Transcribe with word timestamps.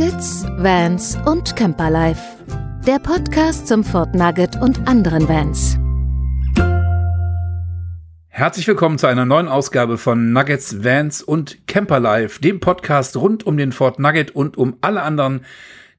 Nuggets, 0.00 0.46
Vans 0.56 1.18
und 1.26 1.56
Camperlife. 1.56 2.22
Der 2.86 2.98
Podcast 2.98 3.68
zum 3.68 3.84
Fort 3.84 4.14
Nugget 4.14 4.56
und 4.56 4.88
anderen 4.88 5.28
Vans. 5.28 5.76
Herzlich 8.28 8.66
willkommen 8.66 8.96
zu 8.96 9.08
einer 9.08 9.26
neuen 9.26 9.46
Ausgabe 9.46 9.98
von 9.98 10.32
Nuggets, 10.32 10.82
Vans 10.82 11.20
und 11.20 11.66
Camperlife, 11.66 12.40
dem 12.40 12.60
Podcast 12.60 13.14
rund 13.18 13.44
um 13.44 13.58
den 13.58 13.72
Fort 13.72 13.98
Nugget 13.98 14.30
und 14.30 14.56
um 14.56 14.78
alle 14.80 15.02
anderen 15.02 15.44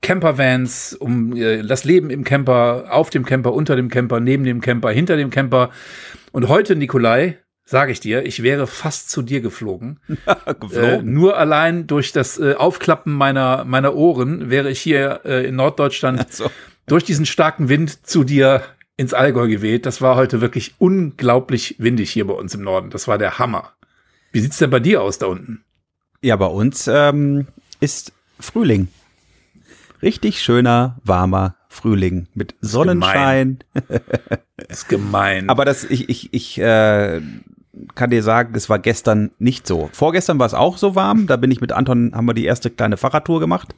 Campervans, 0.02 0.96
um 0.96 1.36
äh, 1.36 1.62
das 1.62 1.84
Leben 1.84 2.10
im 2.10 2.24
Camper, 2.24 2.86
auf 2.90 3.12
dem 3.12 3.24
Camper, 3.24 3.54
unter 3.54 3.76
dem 3.76 3.90
Camper, 3.90 4.20
neben 4.20 4.46
dem 4.46 4.62
Camper, 4.62 4.90
hinter 4.90 5.16
dem 5.16 5.30
Camper. 5.30 5.70
Und 6.32 6.48
heute, 6.48 6.76
Nikolai, 6.76 7.38
sage 7.72 7.94
ich 7.94 8.02
dir, 8.02 8.26
ich 8.26 8.44
wäre 8.44 8.68
fast 8.68 9.10
zu 9.10 9.22
dir 9.22 9.40
geflogen. 9.40 10.00
geflogen. 10.60 10.74
Äh, 10.74 11.02
nur 11.02 11.38
allein 11.38 11.88
durch 11.88 12.12
das 12.12 12.38
äh, 12.38 12.54
Aufklappen 12.56 13.14
meiner, 13.14 13.64
meiner 13.64 13.96
Ohren 13.96 14.50
wäre 14.50 14.70
ich 14.70 14.82
hier 14.82 15.22
äh, 15.24 15.48
in 15.48 15.56
Norddeutschland 15.56 16.32
so. 16.34 16.52
durch 16.86 17.06
diesen 17.06 17.26
starken 17.26 17.70
Wind 17.70 18.06
zu 18.06 18.26
dir 18.26 18.62
ins 18.98 19.14
Allgäu 19.14 19.48
geweht. 19.48 19.86
Das 19.86 20.02
war 20.02 20.18
heute 20.18 20.42
wirklich 20.42 20.76
unglaublich 20.80 21.78
windig 21.80 22.12
hier 22.12 22.28
bei 22.28 22.34
uns 22.34 22.54
im 22.54 22.62
Norden. 22.62 22.90
Das 22.90 23.08
war 23.08 23.18
der 23.18 23.40
Hammer. 23.40 23.72
Wie 24.34 24.42
sieht's 24.42 24.58
denn 24.58 24.70
bei 24.70 24.82
dir 24.82 25.02
aus 25.02 25.18
da 25.18 25.28
unten? 25.28 25.64
Ja, 26.22 26.36
bei 26.36 26.48
uns 26.48 26.88
ähm, 26.88 27.48
ist 27.80 28.12
Frühling. 28.38 28.90
Richtig 30.02 30.42
schöner, 30.42 31.00
warmer 31.06 31.56
Frühling 31.70 32.28
mit 32.34 32.54
Sonnenschein. 32.60 33.60
Das 34.58 34.68
ist 34.68 34.90
gemein. 34.90 35.50
Aber 35.50 35.64
das, 35.64 35.86
ich, 35.86 36.10
ich, 36.10 36.34
ich 36.34 36.60
äh, 36.60 37.22
kann 37.96 38.10
dir 38.10 38.24
sagen, 38.24 38.54
es 38.56 38.70
war 38.70 38.80
gestern 38.80 39.32
nicht 39.40 39.66
so. 39.66 39.90
Vorgestern 39.94 40.40
war 40.40 40.46
es 40.46 40.54
auch 40.54 40.78
so 40.78 40.96
warm. 40.96 41.28
Da 41.28 41.38
bin 41.38 41.52
ich 41.52 41.62
mit 41.62 41.72
Anton, 41.72 42.12
haben 42.14 42.28
wir 42.28 42.34
die 42.34 42.46
erste 42.46 42.70
kleine 42.70 42.98
Fahrradtour 42.98 43.40
gemacht. 43.40 43.76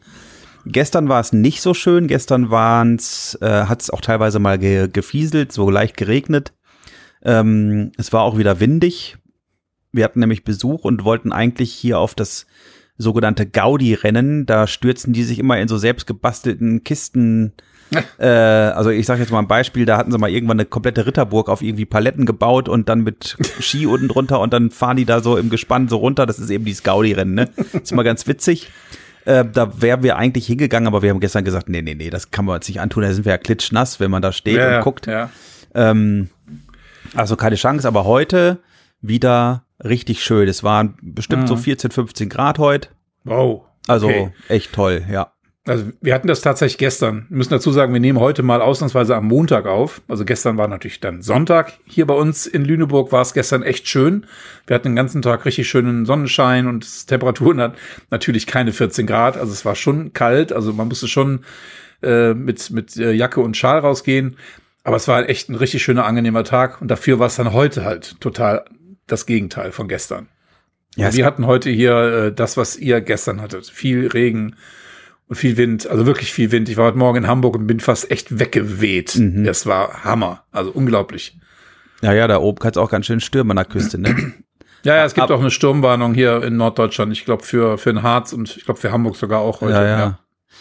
Gestern 0.66 1.10
war 1.10 1.20
es 1.20 1.34
nicht 1.34 1.62
so 1.62 1.74
schön. 1.74 2.08
Gestern 2.08 2.50
waren's, 2.50 3.38
äh, 3.42 3.66
hat 3.66 3.82
es 3.82 3.90
auch 3.90 4.02
teilweise 4.02 4.40
mal 4.40 4.58
ge 4.58 4.88
gefieselt, 4.92 5.52
so 5.52 5.70
leicht 5.70 5.98
geregnet. 5.98 6.54
Ähm, 7.24 7.92
es 7.98 8.14
war 8.14 8.24
auch 8.24 8.38
wieder 8.38 8.60
windig. 8.60 9.18
Wir 9.92 10.06
hatten 10.06 10.20
nämlich 10.20 10.44
Besuch 10.44 10.86
und 10.86 11.04
wollten 11.04 11.32
eigentlich 11.32 11.72
hier 11.72 12.00
auf 12.00 12.16
das 12.16 12.48
sogenannte 12.98 13.46
Gaudi-Rennen. 13.46 14.46
Da 14.46 14.66
stürzen 14.68 15.14
die 15.14 15.24
sich 15.24 15.40
immer 15.40 15.60
in 15.60 15.68
so 15.68 15.78
selbstgebastelten 15.78 16.84
Kisten. 16.84 17.54
äh, 18.18 18.28
also 18.28 18.90
ich 18.90 19.06
sage 19.06 19.22
jetzt 19.22 19.32
mal 19.32 19.40
ein 19.40 19.48
Beispiel, 19.48 19.86
da 19.86 19.98
hatten 19.98 20.12
sie 20.12 20.18
mal 20.18 20.30
irgendwann 20.30 20.60
eine 20.60 20.66
komplette 20.66 21.06
Ritterburg 21.06 21.50
auf 21.50 21.62
irgendwie 21.62 21.86
Paletten 21.86 22.26
gebaut 22.26 22.70
und 22.70 22.90
dann 22.90 23.02
mit 23.02 23.38
Ski 23.60 23.86
unten 23.88 24.08
drunter 24.08 24.40
und 24.40 24.54
dann 24.54 24.72
fahren 24.72 24.98
die 24.98 25.06
da 25.06 25.22
so 25.22 25.38
im 25.38 25.50
Gespann 25.50 25.88
so 25.88 25.98
runter. 25.98 26.26
Das 26.26 26.40
ist 26.40 26.50
eben 26.50 26.66
dieses 26.66 26.84
Gaudi-Rennen, 26.84 27.34
ne? 27.34 27.50
Ist 27.74 27.92
immer 27.92 28.04
ganz 28.04 28.28
witzig. 28.28 28.70
Äh, 29.26 29.46
da 29.52 29.82
wären 29.82 30.04
wir 30.04 30.18
eigentlich 30.18 30.48
hingegangen, 30.48 30.88
aber 30.88 31.02
wir 31.02 31.10
haben 31.10 31.20
gestern 31.20 31.46
gesagt, 31.46 31.70
nee, 31.70 31.82
nee, 31.82 31.96
nee, 31.96 32.10
das 32.10 32.32
kann 32.32 32.46
man 32.46 32.56
uns 32.56 32.68
nicht 32.68 32.82
antun. 32.82 33.04
Da 33.04 33.14
sind 33.14 33.26
wir 33.26 33.32
ja 33.32 33.38
klitschnass, 33.38 34.00
wenn 34.00 34.12
man 34.12 34.22
da 34.22 34.32
steht 34.32 34.58
ja, 34.58 34.78
und 34.78 34.84
guckt. 34.84 35.08
Ja. 35.08 35.30
Ähm, 35.74 36.30
also 37.16 37.36
keine 37.36 37.56
Chance, 37.56 37.88
aber 37.88 38.06
heute 38.06 38.60
wieder 39.02 39.66
richtig 39.84 40.24
schön. 40.24 40.48
Es 40.48 40.64
waren 40.64 40.98
bestimmt 41.02 41.44
mhm. 41.44 41.48
so 41.48 41.56
14, 41.56 41.92
15 41.92 42.30
Grad 42.30 42.60
heute. 42.60 42.90
Wow. 43.24 43.64
Also 43.88 44.08
okay. 44.08 44.32
echt 44.48 44.74
toll, 44.74 45.04
ja. 45.12 45.33
Also 45.66 45.86
wir 46.02 46.14
hatten 46.14 46.28
das 46.28 46.42
tatsächlich 46.42 46.78
gestern. 46.78 47.26
Wir 47.30 47.38
müssen 47.38 47.52
dazu 47.52 47.72
sagen, 47.72 47.94
wir 47.94 48.02
nehmen 48.02 48.20
heute 48.20 48.44
mal 48.44 48.62
ausnahmsweise 48.62 49.16
am 49.16 49.28
Montag 49.28 49.66
auf. 49.66 50.02
Also 50.10 50.26
gestern 50.26 50.58
war 50.58 50.68
natürlich 50.68 51.00
dann 51.00 51.22
Sonntag. 51.22 51.74
Hier 51.86 52.06
bei 52.06 52.14
uns 52.14 52.46
in 52.46 52.66
Lüneburg 52.66 53.14
war 53.14 53.22
es 53.22 53.34
gestern 53.34 53.64
echt 53.64 53.88
schön. 53.88 54.26
Wir 54.68 54.76
hatten 54.76 54.90
den 54.90 54.96
ganzen 54.98 55.22
Tag 55.22 55.46
richtig 55.46 55.70
schönen 55.70 56.06
Sonnenschein 56.06 56.68
und 56.68 57.08
Temperaturen 57.08 57.62
hat 57.62 57.78
natürlich 58.12 58.46
keine 58.46 58.74
14 58.74 59.08
Grad. 59.08 59.38
Also 59.38 59.54
es 59.54 59.64
war 59.64 59.76
schon 59.76 60.12
kalt. 60.12 60.52
Also 60.52 60.74
man 60.74 60.90
musste 60.90 61.08
schon 61.08 61.46
äh, 62.02 62.34
mit, 62.34 62.70
mit 62.72 62.98
äh, 62.98 63.14
Jacke 63.14 63.40
und 63.40 63.56
Schal 63.56 63.80
rausgehen. 63.80 64.36
Aber 64.84 64.98
es 64.98 65.08
war 65.08 65.16
halt 65.16 65.30
echt 65.30 65.48
ein 65.48 65.56
richtig 65.56 65.82
schöner, 65.82 66.06
angenehmer 66.06 66.44
Tag. 66.44 66.82
Und 66.82 66.90
dafür 66.90 67.20
war 67.20 67.28
es 67.28 67.38
dann 67.38 67.54
heute 67.54 67.86
halt 67.86 68.20
total 68.20 68.66
das 69.08 69.26
Gegenteil 69.26 69.72
von 69.72 69.88
gestern. 69.88 70.28
Ja, 70.98 71.14
wir 71.14 71.26
hatten 71.26 71.48
heute 71.48 71.70
hier 71.70 71.96
äh, 71.96 72.34
das, 72.34 72.58
was 72.58 72.76
ihr 72.76 73.00
gestern 73.00 73.42
hattet. 73.42 73.68
Viel 73.68 74.08
Regen 74.08 74.58
und 75.28 75.36
viel 75.36 75.58
Wind, 75.58 75.88
also 75.88 76.06
wirklich 76.06 76.34
viel 76.34 76.52
Wind. 76.52 76.70
Ich 76.70 76.78
war 76.78 76.88
heute 76.88 76.98
Morgen 76.98 77.20
in 77.20 77.28
Hamburg 77.28 77.56
und 77.56 77.68
bin 77.68 77.80
fast 77.80 78.12
echt 78.12 78.40
weggeweht. 78.40 79.16
Mhm. 79.16 79.44
Das 79.44 79.66
war 79.66 80.04
Hammer, 80.04 80.44
also 80.52 80.72
unglaublich. 80.72 81.38
Ja, 82.02 82.14
ja, 82.14 82.28
da 82.28 82.40
oben 82.40 82.60
kann 82.60 82.72
es 82.72 82.78
auch 82.78 82.90
ganz 82.90 83.06
schön 83.06 83.20
stürmen 83.20 83.52
an 83.52 83.58
der 83.58 83.66
Küste, 83.66 83.98
ne? 83.98 84.34
ja, 84.84 84.96
ja, 84.96 85.06
es 85.06 85.14
gibt 85.14 85.24
Ab 85.24 85.32
auch 85.32 85.40
eine 85.40 85.52
Sturmwarnung 85.52 86.14
hier 86.14 86.44
in 86.44 86.58
Norddeutschland. 86.58 87.14
Ich 87.14 87.26
glaube 87.26 87.44
für 87.44 87.78
für 87.78 87.94
den 87.94 88.04
Harz 88.04 88.34
und 88.34 88.58
ich 88.58 88.66
glaube 88.66 88.80
für 88.80 88.92
Hamburg 88.92 89.16
sogar 89.16 89.40
auch 89.40 89.62
heute. 89.62 89.74
Ja, 89.74 89.84
ja. 89.84 90.00
ja. 90.00 90.20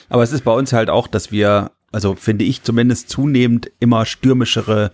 Aber 0.08 0.22
es 0.22 0.32
ist 0.32 0.44
bei 0.44 0.52
uns 0.52 0.72
halt 0.72 0.90
auch, 0.90 1.06
dass 1.06 1.32
wir, 1.32 1.72
also 1.90 2.14
finde 2.14 2.44
ich 2.44 2.62
zumindest 2.62 3.08
zunehmend 3.08 3.70
immer 3.80 4.06
stürmischere 4.06 4.92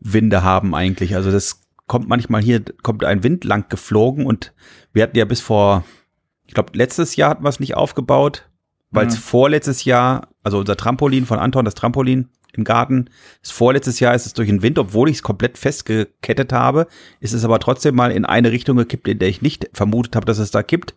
Winde 0.00 0.42
haben 0.42 0.74
eigentlich. 0.74 1.14
Also 1.14 1.30
das 1.30 1.62
kommt 1.86 2.08
manchmal 2.08 2.42
hier, 2.42 2.62
kommt 2.82 3.04
ein 3.04 3.22
Wind 3.22 3.44
lang 3.44 3.68
geflogen 3.68 4.26
und 4.26 4.52
wir 4.92 5.02
hatten 5.02 5.16
ja 5.16 5.24
bis 5.24 5.40
vor, 5.40 5.84
ich 6.46 6.54
glaube, 6.54 6.70
letztes 6.74 7.16
Jahr 7.16 7.30
hatten 7.30 7.44
wir 7.44 7.48
es 7.48 7.60
nicht 7.60 7.74
aufgebaut, 7.74 8.48
weil 8.90 9.06
es 9.06 9.14
mhm. 9.14 9.20
vorletztes 9.20 9.84
Jahr, 9.84 10.28
also 10.42 10.58
unser 10.58 10.76
Trampolin 10.76 11.26
von 11.26 11.38
Anton, 11.38 11.64
das 11.64 11.74
Trampolin 11.74 12.28
im 12.52 12.64
Garten, 12.64 13.08
das 13.42 13.52
vorletztes 13.52 14.00
Jahr 14.00 14.14
ist 14.14 14.26
es 14.26 14.32
durch 14.32 14.48
den 14.48 14.62
Wind, 14.62 14.78
obwohl 14.78 15.08
ich 15.08 15.16
es 15.16 15.22
komplett 15.22 15.56
festgekettet 15.56 16.52
habe, 16.52 16.86
ist 17.20 17.32
es 17.32 17.44
aber 17.44 17.60
trotzdem 17.60 17.94
mal 17.94 18.10
in 18.10 18.24
eine 18.24 18.50
Richtung 18.50 18.76
gekippt, 18.76 19.06
in 19.06 19.18
der 19.18 19.28
ich 19.28 19.42
nicht 19.42 19.70
vermutet 19.72 20.16
habe, 20.16 20.26
dass 20.26 20.38
es 20.38 20.50
da 20.50 20.62
kippt, 20.62 20.96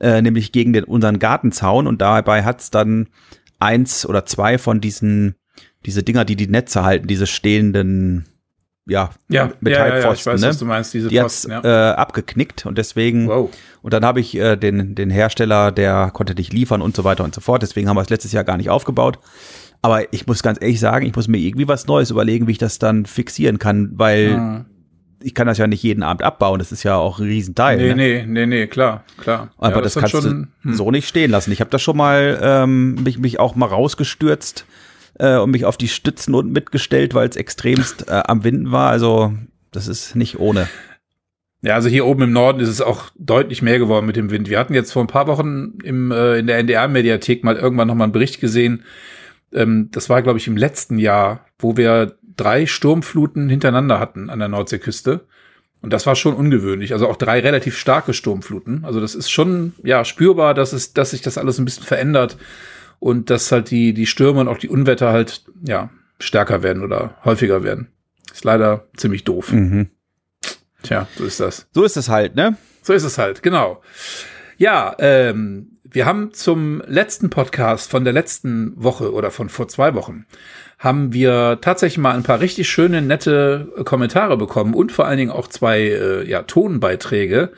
äh, 0.00 0.22
nämlich 0.22 0.52
gegen 0.52 0.72
den, 0.72 0.84
unseren 0.84 1.18
Gartenzaun 1.18 1.86
und 1.86 2.00
dabei 2.00 2.44
hat 2.44 2.60
es 2.60 2.70
dann 2.70 3.08
eins 3.58 4.06
oder 4.06 4.24
zwei 4.26 4.58
von 4.58 4.80
diesen, 4.80 5.34
diese 5.84 6.02
Dinger, 6.02 6.24
die 6.24 6.36
die 6.36 6.48
Netze 6.48 6.84
halten, 6.84 7.08
diese 7.08 7.26
stehenden 7.26 8.26
ja, 8.86 9.10
ja 9.28 9.50
Metallpfosten. 9.60 9.70
Ja, 9.92 10.08
ja, 10.08 10.12
ich 10.12 10.26
weiß, 10.26 10.40
ne? 10.40 10.48
was 10.48 10.58
du 10.58 10.64
meinst, 10.64 10.94
diese 10.94 11.08
die 11.08 11.14
ja. 11.14 11.28
äh, 11.62 11.94
abgeknickt 11.94 12.66
und 12.66 12.78
deswegen 12.78 13.28
wow. 13.28 13.50
und 13.82 13.92
dann 13.92 14.04
habe 14.04 14.20
ich 14.20 14.36
äh, 14.36 14.56
den 14.56 14.94
den 14.94 15.10
Hersteller, 15.10 15.70
der 15.70 16.10
konnte 16.12 16.34
nicht 16.34 16.52
liefern 16.52 16.82
und 16.82 16.96
so 16.96 17.04
weiter 17.04 17.24
und 17.24 17.34
so 17.34 17.40
fort. 17.40 17.62
Deswegen 17.62 17.88
haben 17.88 17.96
wir 17.96 18.02
es 18.02 18.10
letztes 18.10 18.32
Jahr 18.32 18.44
gar 18.44 18.56
nicht 18.56 18.70
aufgebaut. 18.70 19.18
Aber 19.82 20.12
ich 20.12 20.26
muss 20.26 20.42
ganz 20.42 20.58
ehrlich 20.60 20.78
sagen, 20.78 21.06
ich 21.06 21.14
muss 21.14 21.26
mir 21.26 21.38
irgendwie 21.38 21.66
was 21.66 21.86
Neues 21.86 22.10
überlegen, 22.10 22.46
wie 22.46 22.52
ich 22.52 22.58
das 22.58 22.78
dann 22.78 23.04
fixieren 23.04 23.58
kann, 23.58 23.90
weil 23.94 24.38
mhm. 24.38 24.64
ich 25.20 25.34
kann 25.34 25.48
das 25.48 25.58
ja 25.58 25.66
nicht 25.66 25.82
jeden 25.82 26.04
Abend 26.04 26.22
abbauen. 26.22 26.60
Das 26.60 26.70
ist 26.70 26.84
ja 26.84 26.96
auch 26.96 27.18
ein 27.18 27.26
Riesenteil. 27.26 27.78
Nee, 27.78 27.88
ne? 27.88 27.94
nee, 27.94 28.24
nee, 28.26 28.46
nee, 28.46 28.66
klar, 28.68 29.04
klar. 29.18 29.50
Aber 29.58 29.82
das, 29.82 29.94
das 29.94 30.00
kannst 30.00 30.12
schon, 30.12 30.48
du 30.62 30.68
hm. 30.68 30.74
so 30.74 30.90
nicht 30.92 31.08
stehen 31.08 31.32
lassen. 31.32 31.50
Ich 31.50 31.60
habe 31.60 31.70
das 31.70 31.82
schon 31.82 31.96
mal 31.96 32.38
ähm, 32.40 32.94
mich, 33.02 33.18
mich 33.18 33.40
auch 33.40 33.56
mal 33.56 33.66
rausgestürzt 33.66 34.66
äh, 35.18 35.36
und 35.36 35.50
mich 35.50 35.64
auf 35.64 35.76
die 35.76 35.88
Stützen 35.88 36.34
unten 36.34 36.52
mitgestellt, 36.52 37.14
weil 37.14 37.28
es 37.28 37.36
extremst 37.36 38.08
äh, 38.08 38.22
am 38.26 38.44
Winden 38.44 38.72
war. 38.72 38.90
Also 38.90 39.34
das 39.70 39.88
ist 39.88 40.16
nicht 40.16 40.38
ohne. 40.38 40.68
Ja, 41.62 41.74
also 41.74 41.88
hier 41.88 42.06
oben 42.06 42.22
im 42.22 42.32
Norden 42.32 42.60
ist 42.60 42.68
es 42.68 42.80
auch 42.80 43.10
deutlich 43.16 43.62
mehr 43.62 43.78
geworden 43.78 44.06
mit 44.06 44.16
dem 44.16 44.30
Wind. 44.30 44.50
Wir 44.50 44.58
hatten 44.58 44.74
jetzt 44.74 44.92
vor 44.92 45.02
ein 45.02 45.08
paar 45.08 45.28
Wochen 45.28 45.78
im, 45.84 46.10
äh, 46.10 46.38
in 46.38 46.48
der 46.48 46.58
NDR-Mediathek 46.58 47.44
mal 47.44 47.56
irgendwann 47.56 47.86
nochmal 47.86 48.06
einen 48.06 48.12
Bericht 48.12 48.40
gesehen. 48.40 48.82
Ähm, 49.52 49.88
das 49.92 50.08
war, 50.10 50.22
glaube 50.22 50.38
ich, 50.38 50.48
im 50.48 50.56
letzten 50.56 50.98
Jahr, 50.98 51.46
wo 51.60 51.76
wir 51.76 52.16
drei 52.36 52.66
Sturmfluten 52.66 53.48
hintereinander 53.48 54.00
hatten 54.00 54.28
an 54.28 54.40
der 54.40 54.48
Nordseeküste. 54.48 55.20
Und 55.82 55.92
das 55.92 56.06
war 56.06 56.16
schon 56.16 56.34
ungewöhnlich. 56.34 56.92
Also 56.92 57.08
auch 57.08 57.16
drei 57.16 57.40
relativ 57.40 57.76
starke 57.76 58.12
Sturmfluten. 58.12 58.84
Also 58.84 59.00
das 59.00 59.14
ist 59.14 59.30
schon, 59.30 59.72
ja, 59.84 60.04
spürbar, 60.04 60.54
dass 60.54 60.72
es, 60.72 60.94
dass 60.94 61.10
sich 61.10 61.22
das 61.22 61.38
alles 61.38 61.58
ein 61.58 61.64
bisschen 61.64 61.84
verändert 61.84 62.36
und 63.02 63.30
dass 63.30 63.50
halt 63.50 63.72
die, 63.72 63.94
die 63.94 64.06
Stürme 64.06 64.40
und 64.40 64.48
auch 64.48 64.58
die 64.58 64.68
Unwetter 64.68 65.12
halt, 65.12 65.44
ja, 65.66 65.90
stärker 66.20 66.62
werden 66.62 66.84
oder 66.84 67.16
häufiger 67.24 67.64
werden. 67.64 67.88
Ist 68.32 68.44
leider 68.44 68.86
ziemlich 68.96 69.24
doof. 69.24 69.52
Mhm. 69.52 69.88
Tja, 70.84 71.08
so 71.16 71.24
ist 71.24 71.40
das. 71.40 71.66
So 71.72 71.82
ist 71.82 71.96
es 71.96 72.08
halt, 72.08 72.36
ne? 72.36 72.56
So 72.80 72.92
ist 72.92 73.02
es 73.02 73.18
halt, 73.18 73.42
genau. 73.42 73.82
Ja, 74.56 74.94
ähm, 75.00 75.78
wir 75.82 76.06
haben 76.06 76.32
zum 76.32 76.80
letzten 76.86 77.28
Podcast 77.28 77.90
von 77.90 78.04
der 78.04 78.12
letzten 78.12 78.72
Woche 78.76 79.12
oder 79.12 79.32
von 79.32 79.48
vor 79.48 79.66
zwei 79.66 79.94
Wochen 79.94 80.24
haben 80.78 81.12
wir 81.12 81.58
tatsächlich 81.60 81.98
mal 81.98 82.14
ein 82.14 82.22
paar 82.22 82.40
richtig 82.40 82.68
schöne, 82.70 83.02
nette 83.02 83.72
Kommentare 83.84 84.36
bekommen 84.36 84.74
und 84.74 84.92
vor 84.92 85.06
allen 85.06 85.18
Dingen 85.18 85.30
auch 85.32 85.48
zwei 85.48 85.80
äh, 85.80 86.28
ja, 86.28 86.42
Tonbeiträge. 86.42 87.52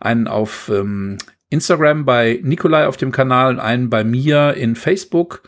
Einen 0.00 0.28
auf 0.28 0.70
ähm, 0.72 1.18
Instagram 1.50 2.04
bei 2.04 2.40
Nikolai 2.42 2.86
auf 2.86 2.96
dem 2.96 3.12
Kanal 3.12 3.54
und 3.54 3.60
einen 3.60 3.90
bei 3.90 4.04
mir 4.04 4.54
in 4.54 4.76
Facebook. 4.76 5.42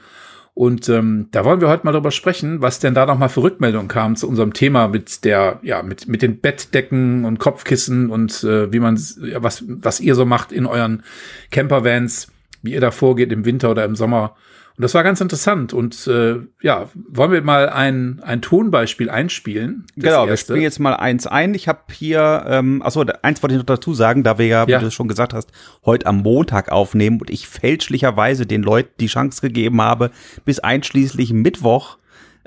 Und 0.54 0.88
ähm, 0.88 1.28
da 1.30 1.44
wollen 1.44 1.60
wir 1.60 1.68
heute 1.68 1.86
mal 1.86 1.92
drüber 1.92 2.10
sprechen, 2.10 2.60
was 2.60 2.80
denn 2.80 2.92
da 2.92 3.06
nochmal 3.06 3.28
für 3.28 3.42
Rückmeldungen 3.42 3.88
kam 3.88 4.16
zu 4.16 4.28
unserem 4.28 4.52
Thema 4.52 4.88
mit 4.88 5.24
der, 5.24 5.60
ja, 5.62 5.82
mit, 5.82 6.08
mit 6.08 6.22
den 6.22 6.40
Bettdecken 6.40 7.24
und 7.24 7.38
Kopfkissen 7.38 8.10
und 8.10 8.44
äh, 8.44 8.72
wie 8.72 8.80
man, 8.80 9.00
ja, 9.22 9.42
was, 9.42 9.64
was 9.66 10.00
ihr 10.00 10.14
so 10.14 10.26
macht 10.26 10.52
in 10.52 10.66
euren 10.66 11.02
Campervans, 11.50 12.28
wie 12.62 12.72
ihr 12.72 12.80
da 12.80 12.90
vorgeht 12.90 13.32
im 13.32 13.44
Winter 13.44 13.70
oder 13.70 13.84
im 13.84 13.94
Sommer 13.94 14.36
Und 14.80 14.84
das 14.84 14.94
war 14.94 15.02
ganz 15.02 15.20
interessant. 15.20 15.74
Und 15.74 16.06
äh, 16.06 16.36
ja, 16.62 16.88
wollen 16.94 17.32
wir 17.32 17.42
mal 17.42 17.68
ein, 17.68 18.22
ein 18.24 18.40
Tonbeispiel 18.40 19.10
einspielen? 19.10 19.84
Genau, 19.94 20.26
wir 20.26 20.38
spielen 20.38 20.62
jetzt 20.62 20.80
mal 20.80 20.94
eins 20.94 21.26
ein. 21.26 21.52
Ich 21.52 21.68
habe 21.68 21.80
hier, 21.92 22.46
ähm, 22.48 22.80
achso, 22.82 23.04
eins 23.20 23.42
wollte 23.42 23.56
ich 23.56 23.58
noch 23.58 23.66
dazu 23.66 23.92
sagen, 23.92 24.22
da 24.22 24.38
wir 24.38 24.46
ja, 24.46 24.66
wie 24.66 24.72
ja. 24.72 24.78
du 24.78 24.90
schon 24.90 25.06
gesagt 25.06 25.34
hast, 25.34 25.52
heute 25.84 26.06
am 26.06 26.22
Montag 26.22 26.72
aufnehmen 26.72 27.20
und 27.20 27.28
ich 27.28 27.46
fälschlicherweise 27.46 28.46
den 28.46 28.62
Leuten 28.62 28.88
die 29.00 29.08
Chance 29.08 29.42
gegeben 29.42 29.82
habe, 29.82 30.12
bis 30.46 30.60
einschließlich 30.60 31.34
Mittwoch 31.34 31.98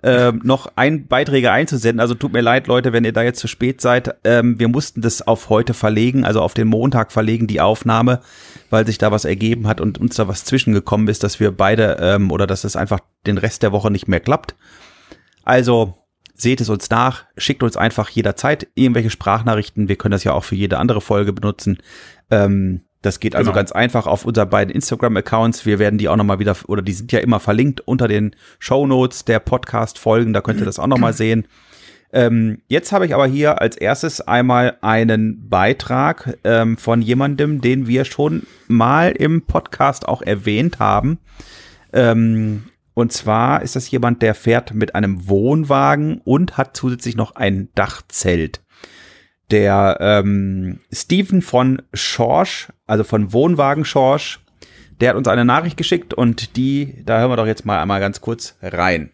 ähm, 0.01 0.41
noch 0.43 0.71
ein 0.75 1.05
Beiträge 1.05 1.51
einzusenden. 1.51 1.99
Also 1.99 2.15
tut 2.15 2.33
mir 2.33 2.41
leid, 2.41 2.65
Leute, 2.65 2.93
wenn 2.93 3.05
ihr 3.05 3.13
da 3.13 3.21
jetzt 3.21 3.41
zu 3.41 3.47
spät 3.47 3.79
seid. 3.79 4.15
Ähm, 4.23 4.59
wir 4.59 4.69
mussten 4.69 5.01
das 5.01 5.21
auf 5.21 5.49
heute 5.49 5.75
verlegen, 5.75 6.25
also 6.25 6.41
auf 6.41 6.55
den 6.55 6.67
Montag 6.67 7.11
verlegen, 7.11 7.45
die 7.45 7.61
Aufnahme, 7.61 8.21
weil 8.73 8.87
sich 8.87 8.97
da 8.97 9.11
was 9.11 9.23
ergeben 9.23 9.67
hat 9.67 9.79
und 9.79 9.99
uns 9.99 10.15
da 10.15 10.27
was 10.27 10.45
zwischengekommen 10.45 11.07
ist, 11.07 11.23
dass 11.23 11.39
wir 11.39 11.51
beide 11.51 11.97
ähm, 12.01 12.31
oder 12.31 12.47
dass 12.47 12.63
es 12.63 12.75
einfach 12.75 13.01
den 13.27 13.37
Rest 13.37 13.61
der 13.61 13.71
Woche 13.71 13.91
nicht 13.91 14.07
mehr 14.07 14.19
klappt. 14.19 14.55
Also 15.43 15.93
seht 16.33 16.59
es 16.59 16.69
uns 16.69 16.89
nach, 16.89 17.25
schickt 17.37 17.61
uns 17.61 17.77
einfach 17.77 18.09
jederzeit 18.09 18.67
irgendwelche 18.73 19.11
Sprachnachrichten. 19.11 19.89
Wir 19.89 19.95
können 19.95 20.13
das 20.13 20.23
ja 20.23 20.33
auch 20.33 20.43
für 20.43 20.55
jede 20.55 20.79
andere 20.79 21.01
Folge 21.01 21.33
benutzen. 21.33 21.77
Ähm, 22.31 22.81
das 23.03 23.19
geht 23.19 23.35
also 23.35 23.51
genau. 23.51 23.57
ganz 23.57 23.71
einfach 23.71 24.07
auf 24.07 24.25
unseren 24.25 24.49
beiden 24.49 24.73
Instagram-Accounts. 24.73 25.67
Wir 25.67 25.77
werden 25.77 25.99
die 25.99 26.09
auch 26.09 26.15
nochmal 26.15 26.39
wieder, 26.39 26.55
oder 26.65 26.81
die 26.81 26.93
sind 26.93 27.11
ja 27.11 27.19
immer 27.19 27.39
verlinkt 27.39 27.81
unter 27.81 28.07
den 28.07 28.35
Show 28.57 28.87
Notes 28.87 29.23
der 29.23 29.37
Podcast-Folgen. 29.37 30.33
Da 30.33 30.41
könnt 30.41 30.59
ihr 30.59 30.65
das 30.65 30.79
auch 30.79 30.87
nochmal 30.87 31.13
sehen. 31.13 31.45
Ähm, 32.13 32.61
jetzt 32.67 32.91
habe 32.91 33.05
ich 33.05 33.13
aber 33.13 33.27
hier 33.27 33.59
als 33.59 33.75
erstes 33.75 34.21
einmal 34.21 34.77
einen 34.81 35.49
Beitrag 35.49 36.37
ähm, 36.43 36.77
von 36.77 37.01
jemandem, 37.01 37.59
den 37.59 37.87
wir 37.87 38.05
schon 38.05 38.43
mal 38.67 39.11
im 39.11 39.41
Podcast 39.41 40.07
auch 40.07 40.21
erwähnt 40.21 40.79
haben. 40.79 41.19
Ähm, 41.91 42.65
und 42.93 43.11
zwar 43.11 43.63
ist 43.63 43.75
das 43.75 43.89
jemand, 43.89 44.21
der 44.21 44.35
fährt 44.35 44.73
mit 44.73 44.93
einem 44.93 45.27
Wohnwagen 45.27 46.21
und 46.23 46.57
hat 46.57 46.77
zusätzlich 46.77 47.15
noch 47.15 47.35
ein 47.35 47.69
Dachzelt 47.73 48.63
der 49.53 49.97
ähm, 49.99 50.79
Steven 50.91 51.43
von 51.43 51.81
Schorsch, 51.93 52.69
also 52.87 53.03
von 53.03 53.33
Wohnwagen 53.33 53.85
Schorsch, 53.85 54.39
der 54.99 55.09
hat 55.09 55.15
uns 55.15 55.27
eine 55.27 55.45
Nachricht 55.45 55.77
geschickt 55.77 56.13
und 56.13 56.55
die, 56.57 57.03
da 57.05 57.19
hören 57.19 57.29
wir 57.29 57.37
doch 57.37 57.45
jetzt 57.45 57.65
mal 57.65 57.79
einmal 57.79 57.99
ganz 57.99 58.19
kurz 58.19 58.57
rein. 58.61 59.11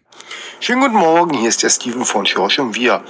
Schönen 0.62 0.82
guten 0.82 0.96
Morgen, 0.96 1.34
hier 1.38 1.48
ist 1.48 1.62
der 1.62 1.70
Steven 1.70 2.04
von 2.04 2.26
Schorsch 2.26 2.58
und 2.58 2.74
wir. 2.74 3.02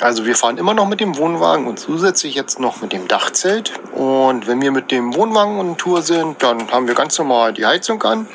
Also 0.00 0.24
wir 0.24 0.34
fahren 0.34 0.56
immer 0.56 0.72
noch 0.72 0.88
mit 0.88 1.00
dem 1.00 1.18
Wohnwagen 1.18 1.66
und 1.66 1.78
zusätzlich 1.78 2.34
jetzt 2.34 2.60
noch 2.60 2.80
mit 2.80 2.94
dem 2.94 3.06
Dachzelt. 3.06 3.72
Und 3.92 4.46
wenn 4.46 4.62
wir 4.62 4.72
mit 4.72 4.90
dem 4.90 5.14
Wohnwagen 5.14 5.60
on 5.60 5.76
Tour 5.76 6.00
sind, 6.00 6.42
dann 6.42 6.70
haben 6.70 6.88
wir 6.88 6.94
ganz 6.94 7.18
normal 7.18 7.52
die 7.52 7.66
Heizung 7.66 8.02
an 8.04 8.26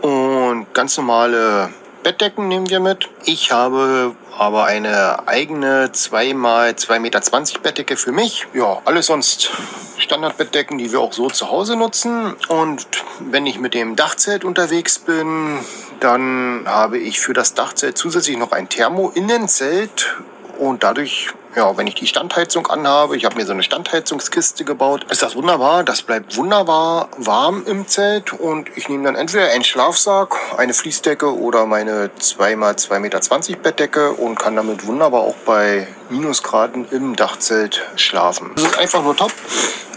und 0.00 0.72
ganz 0.72 0.96
normale 0.96 1.68
Bettdecken 2.02 2.48
nehmen 2.48 2.70
wir 2.70 2.80
mit. 2.80 3.10
Ich 3.26 3.52
habe 3.52 4.16
aber 4.38 4.64
eine 4.64 5.28
eigene 5.28 5.88
2x2,20 5.88 6.98
Meter 7.00 7.20
Bettdecke 7.62 7.96
für 7.98 8.12
mich. 8.12 8.46
Ja, 8.54 8.80
alles 8.86 9.06
sonst 9.06 9.50
Standardbettdecken, 9.98 10.78
die 10.78 10.90
wir 10.90 11.00
auch 11.00 11.12
so 11.12 11.28
zu 11.28 11.50
Hause 11.50 11.76
nutzen. 11.76 12.34
Und 12.48 12.86
wenn 13.18 13.44
ich 13.44 13.58
mit 13.58 13.74
dem 13.74 13.96
Dachzelt 13.96 14.44
unterwegs 14.44 14.98
bin, 14.98 15.58
dann 16.00 16.64
habe 16.66 16.98
ich 16.98 17.20
für 17.20 17.32
das 17.32 17.54
Dachzelt 17.54 17.96
zusätzlich 17.96 18.36
noch 18.36 18.52
ein 18.52 18.68
Thermo-Innenzelt 18.68 20.16
und 20.58 20.82
dadurch 20.82 21.30
ja, 21.56 21.76
wenn 21.76 21.86
ich 21.86 21.94
die 21.94 22.06
Standheizung 22.06 22.66
anhabe, 22.68 23.16
ich 23.16 23.24
habe 23.24 23.36
mir 23.36 23.44
so 23.44 23.52
eine 23.52 23.62
Standheizungskiste 23.62 24.64
gebaut, 24.64 25.06
ist 25.10 25.22
das 25.22 25.34
wunderbar. 25.34 25.84
Das 25.84 26.02
bleibt 26.02 26.36
wunderbar 26.36 27.08
warm 27.16 27.64
im 27.66 27.88
Zelt 27.88 28.32
und 28.32 28.68
ich 28.76 28.88
nehme 28.88 29.04
dann 29.04 29.16
entweder 29.16 29.50
einen 29.50 29.64
Schlafsack, 29.64 30.36
eine 30.56 30.74
Fließdecke 30.74 31.36
oder 31.36 31.66
meine 31.66 32.10
2x2,20 32.20 32.98
Meter 33.00 33.20
Bettdecke 33.62 34.12
und 34.12 34.38
kann 34.38 34.56
damit 34.56 34.86
wunderbar 34.86 35.22
auch 35.22 35.36
bei 35.44 35.88
Minusgraden 36.08 36.86
im 36.90 37.16
Dachzelt 37.16 37.82
schlafen. 37.96 38.52
Das 38.54 38.64
ist 38.64 38.78
einfach 38.78 39.02
nur 39.02 39.16
top. 39.16 39.32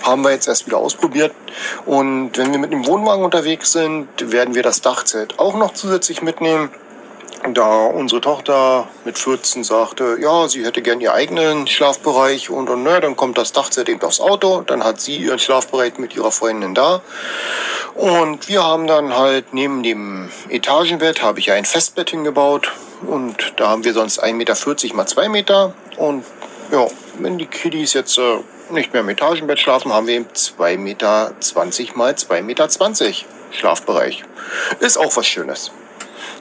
Haben 0.03 0.23
wir 0.23 0.31
jetzt 0.31 0.47
erst 0.47 0.65
wieder 0.65 0.77
ausprobiert. 0.77 1.33
Und 1.85 2.37
wenn 2.37 2.51
wir 2.51 2.59
mit 2.59 2.73
dem 2.73 2.85
Wohnwagen 2.85 3.23
unterwegs 3.23 3.71
sind, 3.71 4.07
werden 4.19 4.53
wir 4.53 4.63
das 4.63 4.81
Dachzelt 4.81 5.39
auch 5.39 5.55
noch 5.55 5.73
zusätzlich 5.73 6.21
mitnehmen 6.21 6.69
da 7.51 7.85
unsere 7.85 8.21
Tochter 8.21 8.87
mit 9.03 9.17
14 9.17 9.63
sagte, 9.63 10.17
ja, 10.21 10.47
sie 10.47 10.65
hätte 10.65 10.81
gern 10.81 11.01
ihren 11.01 11.13
eigenen 11.13 11.67
Schlafbereich 11.67 12.49
und, 12.49 12.69
und 12.69 12.83
ne, 12.83 13.01
dann 13.01 13.15
kommt 13.15 13.37
das 13.37 13.51
Dachzelt 13.51 13.89
eben 13.89 14.01
aufs 14.01 14.21
Auto, 14.21 14.61
dann 14.61 14.83
hat 14.83 15.01
sie 15.01 15.17
ihren 15.17 15.39
Schlafbereich 15.39 15.97
mit 15.97 16.15
ihrer 16.15 16.31
Freundin 16.31 16.73
da. 16.73 17.01
Und 17.95 18.47
wir 18.47 18.63
haben 18.63 18.87
dann 18.87 19.15
halt 19.15 19.53
neben 19.53 19.83
dem 19.83 20.29
Etagenbett 20.49 21.21
habe 21.21 21.39
ich 21.39 21.51
ein 21.51 21.65
Festbett 21.65 22.11
hingebaut 22.11 22.71
und 23.05 23.53
da 23.57 23.69
haben 23.69 23.83
wir 23.83 23.93
sonst 23.93 24.23
1,40 24.23 24.33
Meter 24.33 24.95
mal 24.95 25.05
2 25.05 25.29
Meter 25.29 25.73
und 25.97 26.23
ja, 26.71 26.87
wenn 27.19 27.37
die 27.37 27.45
Kiddies 27.45 27.93
jetzt 27.93 28.17
äh, 28.17 28.39
nicht 28.71 28.93
mehr 28.93 29.01
im 29.01 29.09
Etagenbett 29.09 29.59
schlafen, 29.59 29.93
haben 29.93 30.07
wir 30.07 30.15
eben 30.15 30.27
2,20 30.27 30.77
Meter 30.77 31.33
mal 31.95 32.13
2,20 32.13 32.41
Meter 32.41 32.67
Schlafbereich. 33.51 34.23
Ist 34.79 34.97
auch 34.97 35.15
was 35.15 35.27
Schönes. 35.27 35.71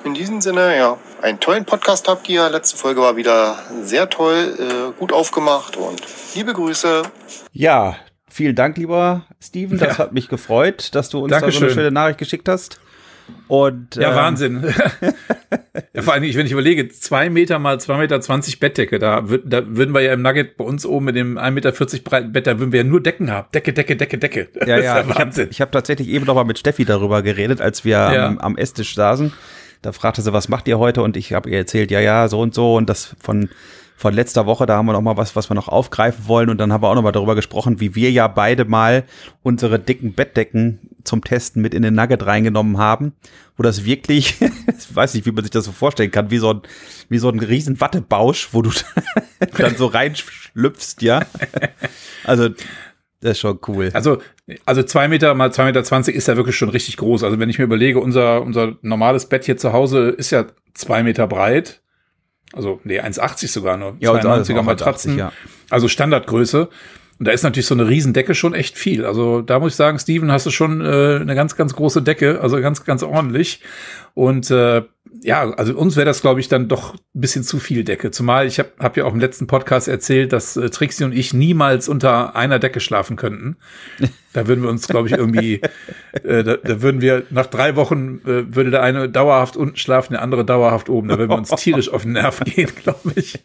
In 0.05 0.15
diesem 0.15 0.41
Sinne, 0.41 0.77
ja, 0.77 0.99
einen 1.21 1.41
tollen 1.41 1.65
Podcast 1.65 2.09
habt 2.09 2.29
ihr. 2.29 2.49
Letzte 2.51 2.77
Folge 2.77 3.01
war 3.01 3.17
wieder 3.17 3.59
sehr 3.83 4.11
toll, 4.11 4.57
äh, 4.59 4.99
gut 4.99 5.13
aufgemacht 5.13 5.77
und 5.77 6.03
liebe 6.35 6.53
Grüße. 6.53 7.03
Ja, 7.53 7.97
vielen 8.29 8.55
Dank, 8.55 8.77
lieber 8.77 9.27
Steven. 9.41 9.79
Das 9.79 9.97
ja. 9.97 9.99
hat 9.99 10.13
mich 10.13 10.29
gefreut, 10.29 10.95
dass 10.95 11.09
du 11.09 11.21
uns 11.21 11.31
Dankeschön. 11.31 11.53
da 11.53 11.59
so 11.59 11.65
eine 11.65 11.75
schöne 11.75 11.91
Nachricht 11.93 12.19
geschickt 12.19 12.49
hast. 12.49 12.81
Und, 13.49 13.97
ja, 13.97 14.11
ähm, 14.11 14.17
Wahnsinn. 14.17 14.63
ja, 15.95 16.03
vor 16.03 16.15
allem, 16.15 16.23
wenn 16.23 16.47
ich 16.47 16.53
überlege, 16.53 16.89
zwei 16.89 17.29
Meter 17.31 17.59
mal 17.59 17.79
zwei 17.81 17.99
Meter 17.99 18.21
zwanzig 18.21 18.61
Bettdecke, 18.61 18.99
da, 18.99 19.29
würd, 19.29 19.43
da 19.45 19.63
würden 19.67 19.95
wir 19.95 20.01
ja 20.01 20.13
im 20.15 20.23
Nugget 20.23 20.57
bei 20.57 20.65
uns 20.65 20.87
oben 20.87 21.07
mit 21.07 21.17
dem 21.17 21.39
1,40 21.39 21.51
Meter 21.51 21.73
breiten 22.03 22.33
Bett, 22.33 22.47
da 22.47 22.59
würden 22.59 22.73
wir 22.73 22.81
ja 22.81 22.85
nur 22.85 23.03
Decken 23.03 23.31
haben. 23.31 23.49
Decke, 23.53 23.73
Decke, 23.73 23.97
Decke, 23.97 24.19
Decke. 24.19 24.49
Ja, 24.61 24.67
ja, 24.67 24.79
ja 24.79 25.01
ich 25.01 25.19
habe 25.19 25.51
hab 25.51 25.73
tatsächlich 25.73 26.09
eben 26.09 26.25
noch 26.25 26.35
mal 26.35 26.45
mit 26.45 26.59
Steffi 26.59 26.85
darüber 26.85 27.23
geredet, 27.23 27.61
als 27.61 27.85
wir 27.85 27.93
ja. 27.93 28.27
am, 28.27 28.39
am 28.39 28.57
Esstisch 28.57 28.95
saßen. 28.95 29.33
Da 29.83 29.91
fragte 29.91 30.23
sie, 30.23 30.33
was 30.33 30.49
macht 30.49 30.69
ihr 30.69 30.79
heute? 30.79 31.03
Und 31.03 31.17
ich 31.17 31.33
habe 31.33 31.51
ihr 31.51 31.59
erzählt, 31.59 31.91
ja, 31.91 32.01
ja, 32.01 32.29
so 32.29 32.41
und 32.41 32.55
so. 32.55 32.77
Und 32.77 32.89
das 32.89 33.17
von, 33.21 33.51
von 33.97 34.15
letzter 34.15 34.47
Woche, 34.47 34.65
da 34.65 34.77
haben 34.77 34.87
wir 34.87 34.93
noch 34.93 35.03
mal 35.03 35.17
was, 35.17 35.35
was 35.35 35.51
wir 35.51 35.55
noch 35.55 35.69
aufgreifen 35.69 36.29
wollen. 36.29 36.51
Und 36.51 36.59
dann 36.59 36.73
haben 36.73 36.83
wir 36.83 36.89
auch 36.89 36.95
noch 36.95 37.03
mal 37.03 37.11
darüber 37.11 37.35
gesprochen, 37.35 37.81
wie 37.81 37.97
wir 37.97 38.13
ja 38.13 38.29
beide 38.29 38.65
mal 38.65 39.05
unsere 39.43 39.81
dicken 39.81 40.15
Bettdecken 40.15 40.79
zum 41.03 41.25
Testen 41.25 41.61
mit 41.61 41.75
in 41.75 41.83
den 41.83 41.95
Nugget 41.95 42.25
reingenommen 42.25 42.79
haben. 42.79 43.13
Wo 43.57 43.65
das 43.65 43.85
wirklich, 43.85 44.37
ich 44.79 44.95
weiß 44.95 45.15
nicht, 45.15 45.27
wie 45.27 45.33
man 45.33 45.43
sich 45.43 45.51
das 45.51 45.65
so 45.65 45.73
vorstellen 45.73 46.13
kann, 46.13 46.31
wie 46.31 46.39
so 46.39 46.55
ein, 46.55 46.63
wie 47.09 47.19
so 47.19 47.29
ein 47.29 47.41
riesen 47.41 47.81
Wattebausch, 47.81 48.51
wo 48.53 48.63
du 48.63 48.71
dann 49.59 49.77
so 49.77 49.87
reinschlüpfst, 49.87 51.03
ja. 51.03 51.27
Also, 52.23 52.51
das 53.23 53.33
ist 53.33 53.41
schon 53.41 53.59
cool. 53.69 53.91
Also, 53.95 54.21
also 54.67 54.83
zwei 54.83 55.07
Meter 55.07 55.35
mal 55.35 55.53
zwei 55.53 55.65
Meter 55.65 55.85
zwanzig 55.85 56.17
ist 56.17 56.29
ja 56.29 56.37
wirklich 56.37 56.57
schon 56.57 56.69
richtig 56.69 56.97
groß. 56.97 57.23
Also 57.23 57.39
wenn 57.39 57.49
ich 57.49 57.59
mir 57.59 57.65
überlege, 57.65 58.01
unser, 58.01 58.43
unser 58.43 58.77
normales 58.83 59.27
Bett 59.27 59.45
hier 59.45 59.57
zu 59.57 59.73
Hause 59.73 60.09
ist 60.09 60.31
ja 60.31 60.47
zwei 60.75 61.03
Meter 61.03 61.27
breit. 61.29 61.83
Also, 62.53 62.81
nee, 62.85 63.01
1,80 63.01 63.49
sogar 63.49 63.79
nur. 63.79 63.97
Ja, 64.01 64.13
92er 64.13 64.61
Matratzen. 64.63 65.17
Ja. 65.17 65.33
Also 65.71 65.89
Standardgröße. 65.89 66.69
Und 67.19 67.29
da 67.29 67.33
ist 67.33 67.43
natürlich 67.43 67.67
so 67.67 67.75
eine 67.75 67.89
Riesendecke 67.89 68.35
schon 68.35 68.55
echt 68.55 68.77
viel. 68.77 69.05
Also 69.05 69.43
da 69.43 69.59
muss 69.59 69.73
ich 69.73 69.77
sagen, 69.77 69.99
Steven, 69.99 70.33
hast 70.33 70.47
du 70.47 70.51
schon 70.51 70.81
äh, 70.81 71.19
eine 71.21 71.35
ganz, 71.35 71.57
ganz 71.57 71.75
große 71.75 72.03
Decke, 72.03 72.41
also 72.41 72.61
ganz, 72.61 72.85
ganz 72.85 73.03
ordentlich. 73.03 73.61
Und 74.15 74.51
äh, 74.51 74.83
ja, 75.23 75.51
also 75.51 75.77
uns 75.77 75.97
wäre 75.97 76.07
das, 76.07 76.21
glaube 76.21 76.41
ich, 76.41 76.49
dann 76.49 76.69
doch 76.69 76.95
ein 76.95 77.21
bisschen 77.21 77.45
zu 77.45 77.59
viel 77.59 77.85
Decke. 77.85 78.11
Zumal 78.11 78.47
ich 78.47 78.59
habe 78.59 78.71
hab 78.79 78.97
ja 78.97 79.05
auch 79.05 79.13
im 79.13 79.21
letzten 79.21 79.47
Podcast 79.47 79.89
erzählt, 79.89 80.33
dass 80.33 80.57
äh, 80.57 80.71
Trixie 80.71 81.05
und 81.05 81.13
ich 81.13 81.33
niemals 81.35 81.89
unter 81.89 82.35
einer 82.35 82.59
Decke 82.59 82.81
schlafen 82.81 83.17
könnten. 83.17 83.57
Da 84.33 84.49
würden 84.49 84.63
wir 84.63 84.71
uns, 84.71 84.89
glaube 84.89 85.09
ich, 85.09 85.15
irgendwie, 85.15 85.61
äh, 86.25 86.43
da, 86.43 86.57
da 86.57 86.83
würden 86.83 87.01
wir 87.01 87.25
nach 87.31 87.47
drei 87.47 87.77
Wochen, 87.77 88.21
äh, 88.25 88.55
würde 88.55 88.71
der 88.71 88.83
eine 88.83 89.09
dauerhaft 89.09 89.57
unten 89.57 89.77
schlafen, 89.77 90.15
der 90.15 90.23
andere 90.23 90.45
dauerhaft 90.45 90.89
oben. 90.89 91.09
Da 91.09 91.19
würden 91.19 91.31
wir 91.31 91.39
uns 91.39 91.51
tierisch 91.51 91.91
auf 91.91 92.03
den 92.03 92.13
Nerv 92.13 92.41
gehen, 92.41 92.71
glaube 92.83 93.13
ich. 93.15 93.39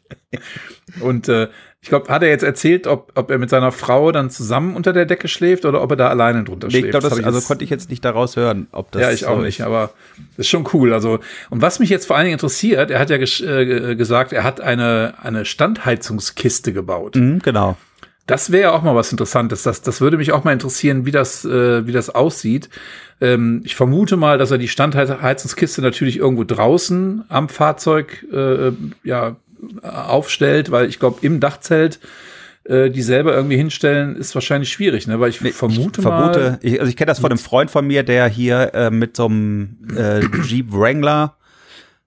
Und 1.01 1.27
äh, 1.27 1.49
ich 1.81 1.89
glaube, 1.89 2.09
hat 2.09 2.23
er 2.23 2.29
jetzt 2.29 2.43
erzählt, 2.43 2.87
ob, 2.87 3.11
ob 3.15 3.29
er 3.29 3.37
mit 3.37 3.49
seiner 3.49 3.71
Frau 3.71 4.11
dann 4.11 4.29
zusammen 4.29 4.75
unter 4.75 4.93
der 4.93 5.05
Decke 5.05 5.27
schläft 5.27 5.63
oder 5.63 5.81
ob 5.81 5.91
er 5.91 5.97
da 5.97 6.09
alleine 6.09 6.43
drunter 6.43 6.69
schläft? 6.69 6.85
Ich 6.85 6.91
glaube, 6.91 7.07
das, 7.07 7.17
das 7.17 7.25
also 7.25 7.41
konnte 7.41 7.63
ich 7.63 7.69
jetzt 7.69 7.89
nicht 7.89 8.03
daraus 8.03 8.35
hören, 8.35 8.67
ob 8.71 8.91
das. 8.91 9.01
Ja, 9.01 9.11
ich 9.11 9.25
auch 9.25 9.41
nicht, 9.41 9.61
aber 9.61 9.91
das 10.35 10.45
ist 10.45 10.49
schon 10.49 10.67
cool. 10.73 10.91
Also, 10.91 11.19
und 11.49 11.61
was 11.61 11.79
mich 11.79 11.89
jetzt 11.89 12.07
vor 12.07 12.15
allen 12.15 12.25
Dingen 12.25 12.33
interessiert, 12.33 12.89
er 12.89 12.99
hat 12.99 13.09
ja 13.09 13.17
äh, 13.17 13.95
gesagt, 13.95 14.33
er 14.33 14.43
hat 14.43 14.59
eine, 14.59 15.13
eine 15.21 15.45
Standheizungskiste 15.45 16.73
gebaut. 16.73 17.15
Mhm, 17.15 17.39
genau. 17.39 17.77
Das 18.25 18.51
wäre 18.51 18.73
auch 18.73 18.81
mal 18.81 18.95
was 18.95 19.11
Interessantes. 19.11 19.63
Das, 19.63 19.81
das 19.81 20.01
würde 20.01 20.17
mich 20.17 20.33
auch 20.33 20.43
mal 20.43 20.51
interessieren, 20.51 21.05
wie 21.05 21.11
das, 21.11 21.45
äh, 21.45 21.87
wie 21.87 21.93
das 21.93 22.09
aussieht. 22.09 22.69
Ähm, 23.21 23.61
ich 23.63 23.75
vermute 23.75 24.17
mal, 24.17 24.37
dass 24.37 24.51
er 24.51 24.57
die 24.57 24.67
Standheizungskiste 24.67 25.81
natürlich 25.81 26.17
irgendwo 26.17 26.43
draußen 26.43 27.23
am 27.29 27.47
Fahrzeug 27.47 28.25
äh, 28.31 28.71
ja, 29.03 29.37
aufstellt, 29.81 30.71
weil 30.71 30.87
ich 30.89 30.99
glaube, 30.99 31.19
im 31.21 31.39
Dachzelt 31.39 31.99
äh, 32.65 32.89
die 32.89 33.01
selber 33.01 33.33
irgendwie 33.33 33.55
hinstellen, 33.57 34.15
ist 34.17 34.35
wahrscheinlich 34.35 34.69
schwierig, 34.71 35.07
ne? 35.07 35.19
Weil 35.19 35.29
ich 35.29 35.39
Nee, 35.41 35.51
vermute, 35.51 36.01
ich 36.01 36.07
vermute, 36.07 36.39
mal. 36.39 36.59
ich, 36.61 36.79
also 36.79 36.89
ich 36.89 36.97
kenne 36.97 37.07
das 37.07 37.19
von 37.19 37.31
einem 37.31 37.39
Freund 37.39 37.71
von 37.71 37.87
mir, 37.87 38.03
der 38.03 38.27
hier 38.27 38.73
äh, 38.73 38.89
mit 38.91 39.15
so 39.15 39.25
einem 39.25 39.77
äh, 39.95 40.19
Jeep 40.43 40.73
Wrangler 40.73 41.37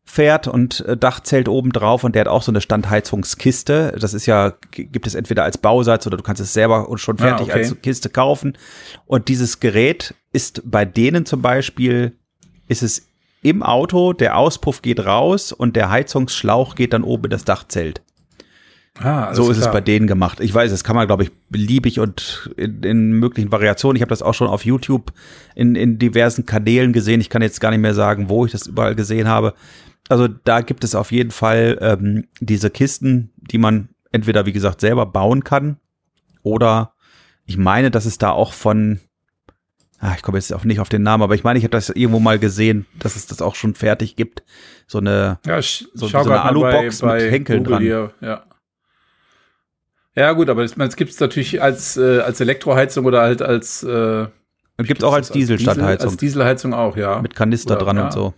fährt 0.05 0.49
und 0.49 0.81
äh, 0.81 0.97
Dachzelt 0.97 1.49
oben 1.49 1.73
drauf 1.73 2.05
und 2.05 2.15
der 2.15 2.21
hat 2.21 2.29
auch 2.29 2.43
so 2.43 2.51
eine 2.53 2.61
Standheizungskiste. 2.61 3.97
Das 3.99 4.13
ist 4.13 4.27
ja, 4.27 4.55
gibt 4.73 5.07
es 5.07 5.15
entweder 5.15 5.45
als 5.45 5.57
Bausatz 5.59 6.07
oder 6.07 6.17
du 6.17 6.23
kannst 6.23 6.43
es 6.43 6.53
selber 6.53 6.89
und 6.89 6.99
schon 6.99 7.17
Ah, 7.21 7.23
fertig 7.23 7.49
okay. 7.49 7.59
als 7.59 7.81
Kiste 7.81 8.09
kaufen. 8.11 8.59
Und 9.07 9.29
dieses 9.29 9.61
Gerät 9.61 10.15
ist 10.33 10.63
bei 10.65 10.85
denen 10.85 11.27
zum 11.27 11.43
Beispiel, 11.43 12.17
ist 12.69 12.83
es 12.83 13.07
im 13.43 13.63
Auto, 13.63 14.13
der 14.13 14.37
Auspuff 14.37 14.83
geht 14.83 15.01
raus 15.05 15.53
und 15.53 15.77
der 15.77 15.91
Heizungsschlauch 15.91 16.75
geht 16.75 16.93
dann 16.93 17.05
oben 17.05 17.25
in 17.25 17.31
das 17.31 17.45
Dachzelt. 17.45 18.03
Ah, 18.99 19.33
So 19.35 19.51
ist 19.51 19.57
es 19.57 19.63
klar. 19.63 19.75
bei 19.75 19.81
denen 19.81 20.07
gemacht. 20.07 20.41
Ich 20.41 20.53
weiß, 20.53 20.71
das 20.71 20.85
kann 20.85 20.97
man, 20.97 21.07
glaube 21.07 21.23
ich, 21.23 21.31
beliebig 21.49 22.01
und 22.01 22.51
in, 22.57 22.83
in 22.83 23.13
möglichen 23.13 23.51
Variationen. 23.51 23.97
Ich 23.97 24.03
habe 24.03 24.11
das 24.11 24.23
auch 24.23 24.35
schon 24.35 24.49
auf 24.49 24.65
YouTube 24.65 25.13
in, 25.55 25.75
in 25.75 25.99
diversen 25.99 26.45
Kanälen 26.45 26.93
gesehen. 26.93 27.21
Ich 27.21 27.31
kann 27.31 27.41
jetzt 27.41 27.61
gar 27.61 27.71
nicht 27.71 27.81
mehr 27.81 27.95
sagen, 27.95 28.29
wo 28.29 28.45
ich 28.45 28.53
das 28.53 28.67
überall 28.67 28.95
gesehen 28.95 29.29
habe. 29.29 29.55
Also 30.09 30.29
da 30.29 30.61
gibt 30.61 30.85
es 30.85 30.95
auf 30.95 31.13
jeden 31.13 31.31
Fall 31.31 31.79
ähm, 31.81 32.27
diese 32.41 32.69
Kisten, 32.69 33.31
die 33.37 33.59
man 33.59 33.89
entweder, 34.13 34.45
wie 34.45 34.53
gesagt, 34.53 34.81
selber 34.81 35.07
bauen 35.07 35.45
kann 35.45 35.79
oder 36.43 36.93
ich 37.47 37.57
meine, 37.57 37.91
dass 37.91 38.05
es 38.07 38.19
da 38.19 38.31
auch 38.31 38.53
von, 38.53 39.01
ah, 40.01 40.15
ich 40.17 40.23
komme 40.23 40.39
jetzt 40.39 40.53
auch 40.53 40.65
nicht 40.65 40.81
auf 40.81 40.89
den 40.89 41.03
Namen, 41.03 41.23
aber 41.23 41.35
ich 41.35 41.45
meine, 41.45 41.59
ich 41.59 41.65
habe 41.65 41.71
das 41.73 41.89
irgendwo 41.91 42.19
mal 42.21 42.39
gesehen, 42.39 42.87
dass 42.99 43.17
es 43.17 43.27
das 43.27 43.41
auch 43.43 43.55
schon 43.55 43.75
fertig 43.75 44.17
gibt. 44.17 44.43
So 44.87 44.99
eine, 44.99 45.39
Ja, 45.47 45.61
So- 45.63 45.87
so 45.95 46.07
eine 46.07 46.13
grad 46.13 46.27
mal 46.27 46.39
Alubox 46.49 47.03
mit 47.03 47.21
Henkeln 47.31 47.65
Google 47.65 47.73
dran. 47.73 47.83
Hier, 47.83 48.13
ja. 48.21 48.45
Ja, 50.17 50.33
gut, 50.33 50.49
aber 50.49 50.63
das 50.67 50.97
gibt 50.97 51.13
es 51.13 51.21
natürlich 51.21 51.63
als, 51.63 51.97
äh, 51.97 52.19
als 52.21 52.41
Elektroheizung 52.41 53.05
oder 53.05 53.21
halt 53.21 53.43
als 53.43 53.83
äh, 53.83 54.27
gibt 54.79 55.03
es 55.03 55.05
auch 55.05 55.13
als 55.13 55.31
Diesel, 55.31 55.57
Dieselstandheizung 55.57 56.09
als 56.11 56.17
Dieselheizung 56.17 56.75
auch, 56.75 56.97
ja. 56.97 57.21
mit 57.23 57.37
Kanister 57.37 57.77
Oder- 57.77 57.85
dran 57.85 57.97
ja. 57.97 58.05
und 58.07 58.13
so. 58.13 58.35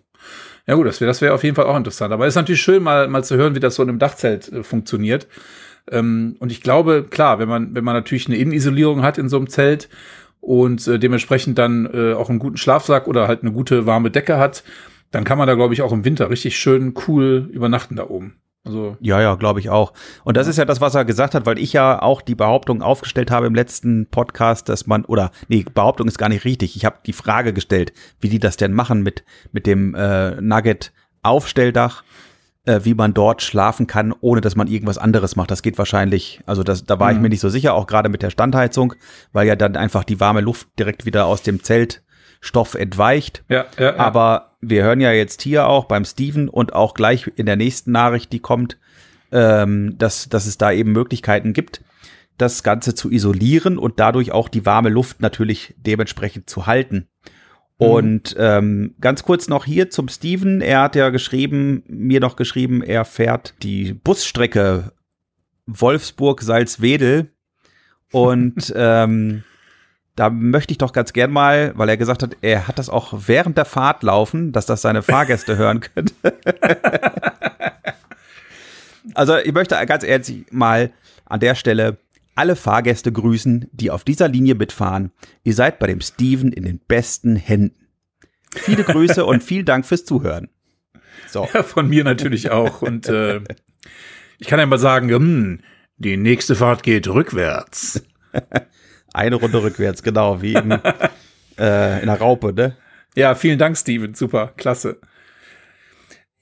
Ja 0.67 0.75
gut, 0.75 0.87
das 0.87 1.01
wäre 1.01 1.09
das 1.09 1.21
wär 1.21 1.35
auf 1.35 1.43
jeden 1.43 1.57
Fall 1.57 1.65
auch 1.67 1.77
interessant. 1.77 2.13
Aber 2.13 2.25
es 2.27 2.33
ist 2.33 2.37
natürlich 2.37 2.63
schön, 2.63 2.83
mal, 2.85 3.09
mal 3.09 3.25
zu 3.25 3.37
hören, 3.37 3.55
wie 3.57 3.61
das 3.61 3.75
so 3.75 3.83
in 3.83 3.89
einem 3.89 3.99
Dachzelt 3.99 4.53
äh, 4.53 4.63
funktioniert. 4.63 5.27
Ähm, 5.91 6.37
und 6.39 6.53
ich 6.53 6.61
glaube, 6.61 7.05
klar, 7.11 7.41
wenn 7.41 7.49
man, 7.49 7.75
wenn 7.75 7.83
man 7.83 7.95
natürlich 7.95 8.29
eine 8.29 8.37
Innenisolierung 8.37 9.03
hat 9.03 9.19
in 9.19 9.29
so 9.29 9.37
einem 9.39 9.49
Zelt 9.49 9.89
und 10.43 10.87
äh, 10.89 10.99
dementsprechend 10.99 11.57
dann 11.57 11.89
äh, 11.95 12.15
auch 12.15 12.29
einen 12.29 12.41
guten 12.41 12.57
Schlafsack 12.57 13.07
oder 13.07 13.29
halt 13.29 13.43
eine 13.43 13.53
gute 13.53 13.87
warme 13.87 14.11
Decke 14.11 14.39
hat, 14.39 14.65
dann 15.13 15.25
kann 15.25 15.39
man 15.39 15.47
da, 15.47 15.55
glaube 15.55 15.73
ich, 15.73 15.83
auch 15.83 15.93
im 15.93 16.05
Winter 16.05 16.29
richtig 16.31 16.59
schön 16.59 16.95
cool 17.07 17.49
übernachten 17.53 17.97
da 17.97 18.09
oben. 18.09 18.35
Also, 18.65 18.97
Ja, 19.01 19.21
ja, 19.21 19.37
glaube 19.37 19.61
ich 19.61 19.71
auch. 19.71 19.93
Und 20.25 20.37
das 20.37 20.49
ist 20.49 20.59
ja 20.59 20.65
das, 20.65 20.81
was 20.81 20.95
er 20.95 21.05
gesagt 21.05 21.35
hat, 21.35 21.47
weil 21.47 21.59
ich 21.59 21.73
ja 21.73 22.03
auch 22.03 22.23
die 22.23 22.35
Behauptung 22.35 22.83
aufgestellt 22.83 23.31
habe 23.31 23.47
im 23.47 23.55
letzten 23.55 24.07
Podcast, 24.07 24.69
dass 24.69 24.87
man, 24.87 25.05
oder 25.05 25.31
nee, 25.49 25.65
Behauptung 25.73 26.09
ist 26.09 26.19
gar 26.19 26.29
nicht 26.29 26.45
richtig. 26.45 26.75
Ich 26.77 26.85
habe 26.85 26.99
die 27.07 27.13
Frage 27.13 27.53
gestellt, 27.53 27.93
wie 28.21 28.29
die 28.29 28.41
das 28.41 28.57
denn 28.57 28.73
machen 28.73 29.03
mit, 29.03 29.25
mit 29.53 29.67
dem 29.67 29.95
äh, 29.95 30.41
Nugget-Aufstelldach, 30.41 32.03
äh, 32.65 32.81
wie 32.85 32.95
man 32.95 33.13
dort 33.15 33.43
schlafen 33.43 33.87
kann, 33.87 34.15
ohne 34.21 34.41
dass 34.41 34.57
man 34.57 34.69
irgendwas 34.69 34.99
anderes 34.99 35.37
macht. 35.37 35.51
Das 35.51 35.63
geht 35.63 35.79
wahrscheinlich, 35.79 36.41
also 36.47 36.63
das, 36.63 36.85
da 36.85 36.99
war 37.01 37.11
ich 37.11 37.17
Mhm. 37.17 37.23
mir 37.23 37.29
nicht 37.31 37.41
so 37.41 37.49
sicher, 37.49 37.75
auch 37.75 37.87
gerade 37.87 38.09
mit 38.09 38.23
der 38.23 38.31
Standheizung, 38.31 38.95
weil 39.33 39.47
ja 39.47 39.57
dann 39.57 39.77
einfach 39.77 40.05
die 40.05 40.21
warme 40.21 40.41
Luft 40.41 40.69
direkt 40.79 41.05
wieder 41.07 41.27
aus 41.27 41.43
dem 41.43 41.63
Zeltstoff 41.63 42.75
entweicht. 42.75 43.45
ja, 43.49 43.67
ja, 43.79 43.85
ja. 43.85 43.97
Aber 43.97 44.53
wir 44.61 44.85
hören 44.85 45.01
ja 45.01 45.11
jetzt 45.13 45.43
hier 45.43 45.67
auch 45.67 45.87
beim 45.87 46.05
Steven 46.05 46.49
und 46.49 46.73
auch 46.73 46.95
gleich 46.95 47.31
in 47.37 47.47
der 47.47 47.57
nächsten 47.57 47.91
Nachricht, 47.93 48.33
die 48.33 48.39
kommt, 48.41 48.79
ähm, 49.33 49.97
dass, 49.99 50.29
dass 50.29 50.47
es 50.47 50.57
da 50.59 50.71
eben 50.71 50.93
Möglichkeiten 50.93 51.53
gibt, 51.53 51.83
das 52.39 52.63
Ganze 52.63 52.95
zu 52.95 53.11
isolieren 53.11 53.77
und 53.79 53.99
dadurch 53.99 54.33
auch 54.33 54.49
die 54.49 54.65
warme 54.65 54.89
Luft 54.89 55.21
natürlich 55.21 55.75
dementsprechend 55.79 56.49
zu 56.49 56.67
halten. 56.67 57.09
Und 57.83 58.37
ähm, 58.39 58.95
ganz 59.01 59.23
kurz 59.25 59.49
noch 59.49 59.65
hier 59.65 59.91
zum 59.91 60.09
Steven. 60.09 60.61
Er 60.61 60.83
hat 60.83 60.95
ja 60.95 61.11
geschrieben, 61.11 61.83
mir 61.89 62.21
noch 62.21 62.37
geschrieben, 62.37 62.83
er 62.83 63.05
fährt 63.05 63.55
die 63.63 63.93
Busstrecke 63.93 64.93
Wolfsburg-Salzwedel. 65.67 67.31
Und 68.13 68.73
ähm, 68.77 69.43
da 70.15 70.31
möchte 70.31 70.73
ich 70.73 70.79
doch 70.79 70.93
ganz 70.93 71.13
gern 71.13 71.31
mal, 71.31 71.73
weil 71.75 71.89
er 71.89 71.97
gesagt 71.97 72.23
hat, 72.23 72.37
er 72.43 72.69
hat 72.69 72.79
das 72.79 72.89
auch 72.89 73.15
während 73.27 73.57
der 73.57 73.65
Fahrt 73.65 74.03
laufen, 74.03 74.53
dass 74.53 74.67
das 74.67 74.83
seine 74.83 75.03
Fahrgäste 75.03 75.57
hören 75.57 75.81
können. 75.81 76.11
also 79.15 79.39
ich 79.39 79.53
möchte 79.53 79.75
ganz 79.87 80.05
ehrlich 80.05 80.45
mal 80.51 80.93
an 81.25 81.41
der 81.41 81.55
Stelle 81.55 81.97
alle 82.35 82.57
Fahrgäste 82.57 83.13
grüßen, 83.13 83.69
die 83.73 83.91
auf 83.91 84.05
dieser 84.05 84.29
Linie 84.29 84.55
mitfahren. 84.55 85.13
Ihr 85.45 85.55
seid 85.55 85.79
bei 85.79 85.87
dem 85.87 86.01
Steven 86.01 86.53
in 86.53 86.65
den 86.65 86.79
besten 86.79 87.37
Händen. 87.37 87.89
Viele 88.55 88.85
Grüße 88.85 89.25
und 89.27 89.43
vielen 89.43 89.65
Dank 89.65 89.87
fürs 89.87 90.05
Zuhören. 90.05 90.49
So. 91.29 91.49
Ja, 91.53 91.63
von 91.63 91.89
mir 91.89 92.05
natürlich 92.05 92.51
auch. 92.51 92.83
Und 92.83 93.09
äh, 93.09 93.41
ich 94.39 94.47
kann 94.47 94.59
ja 94.59 94.67
mal 94.67 94.79
sagen, 94.79 95.11
hm, 95.11 95.61
die 95.97 96.17
nächste 96.17 96.55
Fahrt 96.55 96.83
geht 96.83 97.09
rückwärts. 97.09 98.03
Eine 99.15 99.37
Runde 99.37 99.63
rückwärts, 99.63 100.03
genau, 100.03 100.43
wie 100.43 100.55
in, 100.55 100.71
äh, 101.59 102.01
in 102.01 102.07
der 102.07 102.19
Raupe, 102.19 102.53
ne? 102.53 102.77
Ja, 103.15 103.35
vielen 103.35 103.59
Dank, 103.59 103.77
Steven. 103.77 104.15
Super, 104.15 104.53
klasse. 104.57 104.99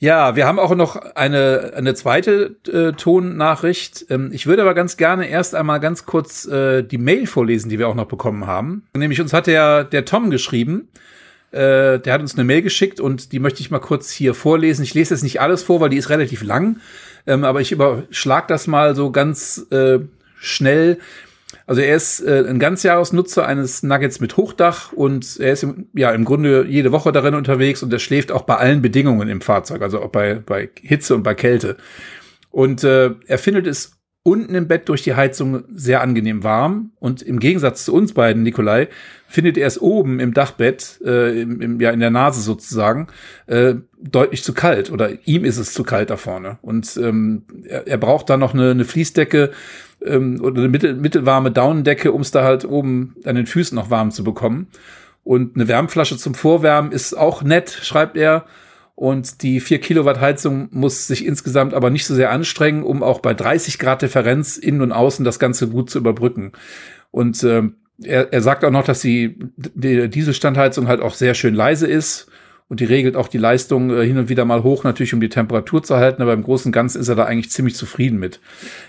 Ja, 0.02 0.34
wir 0.34 0.46
haben 0.46 0.58
auch 0.58 0.74
noch 0.74 0.96
eine, 0.96 1.74
eine 1.76 1.94
zweite 1.94 2.56
äh, 2.66 2.92
Tonnachricht. 2.92 4.06
Ähm, 4.08 4.30
ich 4.32 4.46
würde 4.46 4.62
aber 4.62 4.72
ganz 4.72 4.96
gerne 4.96 5.28
erst 5.28 5.54
einmal 5.54 5.78
ganz 5.78 6.06
kurz 6.06 6.46
äh, 6.46 6.82
die 6.82 6.96
Mail 6.96 7.26
vorlesen, 7.26 7.68
die 7.68 7.78
wir 7.78 7.86
auch 7.86 7.94
noch 7.94 8.06
bekommen 8.06 8.46
haben. 8.46 8.86
Nämlich 8.96 9.20
uns 9.20 9.34
hat 9.34 9.46
der, 9.46 9.84
der 9.84 10.06
Tom 10.06 10.30
geschrieben. 10.30 10.88
Äh, 11.52 11.98
der 11.98 12.14
hat 12.14 12.22
uns 12.22 12.34
eine 12.34 12.44
Mail 12.44 12.62
geschickt 12.62 12.98
und 12.98 13.32
die 13.32 13.40
möchte 13.40 13.60
ich 13.60 13.70
mal 13.70 13.78
kurz 13.78 14.10
hier 14.10 14.32
vorlesen. 14.32 14.84
Ich 14.84 14.94
lese 14.94 15.12
jetzt 15.12 15.22
nicht 15.22 15.42
alles 15.42 15.62
vor, 15.62 15.82
weil 15.82 15.90
die 15.90 15.98
ist 15.98 16.08
relativ 16.08 16.42
lang. 16.42 16.80
Ähm, 17.26 17.44
aber 17.44 17.60
ich 17.60 17.70
überschlag 17.70 18.48
das 18.48 18.66
mal 18.66 18.96
so 18.96 19.12
ganz 19.12 19.66
äh, 19.70 19.98
schnell. 20.38 20.98
Also 21.70 21.82
er 21.82 21.94
ist 21.94 22.18
äh, 22.26 22.44
ein 22.48 22.58
Ganzjahresnutzer 22.58 23.46
eines 23.46 23.84
Nuggets 23.84 24.18
mit 24.18 24.36
Hochdach 24.36 24.92
und 24.92 25.38
er 25.38 25.52
ist 25.52 25.62
im, 25.62 25.86
ja 25.94 26.10
im 26.10 26.24
Grunde 26.24 26.66
jede 26.68 26.90
Woche 26.90 27.12
darin 27.12 27.34
unterwegs 27.34 27.84
und 27.84 27.92
er 27.92 28.00
schläft 28.00 28.32
auch 28.32 28.42
bei 28.42 28.56
allen 28.56 28.82
Bedingungen 28.82 29.28
im 29.28 29.40
Fahrzeug, 29.40 29.80
also 29.80 30.02
auch 30.02 30.08
bei, 30.08 30.42
bei 30.44 30.68
Hitze 30.82 31.14
und 31.14 31.22
bei 31.22 31.34
Kälte. 31.34 31.76
Und 32.50 32.82
äh, 32.82 33.12
er 33.24 33.38
findet 33.38 33.68
es 33.68 34.00
unten 34.24 34.56
im 34.56 34.66
Bett 34.66 34.88
durch 34.88 35.04
die 35.04 35.14
Heizung 35.14 35.62
sehr 35.72 36.00
angenehm 36.02 36.42
warm 36.42 36.90
und 36.98 37.22
im 37.22 37.38
Gegensatz 37.38 37.84
zu 37.84 37.94
uns 37.94 38.14
beiden, 38.14 38.42
Nikolai, 38.42 38.88
findet 39.28 39.56
er 39.56 39.68
es 39.68 39.80
oben 39.80 40.18
im 40.18 40.34
Dachbett, 40.34 41.00
äh, 41.04 41.40
im, 41.40 41.60
im, 41.60 41.80
ja 41.80 41.92
in 41.92 42.00
der 42.00 42.10
Nase 42.10 42.40
sozusagen, 42.40 43.06
äh, 43.46 43.76
deutlich 44.02 44.42
zu 44.42 44.54
kalt 44.54 44.90
oder 44.90 45.10
ihm 45.24 45.44
ist 45.44 45.58
es 45.58 45.72
zu 45.72 45.84
kalt 45.84 46.10
da 46.10 46.16
vorne 46.16 46.58
und 46.62 46.96
ähm, 46.96 47.44
er, 47.62 47.86
er 47.86 47.98
braucht 47.98 48.28
da 48.28 48.36
noch 48.36 48.54
eine, 48.54 48.72
eine 48.72 48.84
Fließdecke 48.84 49.52
ähm, 50.04 50.40
oder 50.42 50.60
eine 50.60 50.68
mittel, 50.68 50.94
mittelwarme 50.94 51.50
Daunendecke, 51.50 52.12
um 52.12 52.20
es 52.20 52.30
da 52.30 52.44
halt 52.44 52.64
oben 52.64 53.16
an 53.24 53.36
den 53.36 53.46
Füßen 53.46 53.74
noch 53.74 53.90
warm 53.90 54.10
zu 54.10 54.24
bekommen. 54.24 54.68
Und 55.24 55.56
eine 55.56 55.68
Wärmflasche 55.68 56.16
zum 56.16 56.34
Vorwärmen 56.34 56.92
ist 56.92 57.14
auch 57.14 57.42
nett, 57.42 57.70
schreibt 57.70 58.16
er. 58.16 58.44
Und 58.94 59.42
die 59.42 59.60
4 59.60 59.80
Kilowatt 59.80 60.20
Heizung 60.20 60.68
muss 60.72 61.06
sich 61.06 61.24
insgesamt 61.24 61.72
aber 61.72 61.88
nicht 61.90 62.06
so 62.06 62.14
sehr 62.14 62.30
anstrengen, 62.30 62.82
um 62.82 63.02
auch 63.02 63.20
bei 63.20 63.32
30 63.32 63.78
Grad 63.78 64.02
Differenz 64.02 64.58
innen 64.58 64.82
und 64.82 64.92
außen 64.92 65.24
das 65.24 65.38
Ganze 65.38 65.68
gut 65.68 65.88
zu 65.88 65.98
überbrücken. 65.98 66.52
Und 67.10 67.42
ähm, 67.44 67.76
er, 68.02 68.32
er 68.32 68.42
sagt 68.42 68.64
auch 68.64 68.70
noch, 68.70 68.84
dass 68.84 69.00
die, 69.00 69.38
die 69.56 70.08
Dieselstandheizung 70.08 70.88
halt 70.88 71.00
auch 71.00 71.14
sehr 71.14 71.34
schön 71.34 71.54
leise 71.54 71.86
ist 71.86 72.29
und 72.70 72.78
die 72.78 72.84
regelt 72.84 73.16
auch 73.16 73.26
die 73.26 73.36
Leistung 73.36 73.90
äh, 73.90 74.06
hin 74.06 74.16
und 74.16 74.28
wieder 74.28 74.44
mal 74.44 74.62
hoch, 74.62 74.84
natürlich 74.84 75.12
um 75.12 75.20
die 75.20 75.28
Temperatur 75.28 75.82
zu 75.82 75.96
halten, 75.96 76.22
aber 76.22 76.32
im 76.32 76.44
Großen 76.44 76.68
und 76.68 76.72
Ganzen 76.72 77.00
ist 77.00 77.08
er 77.08 77.16
da 77.16 77.24
eigentlich 77.24 77.50
ziemlich 77.50 77.74
zufrieden 77.74 78.20
mit. 78.20 78.40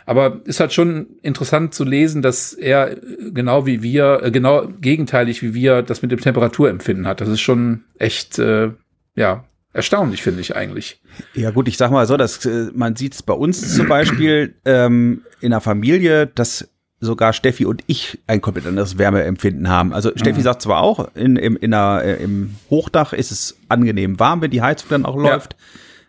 Aber 0.06 0.40
ist 0.46 0.60
halt 0.60 0.72
schon 0.72 1.08
interessant 1.24 1.74
zu 1.74 1.84
lesen, 1.84 2.22
dass 2.22 2.54
er 2.54 2.92
äh, 2.92 2.98
genau 3.34 3.66
wie 3.66 3.82
wir, 3.82 4.22
äh, 4.24 4.32
genau 4.32 4.68
gegenteilig 4.80 5.42
wie 5.42 5.56
wir, 5.56 5.82
das 5.82 6.04
mit 6.04 6.12
dem 6.12 6.22
Temperaturempfinden 6.22 7.08
hat. 7.08 7.22
Das 7.22 7.28
ist 7.28 7.42
schon 7.42 7.82
echt, 7.98 8.38
äh, 8.38 8.70
ja, 9.16 9.46
erstaunlich, 9.74 10.22
finde 10.22 10.42
ich 10.42 10.56
eigentlich. 10.56 11.02
Ja 11.34 11.50
gut, 11.50 11.68
ich 11.68 11.78
sag 11.78 11.90
mal 11.90 12.06
so, 12.06 12.18
dass 12.18 12.46
äh, 12.46 12.70
man 12.76 12.96
sieht 12.96 13.16
es 13.16 13.24
bei 13.24 13.34
uns 13.34 13.76
zum 13.76 13.88
Beispiel 13.88 14.54
ähm, 14.64 15.24
in 15.40 15.50
der 15.50 15.62
Familie, 15.62 16.28
dass 16.28 16.70
sogar 17.04 17.34
Steffi 17.34 17.66
und 17.66 17.84
ich 17.88 18.20
ein 18.28 18.42
komplett 18.42 18.68
anderes 18.68 18.98
Wärmeempfinden 18.98 19.68
haben. 19.68 19.92
Also 19.92 20.12
Steffi 20.16 20.42
sagt 20.42 20.62
zwar 20.62 20.82
auch, 20.82 21.10
in, 21.16 21.36
im, 21.36 21.58
in 21.58 21.72
der, 21.72 22.02
äh, 22.06 22.24
im 22.24 22.56
Hochdach 22.70 23.12
ist 23.12 23.32
es 23.32 23.58
angenehm 23.70 24.20
warm, 24.20 24.42
wenn 24.42 24.52
die 24.52 24.62
Heizung 24.62 24.90
dann 24.90 25.06
auch 25.06 25.16
Ja. 25.18 25.34
läuft. 25.34 25.56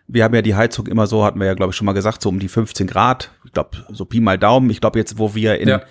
Wir 0.07 0.23
haben 0.23 0.35
ja 0.35 0.41
die 0.43 0.53
Heizung 0.55 0.85
immer 0.87 1.07
so, 1.07 1.25
hatten 1.25 1.39
wir 1.39 1.47
ja, 1.47 1.53
glaube 1.55 1.71
ich, 1.71 1.75
schon 1.77 1.85
mal 1.85 1.93
gesagt, 1.93 2.21
so 2.21 2.29
um 2.29 2.37
die 2.39 2.47
15 2.47 2.87
Grad. 2.87 3.31
Ich 3.45 3.53
glaube, 3.53 3.71
so 3.89 4.05
Pi 4.05 4.19
mal 4.19 4.37
Daumen. 4.37 4.69
Ich 4.69 4.81
glaube, 4.81 4.99
jetzt, 4.99 5.17
wo 5.17 5.33
wir 5.33 5.59
in 5.59 5.69
Ja. 5.69 5.81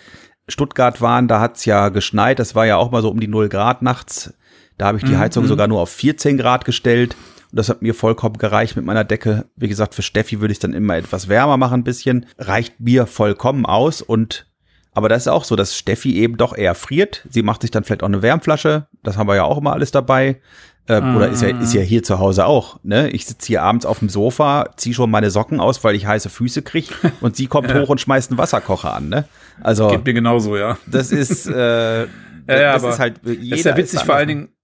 Stuttgart 0.49 1.01
waren, 1.01 1.29
da 1.29 1.41
hat's 1.41 1.65
ja 1.65 1.89
geschneit. 1.89 2.39
Das 2.39 2.55
war 2.55 2.67
ja 2.67 2.77
auch 2.77 2.91
mal 2.91 3.03
so 3.03 3.11
um 3.11 3.21
die 3.21 3.29
0 3.29 3.49
Grad 3.49 3.83
nachts. 3.83 4.35
Da 4.79 4.87
habe 4.87 4.99
ich 4.99 5.05
die 5.05 5.17
Heizung 5.17 5.47
sogar 5.47 5.67
nur 5.69 5.81
auf 5.81 5.91
14 5.91 6.37
Grad 6.39 6.65
gestellt. 6.65 7.15
Und 7.51 7.59
das 7.59 7.69
hat 7.69 7.83
mir 7.83 7.95
vollkommen 7.95 8.39
gereicht 8.39 8.77
mit 8.77 8.85
meiner 8.85 9.05
Decke. 9.05 9.47
Wie 9.57 9.69
gesagt, 9.69 9.95
für 9.95 10.03
Steffi 10.03 10.41
würde 10.41 10.53
ich 10.53 10.59
dann 10.59 10.73
immer 10.75 10.97
etwas 10.97 11.29
wärmer 11.29 11.57
machen, 11.57 11.81
ein 11.81 11.85
bisschen. 11.85 12.27
Reicht 12.39 12.81
mir 12.81 13.07
vollkommen 13.07 13.67
aus. 13.67 14.03
Und 14.03 14.47
Aber 14.95 15.09
das 15.09 15.23
ist 15.23 15.29
auch 15.29 15.45
so, 15.45 15.57
dass 15.57 15.77
Steffi 15.77 16.17
eben 16.17 16.37
doch 16.37 16.57
eher 16.57 16.75
friert. 16.75 17.27
Sie 17.31 17.43
macht 17.43 17.63
sich 17.63 17.71
dann 17.71 17.85
vielleicht 17.85 18.03
auch 18.03 18.09
eine 18.09 18.23
Wärmflasche. 18.23 18.87
Das 19.03 19.17
haben 19.17 19.27
wir 19.27 19.37
ja 19.37 19.45
auch 19.45 19.59
immer 19.59 19.73
alles 19.73 19.91
dabei. 19.91 20.41
Äh, 20.87 21.01
Oder 21.01 21.29
ist 21.29 21.43
ja, 21.43 21.49
ist 21.61 21.73
ja 21.75 21.81
hier 21.81 22.03
zu 22.03 22.19
Hause 22.19 22.45
auch. 22.45 22.81
Ne? 22.83 23.09
Ich 23.11 23.25
sitze 23.27 23.47
hier 23.47 23.63
abends 23.63 23.87
auf 23.87 24.01
dem 24.01 24.09
Sofa, 24.09 24.71
ziehe 24.77 24.95
schon 24.95 25.11
meine 25.11 25.31
Socken 25.31 25.61
aus, 25.61 25.83
weil 25.85 25.95
ich 25.95 26.07
heiße 26.07 26.29
Füße 26.29 26.63
kriege. 26.63 26.93
Und 27.21 27.37
sie 27.37 27.47
kommt 27.47 27.73
hoch 27.75 27.89
und 27.89 28.01
schmeißt 28.01 28.31
einen 28.31 28.39
Wasserkocher 28.39 28.93
an. 28.95 29.09
Ne? 29.09 29.25
Also 29.63 29.89
Geht 29.89 30.05
mir 30.05 30.15
genauso, 30.15 30.57
ja. 30.57 30.77
das 30.87 31.13
ist, 31.13 31.47
äh, 31.47 32.07
Ja, 32.49 32.61
ja, 32.61 32.73
das 32.75 32.83
ist 32.85 32.99
halt 32.99 33.21
Das 33.23 33.33
ist 33.33 33.43
ja 33.43 33.57
jeder 33.57 33.77
witzig, 33.77 34.01
vor 34.01 34.15
allen 34.15 34.31
anders. 34.31 34.47
Dingen, 34.47 34.57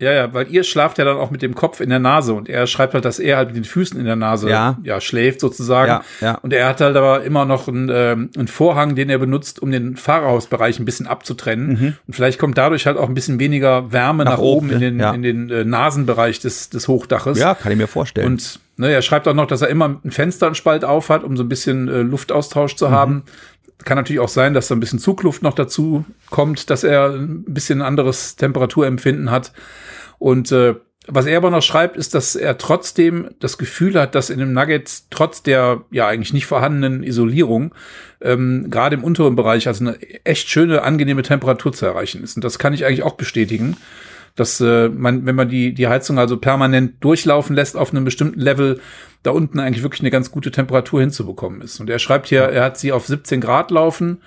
ja, 0.00 0.12
ja, 0.12 0.34
weil 0.34 0.48
ihr 0.50 0.64
schlaft 0.64 0.98
ja 0.98 1.04
dann 1.04 1.16
auch 1.16 1.30
mit 1.30 1.40
dem 1.40 1.54
Kopf 1.54 1.80
in 1.80 1.88
der 1.88 2.00
Nase 2.00 2.34
und 2.34 2.48
er 2.48 2.66
schreibt 2.66 2.94
halt, 2.94 3.04
dass 3.04 3.18
er 3.20 3.36
halt 3.36 3.48
mit 3.48 3.56
den 3.56 3.64
Füßen 3.64 3.98
in 3.98 4.04
der 4.06 4.16
Nase 4.16 4.50
Ja. 4.50 4.76
schläft 5.00 5.40
sozusagen. 5.40 5.88
Ja, 5.88 6.02
ja. 6.20 6.34
Und 6.42 6.52
er 6.52 6.66
hat 6.68 6.80
halt 6.80 6.96
aber 6.96 7.22
immer 7.22 7.44
noch 7.44 7.68
einen, 7.68 7.88
ähm, 7.92 8.30
einen 8.36 8.48
Vorhang, 8.48 8.96
den 8.96 9.08
er 9.08 9.18
benutzt, 9.18 9.62
um 9.62 9.70
den 9.70 9.96
Fahrerhausbereich 9.96 10.78
ein 10.80 10.84
bisschen 10.84 11.06
abzutrennen. 11.06 11.96
Und 12.06 12.14
vielleicht 12.14 12.38
kommt 12.40 12.58
dadurch 12.58 12.86
halt 12.86 12.96
auch 12.98 13.08
ein 13.08 13.14
bisschen 13.14 13.38
weniger 13.38 13.92
Wärme 13.92 14.24
nach, 14.24 14.32
Mhm. 14.32 14.36
Nach 14.36 14.42
oben, 14.42 14.66
oben, 14.66 14.70
in 14.74 14.80
den, 14.80 14.98
Ja. 15.00 15.12
in 15.12 15.22
den 15.22 15.50
äh, 15.50 15.64
Nasenbereich 15.64 16.40
des, 16.40 16.70
des 16.70 16.88
Hochdaches. 16.88 17.38
Ja, 17.38 17.54
kann 17.54 17.70
ich 17.72 17.78
mir 17.78 17.86
vorstellen. 17.86 18.26
Und 18.26 18.58
ne, 18.76 18.90
er 18.90 19.00
schreibt 19.02 19.28
auch 19.28 19.34
noch, 19.34 19.46
dass 19.46 19.62
er 19.62 19.68
immer 19.68 20.00
ein 20.04 20.10
Fenster 20.10 20.46
einen 20.46 20.54
Spalt 20.56 20.84
auf 20.84 21.08
hat, 21.08 21.22
um 21.22 21.36
so 21.36 21.44
ein 21.44 21.48
bisschen 21.48 21.86
äh, 21.88 22.02
Luftaustausch 22.02 22.74
zu 22.74 22.90
haben. 22.90 23.22
Kann 23.84 23.96
natürlich 23.96 24.20
auch 24.20 24.28
sein, 24.28 24.54
dass 24.54 24.68
da 24.68 24.74
ein 24.74 24.80
bisschen 24.80 24.98
Zugluft 24.98 25.42
noch 25.42 25.54
dazu 25.54 26.04
kommt, 26.30 26.70
dass 26.70 26.84
er 26.84 27.10
ein 27.10 27.44
bisschen 27.44 27.82
anderes 27.82 28.36
Temperaturempfinden 28.36 29.30
hat. 29.30 29.52
Und 30.18 30.52
äh, 30.52 30.74
was 31.06 31.26
er 31.26 31.36
aber 31.36 31.50
noch 31.50 31.62
schreibt, 31.62 31.96
ist, 31.96 32.14
dass 32.14 32.34
er 32.34 32.56
trotzdem 32.56 33.28
das 33.38 33.58
Gefühl 33.58 34.00
hat, 34.00 34.14
dass 34.14 34.30
in 34.30 34.38
dem 34.38 34.54
Nugget 34.54 35.02
trotz 35.10 35.42
der 35.42 35.82
ja 35.90 36.08
eigentlich 36.08 36.32
nicht 36.32 36.46
vorhandenen 36.46 37.02
Isolierung 37.02 37.74
ähm, 38.22 38.70
gerade 38.70 38.96
im 38.96 39.04
unteren 39.04 39.36
Bereich 39.36 39.68
also 39.68 39.84
eine 39.84 40.00
echt 40.24 40.48
schöne, 40.48 40.82
angenehme 40.82 41.22
Temperatur 41.22 41.74
zu 41.74 41.84
erreichen 41.84 42.22
ist. 42.24 42.36
Und 42.36 42.44
das 42.44 42.58
kann 42.58 42.72
ich 42.72 42.86
eigentlich 42.86 43.02
auch 43.02 43.14
bestätigen 43.14 43.76
dass 44.36 44.60
äh, 44.60 44.88
man, 44.88 45.26
wenn 45.26 45.36
man 45.36 45.48
die, 45.48 45.74
die 45.74 45.86
Heizung 45.86 46.18
also 46.18 46.36
permanent 46.38 47.02
durchlaufen 47.04 47.54
lässt 47.54 47.76
auf 47.76 47.92
einem 47.92 48.04
bestimmten 48.04 48.40
Level, 48.40 48.80
da 49.22 49.30
unten 49.30 49.60
eigentlich 49.60 49.82
wirklich 49.82 50.02
eine 50.02 50.10
ganz 50.10 50.30
gute 50.30 50.50
Temperatur 50.50 51.00
hinzubekommen 51.00 51.60
ist. 51.60 51.80
Und 51.80 51.88
er 51.88 51.98
schreibt 51.98 52.28
hier, 52.28 52.42
er 52.42 52.64
hat 52.64 52.78
sie 52.78 52.92
auf 52.92 53.06
17 53.06 53.40
Grad 53.40 53.70
laufen 53.70 54.18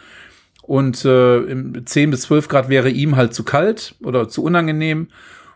und 0.61 1.03
äh, 1.05 1.37
im 1.39 1.85
10 1.85 2.11
bis 2.11 2.21
12 2.21 2.47
Grad 2.47 2.69
wäre 2.69 2.89
ihm 2.89 3.15
halt 3.15 3.33
zu 3.33 3.43
kalt 3.43 3.95
oder 4.03 4.29
zu 4.29 4.43
unangenehm. 4.43 5.09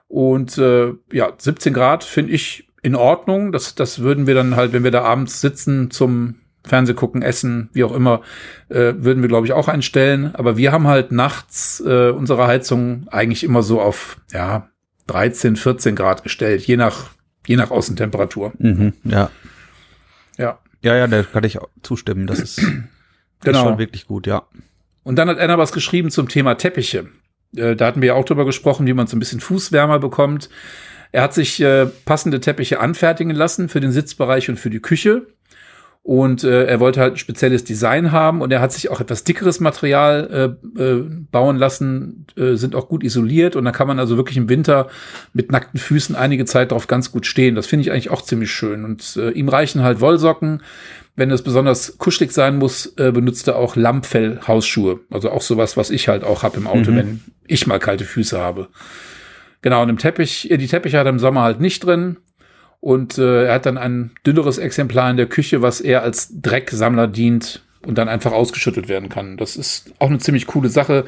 Und 0.08 0.58
äh, 0.58 0.94
ja, 1.12 1.32
17 1.38 1.74
Grad 1.74 2.04
finde 2.04 2.34
ich 2.34 2.68
in 2.82 2.96
Ordnung. 2.96 3.52
Das, 3.52 3.76
das 3.76 4.00
würden 4.00 4.28
wir 4.28 4.36
dann 4.36 4.56
halt, 4.58 4.74
wenn 4.74 4.84
wir 4.84 4.92
da 4.92 5.04
abends 5.04 5.40
sitzen 5.40 5.92
zum 5.92 6.41
Fernseh 6.66 6.94
gucken, 6.94 7.22
essen, 7.22 7.70
wie 7.74 7.84
auch 7.84 7.94
immer, 7.94 8.22
äh, 8.70 8.94
würden 8.98 9.22
wir, 9.22 9.28
glaube 9.30 9.48
ich, 9.48 9.54
auch 9.54 9.68
einstellen. 9.68 10.32
Aber 10.36 10.58
wir 10.58 10.72
haben 10.72 10.88
halt 10.88 11.12
nachts 11.12 11.82
äh, 11.86 12.10
unsere 12.10 12.48
Heizung 12.48 13.08
eigentlich 13.12 13.44
immer 13.44 13.64
so 13.64 13.82
auf, 13.82 14.18
ja, 14.32 14.70
13, 15.08 15.56
14 15.56 15.96
Grad 15.96 16.24
gestellt, 16.24 16.62
je 16.66 16.78
nach, 16.78 17.10
je 17.48 17.56
nach 17.56 17.72
Außentemperatur. 17.72 18.54
mhm, 18.60 18.94
ja. 19.04 19.30
Ja. 20.38 20.60
Ja, 20.84 20.96
ja, 20.96 21.08
da 21.08 21.22
kann 21.24 21.44
ich 21.44 21.60
zustimmen. 21.84 22.28
Das 22.28 22.40
ist, 22.40 22.58
ist 22.60 22.70
Genau. 23.44 23.64
schon 23.64 23.78
wirklich 23.80 24.06
gut, 24.08 24.28
ja. 24.28 24.44
Und 25.04 25.16
dann 25.18 25.30
hat 25.30 25.40
einer 25.40 25.58
was 25.58 25.72
geschrieben 25.72 26.12
zum 26.12 26.28
Thema 26.30 26.56
Teppiche. 26.56 27.08
Äh, 27.56 27.76
da 27.76 27.88
hatten 27.88 28.02
wir 28.02 28.08
ja 28.10 28.14
auch 28.14 28.26
drüber 28.26 28.46
gesprochen, 28.46 28.86
wie 28.88 28.94
man 28.94 29.08
so 29.08 29.16
ein 29.16 29.20
bisschen 29.20 29.40
Fußwärmer 29.40 29.98
bekommt. 30.00 30.50
Er 31.12 31.24
hat 31.24 31.34
sich 31.34 31.60
äh, 31.62 31.88
passende 32.06 32.40
Teppiche 32.40 32.80
anfertigen 32.80 33.32
lassen 33.36 33.68
für 33.68 33.80
den 33.80 33.92
Sitzbereich 33.92 34.48
und 34.50 34.60
für 34.60 34.70
die 34.70 34.80
Küche. 34.80 35.28
Und 36.04 36.44
äh, 36.44 36.66
er 36.66 36.80
wollte 36.80 37.00
halt 37.00 37.14
ein 37.14 37.18
spezielles 37.18 37.64
Design 37.64 38.12
haben 38.12 38.42
und 38.42 38.52
er 38.52 38.60
hat 38.60 38.74
sich 38.74 38.90
auch 38.90 39.00
etwas 39.02 39.24
dickeres 39.24 39.60
Material 39.60 40.58
äh, 40.76 40.82
äh, 40.82 41.06
bauen 41.32 41.58
lassen, 41.58 42.26
äh, 42.36 42.56
sind 42.56 42.74
auch 42.74 42.90
gut 42.90 43.04
isoliert 43.04 43.56
und 43.56 43.66
da 43.66 43.72
kann 43.72 43.88
man 43.88 44.00
also 44.00 44.18
wirklich 44.18 44.38
im 44.38 44.50
Winter 44.50 44.88
mit 45.34 45.52
nackten 45.52 45.80
Füßen 45.80 46.16
einige 46.16 46.46
Zeit 46.46 46.72
drauf 46.72 46.88
ganz 46.88 47.12
gut 47.12 47.28
stehen. 47.28 47.54
Das 47.54 47.68
finde 47.68 47.82
ich 47.82 47.92
eigentlich 47.92 48.10
auch 48.10 48.24
ziemlich 48.24 48.52
schön. 48.52 48.84
Und 48.84 49.16
äh, 49.16 49.30
ihm 49.30 49.48
reichen 49.48 49.84
halt 49.84 50.02
Wollsocken. 50.02 50.64
Wenn 51.16 51.30
es 51.30 51.44
besonders 51.44 52.00
kuschelig 52.00 52.32
sein 52.32 52.58
muss, 52.58 52.94
äh, 52.98 53.12
benutzt 53.12 53.48
er 53.48 53.58
auch 53.58 53.76
Lammfell-Hausschuhe. 53.76 55.02
Also 55.12 55.30
auch 55.30 55.42
sowas, 55.42 55.78
was 55.78 55.92
ich 55.92 56.08
halt 56.08 56.24
auch 56.24 56.42
habe 56.42 56.58
im 56.58 56.66
Auto, 56.66 56.96
wenn 56.96 57.22
ich 57.46 57.68
mal 57.68 57.80
kalte 57.80 58.06
Füße 58.06 58.40
habe. 58.40 58.70
Genau, 59.62 59.84
und 59.84 59.90
im 59.90 59.98
Teppich, 60.00 60.50
äh, 60.50 60.58
die 60.58 60.68
Teppiche 60.68 60.98
hat 60.98 61.06
er 61.06 61.12
im 61.12 61.20
Sommer 61.20 61.42
halt 61.42 61.60
nicht 61.60 61.86
drin. 61.86 62.18
Und 62.82 63.20
äh, 63.20 63.46
er 63.46 63.54
hat 63.54 63.68
dann 63.68 63.78
ein 63.78 64.12
dünneres 64.26 64.58
Exemplar 64.58 65.10
in 65.12 65.18
der 65.18 65.28
Küche, 65.28 65.62
was 65.62 65.82
eher 65.82 66.02
als 66.02 66.42
Drecksammler 66.42 67.08
dient 67.08 67.64
und 67.86 67.98
dann 67.98 68.10
einfach 68.10 68.32
ausgeschüttet 68.32 68.90
werden 68.90 69.08
kann. 69.08 69.38
Das 69.38 69.56
ist 69.56 69.94
auch 70.00 70.10
eine 70.10 70.18
ziemlich 70.18 70.48
coole 70.48 70.70
Sache. 70.70 71.06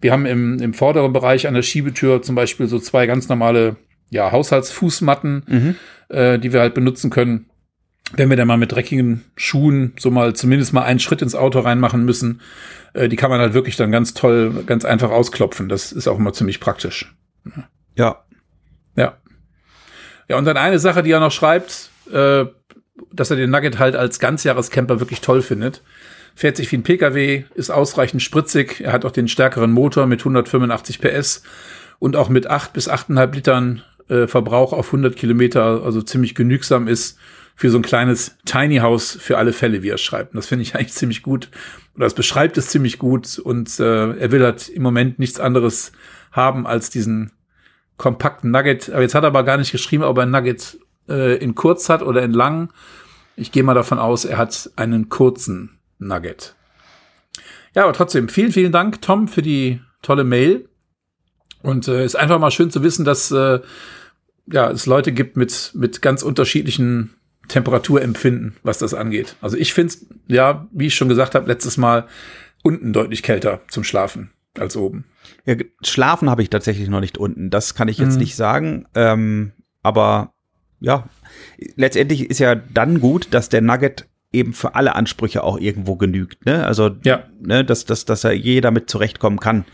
Wir 0.00 0.12
haben 0.12 0.24
im, 0.24 0.60
im 0.60 0.72
vorderen 0.72 1.12
Bereich 1.12 1.46
an 1.46 1.54
der 1.54 1.62
Schiebetür 1.62 2.22
zum 2.22 2.36
Beispiel 2.36 2.68
so 2.68 2.78
zwei 2.78 3.06
ganz 3.06 3.28
normale 3.28 3.76
ja, 4.10 4.30
Haushaltsfußmatten, 4.30 5.76
äh, 6.08 6.38
die 6.38 6.52
wir 6.52 6.60
halt 6.60 6.74
benutzen 6.74 7.10
können, 7.10 7.46
wenn 8.14 8.30
wir 8.30 8.36
dann 8.36 8.46
mal 8.46 8.56
mit 8.56 8.70
dreckigen 8.70 9.24
Schuhen 9.34 9.94
so 9.98 10.12
mal 10.12 10.34
zumindest 10.34 10.72
mal 10.72 10.84
einen 10.84 11.00
Schritt 11.00 11.22
ins 11.22 11.34
Auto 11.34 11.58
reinmachen 11.58 12.04
müssen. 12.04 12.40
Äh, 12.92 13.08
die 13.08 13.16
kann 13.16 13.30
man 13.30 13.40
halt 13.40 13.54
wirklich 13.54 13.76
dann 13.76 13.90
ganz 13.90 14.14
toll, 14.14 14.62
ganz 14.64 14.84
einfach 14.84 15.10
ausklopfen. 15.10 15.68
Das 15.68 15.90
ist 15.90 16.06
auch 16.06 16.18
immer 16.18 16.32
ziemlich 16.32 16.60
praktisch. 16.60 17.14
Ja. 17.96 18.24
Ja. 18.96 19.18
Ja, 20.28 20.36
und 20.38 20.44
dann 20.44 20.56
eine 20.56 20.78
Sache, 20.78 21.02
die 21.02 21.10
er 21.10 21.20
noch 21.20 21.32
schreibt, 21.32 21.90
äh, 22.12 22.46
dass 23.12 23.30
er 23.30 23.36
den 23.36 23.50
Nugget 23.50 23.78
halt 23.78 23.96
als 23.96 24.18
Ganzjahrescamper 24.18 25.00
wirklich 25.00 25.20
toll 25.20 25.42
findet. 25.42 25.82
Fährt 26.34 26.56
sich 26.56 26.70
wie 26.70 26.76
ein 26.76 26.82
Pkw, 26.82 27.44
ist 27.54 27.70
ausreichend 27.70 28.22
spritzig, 28.22 28.82
er 28.82 28.92
hat 28.92 29.04
auch 29.04 29.10
den 29.10 29.28
stärkeren 29.28 29.72
Motor 29.72 30.06
mit 30.06 30.20
185 30.20 31.00
PS 31.00 31.42
und 31.98 32.16
auch 32.16 32.28
mit 32.28 32.46
8 32.46 32.72
bis 32.72 32.90
8,5 32.90 33.34
Litern 33.34 33.82
äh, 34.08 34.26
Verbrauch 34.26 34.72
auf 34.72 34.88
100 34.88 35.16
Kilometer, 35.16 35.82
also 35.82 36.02
ziemlich 36.02 36.34
genügsam 36.34 36.88
ist 36.88 37.18
für 37.54 37.70
so 37.70 37.78
ein 37.78 37.82
kleines 37.82 38.36
Tiny 38.44 38.76
House 38.76 39.16
für 39.18 39.38
alle 39.38 39.54
Fälle, 39.54 39.82
wie 39.82 39.88
er 39.88 39.98
schreibt. 39.98 40.34
Und 40.34 40.36
das 40.36 40.46
finde 40.46 40.62
ich 40.62 40.74
eigentlich 40.76 40.92
ziemlich 40.92 41.22
gut. 41.22 41.48
Oder 41.96 42.06
es 42.06 42.14
beschreibt 42.14 42.58
es 42.58 42.68
ziemlich 42.68 42.98
gut 42.98 43.38
und 43.38 43.80
äh, 43.80 44.10
er 44.12 44.30
will 44.30 44.44
halt 44.44 44.68
im 44.68 44.82
Moment 44.82 45.18
nichts 45.18 45.40
anderes 45.40 45.92
haben 46.32 46.66
als 46.66 46.90
diesen 46.90 47.32
kompakten 47.96 48.50
Nugget. 48.50 48.90
Aber 48.90 49.02
jetzt 49.02 49.14
hat 49.14 49.24
er 49.24 49.28
aber 49.28 49.44
gar 49.44 49.56
nicht 49.56 49.72
geschrieben, 49.72 50.04
ob 50.04 50.18
er 50.18 50.26
Nugget 50.26 50.78
äh, 51.08 51.36
in 51.36 51.54
kurz 51.54 51.88
hat 51.88 52.02
oder 52.02 52.22
in 52.22 52.32
lang. 52.32 52.70
Ich 53.36 53.52
gehe 53.52 53.62
mal 53.62 53.74
davon 53.74 53.98
aus, 53.98 54.24
er 54.24 54.38
hat 54.38 54.70
einen 54.76 55.08
kurzen 55.08 55.78
Nugget. 55.98 56.54
Ja, 57.74 57.84
aber 57.84 57.92
trotzdem, 57.92 58.28
vielen, 58.28 58.52
vielen 58.52 58.72
Dank, 58.72 59.02
Tom, 59.02 59.28
für 59.28 59.42
die 59.42 59.80
tolle 60.02 60.24
Mail. 60.24 60.68
Und 61.62 61.88
äh, 61.88 62.04
ist 62.04 62.16
einfach 62.16 62.38
mal 62.38 62.50
schön 62.50 62.70
zu 62.70 62.82
wissen, 62.82 63.04
dass 63.04 63.30
äh, 63.30 63.60
ja, 64.46 64.70
es 64.70 64.86
Leute 64.86 65.12
gibt 65.12 65.36
mit, 65.36 65.72
mit 65.74 66.00
ganz 66.00 66.22
unterschiedlichen 66.22 67.14
Temperaturempfinden, 67.48 68.56
was 68.62 68.78
das 68.78 68.94
angeht. 68.94 69.36
Also 69.40 69.56
ich 69.56 69.74
finde 69.74 69.94
es, 69.94 70.06
ja, 70.28 70.66
wie 70.72 70.86
ich 70.86 70.94
schon 70.94 71.08
gesagt 71.08 71.34
habe, 71.34 71.48
letztes 71.48 71.76
Mal 71.76 72.06
unten 72.62 72.92
deutlich 72.92 73.22
kälter 73.22 73.60
zum 73.68 73.84
Schlafen 73.84 74.30
als 74.60 74.76
oben. 74.76 75.04
Ja, 75.44 75.54
schlafen 75.82 76.30
habe 76.30 76.42
ich 76.42 76.50
tatsächlich 76.50 76.88
noch 76.88 77.00
nicht 77.00 77.18
unten. 77.18 77.50
Das 77.50 77.74
kann 77.74 77.88
ich 77.88 77.98
jetzt 77.98 78.14
Mhm. 78.14 78.20
nicht 78.20 78.36
sagen. 78.36 78.86
Ähm, 78.94 79.52
aber 79.82 80.32
ja, 80.80 81.08
letztendlich 81.76 82.28
ist 82.30 82.38
ja 82.38 82.54
dann 82.54 83.00
gut, 83.00 83.28
dass 83.32 83.48
der 83.48 83.62
Nugget 83.62 84.06
eben 84.32 84.52
für 84.52 84.74
alle 84.74 84.94
Ansprüche 84.94 85.42
auch 85.42 85.58
irgendwo 85.58 85.96
genügt. 85.96 86.44
Ne? 86.46 86.66
Also, 86.66 86.90
Ja. 87.04 87.24
ne, 87.40 87.64
dass, 87.64 87.84
dass, 87.84 88.04
dass 88.04 88.24
er 88.24 88.32
jeder 88.32 88.70
mit 88.70 88.90
zurechtkommen 88.90 89.38
kann. 89.40 89.64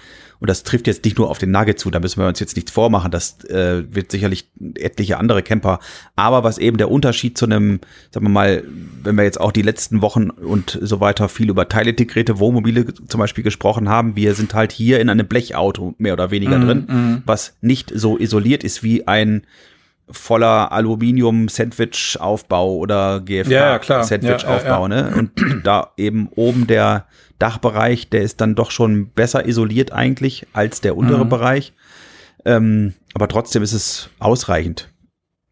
Und 0.43 0.51
das 0.51 0.65
trifft 0.65 0.89
jetzt 0.89 1.05
nicht 1.05 1.19
nur 1.19 1.31
auf 1.31 1.39
den 1.39 1.53
Nugget 1.53 1.79
zu, 1.79 1.89
da 1.89 2.01
müssen 2.01 2.21
wir 2.21 2.27
uns 2.27 2.41
jetzt 2.41 2.57
nichts 2.57 2.73
vormachen. 2.73 3.13
Das 3.13 3.45
äh, 3.45 3.85
wird 3.95 4.11
sicherlich 4.11 4.51
etliche 4.75 5.19
andere 5.19 5.41
Camper. 5.45 5.79
Aber 6.17 6.43
was 6.43 6.59
eben 6.59 6.79
der 6.79 6.91
Unterschied 6.91 7.39
zu 7.39 7.45
einem, 7.45 7.79
sagen 8.11 8.27
wir 8.27 8.31
mal, 8.31 8.65
wenn 9.05 9.15
wir 9.15 9.23
jetzt 9.23 9.41
auch 9.41 9.53
die 9.53 9.63
letzten 9.63 10.03
Wochen 10.03 10.31
und 10.31 10.77
so 10.83 10.99
weiter 10.99 11.29
viel 11.29 11.49
über 11.49 11.69
teilintegrierte 11.69 12.41
Wohnmobile 12.41 12.93
zum 12.93 13.21
Beispiel 13.21 13.45
gesprochen 13.45 13.89
haben, 13.89 14.17
wir 14.17 14.35
sind 14.35 14.53
halt 14.53 14.73
hier 14.73 14.99
in 14.99 15.09
einem 15.11 15.29
Blechauto 15.29 15.95
mehr 15.99 16.15
oder 16.15 16.33
weniger 16.33 16.59
Mhm, 16.59 16.67
drin, 16.67 17.23
was 17.25 17.55
nicht 17.61 17.93
so 17.95 18.19
isoliert 18.19 18.65
ist 18.65 18.83
wie 18.83 19.07
ein 19.07 19.47
voller 20.11 20.73
Aluminium-Sandwich-Aufbau 20.73 22.75
oder 22.77 23.23
Ja, 23.29 23.43
ja. 23.49 23.79
GFK-Sandwich-Aufbau. 23.79 24.89
Ja, 24.89 24.97
ja, 24.97 25.11
Ne? 25.11 25.17
Und 25.17 25.31
da 25.65 25.93
eben 25.97 26.29
oben 26.35 26.67
der 26.67 27.07
Dachbereich, 27.43 28.09
der 28.09 28.23
ist 28.23 28.41
dann 28.41 28.55
doch 28.55 28.71
schon 28.71 29.09
besser 29.11 29.47
isoliert 29.47 29.93
eigentlich 29.93 30.47
als 30.53 30.81
der 30.81 30.97
untere 30.97 31.25
Mhm. 31.25 31.29
Bereich. 31.29 31.73
Ähm, 32.45 32.95
aber 33.15 33.29
trotzdem 33.29 33.63
ist 33.63 33.73
es 33.73 34.09
ausreichend. 34.19 34.89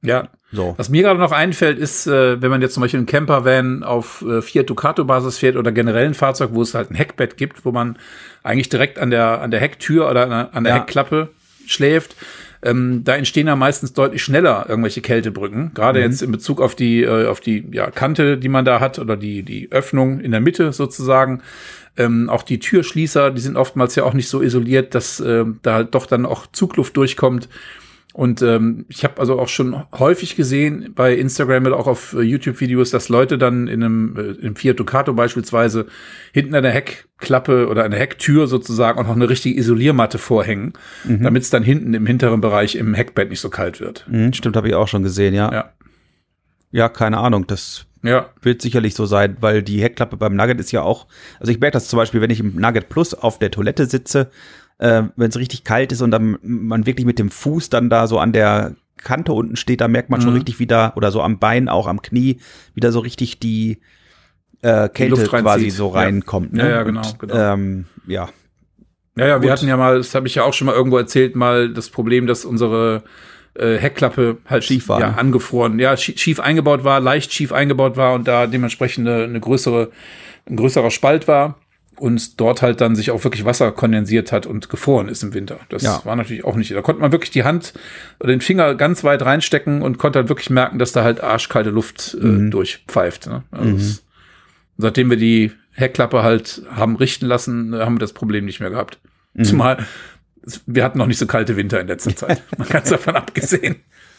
Ja, 0.03 0.29
So. 0.53 0.75
Was 0.79 0.89
mir 0.89 1.03
gerade 1.03 1.21
noch 1.21 1.31
einfällt, 1.31 1.79
ist, 1.79 2.07
äh, 2.09 2.41
wenn 2.43 2.51
man 2.51 2.61
jetzt 2.61 2.75
zum 2.75 2.81
Beispiel 2.81 2.99
einen 2.99 3.07
Campervan 3.07 3.85
auf 3.85 4.25
äh, 4.29 4.43
Fiat 4.43 4.69
Ducato-Basis 4.69 5.39
fährt 5.39 5.57
oder 5.57 5.71
generell 5.71 6.07
ein 6.07 6.15
Fahrzeug, 6.15 6.51
wo 6.55 6.63
es 6.63 6.75
halt 6.75 6.91
ein 6.91 6.97
Heckbett 6.97 7.37
gibt, 7.37 7.65
wo 7.65 7.71
man 7.71 7.97
eigentlich 8.43 8.69
direkt 8.69 8.99
an 8.99 9.11
der, 9.11 9.41
an 9.43 9.51
der 9.53 9.61
Hecktür 9.61 10.11
oder 10.11 10.23
an 10.25 10.31
der, 10.31 10.55
an 10.55 10.65
der 10.65 10.75
Ja. 10.75 10.81
Heckklappe 10.81 11.29
schläft, 11.67 12.17
ähm, 12.63 13.05
da 13.05 13.15
entstehen 13.15 13.47
ja 13.47 13.55
meistens 13.57 13.93
deutlich 13.93 14.23
schneller 14.25 14.67
irgendwelche 14.69 15.01
Kältebrücken. 15.03 15.71
Gerade 15.73 16.01
jetzt 16.01 16.21
in 16.21 16.33
Bezug 16.33 16.61
auf 16.61 16.75
die, 16.75 17.03
äh, 17.05 17.27
auf 17.29 17.41
die 17.41 17.69
ja, 17.73 17.91
Kante, 17.93 18.37
die 18.37 18.49
man 18.49 18.65
da 18.65 18.81
hat 18.81 18.99
oder 18.99 19.17
die, 19.17 19.45
die 19.45 19.71
Öffnung 19.71 20.19
in 20.21 20.33
der 20.33 20.41
Mitte 20.41 20.73
sozusagen. 20.73 21.43
Ähm, 21.97 22.31
auch 22.31 22.43
die 22.43 22.59
Türschließer, 22.59 23.31
die 23.31 23.41
sind 23.41 23.57
oftmals 23.57 23.95
ja 23.95 24.05
auch 24.05 24.15
nicht 24.15 24.29
so 24.29 24.41
isoliert, 24.41 24.95
dass 24.95 25.21
äh, 25.21 25.45
da 25.63 25.75
halt 25.75 25.95
doch 25.95 26.07
dann 26.07 26.27
auch 26.27 26.47
Zugluft 26.47 26.97
durchkommt. 26.97 27.49
Und 28.13 28.43
ähm, 28.43 28.87
ich 28.89 29.05
habe 29.05 29.21
also 29.21 29.39
auch 29.39 29.49
schon 29.49 29.85
häufig 29.93 30.35
gesehen 30.35 30.93
bei 30.97 31.15
Instagram 31.15 31.67
oder 31.67 31.77
auch 31.77 31.87
auf 31.87 32.13
äh, 32.15 32.23
YouTube-Videos, 32.23 32.91
dass 32.91 33.09
Leute 33.09 33.39
dann 33.39 33.69
in 33.69 33.85
einem 33.85 34.17
äh, 34.17 34.45
im 34.45 34.57
Fiat 34.57 34.81
Ducato 34.81 35.15
beispielsweise 35.15 35.87
hinten 36.33 36.57
an 36.57 36.65
der 36.65 36.73
Heckklappe 36.73 37.69
oder 37.69 37.85
an 37.85 37.93
der 37.93 38.01
Hecktür 38.01 38.49
sozusagen 38.49 38.99
auch 38.99 39.07
noch 39.07 39.15
eine 39.15 39.29
richtige 39.29 39.57
Isoliermatte 39.57 40.19
vorhängen, 40.19 40.73
mhm. 41.05 41.23
damit 41.23 41.45
es 41.45 41.51
dann 41.51 41.63
hinten 41.63 41.95
im 41.95 42.05
hinteren 42.05 42.41
Bereich 42.41 42.75
im 42.75 42.95
Heckbett 42.95 43.31
nicht 43.31 43.41
so 43.41 43.49
kalt 43.49 43.81
wird. 43.81 44.07
Mhm, 44.11 44.33
stimmt, 44.33 44.57
habe 44.57 44.67
ich 44.67 44.75
auch 44.75 44.89
schon 44.89 45.05
gesehen, 45.05 45.33
ja. 45.33 45.53
Ja, 45.53 45.73
Ja, 46.73 46.89
keine 46.89 47.19
Ahnung, 47.19 47.47
das 47.47 47.87
ja, 48.03 48.31
wird 48.43 48.63
sicherlich 48.63 48.95
so 48.95 49.07
sein, 49.07 49.37
weil 49.41 49.63
die 49.63 49.83
Heckklappe 49.83 50.17
beim 50.17 50.35
Nugget 50.35 50.59
ist 50.61 50.73
ja 50.73 50.83
auch, 50.83 51.07
also 51.39 51.53
ich 51.53 51.61
merke 51.61 51.75
das 51.75 51.89
zum 51.89 51.97
Beispiel, 51.99 52.21
wenn 52.21 52.31
ich 52.31 52.41
im 52.41 52.57
Nugget 52.57 52.89
Plus 52.89 53.15
auf 53.15 53.39
der 53.39 53.51
Toilette 53.51 53.87
sitze, 53.87 54.31
äh, 54.79 55.03
wenn 55.17 55.29
es 55.31 55.37
richtig 55.37 55.65
kalt 55.65 55.93
ist 55.93 56.01
und 56.01 56.11
dann 56.11 56.39
man 56.43 56.87
wirklich 56.87 57.07
mit 57.07 57.19
dem 57.19 57.31
Fuß 57.31 57.69
dann 57.69 57.91
da 57.91 58.07
so 58.07 58.19
an 58.19 58.33
der 58.33 58.75
Kante 58.97 59.33
unten 59.33 59.57
steht, 59.57 59.81
da 59.81 59.89
merkt 59.89 60.11
man 60.11 60.21
schon 60.21 60.31
Mhm. 60.31 60.37
richtig 60.37 60.59
wieder, 60.59 60.93
oder 60.97 61.11
so 61.11 61.23
am 61.23 61.39
Bein, 61.39 61.69
auch 61.69 61.87
am 61.87 62.03
Knie, 62.03 62.39
wieder 62.75 62.93
so 62.93 63.01
richtig 63.01 63.39
die 63.39 63.81
äh, 64.63 64.89
Kälte 64.91 65.11
Luft 65.17 65.33
reinzieht. 65.33 65.43
quasi 65.43 65.71
so 65.71 65.89
Ja. 65.89 66.01
reinkommt. 66.01 66.53
Ne? 66.53 66.63
Ja, 66.65 66.69
ja, 66.69 66.83
genau, 66.83 67.01
Und, 67.01 67.19
genau. 67.19 67.35
Ähm, 67.35 67.87
ja. 68.07 68.29
Ja, 69.17 69.27
ja, 69.27 69.43
wir 69.43 69.49
Gut. 69.49 69.51
hatten 69.59 69.69
ja 69.69 69.77
mal, 69.77 69.97
das 69.99 70.15
habe 70.15 70.27
ich 70.27 70.35
ja 70.35 70.45
auch 70.45 70.53
schon 70.53 70.67
mal 70.67 70.75
irgendwo 70.75 70.99
erzählt, 70.99 71.35
mal 71.35 71.73
das 71.73 71.89
Problem, 71.91 72.27
dass 72.27 72.45
unsere 72.45 73.03
äh, 73.55 73.77
Heckklappe 73.77 74.39
halt 74.47 74.65
Schief 74.65 74.89
war, 74.89 75.01
ja, 75.01 75.09
ne? 75.11 75.19
angefroren, 75.19 75.79
ja, 75.79 75.93
schie- 75.95 76.19
schief 76.19 76.41
eingebaut 76.41 76.85
war, 76.85 77.01
leicht 77.01 77.33
schief 77.33 77.53
eingebaut 77.53 77.97
war 77.97 78.15
und 78.15 78.27
da 78.29 78.47
dementsprechend 78.47 79.09
eine, 79.09 79.25
eine 79.25 79.41
größere, 79.41 79.91
ein 80.49 80.57
größerer 80.57 80.91
Spalt 80.91 81.27
war 81.29 81.59
und 81.99 82.41
dort 82.41 82.63
halt 82.63 82.81
dann 82.81 82.97
sich 82.97 83.11
auch 83.11 83.25
wirklich 83.25 83.45
Wasser 83.45 83.73
kondensiert 83.73 84.33
hat 84.33 84.47
und 84.47 84.71
gefroren 84.71 85.09
ist 85.09 85.23
im 85.23 85.35
Winter. 85.35 85.59
Das 85.69 85.83
Ja. 85.83 86.01
war 86.05 86.17
natürlich 86.17 86.45
auch 86.45 86.57
nicht. 86.57 86.71
Da 86.71 86.81
konnte 86.81 87.03
man 87.03 87.13
wirklich 87.13 87.31
die 87.31 87.45
Hand 87.45 87.75
oder 88.21 88.31
den 88.31 88.41
Finger 88.41 88.75
ganz 88.75 89.05
weit 89.05 89.21
reinstecken 89.23 89.83
und 89.83 89.99
konnte 89.99 90.19
halt 90.21 90.29
wirklich 90.31 90.49
merken, 90.49 90.79
dass 90.79 90.93
da 90.93 91.05
halt 91.05 91.23
arschkalte 91.23 91.71
Luft 91.71 92.17
äh, 92.21 92.25
Mhm. 92.25 92.51
durchpfeift. 92.51 93.27
Ne? 93.27 93.43
Also 93.51 93.77
es, 93.77 94.05
seitdem 94.79 95.11
wir 95.11 95.19
die 95.19 95.53
Heckklappe 95.73 96.23
halt 96.23 96.63
haben 96.75 96.97
richten 96.97 97.27
lassen, 97.27 97.75
haben 97.75 97.97
wir 97.97 98.01
das 98.01 98.13
Problem 98.15 98.45
nicht 98.47 98.61
mehr 98.61 98.71
gehabt. 98.71 98.99
Mhm. 99.35 99.45
Zumal 99.45 99.87
wir 100.67 100.85
hatten 100.85 100.99
noch 100.99 101.07
nicht 101.07 101.19
so 101.19 101.27
kalte 101.27 101.57
Winter 101.57 101.81
in 101.81 101.89
letzter 101.89 102.15
Zeit. 102.17 102.43
Man 102.59 102.69
kann 102.69 102.83
es 102.83 102.91
davon 102.91 103.17
abgesehen. 103.17 103.77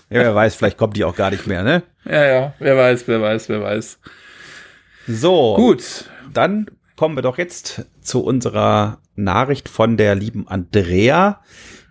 ja, 0.09 0.19
wer 0.21 0.35
weiß, 0.35 0.55
vielleicht 0.55 0.77
kommt 0.77 0.97
die 0.97 1.03
auch 1.03 1.15
gar 1.15 1.31
nicht 1.31 1.47
mehr, 1.47 1.63
ne? 1.63 1.83
Ja, 2.05 2.25
ja, 2.25 2.53
wer 2.59 2.77
weiß, 2.77 3.07
wer 3.07 3.21
weiß, 3.21 3.49
wer 3.49 3.61
weiß. 3.61 3.99
So. 5.07 5.55
Gut. 5.55 6.05
Dann 6.33 6.67
kommen 6.95 7.15
wir 7.15 7.21
doch 7.23 7.37
jetzt 7.37 7.85
zu 8.01 8.23
unserer 8.23 8.99
Nachricht 9.15 9.69
von 9.69 9.97
der 9.97 10.15
lieben 10.15 10.47
Andrea. 10.47 11.41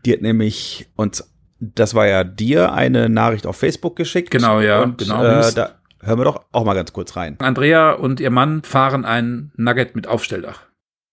Die 0.04 0.12
hat 0.12 0.22
nämlich 0.22 0.88
uns, 0.96 1.30
das 1.58 1.94
war 1.94 2.06
ja 2.06 2.24
dir, 2.24 2.72
eine 2.72 3.08
Nachricht 3.08 3.46
auf 3.46 3.56
Facebook 3.56 3.96
geschickt. 3.96 4.30
Genau, 4.30 4.60
ja, 4.60 4.82
Und 4.82 4.98
genau. 4.98 5.22
äh, 5.22 5.52
da 5.52 5.74
hören 6.00 6.18
wir 6.18 6.24
doch 6.24 6.44
auch 6.52 6.64
mal 6.64 6.74
ganz 6.74 6.92
kurz 6.92 7.16
rein. 7.16 7.36
Andrea 7.40 7.92
und 7.92 8.20
ihr 8.20 8.30
Mann 8.30 8.62
fahren 8.62 9.04
ein 9.04 9.52
Nugget 9.56 9.94
mit 9.96 10.06
Aufstelldach. 10.06 10.62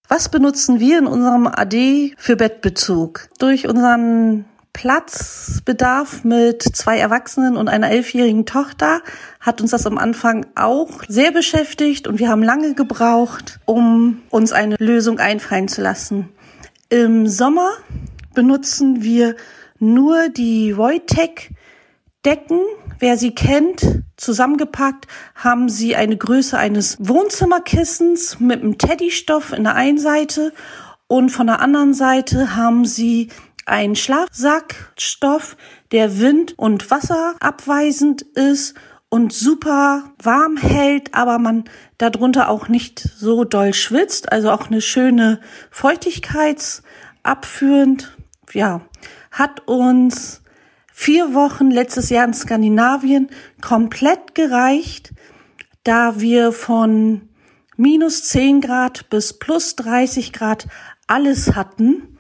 Was 0.10 0.30
benutzen 0.30 0.80
wir 0.80 1.00
in 1.00 1.06
unserem 1.06 1.48
AD 1.48 2.14
für 2.18 2.38
Bettbezug? 2.38 3.28
Durch 3.40 3.68
unseren 3.68 4.46
Platzbedarf 4.72 6.24
mit 6.24 6.64
zwei 6.64 6.98
Erwachsenen 6.98 7.58
und 7.58 7.68
einer 7.68 7.90
elfjährigen 7.92 8.46
Tochter 8.46 9.02
hat 9.42 9.60
uns 9.60 9.72
das 9.72 9.86
am 9.86 9.98
Anfang 9.98 10.46
auch 10.56 11.04
sehr 11.10 11.34
beschäftigt 11.34 12.08
und 12.08 12.20
wir 12.20 12.30
haben 12.30 12.42
lange 12.42 12.74
gebraucht, 12.74 13.60
um 13.66 14.22
uns 14.30 14.54
eine 14.54 14.78
Lösung 14.80 15.20
einfallen 15.20 15.68
zu 15.68 15.82
lassen. 15.82 16.30
Im 16.88 17.28
Sommer 17.28 17.72
benutzen 18.34 19.04
wir 19.04 19.36
nur 19.78 20.30
die 20.30 20.78
Voitech 20.78 21.50
Decken, 22.26 22.62
wer 23.00 23.18
sie 23.18 23.34
kennt, 23.34 24.04
zusammengepackt 24.18 25.08
haben 25.36 25.70
sie 25.70 25.96
eine 25.96 26.18
Größe 26.18 26.58
eines 26.58 26.98
Wohnzimmerkissens 27.00 28.40
mit 28.40 28.62
einem 28.62 28.78
Teddystoff 28.78 29.54
in 29.54 29.64
der 29.64 29.76
einen 29.76 30.00
Seite 30.00 30.52
und 31.08 31.30
von 31.30 31.48
der 31.48 31.62
anderen 31.62 31.94
Seite 31.94 32.56
haben 32.56 32.86
sie 32.86 33.30
einen 33.66 33.96
Schlafsackstoff, 33.96 35.56
der 35.92 36.20
wind- 36.20 36.58
und 36.58 36.92
wasserabweisend 36.92 38.22
ist 38.22 38.76
und 39.10 39.34
super 39.34 40.04
warm 40.22 40.58
hält, 40.58 41.14
aber 41.14 41.40
man 41.40 41.64
darunter 41.98 42.50
auch 42.50 42.68
nicht 42.68 43.00
so 43.00 43.46
doll 43.46 43.74
schwitzt, 43.74 44.30
also 44.32 44.52
auch 44.52 44.68
eine 44.68 44.82
schöne 44.82 45.40
Feuchtigkeitsabführend. 45.72 48.16
Ja, 48.54 48.82
hat 49.32 49.68
uns 49.68 50.44
vier 51.00 51.36
Wochen 51.36 51.70
letztes 51.70 52.10
Jahr 52.10 52.26
in 52.26 52.34
Skandinavien 52.34 53.30
komplett 53.62 54.34
gereicht, 54.34 55.14
da 55.84 56.20
wir 56.20 56.52
von 56.52 57.30
minus 57.78 58.24
10 58.24 58.62
Grad 58.62 59.08
bis 59.12 59.38
plus 59.38 59.76
30 59.76 60.34
Grad 60.34 60.68
alles 61.06 61.56
hatten. 61.56 62.18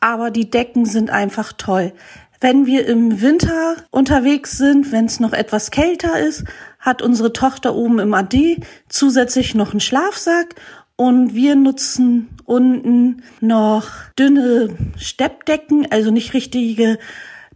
Aber 0.00 0.30
die 0.30 0.50
Decken 0.50 0.84
sind 0.84 1.08
einfach 1.08 1.54
toll. 1.54 1.94
Wenn 2.42 2.66
wir 2.66 2.86
im 2.86 3.22
Winter 3.22 3.76
unterwegs 3.90 4.58
sind, 4.58 4.92
wenn 4.92 5.06
es 5.06 5.18
noch 5.18 5.32
etwas 5.32 5.70
kälter 5.70 6.20
ist, 6.20 6.44
hat 6.78 7.00
unsere 7.00 7.32
Tochter 7.32 7.74
oben 7.74 7.98
im 8.00 8.12
AD 8.12 8.60
zusätzlich 8.90 9.54
noch 9.54 9.70
einen 9.70 9.80
Schlafsack 9.80 10.56
und 10.94 11.34
wir 11.34 11.56
nutzen 11.56 12.28
unten 12.44 13.22
noch 13.40 13.88
dünne 14.18 14.76
Steppdecken, 14.98 15.90
also 15.90 16.10
nicht 16.10 16.34
richtige 16.34 16.98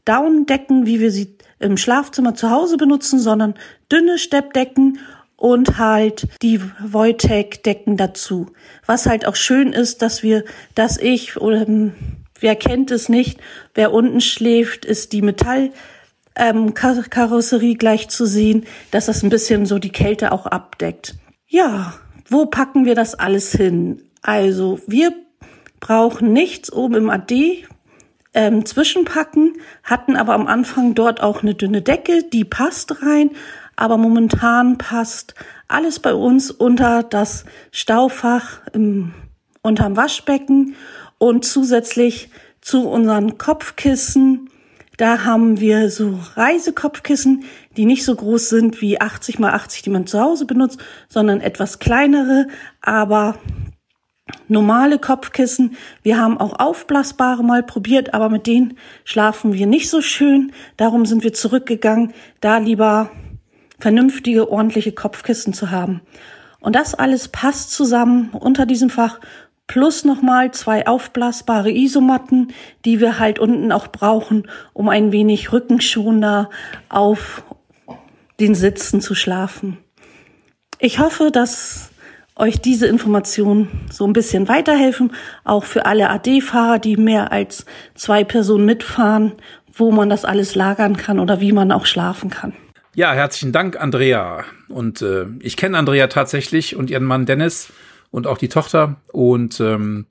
Downdecken, 0.04 0.86
wie 0.86 1.00
wir 1.00 1.10
sie 1.10 1.36
im 1.58 1.76
Schlafzimmer 1.76 2.34
zu 2.34 2.50
Hause 2.50 2.76
benutzen, 2.76 3.18
sondern 3.18 3.54
dünne 3.90 4.18
Steppdecken 4.18 4.98
und 5.36 5.78
halt 5.78 6.28
die 6.42 6.60
Voitech-Decken 6.60 7.96
dazu. 7.96 8.46
Was 8.86 9.06
halt 9.06 9.26
auch 9.26 9.36
schön 9.36 9.72
ist, 9.72 10.02
dass 10.02 10.22
wir, 10.22 10.44
dass 10.74 10.98
ich 10.98 11.36
oder 11.36 11.66
ähm, 11.66 11.92
wer 12.38 12.56
kennt 12.56 12.90
es 12.90 13.08
nicht, 13.08 13.40
wer 13.74 13.92
unten 13.92 14.20
schläft, 14.20 14.84
ist 14.84 15.12
die 15.12 15.22
Metall 15.22 15.70
ähm, 16.36 16.74
Kar 16.74 17.02
Karosserie 17.02 17.76
gleich 17.76 18.08
zu 18.08 18.26
sehen, 18.26 18.64
dass 18.90 19.06
das 19.06 19.22
ein 19.22 19.30
bisschen 19.30 19.66
so 19.66 19.78
die 19.78 19.92
Kälte 19.92 20.32
auch 20.32 20.46
abdeckt. 20.46 21.14
Ja, 21.46 21.94
wo 22.28 22.46
packen 22.46 22.84
wir 22.84 22.94
das 22.94 23.14
alles 23.14 23.52
hin? 23.52 24.02
Also 24.22 24.80
wir 24.86 25.12
brauchen 25.80 26.32
nichts 26.32 26.72
oben 26.72 26.94
im 26.94 27.10
AD 27.10 27.66
ähm, 28.34 28.66
zwischenpacken, 28.66 29.54
hatten 29.82 30.16
aber 30.16 30.34
am 30.34 30.46
Anfang 30.46 30.94
dort 30.94 31.22
auch 31.22 31.42
eine 31.42 31.54
dünne 31.54 31.82
Decke, 31.82 32.24
die 32.24 32.44
passt 32.44 33.02
rein, 33.02 33.30
aber 33.76 33.96
momentan 33.96 34.78
passt 34.78 35.34
alles 35.68 36.00
bei 36.00 36.14
uns 36.14 36.50
unter 36.50 37.02
das 37.02 37.44
Staufach 37.70 38.60
im, 38.72 39.14
unterm 39.62 39.96
Waschbecken 39.96 40.74
und 41.18 41.44
zusätzlich 41.44 42.28
zu 42.60 42.88
unseren 42.88 43.38
Kopfkissen. 43.38 44.50
Da 44.96 45.24
haben 45.24 45.58
wir 45.58 45.90
so 45.90 46.20
Reisekopfkissen, 46.34 47.44
die 47.76 47.84
nicht 47.84 48.04
so 48.04 48.14
groß 48.14 48.48
sind 48.48 48.80
wie 48.80 49.00
80 49.00 49.38
mal 49.38 49.52
80, 49.52 49.82
die 49.82 49.90
man 49.90 50.06
zu 50.06 50.20
Hause 50.20 50.46
benutzt, 50.46 50.78
sondern 51.08 51.40
etwas 51.40 51.78
kleinere, 51.80 52.46
aber 52.80 53.36
normale 54.48 54.98
Kopfkissen. 54.98 55.76
Wir 56.02 56.18
haben 56.18 56.38
auch 56.38 56.58
aufblasbare 56.58 57.42
mal 57.42 57.62
probiert, 57.62 58.14
aber 58.14 58.28
mit 58.28 58.46
denen 58.46 58.78
schlafen 59.04 59.52
wir 59.52 59.66
nicht 59.66 59.90
so 59.90 60.00
schön. 60.00 60.52
Darum 60.76 61.06
sind 61.06 61.24
wir 61.24 61.32
zurückgegangen, 61.32 62.12
da 62.40 62.58
lieber 62.58 63.10
vernünftige, 63.78 64.50
ordentliche 64.50 64.92
Kopfkissen 64.92 65.52
zu 65.52 65.70
haben. 65.70 66.00
Und 66.60 66.74
das 66.74 66.94
alles 66.94 67.28
passt 67.28 67.72
zusammen 67.72 68.30
unter 68.32 68.64
diesem 68.64 68.90
Fach. 68.90 69.20
Plus 69.66 70.04
nochmal 70.04 70.52
zwei 70.52 70.86
aufblasbare 70.86 71.70
Isomatten, 71.70 72.52
die 72.84 73.00
wir 73.00 73.18
halt 73.18 73.38
unten 73.38 73.72
auch 73.72 73.88
brauchen, 73.88 74.48
um 74.74 74.88
ein 74.88 75.10
wenig 75.10 75.52
rückenschonender 75.52 76.50
auf 76.88 77.44
den 78.40 78.54
Sitzen 78.54 79.00
zu 79.00 79.14
schlafen. 79.14 79.78
Ich 80.78 80.98
hoffe, 80.98 81.30
dass 81.30 81.93
euch 82.36 82.60
diese 82.60 82.86
Informationen 82.86 83.68
so 83.90 84.06
ein 84.06 84.12
bisschen 84.12 84.48
weiterhelfen, 84.48 85.12
auch 85.44 85.64
für 85.64 85.86
alle 85.86 86.10
AD-Fahrer, 86.10 86.78
die 86.78 86.96
mehr 86.96 87.32
als 87.32 87.64
zwei 87.94 88.24
Personen 88.24 88.64
mitfahren, 88.64 89.32
wo 89.72 89.90
man 89.90 90.08
das 90.08 90.24
alles 90.24 90.54
lagern 90.54 90.96
kann 90.96 91.18
oder 91.18 91.40
wie 91.40 91.52
man 91.52 91.72
auch 91.72 91.86
schlafen 91.86 92.30
kann. 92.30 92.52
Ja, 92.96 93.12
herzlichen 93.12 93.52
Dank, 93.52 93.80
Andrea. 93.80 94.44
Und 94.68 95.02
äh, 95.02 95.26
ich 95.40 95.56
kenne 95.56 95.78
Andrea 95.78 96.06
tatsächlich 96.06 96.76
und 96.76 96.90
ihren 96.90 97.04
Mann 97.04 97.26
Dennis 97.26 97.72
und 98.10 98.28
auch 98.28 98.38
die 98.38 98.48
Tochter. 98.48 98.96
Und 99.12 99.58
ähm, 99.60 100.06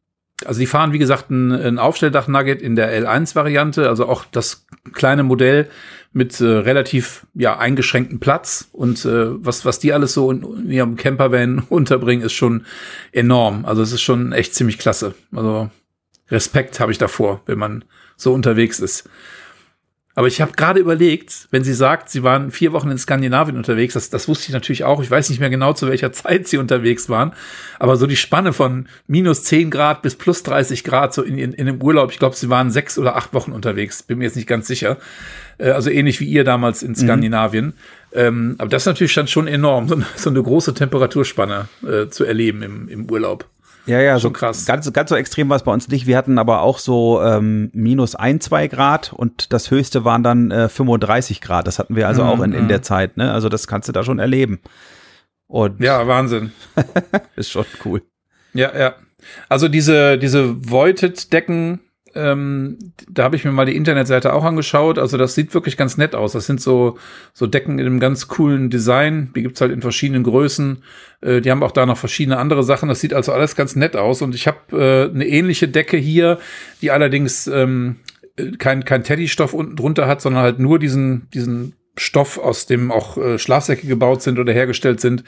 also 0.46 0.60
die 0.60 0.66
fahren, 0.66 0.94
wie 0.94 1.00
gesagt, 1.00 1.30
ein, 1.30 1.52
ein 1.52 1.80
Aufstelldach-Nugget 1.80 2.62
in 2.62 2.76
der 2.76 2.92
L1-Variante, 3.04 3.90
also 3.90 4.08
auch 4.08 4.26
das 4.26 4.66
kleine 4.94 5.24
Modell 5.24 5.70
mit 6.14 6.40
äh, 6.40 6.46
relativ 6.46 7.26
ja 7.34 7.58
eingeschränktem 7.58 8.20
Platz 8.20 8.70
und 8.72 9.04
äh, 9.04 9.44
was 9.44 9.66
was 9.66 9.80
die 9.80 9.94
alles 9.94 10.14
so 10.14 10.30
in, 10.32 10.44
in 10.44 10.72
ihrem 10.72 10.96
Campervan 10.96 11.64
unterbringen 11.70 12.24
ist 12.24 12.34
schon 12.34 12.66
enorm. 13.12 13.66
Also 13.66 13.82
es 13.82 13.92
ist 13.92 14.02
schon 14.02 14.32
echt 14.32 14.54
ziemlich 14.54 14.78
klasse. 14.78 15.16
Also 15.36 15.70
Respekt 16.30 16.80
habe 16.80 16.92
ich 16.92 17.00
davor, 17.00 17.42
wenn 17.46 17.58
man 17.58 17.84
so 18.16 18.34
unterwegs 18.34 18.80
ist. 18.80 19.10
Aber 20.16 20.28
ich 20.28 20.42
habe 20.42 20.52
gerade 20.52 20.80
überlegt, 20.80 21.48
wenn 21.50 21.64
sie 21.64 21.74
sagt, 21.74 22.10
sie 22.10 22.22
waren 22.22 22.52
vier 22.52 22.72
Wochen 22.72 22.92
in 22.92 23.00
Skandinavien 23.00 23.58
unterwegs, 23.58 23.96
das, 23.96 24.12
das 24.12 24.28
wusste 24.28 24.48
ich 24.48 24.54
natürlich 24.54 24.84
auch. 24.84 25.02
Ich 25.02 25.10
weiß 25.10 25.30
nicht 25.30 25.40
mehr 25.40 25.50
genau, 25.50 25.74
zu 25.74 25.88
welcher 25.88 26.12
Zeit 26.14 26.48
sie 26.48 26.58
unterwegs 26.58 27.10
waren. 27.10 27.34
Aber 27.80 27.98
so 27.98 28.06
die 28.06 28.16
Spanne 28.16 28.54
von 28.54 28.88
minus 29.08 29.44
zehn 29.44 29.72
Grad 29.72 30.04
bis 30.04 30.16
plus 30.16 30.44
30 30.44 30.84
Grad, 30.84 31.14
so 31.14 31.24
in, 31.24 31.38
in, 31.38 31.54
in 31.54 31.66
dem 31.66 31.82
Urlaub, 31.82 32.12
ich 32.12 32.20
glaube, 32.20 32.36
sie 32.36 32.50
waren 32.50 32.70
sechs 32.70 33.00
oder 33.00 33.16
acht 33.16 33.34
Wochen 33.34 33.52
unterwegs, 33.52 34.04
bin 34.04 34.20
mir 34.20 34.26
jetzt 34.26 34.36
nicht 34.36 34.48
ganz 34.48 34.68
sicher. 34.68 34.98
Äh, 35.58 35.72
also 35.72 35.90
ähnlich 35.90 36.20
wie 36.20 36.26
ihr 36.26 36.44
damals 36.44 36.84
in 36.84 36.92
mhm. 36.92 36.96
Skandinavien. 36.96 37.66
Mhm. 37.66 37.74
Ähm, 38.14 38.56
aber 38.60 38.70
das 38.70 38.84
ist 38.84 38.88
natürlich 38.88 39.16
dann 39.16 39.28
schon 39.28 39.48
enorm, 39.48 39.88
so, 39.88 40.00
so 40.16 40.30
eine 40.30 40.44
große 40.44 40.76
Temperaturspanne 40.76 41.68
äh, 41.88 42.10
zu 42.10 42.24
erleben 42.26 42.62
im, 42.62 42.88
im 42.88 43.10
Urlaub. 43.10 43.50
Ja, 43.86 44.00
ja, 44.00 44.18
so 44.18 44.32
krass. 44.32 44.66
Ganz, 44.66 44.92
ganz 44.94 45.10
so 45.10 45.16
extrem 45.16 45.50
war 45.50 45.58
es 45.58 45.64
bei 45.64 45.74
uns 45.74 45.90
nicht. 45.90 46.08
Wir 46.08 46.18
hatten 46.18 46.38
aber 46.38 46.62
auch 46.62 46.80
so 46.80 47.22
ähm, 47.22 47.70
minus 47.74 48.16
ein, 48.16 48.40
zwei 48.40 48.68
Grad 48.68 49.12
und 49.12 49.52
das 49.52 49.72
höchste 49.72 50.06
waren 50.06 50.24
dann 50.24 50.52
äh, 50.52 50.70
35 50.70 51.42
Grad. 51.42 51.68
Das 51.68 51.80
hatten 51.80 51.96
wir 51.96 52.08
also 52.08 52.24
mhm. 52.24 52.30
auch 52.30 52.42
in, 52.42 52.54
in 52.54 52.68
der 52.70 52.82
Zeit. 52.82 53.18
Ne? 53.18 53.32
Also 53.32 53.50
das 53.50 53.68
kannst 53.68 53.90
du 53.90 53.92
da 53.92 54.04
schon 54.04 54.20
erleben. 54.20 54.62
Und 55.48 55.82
ja, 55.82 56.08
Wahnsinn. 56.08 56.54
ist 57.36 57.52
schon 57.52 57.66
cool. 57.84 58.02
Ja, 58.54 58.76
ja. 58.78 58.96
Also 59.50 59.68
diese, 59.68 60.18
diese 60.18 60.70
Voided-Decken, 60.70 61.82
ähm, 62.16 62.78
da 63.10 63.24
habe 63.24 63.36
ich 63.36 63.46
mir 63.46 63.52
mal 63.52 63.66
die 63.66 63.76
Internetseite 63.76 64.34
auch 64.34 64.44
angeschaut. 64.44 65.00
Also 65.00 65.18
das 65.18 65.36
sieht 65.36 65.54
wirklich 65.54 65.78
ganz 65.78 65.98
nett 65.98 66.16
aus. 66.16 66.34
Das 66.34 66.46
sind 66.46 66.62
so, 66.62 66.98
so 67.34 67.48
Decken 67.48 67.80
in 67.80 67.86
einem 67.86 68.00
ganz 68.00 68.28
coolen 68.28 68.70
Design. 68.70 69.32
Die 69.36 69.42
gibt's 69.42 69.62
halt 69.62 69.72
in 69.72 69.82
verschiedenen 69.82 70.24
Größen. 70.24 70.84
Äh, 71.22 71.42
die 71.42 71.52
haben 71.52 71.64
auch 71.64 71.72
da 71.72 71.86
noch 71.86 71.98
verschiedene 71.98 72.38
andere 72.38 72.64
Sachen. 72.64 72.90
Das 72.90 73.00
sieht 73.00 73.14
also 73.14 73.32
alles 73.32 73.56
ganz 73.56 73.76
nett 73.76 73.96
aus. 73.96 74.22
Und 74.22 74.36
ich 74.36 74.48
habe 74.48 74.60
äh, 74.72 75.14
eine 75.14 75.28
ähnliche 75.28 75.68
Decke 75.68 75.98
hier, 75.98 76.40
die 76.82 76.92
allerdings 76.92 77.48
ähm, 77.48 77.98
kein, 78.60 78.86
kein 78.86 79.04
Teddystoff 79.04 79.54
unten 79.54 79.76
drunter 79.76 80.08
hat, 80.08 80.22
sondern 80.22 80.44
halt 80.44 80.60
nur 80.60 80.80
diesen, 80.80 81.30
diesen 81.34 81.76
Stoff, 81.98 82.40
aus 82.40 82.66
dem 82.66 82.92
auch 82.92 83.18
äh, 83.18 83.38
Schlafsäcke 83.38 83.86
gebaut 83.86 84.24
sind 84.24 84.40
oder 84.40 84.52
hergestellt 84.52 85.00
sind. 85.00 85.24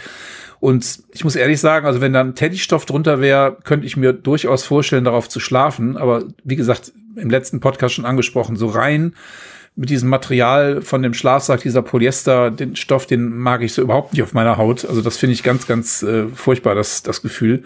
Und 0.65 1.04
ich 1.12 1.23
muss 1.23 1.36
ehrlich 1.36 1.60
sagen, 1.60 1.86
also 1.86 2.01
wenn 2.01 2.12
da 2.12 2.21
ein 2.21 2.34
Teddystoff 2.34 2.88
drunter 2.88 3.21
wäre, 3.21 3.56
könnte 3.65 3.86
ich 3.86 3.97
mir 3.97 4.13
durchaus 4.13 4.63
vorstellen, 4.63 5.04
darauf 5.04 5.30
zu 5.30 5.39
schlafen. 5.39 5.95
Aber 5.95 6.23
wie 6.43 6.56
gesagt, 6.56 6.91
im 7.15 7.30
letzten 7.30 7.60
Podcast 7.60 7.93
schon 7.93 8.06
angesprochen, 8.06 8.56
so 8.56 8.65
rein 8.65 9.13
mit 9.75 9.91
diesem 9.91 10.10
Material 10.10 10.82
von 10.82 11.04
dem 11.04 11.13
Schlafsack, 11.13 11.62
dieser 11.62 11.84
Polyester, 11.84 12.49
den 12.49 12.75
Stoff, 12.75 13.06
den 13.06 13.38
mag 13.38 13.62
ich 13.62 13.73
so 13.73 13.84
überhaupt 13.84 14.13
nicht 14.13 14.23
auf 14.23 14.34
meiner 14.34 14.58
Haut. 14.58 14.86
Also 14.86 15.04
das 15.04 15.17
finde 15.17 15.34
ich 15.34 15.43
ganz, 15.43 15.67
ganz 15.67 16.01
äh, 16.01 16.30
furchtbar, 16.30 16.73
das, 16.73 17.04
das 17.04 17.21
Gefühl. 17.21 17.62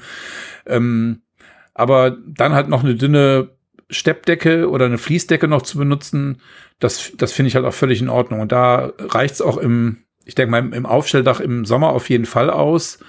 Ähm, 0.66 1.22
aber 1.74 2.18
dann 2.28 2.54
halt 2.54 2.68
noch 2.68 2.84
eine 2.84 2.96
dünne 2.96 3.52
Steppdecke 3.90 4.70
oder 4.70 4.88
eine 4.88 4.98
Fließdecke 4.98 5.48
noch 5.48 5.62
zu 5.62 5.78
benutzen, 5.78 6.42
das, 6.80 7.14
das 7.16 7.32
finde 7.32 7.48
ich 7.48 7.56
halt 7.56 7.66
auch 7.66 7.74
völlig 7.74 8.02
in 8.02 8.10
Ordnung. 8.10 8.42
Und 8.42 8.52
da 8.52 8.92
reicht's 9.00 9.42
auch 9.42 9.56
im, 9.56 10.00
ich 10.30 10.36
denke 10.36 10.52
mal, 10.52 10.74
im 10.74 10.86
Aufstelldach 10.86 11.40
im 11.40 11.66
Sommer 11.66 11.90
auf 11.90 12.08
jeden 12.10 12.26
Fall 12.26 12.52
aus. 12.52 13.00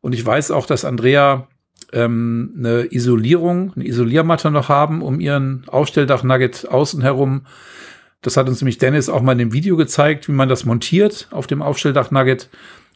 Und 0.00 0.14
ich 0.14 0.24
weiß 0.24 0.50
auch, 0.50 0.64
dass 0.64 0.86
Andrea 0.86 1.46
ähm, 1.92 2.54
eine 2.56 2.90
Isolierung, 2.90 3.72
eine 3.76 3.86
Isoliermatte 3.86 4.50
noch 4.50 4.70
haben, 4.70 5.02
um 5.02 5.20
ihren 5.20 5.64
Aufstelldach-Nugget 5.68 6.66
außen 6.68 7.02
herum. 7.02 7.42
Das 8.22 8.38
hat 8.38 8.48
uns 8.48 8.62
nämlich 8.62 8.78
Dennis 8.78 9.10
auch 9.10 9.20
mal 9.20 9.32
in 9.32 9.38
dem 9.38 9.52
Video 9.52 9.76
gezeigt, 9.76 10.28
wie 10.28 10.32
man 10.32 10.48
das 10.48 10.64
montiert 10.64 11.28
auf 11.30 11.46
dem 11.46 11.60
Aufstelldach-Nugget. 11.60 12.48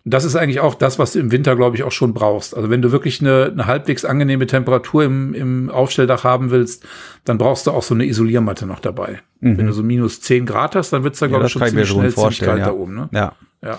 Das 0.06 0.24
ist 0.24 0.36
eigentlich 0.36 0.60
auch 0.60 0.74
das, 0.74 0.98
was 0.98 1.12
du 1.12 1.18
im 1.18 1.32
Winter, 1.32 1.54
glaube 1.54 1.76
ich, 1.76 1.82
auch 1.82 1.92
schon 1.92 2.14
brauchst. 2.14 2.56
Also 2.56 2.70
wenn 2.70 2.80
du 2.80 2.92
wirklich 2.92 3.20
eine, 3.20 3.50
eine 3.52 3.66
halbwegs 3.66 4.06
angenehme 4.06 4.46
Temperatur 4.46 5.04
im, 5.04 5.34
im 5.34 5.68
Aufstelldach 5.68 6.24
haben 6.24 6.50
willst, 6.50 6.86
dann 7.24 7.36
brauchst 7.36 7.66
du 7.66 7.72
auch 7.72 7.82
so 7.82 7.92
eine 7.92 8.06
Isoliermatte 8.06 8.64
noch 8.64 8.80
dabei. 8.80 9.20
Mhm. 9.40 9.58
Wenn 9.58 9.66
du 9.66 9.72
so 9.72 9.82
minus 9.82 10.22
10 10.22 10.46
Grad 10.46 10.76
hast, 10.76 10.94
dann 10.94 11.04
wird's 11.04 11.18
da, 11.18 11.26
glaube 11.26 11.42
ja, 11.42 11.46
ich, 11.48 11.52
schon 11.52 11.66
ziemlich 11.66 11.88
schnell 11.88 12.14
ziemlich 12.14 12.40
kalt 12.40 12.60
ja. 12.60 12.66
da 12.66 12.72
oben. 12.72 12.94
Ne? 12.94 13.08
Ja. 13.12 13.34
Ja. 13.62 13.78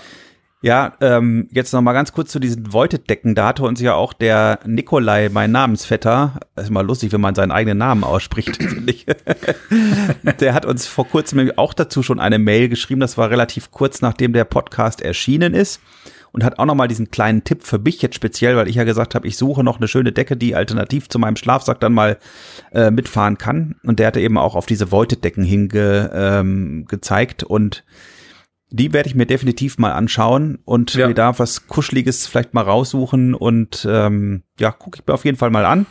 Ja, 0.60 0.94
ähm, 1.00 1.46
jetzt 1.52 1.72
noch 1.72 1.82
mal 1.82 1.92
ganz 1.92 2.12
kurz 2.12 2.32
zu 2.32 2.40
diesen 2.40 2.72
Voided-Decken. 2.72 3.36
Da 3.36 3.46
hatte 3.46 3.62
uns 3.62 3.80
ja 3.80 3.94
auch 3.94 4.12
der 4.12 4.58
Nikolai, 4.66 5.28
mein 5.32 5.52
Namensvetter, 5.52 6.40
ist 6.56 6.70
mal 6.70 6.84
lustig, 6.84 7.12
wenn 7.12 7.20
man 7.20 7.36
seinen 7.36 7.52
eigenen 7.52 7.78
Namen 7.78 8.02
ausspricht, 8.02 8.56
finde 8.62 8.92
ich. 8.92 9.06
der 10.40 10.54
hat 10.54 10.66
uns 10.66 10.86
vor 10.86 11.06
kurzem 11.06 11.52
auch 11.56 11.74
dazu 11.74 12.02
schon 12.02 12.18
eine 12.18 12.40
Mail 12.40 12.68
geschrieben. 12.68 13.00
Das 13.00 13.16
war 13.16 13.30
relativ 13.30 13.70
kurz, 13.70 14.02
nachdem 14.02 14.32
der 14.32 14.44
Podcast 14.44 15.00
erschienen 15.00 15.54
ist. 15.54 15.80
Und 16.30 16.44
hat 16.44 16.58
auch 16.58 16.66
noch 16.66 16.74
mal 16.74 16.88
diesen 16.88 17.10
kleinen 17.10 17.42
Tipp 17.42 17.62
für 17.62 17.78
mich 17.78 18.02
jetzt 18.02 18.16
speziell, 18.16 18.56
weil 18.56 18.68
ich 18.68 18.76
ja 18.76 18.84
gesagt 18.84 19.14
habe, 19.14 19.26
ich 19.26 19.38
suche 19.38 19.64
noch 19.64 19.78
eine 19.78 19.88
schöne 19.88 20.12
Decke, 20.12 20.36
die 20.36 20.54
alternativ 20.54 21.08
zu 21.08 21.18
meinem 21.18 21.36
Schlafsack 21.36 21.80
dann 21.80 21.94
mal 21.94 22.18
äh, 22.72 22.90
mitfahren 22.90 23.38
kann. 23.38 23.76
Und 23.84 23.98
der 23.98 24.08
hatte 24.08 24.20
eben 24.20 24.36
auch 24.36 24.54
auf 24.54 24.66
diese 24.66 24.90
Voided-Decken 24.90 25.44
hingezeigt 25.44 26.12
ähm, 26.14 26.84
gezeigt 26.86 27.44
und 27.44 27.84
die 28.70 28.92
werde 28.92 29.08
ich 29.08 29.14
mir 29.14 29.26
definitiv 29.26 29.78
mal 29.78 29.92
anschauen 29.92 30.58
und 30.64 30.94
ja. 30.94 31.08
mir 31.08 31.14
da 31.14 31.38
was 31.38 31.66
Kuscheliges 31.68 32.26
vielleicht 32.26 32.54
mal 32.54 32.62
raussuchen 32.62 33.34
und 33.34 33.86
ähm, 33.88 34.42
ja, 34.58 34.70
gucke 34.70 34.98
ich 35.00 35.06
mir 35.06 35.14
auf 35.14 35.24
jeden 35.24 35.38
Fall 35.38 35.50
mal 35.50 35.64
an. 35.64 35.86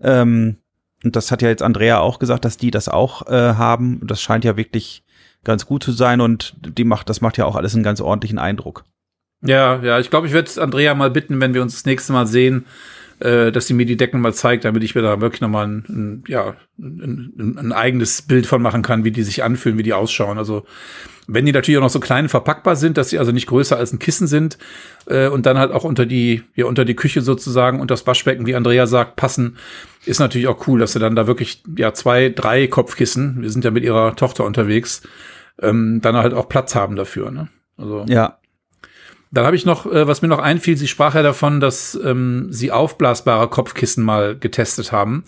Ähm, 0.00 0.56
und 1.04 1.16
das 1.16 1.30
hat 1.30 1.42
ja 1.42 1.48
jetzt 1.48 1.62
Andrea 1.62 2.00
auch 2.00 2.18
gesagt, 2.18 2.44
dass 2.44 2.56
die 2.56 2.70
das 2.70 2.88
auch 2.88 3.26
äh, 3.26 3.54
haben. 3.54 4.00
Das 4.04 4.22
scheint 4.22 4.44
ja 4.44 4.56
wirklich 4.56 5.04
ganz 5.44 5.66
gut 5.66 5.84
zu 5.84 5.92
sein 5.92 6.22
und 6.22 6.56
die 6.60 6.84
macht, 6.84 7.10
das 7.10 7.20
macht 7.20 7.36
ja 7.36 7.44
auch 7.44 7.56
alles 7.56 7.74
einen 7.74 7.84
ganz 7.84 8.00
ordentlichen 8.00 8.38
Eindruck. 8.38 8.84
Ja, 9.42 9.82
ja, 9.82 9.98
ich 9.98 10.08
glaube, 10.08 10.26
ich 10.26 10.32
werde 10.32 10.50
Andrea 10.62 10.94
mal 10.94 11.10
bitten, 11.10 11.40
wenn 11.40 11.52
wir 11.52 11.60
uns 11.60 11.74
das 11.74 11.84
nächste 11.84 12.14
Mal 12.14 12.26
sehen, 12.26 12.64
äh, 13.20 13.52
dass 13.52 13.66
sie 13.66 13.74
mir 13.74 13.86
die 13.86 13.96
Decken 13.96 14.20
mal 14.20 14.34
zeigt, 14.34 14.64
damit 14.64 14.82
ich 14.82 14.94
mir 14.94 15.02
da 15.02 15.20
wirklich 15.20 15.40
nochmal 15.40 15.66
ein, 15.66 15.84
ein, 15.88 16.24
ja, 16.28 16.54
ein, 16.78 17.54
ein 17.58 17.72
eigenes 17.72 18.22
Bild 18.22 18.46
von 18.46 18.62
machen 18.62 18.82
kann, 18.82 19.04
wie 19.04 19.10
die 19.10 19.22
sich 19.22 19.44
anfühlen, 19.44 19.78
wie 19.78 19.82
die 19.82 19.92
ausschauen. 19.92 20.38
Also 20.38 20.64
wenn 21.26 21.46
die 21.46 21.52
natürlich 21.52 21.78
auch 21.78 21.82
noch 21.82 21.90
so 21.90 22.00
klein 22.00 22.28
verpackbar 22.28 22.76
sind, 22.76 22.98
dass 22.98 23.10
sie 23.10 23.18
also 23.18 23.32
nicht 23.32 23.46
größer 23.46 23.76
als 23.76 23.92
ein 23.92 23.98
Kissen 23.98 24.26
sind 24.26 24.58
äh, 25.06 25.28
und 25.28 25.46
dann 25.46 25.58
halt 25.58 25.72
auch 25.72 25.84
unter 25.84 26.06
die, 26.06 26.42
ja, 26.54 26.66
unter 26.66 26.84
die 26.84 26.96
Küche 26.96 27.22
sozusagen 27.22 27.80
und 27.80 27.90
das 27.90 28.06
Waschbecken, 28.06 28.46
wie 28.46 28.54
Andrea 28.54 28.86
sagt, 28.86 29.16
passen, 29.16 29.56
ist 30.04 30.20
natürlich 30.20 30.48
auch 30.48 30.66
cool, 30.66 30.80
dass 30.80 30.92
sie 30.92 30.98
dann 30.98 31.16
da 31.16 31.26
wirklich, 31.26 31.62
ja, 31.76 31.94
zwei, 31.94 32.28
drei 32.28 32.66
Kopfkissen, 32.66 33.40
wir 33.40 33.50
sind 33.50 33.64
ja 33.64 33.70
mit 33.70 33.84
ihrer 33.84 34.16
Tochter 34.16 34.44
unterwegs, 34.44 35.02
ähm, 35.60 36.00
dann 36.02 36.16
halt 36.16 36.34
auch 36.34 36.48
Platz 36.48 36.74
haben 36.74 36.96
dafür. 36.96 37.30
Ne? 37.30 37.48
Also 37.78 38.04
ja. 38.08 38.38
Dann 39.34 39.46
habe 39.46 39.56
ich 39.56 39.66
noch, 39.66 39.86
äh, 39.86 40.06
was 40.06 40.22
mir 40.22 40.28
noch 40.28 40.38
einfiel, 40.38 40.76
sie 40.76 40.88
sprach 40.88 41.14
ja 41.14 41.22
davon, 41.22 41.60
dass 41.60 41.98
ähm, 42.02 42.46
sie 42.50 42.72
aufblasbare 42.72 43.48
Kopfkissen 43.48 44.04
mal 44.04 44.36
getestet 44.38 44.92
haben. 44.92 45.24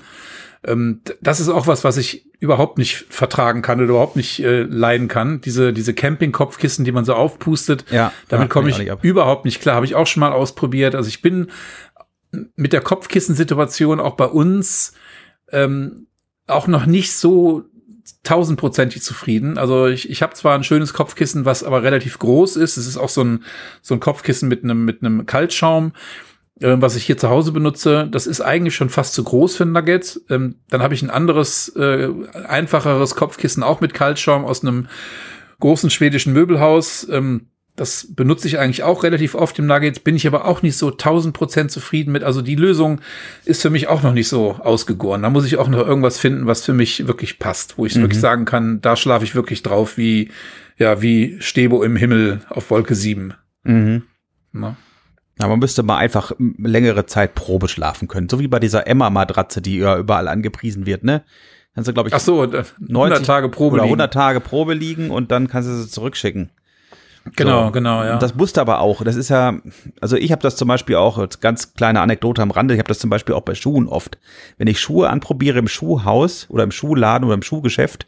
Ähm, 0.65 1.01
das 1.21 1.41
ist 1.41 1.49
auch 1.49 1.67
was, 1.67 1.85
was 1.85 1.97
ich 1.97 2.27
überhaupt 2.39 2.79
nicht 2.79 3.07
vertragen 3.09 3.63
kann 3.63 3.81
oder 3.81 3.91
überhaupt 3.91 4.17
nicht 4.17 4.41
äh, 4.41 4.63
leiden 4.63 5.09
kann. 5.09 5.41
Diese, 5.41 5.73
diese 5.73 5.95
Camping-Kopfkissen, 5.95 6.85
die 6.85 6.93
man 6.93 7.05
so 7.05 7.15
aufpustet, 7.15 7.85
ja, 7.91 8.13
damit 8.29 8.51
komme 8.51 8.71
ich, 8.71 8.79
ich 8.79 8.93
überhaupt 9.03 9.45
nicht 9.45 9.61
klar. 9.61 9.77
Habe 9.77 9.87
ich 9.87 9.95
auch 9.95 10.07
schon 10.07 10.21
mal 10.21 10.33
ausprobiert. 10.33 10.95
Also 10.95 11.09
ich 11.09 11.23
bin 11.23 11.49
mit 12.55 12.73
der 12.73 12.81
Kopfkissensituation 12.81 14.01
auch 14.01 14.17
bei 14.17 14.27
uns 14.27 14.93
ähm, 15.51 16.07
auch 16.47 16.67
noch 16.67 16.87
nicht 16.87 17.15
so 17.15 17.65
tausendprozentig 18.23 19.03
zufrieden. 19.03 19.59
Also 19.59 19.87
ich, 19.87 20.11
ich 20.11 20.23
habe 20.23 20.35
zwar 20.35 20.55
ein 20.55 20.65
schönes 20.65 20.93
Kopfkissen, 20.93 21.45
was 21.45 21.65
aber 21.65 21.83
relativ 21.83 22.19
groß 22.19 22.57
ist. 22.57 22.77
Es 22.77 22.87
ist 22.87 22.97
auch 22.97 23.09
so 23.09 23.23
ein, 23.23 23.45
so 23.83 23.95
ein 23.95 24.01
Kopfkissen 24.01 24.49
mit 24.49 24.65
einem 24.65 24.85
mit 24.85 25.03
einem 25.03 25.27
Kaltschaum 25.27 25.93
äh, 26.61 26.77
was 26.79 26.97
ich 26.97 27.05
hier 27.05 27.19
zu 27.19 27.29
Hause 27.29 27.53
benutze, 27.53 28.09
das 28.11 28.27
ist 28.27 28.41
eigentlich 28.41 28.75
schon 28.75 28.89
fast 28.89 29.15
zu 29.15 29.25
groß 29.25 29.57
für 29.57 29.65
ein 29.65 29.73
Nugget. 29.73 30.21
Ähm, 30.31 30.57
dann 30.71 30.83
habe 30.83 30.95
ich 30.95 31.03
ein 31.03 31.11
anderes, 31.11 31.69
äh, 31.77 32.09
einfacheres 32.47 33.15
Kopfkissen 33.15 33.63
auch 33.63 33.81
mit 33.81 33.95
Kaltschaum 33.95 34.45
aus 34.45 34.63
einem 34.63 34.89
großen 35.61 35.91
schwedischen 35.91 36.33
Möbelhaus. 36.33 37.07
Ähm, 37.11 37.49
das 37.77 38.09
benutze 38.11 38.49
ich 38.49 38.59
eigentlich 38.59 38.83
auch 38.83 39.05
relativ 39.05 39.35
oft 39.35 39.59
im 39.59 39.67
Nugget, 39.67 40.03
bin 40.03 40.17
ich 40.17 40.27
aber 40.27 40.47
auch 40.47 40.63
nicht 40.63 40.77
so 40.77 40.91
1000 40.91 41.35
Prozent 41.35 41.71
zufrieden 41.71 42.11
mit. 42.11 42.25
Also 42.25 42.43
die 42.43 42.55
Lösung 42.55 43.01
ist 43.45 43.63
für 43.63 43.71
mich 43.71 43.89
auch 43.89 44.03
noch 44.03 44.13
nicht 44.13 44.29
so 44.29 44.53
ausgegoren. 44.53 45.23
Da 45.23 45.31
muss 45.31 45.45
ich 45.45 45.59
auch 45.59 45.69
noch 45.69 45.87
irgendwas 45.87 46.19
finden, 46.19 46.47
was 46.47 46.65
für 46.65 46.73
mich 46.73 47.07
wirklich 47.07 47.39
passt, 47.39 47.77
wo 47.79 47.87
ich 47.87 47.95
mhm. 47.95 48.03
wirklich 48.03 48.21
sagen 48.21 48.47
kann, 48.47 48.81
da 48.81 48.97
schlafe 48.97 49.25
ich 49.25 49.35
wirklich 49.35 49.63
drauf, 49.63 49.99
wie, 49.99 50.31
ja, 50.79 51.03
wie 51.03 51.37
Stebo 51.41 51.83
im 51.83 51.97
Himmel 51.97 52.41
auf 52.49 52.71
Wolke 52.71 52.95
7. 52.95 53.35
Mhm. 53.65 54.03
Na? 54.53 54.77
Ja, 55.39 55.49
man 55.49 55.59
müsste 55.59 55.83
mal 55.83 55.99
einfach 55.99 56.33
längere 56.39 57.05
Zeit 57.05 57.35
Probe 57.35 57.69
schlafen 57.69 58.09
können. 58.09 58.29
So 58.31 58.41
wie 58.41 58.49
bei 58.49 58.59
dieser 58.59 58.87
Emma-Matratze, 58.87 59.61
die 59.61 59.79
ja 59.79 59.99
überall 59.99 60.29
angepriesen 60.29 60.87
wird, 60.87 61.05
ne? 61.05 61.25
Kannst 61.75 61.89
du, 61.89 61.93
glaube 61.93 62.09
ich, 62.09 62.15
Ach 62.15 62.21
so, 62.21 62.51
90 62.79 63.27
Tage 63.27 63.51
Probe 63.51 63.75
oder 63.75 63.83
100 63.83 64.07
liegen. 64.07 64.13
Tage 64.19 64.41
Probe 64.41 64.73
liegen 64.73 65.11
und 65.11 65.31
dann 65.31 65.47
kannst 65.47 65.69
du 65.69 65.75
sie 65.75 65.91
zurückschicken. 65.91 66.51
Genau, 67.35 67.67
So. 67.67 67.73
genau, 67.73 68.05
ja. 68.05 68.19
Das 68.19 68.35
musste 68.35 68.61
aber 68.61 68.81
auch. 68.81 69.03
Das 69.03 69.17
ist 69.17 69.29
ja, 69.29 69.59
also 70.01 70.17
ich 70.17 70.31
habe 70.33 70.43
das 70.43 70.57
zum 70.57 70.69
Beispiel 70.69 70.97
auch, 70.97 71.19
als 71.19 71.41
ganz 71.41 71.75
kleine 71.75 72.01
Anekdote 72.01 72.43
am 72.43 72.51
Rande, 72.51 72.75
ich 72.75 72.79
habe 72.79 72.89
das 72.89 72.99
zum 72.99 73.11
Beispiel 73.11 73.35
auch 73.35 73.43
bei 73.43 73.55
Schuhen 73.55 73.89
oft. 73.89 74.19
Wenn 74.59 74.69
ich 74.69 74.81
Schuhe 74.81 75.11
anprobiere 75.11 75.59
im 75.59 75.69
Schuhhaus 75.69 76.47
oder 76.51 76.65
im 76.65 76.71
Schuhladen 76.71 77.25
oder 77.25 77.35
im 77.35 77.43
Schuhgeschäft, 77.43 78.07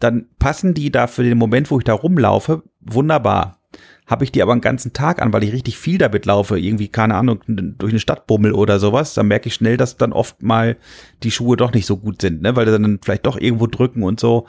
dann 0.00 0.26
passen 0.38 0.74
die 0.74 0.90
da 0.90 1.06
für 1.06 1.22
den 1.22 1.38
Moment, 1.38 1.70
wo 1.70 1.78
ich 1.78 1.84
da 1.84 1.92
rumlaufe, 1.92 2.62
wunderbar. 2.80 3.58
Habe 4.06 4.24
ich 4.24 4.32
die 4.32 4.40
aber 4.42 4.52
einen 4.52 4.62
ganzen 4.62 4.94
Tag 4.94 5.20
an, 5.20 5.34
weil 5.34 5.44
ich 5.44 5.52
richtig 5.52 5.76
viel 5.76 5.98
damit 5.98 6.24
laufe, 6.24 6.58
irgendwie, 6.58 6.88
keine 6.88 7.14
Ahnung, 7.14 7.40
durch 7.46 7.92
eine 7.92 8.00
Stadt 8.00 8.26
bummel 8.26 8.52
oder 8.52 8.78
sowas, 8.78 9.12
dann 9.12 9.28
merke 9.28 9.48
ich 9.48 9.54
schnell, 9.54 9.76
dass 9.76 9.98
dann 9.98 10.14
oft 10.14 10.42
mal 10.42 10.78
die 11.22 11.30
Schuhe 11.30 11.58
doch 11.58 11.74
nicht 11.74 11.84
so 11.84 11.98
gut 11.98 12.22
sind, 12.22 12.40
ne? 12.40 12.56
weil 12.56 12.64
die 12.64 12.72
dann 12.72 13.00
vielleicht 13.04 13.26
doch 13.26 13.38
irgendwo 13.38 13.66
drücken 13.66 14.02
und 14.02 14.18
so. 14.18 14.46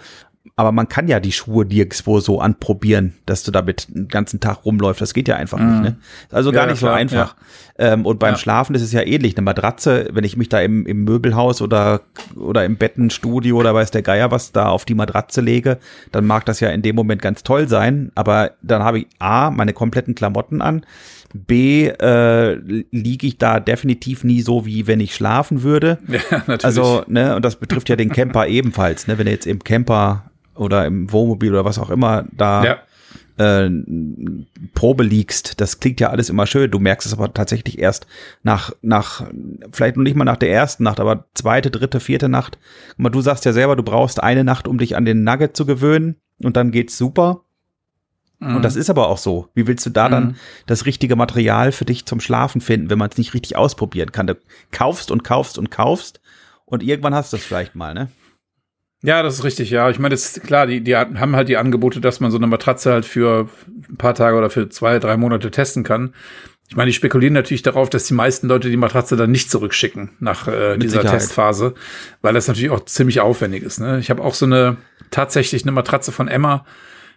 Aber 0.56 0.72
man 0.72 0.88
kann 0.90 1.08
ja 1.08 1.20
die 1.20 1.32
Schuhe 1.32 1.66
nirgendwo 1.66 2.20
so 2.20 2.42
anprobieren, 2.42 3.14
dass 3.26 3.44
du 3.44 3.52
damit 3.52 3.88
den 3.90 4.08
ganzen 4.08 4.40
Tag 4.40 4.66
rumläufst. 4.66 5.02
Das 5.02 5.14
geht 5.14 5.28
ja 5.28 5.36
einfach 5.36 5.60
nicht. 5.60 5.82
Ne? 5.82 5.98
Also 6.32 6.52
gar 6.52 6.66
Ja, 6.66 6.72
nicht 6.72 6.80
klar, 6.80 6.94
so 6.94 6.98
einfach. 6.98 7.36
Ähm, 7.78 8.06
und 8.06 8.20
beim 8.20 8.34
Ja. 8.34 8.38
Schlafen 8.38 8.76
ist 8.76 8.82
es 8.82 8.92
ja 8.92 9.02
ähnlich. 9.02 9.38
Eine 9.38 9.44
Matratze, 9.44 10.10
wenn 10.12 10.24
ich 10.24 10.38
mich 10.38 10.50
da 10.50 10.60
im, 10.60 10.86
im 10.86 11.04
Möbelhaus 11.04 11.62
oder, 11.62 12.02
oder 12.36 12.66
im 12.66 12.78
Bettenstudio 12.78 13.58
oder 13.58 13.74
weiß 13.74 13.92
der 13.92 14.02
Geier 14.02 14.32
was 14.32 14.52
da 14.52 14.70
auf 14.70 14.86
die 14.86 14.96
Matratze 14.96 15.42
lege, 15.42 15.78
dann 16.12 16.26
mag 16.26 16.46
das 16.46 16.60
ja 16.62 16.70
in 16.70 16.82
dem 16.82 16.96
Moment 16.96 17.22
ganz 17.22 17.44
toll 17.44 17.68
sein. 17.68 18.12
Aber 18.16 18.52
dann 18.62 18.84
habe 18.84 19.00
ich 19.00 19.08
A, 19.20 19.52
meine 19.52 19.74
kompletten 19.74 20.16
Klamotten 20.16 20.62
an. 20.62 20.86
B, 21.34 21.88
äh, 21.88 22.56
liege 22.92 23.28
ich 23.28 23.38
da 23.38 23.60
definitiv 23.60 24.24
nie 24.24 24.42
so, 24.42 24.66
wie 24.66 24.88
wenn 24.88 25.00
ich 25.00 25.14
schlafen 25.14 25.62
würde. 25.64 26.00
ja, 26.08 26.20
natürlich. 26.32 26.66
Also, 26.66 27.04
ne, 27.08 27.36
und 27.36 27.46
das 27.46 27.58
betrifft 27.58 27.88
ja 27.90 27.96
den 27.96 28.10
Camper 28.10 28.48
ebenfalls, 28.48 29.08
ne, 29.08 29.18
wenn 29.20 29.26
du 29.26 29.32
jetzt 29.32 29.46
im 29.46 29.64
Camper 29.64 30.24
oder 30.60 30.86
im 30.86 31.12
Wohnmobil 31.12 31.52
oder 31.52 31.66
was 31.66 31.80
auch 31.80 31.90
immer 31.90 32.26
da 32.32 32.64
ja. 32.66 32.78
äh, 33.38 33.70
Probe 34.74 35.04
liegst, 35.04 35.60
das 35.62 35.80
klingt 35.80 36.00
ja 36.00 36.10
alles 36.10 36.30
immer 36.30 36.46
schön. 36.46 36.70
Du 36.70 36.80
merkst 36.80 37.08
es 37.08 37.14
aber 37.14 37.34
tatsächlich 37.34 37.80
erst 37.80 38.06
nach, 38.44 38.72
nach, 38.82 39.26
vielleicht 39.72 39.96
noch 39.98 40.04
nicht 40.04 40.16
mal 40.16 40.26
nach 40.26 40.38
der 40.38 40.52
ersten 40.52 40.84
Nacht, 40.84 41.00
aber 41.00 41.26
zweite, 41.34 41.72
dritte, 41.72 42.00
vierte 42.00 42.30
Nacht. 42.30 42.60
Guck 42.90 43.00
mal, 43.00 43.10
du 43.10 43.22
sagst 43.22 43.46
ja 43.46 43.54
selber, 43.54 43.76
du 43.76 43.84
brauchst 43.84 44.22
eine 44.22 44.44
Nacht, 44.44 44.68
um 44.68 44.78
dich 44.78 44.96
an 44.96 45.06
den 45.06 45.24
Nugget 45.24 45.56
zu 45.56 45.66
gewöhnen 45.66 46.18
und 46.44 46.58
dann 46.58 46.72
geht's 46.72 46.98
super. 46.98 47.42
Und 48.42 48.62
das 48.64 48.78
ist 48.78 48.90
aber 48.90 49.10
auch 49.10 49.18
so. 49.18 49.50
Wie 49.54 49.68
willst 49.68 49.86
du 49.86 49.90
da 49.90 50.08
dann 50.08 50.28
Mhm. 50.28 50.36
das 50.66 50.86
richtige 50.86 51.18
Material 51.18 51.74
für 51.74 51.84
dich 51.84 52.06
zum 52.06 52.22
Schlafen 52.22 52.62
finden, 52.62 52.90
wenn 52.90 52.98
man 52.98 53.10
es 53.10 53.18
nicht 53.18 53.34
richtig 53.34 53.58
ausprobieren 53.58 54.14
kann? 54.14 54.28
Du 54.28 54.36
kaufst 54.72 55.12
und 55.12 55.26
kaufst 55.26 55.58
und 55.58 55.72
kaufst 55.72 56.22
und 56.66 56.82
irgendwann 56.82 57.14
hast 57.14 57.34
du 57.34 57.38
es 57.38 57.44
vielleicht 57.44 57.76
mal, 57.76 57.94
ne? 57.94 58.08
Ja, 59.02 59.24
das 59.24 59.36
ist 59.36 59.44
richtig, 59.44 59.70
ja. 59.70 59.90
Ich 59.90 60.00
meine, 60.00 60.14
das 60.14 60.38
ist 60.38 60.44
klar, 60.44 60.68
die, 60.68 60.82
die 60.82 60.96
haben 60.96 61.36
halt 61.36 61.48
die 61.48 61.58
Angebote, 61.58 62.02
dass 62.02 62.20
man 62.20 62.32
so 62.32 62.38
eine 62.38 62.48
Matratze 62.48 62.92
halt 62.92 63.06
für 63.06 63.48
ein 63.90 63.98
paar 63.98 64.14
Tage 64.14 64.38
oder 64.38 64.50
für 64.50 64.68
zwei, 64.70 65.00
drei 65.00 65.16
Monate 65.16 65.52
testen 65.52 65.84
kann. 65.84 66.14
Ich 66.68 66.76
meine, 66.76 66.88
die 66.88 66.94
spekulieren 66.94 67.34
natürlich 67.34 67.64
darauf, 67.64 67.90
dass 67.90 68.06
die 68.06 68.14
meisten 68.14 68.48
Leute 68.48 68.70
die 68.70 68.78
Matratze 68.78 69.16
dann 69.16 69.32
nicht 69.32 69.50
zurückschicken 69.50 70.12
nach 70.20 70.48
äh, 70.48 70.74
Mit 70.74 70.84
dieser 70.84 71.00
Sicherheit. 71.00 71.20
Testphase, 71.20 71.74
weil 72.22 72.34
das 72.34 72.48
natürlich 72.48 72.70
auch 72.70 72.86
ziemlich 72.86 73.22
aufwendig 73.22 73.64
ist. 73.64 73.80
Ne? 73.80 74.00
Ich 74.00 74.10
habe 74.10 74.22
auch 74.22 74.36
so 74.36 74.46
eine 74.46 74.78
tatsächlich 75.10 75.64
eine 75.64 75.72
Matratze 75.72 76.12
von 76.12 76.28
Emma. 76.28 76.66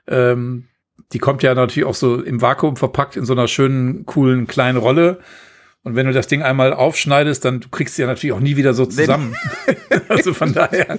Ähm, 0.06 0.68
die 1.12 1.18
kommt 1.18 1.42
ja 1.42 1.54
natürlich 1.54 1.86
auch 1.86 1.94
so 1.94 2.22
im 2.22 2.40
Vakuum 2.40 2.76
verpackt 2.76 3.16
in 3.16 3.26
so 3.26 3.34
einer 3.34 3.48
schönen, 3.48 4.06
coolen 4.06 4.46
kleinen 4.46 4.78
Rolle. 4.78 5.18
Und 5.84 5.96
wenn 5.96 6.06
du 6.06 6.12
das 6.12 6.28
Ding 6.28 6.42
einmal 6.42 6.72
aufschneidest, 6.72 7.44
dann 7.44 7.58
du 7.60 7.68
kriegst 7.68 7.96
sie 7.96 8.02
ja 8.02 8.08
natürlich 8.08 8.32
auch 8.32 8.40
nie 8.40 8.56
wieder 8.56 8.72
so 8.72 8.86
zusammen. 8.86 9.34
also 10.08 10.32
von 10.32 10.52
daher 10.54 10.98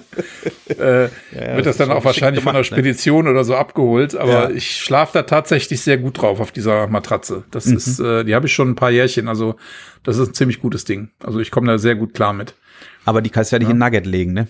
äh, 0.78 1.04
ja, 1.04 1.10
wird 1.56 1.66
das 1.66 1.78
das 1.78 1.78
dann 1.78 1.92
auch 1.92 2.04
wahrscheinlich 2.04 2.44
geschickt 2.44 2.44
von 2.44 2.54
der 2.54 2.64
gemacht, 2.64 2.72
ne? 2.72 2.78
Spedition 2.78 3.28
oder 3.30 3.46
so 3.46 3.56
abgeholt. 3.56 4.14
Aber 4.16 4.32
Ja. 4.32 4.50
ich 4.50 4.76
schlafe 4.78 5.14
da 5.14 5.24
tatsächlich 5.24 5.80
sehr 5.82 5.98
gut 5.98 6.22
drauf 6.22 6.42
auf 6.42 6.52
dieser 6.52 6.88
Matratze. 6.88 7.44
Das 7.52 7.66
Mhm. 7.68 7.78
ist, 7.78 8.00
äh, 8.00 8.26
die 8.26 8.36
habe 8.36 8.48
ich 8.48 8.54
schon 8.54 8.72
ein 8.72 8.76
paar 8.76 8.92
Jährchen. 8.92 9.30
Also 9.30 9.56
das 10.04 10.18
ist 10.18 10.30
ein 10.30 10.34
ziemlich 10.34 10.60
gutes 10.60 10.84
Ding. 10.84 11.10
Also 11.24 11.40
ich 11.40 11.50
komme 11.50 11.68
da 11.68 11.78
sehr 11.78 11.96
gut 11.96 12.14
klar 12.14 12.34
mit. 12.34 12.54
Aber 13.06 13.22
die 13.22 13.30
kannst 13.30 13.52
du 13.52 13.56
ja 13.56 13.60
nicht 13.60 13.70
in 13.72 13.78
Nugget 13.78 14.06
legen, 14.06 14.34
ne? 14.34 14.48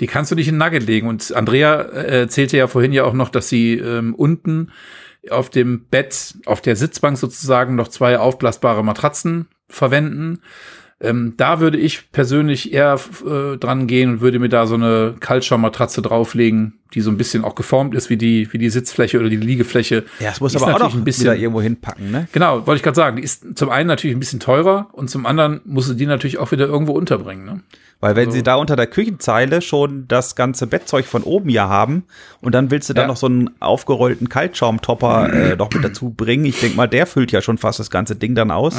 Die 0.00 0.06
kannst 0.06 0.30
du 0.30 0.34
nicht 0.34 0.48
in 0.48 0.58
Nugget 0.58 0.84
legen. 0.86 1.06
Und 1.08 1.32
Andrea 1.34 1.80
äh, 1.80 2.20
erzählte 2.20 2.58
ja 2.58 2.66
vorhin 2.66 2.92
ja 2.92 3.04
auch 3.04 3.14
noch, 3.14 3.30
dass 3.30 3.48
sie 3.48 3.78
ähm, 3.78 4.14
unten 4.14 4.70
auf 5.30 5.50
dem 5.50 5.84
Bett, 5.90 6.34
auf 6.46 6.60
der 6.60 6.76
Sitzbank 6.76 7.18
sozusagen 7.18 7.74
noch 7.76 7.88
zwei 7.88 8.18
aufblasbare 8.18 8.84
Matratzen 8.84 9.46
verwenden. 9.68 10.40
Ähm, 11.00 11.34
da 11.36 11.58
würde 11.60 11.76
ich 11.76 12.12
persönlich 12.12 12.72
eher 12.72 12.98
äh, 13.26 13.56
dran 13.58 13.86
gehen 13.88 14.10
und 14.10 14.20
würde 14.20 14.38
mir 14.38 14.48
da 14.48 14.66
so 14.66 14.76
eine 14.76 15.16
Kaltschaummatratze 15.18 16.02
drauflegen, 16.02 16.78
die 16.94 17.00
so 17.00 17.10
ein 17.10 17.16
bisschen 17.16 17.44
auch 17.44 17.56
geformt 17.56 17.94
ist 17.96 18.10
wie 18.10 18.16
die, 18.16 18.50
wie 18.52 18.58
die 18.58 18.70
Sitzfläche 18.70 19.18
oder 19.18 19.28
die 19.28 19.36
Liegefläche. 19.36 20.04
Ja, 20.20 20.30
es 20.30 20.40
muss 20.40 20.52
Die 20.52 20.58
aber 20.58 20.72
auch 20.74 20.78
noch 20.78 20.94
ein 20.94 21.04
bisschen- 21.04 21.24
wieder 21.24 21.36
irgendwo 21.36 21.60
hinpacken, 21.60 22.10
ne? 22.12 22.28
Genau, 22.32 22.66
wollte 22.66 22.76
ich 22.76 22.82
gerade 22.84 22.94
sagen. 22.94 23.16
Die 23.16 23.24
ist 23.24 23.44
zum 23.58 23.70
einen 23.70 23.88
natürlich 23.88 24.16
ein 24.16 24.20
bisschen 24.20 24.40
teurer 24.40 24.88
und 24.92 25.10
zum 25.10 25.26
anderen 25.26 25.60
musst 25.64 25.90
du 25.90 25.94
die 25.94 26.06
natürlich 26.06 26.38
auch 26.38 26.52
wieder 26.52 26.66
irgendwo 26.66 26.92
unterbringen. 26.92 27.44
Ne? 27.44 27.60
Weil 28.04 28.16
wenn 28.16 28.26
Also- 28.26 28.36
sie 28.36 28.42
da 28.42 28.56
unter 28.56 28.76
der 28.76 28.86
Küchenzeile 28.86 29.62
schon 29.62 30.06
das 30.08 30.36
ganze 30.36 30.66
Bettzeug 30.66 31.06
von 31.06 31.22
oben 31.22 31.48
ja 31.48 31.70
haben 31.70 32.04
und 32.42 32.54
dann 32.54 32.70
willst 32.70 32.90
du 32.90 32.92
da 32.92 33.00
Ja. 33.02 33.08
noch 33.08 33.16
so 33.16 33.24
einen 33.24 33.48
aufgerollten 33.60 34.28
Kaltschaumtopper 34.28 35.32
äh, 35.32 35.56
noch 35.56 35.70
mit 35.72 35.82
dazu 35.82 36.10
bringen, 36.10 36.44
ich 36.44 36.60
denke 36.60 36.76
mal, 36.76 36.86
der 36.86 37.06
füllt 37.06 37.32
ja 37.32 37.40
schon 37.40 37.56
fast 37.56 37.78
das 37.78 37.88
ganze 37.88 38.14
Ding 38.14 38.34
dann 38.34 38.50
aus. 38.50 38.74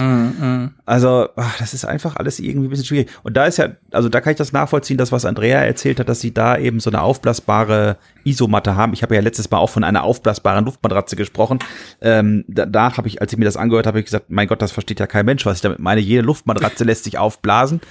Also, 0.85 1.27
ach, 1.35 1.57
das 1.57 1.73
ist 1.73 1.85
einfach 1.85 2.17
alles 2.17 2.39
irgendwie 2.39 2.67
ein 2.67 2.69
bisschen 2.69 2.85
schwierig. 2.85 3.09
Und 3.23 3.35
da 3.35 3.45
ist 3.45 3.57
ja, 3.57 3.69
also 3.89 4.09
da 4.09 4.21
kann 4.21 4.29
ich 4.29 4.37
das 4.37 4.51
nachvollziehen, 4.51 4.97
das, 4.99 5.11
was 5.11 5.25
Andrea 5.25 5.57
erzählt 5.63 5.99
hat, 5.99 6.07
dass 6.07 6.21
sie 6.21 6.31
da 6.31 6.55
eben 6.59 6.79
so 6.79 6.91
eine 6.91 7.01
aufblasbare 7.01 7.97
Isomatte 8.25 8.75
haben. 8.75 8.93
Ich 8.93 9.01
habe 9.01 9.15
ja 9.15 9.21
letztes 9.21 9.49
Mal 9.49 9.57
auch 9.57 9.71
von 9.71 9.83
einer 9.83 10.03
aufblasbaren 10.03 10.65
Luftmatratze 10.65 11.15
gesprochen. 11.15 11.57
Ähm, 11.99 12.45
danach 12.47 12.97
habe 12.99 13.07
ich, 13.07 13.21
als 13.21 13.33
ich 13.33 13.39
mir 13.39 13.45
das 13.45 13.57
angehört 13.57 13.87
habe, 13.87 13.97
ich 13.97 14.05
gesagt, 14.05 14.25
mein 14.29 14.47
Gott, 14.47 14.61
das 14.61 14.71
versteht 14.71 14.99
ja 14.99 15.07
kein 15.07 15.25
Mensch, 15.25 15.47
was 15.47 15.55
ich 15.55 15.61
damit 15.61 15.79
meine. 15.79 15.99
Jede 16.01 16.21
Luftmatratze 16.21 16.83
lässt 16.83 17.05
sich 17.05 17.17
aufblasen. 17.17 17.81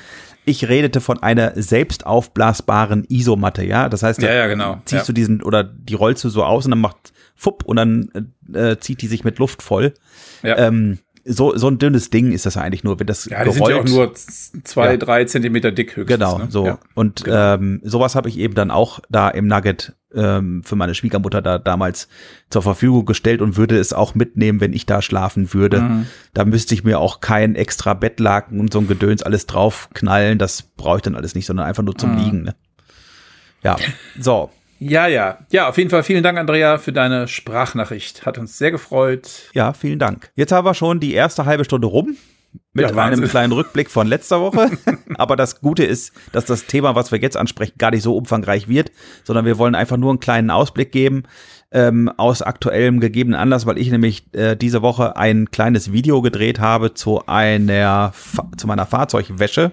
Ich 0.47 0.69
redete 0.69 1.01
von 1.01 1.23
einer 1.23 1.53
selbst 1.55 2.07
aufblasbaren 2.07 3.05
Isomatte, 3.09 3.65
ja. 3.65 3.89
Das 3.89 4.03
heißt, 4.03 4.23
da 4.23 4.27
Ja, 4.27 4.35
ja, 4.35 4.47
genau. 4.47 4.81
ziehst 4.85 5.03
Ja. 5.03 5.07
du 5.07 5.13
diesen 5.13 5.43
oder 5.43 5.65
die 5.65 5.95
rollst 5.95 6.23
du 6.25 6.29
so 6.29 6.45
aus 6.45 6.65
und 6.67 6.71
dann 6.73 6.81
macht 6.81 7.13
fupp 7.35 7.65
und 7.65 7.77
dann 7.77 8.33
äh, 8.53 8.77
zieht 8.79 9.01
die 9.03 9.07
sich 9.07 9.25
mit 9.25 9.39
Luft 9.39 9.63
voll. 9.63 9.95
Ja. 10.43 10.57
Ähm, 10.59 10.99
so, 11.25 11.57
so 11.57 11.69
ein 11.69 11.79
dünnes 11.79 12.11
Ding 12.11 12.33
ist 12.33 12.45
das 12.47 12.57
eigentlich 12.57 12.85
nur, 12.85 13.01
wenn 13.01 13.07
das 13.07 13.25
Ja, 13.25 13.45
die 13.45 13.51
sind 13.53 13.67
ja 13.67 13.77
auch 13.77 13.85
gerollt- 13.85 13.89
nur 13.91 14.13
zwei, 14.65 14.91
Ja. 14.93 14.97
drei 14.99 15.25
Zentimeter 15.25 15.73
dick 15.73 15.97
höchstens. 15.97 16.19
Genau, 16.19 16.39
ne? 16.39 16.47
so. 16.51 16.67
Ja. 16.67 16.79
Und 16.95 17.25
genau. 17.25 17.55
ähm, 17.55 17.81
sowas 17.83 18.15
habe 18.15 18.29
ich 18.29 18.39
eben 18.39 18.55
dann 18.55 18.71
auch 18.71 19.01
da 19.09 19.29
im 19.31 19.47
Nugget 19.47 19.95
ähm, 20.15 20.63
für 20.65 20.77
meine 20.77 20.95
Schwiegermutter 20.95 21.43
da 21.43 21.59
damals 21.59 22.09
zur 22.51 22.63
Verfügung 22.63 23.05
gestellt 23.05 23.41
und 23.43 23.57
würde 23.57 23.77
es 23.79 23.93
auch 23.93 24.15
mitnehmen, 24.15 24.61
wenn 24.61 24.73
ich 24.73 24.87
da 24.87 25.03
schlafen 25.03 25.53
würde. 25.55 25.81
Mhm. 25.81 26.07
Da 26.35 26.45
müsste 26.45 26.75
ich 26.75 26.85
mir 26.85 27.01
auch 27.01 27.21
kein 27.21 27.55
extra 27.57 27.95
Bettlaken 27.95 28.61
und 28.61 28.73
so 28.73 28.79
ein 28.79 28.87
Gedöns 28.87 29.23
alles 29.23 29.47
drauf 29.47 29.89
knallen. 29.95 30.39
Das 30.39 30.63
brauche 30.63 30.97
ich 30.99 31.03
dann 31.03 31.17
alles 31.17 31.35
nicht, 31.35 31.47
sondern 31.47 31.67
einfach 31.67 31.83
nur 31.83 31.95
Mhm. 31.95 31.99
zum 31.99 32.17
Liegen. 32.19 32.43
Ne? 32.43 32.55
Ja, 33.65 33.77
so. 34.21 34.51
Ja, 34.79 35.07
ja. 35.07 35.39
Ja, 35.51 35.69
auf 35.69 35.79
jeden 35.79 35.91
Fall 35.91 36.03
vielen 36.03 36.23
Dank, 36.23 36.39
Andrea, 36.39 36.79
für 36.79 36.93
deine 36.93 37.29
Sprachnachricht. 37.29 38.27
Hat 38.27 38.39
uns 38.39 38.59
sehr 38.59 38.71
gefreut. 38.71 39.51
Ja, 39.55 39.73
vielen 39.73 39.99
Dank. 39.99 40.31
Jetzt 40.35 40.53
haben 40.53 40.67
wir 40.67 40.75
schon 40.75 41.01
die 41.01 41.15
erste 41.15 41.47
halbe 41.47 41.65
Stunde 41.65 41.87
rum 41.87 42.17
mit 42.73 42.91
Ja, 42.91 42.97
einem 42.97 43.29
kleinen 43.29 43.53
Rückblick 43.53 43.91
von 43.91 44.07
letzter 44.07 44.41
Woche. 44.41 44.71
Aber 45.17 45.37
das 45.37 45.61
Gute 45.61 45.85
ist, 45.85 46.13
dass 46.33 46.45
das 46.45 46.67
Thema, 46.67 46.95
was 46.95 47.13
wir 47.13 47.21
jetzt 47.21 47.37
ansprechen, 47.37 47.75
gar 47.79 47.91
nicht 47.91 48.03
so 48.03 48.17
umfangreich 48.17 48.69
wird, 48.69 48.91
sondern 49.23 49.45
wir 49.45 49.59
wollen 49.59 49.75
einfach 49.75 49.97
nur 49.97 50.11
einen 50.11 50.21
kleinen 50.21 50.51
Ausblick 50.51 50.93
geben 50.93 51.25
ähm, 51.73 52.11
aus 52.17 52.43
aktuellem 52.43 53.01
gegebenen 53.01 53.39
Anlass, 53.39 53.67
weil 53.67 53.79
ich 53.79 53.91
nämlich 53.91 54.33
äh, 54.35 54.57
diese 54.57 54.83
Woche 54.83 55.17
ein 55.17 55.51
kleines 55.51 55.93
Video 55.93 56.23
gedreht 56.23 56.61
habe 56.61 56.95
zu 56.95 57.27
einer 57.27 58.13
Fa 58.13 58.49
zu 58.57 58.67
meiner 58.67 58.87
Fahrzeugwäsche. 58.87 59.73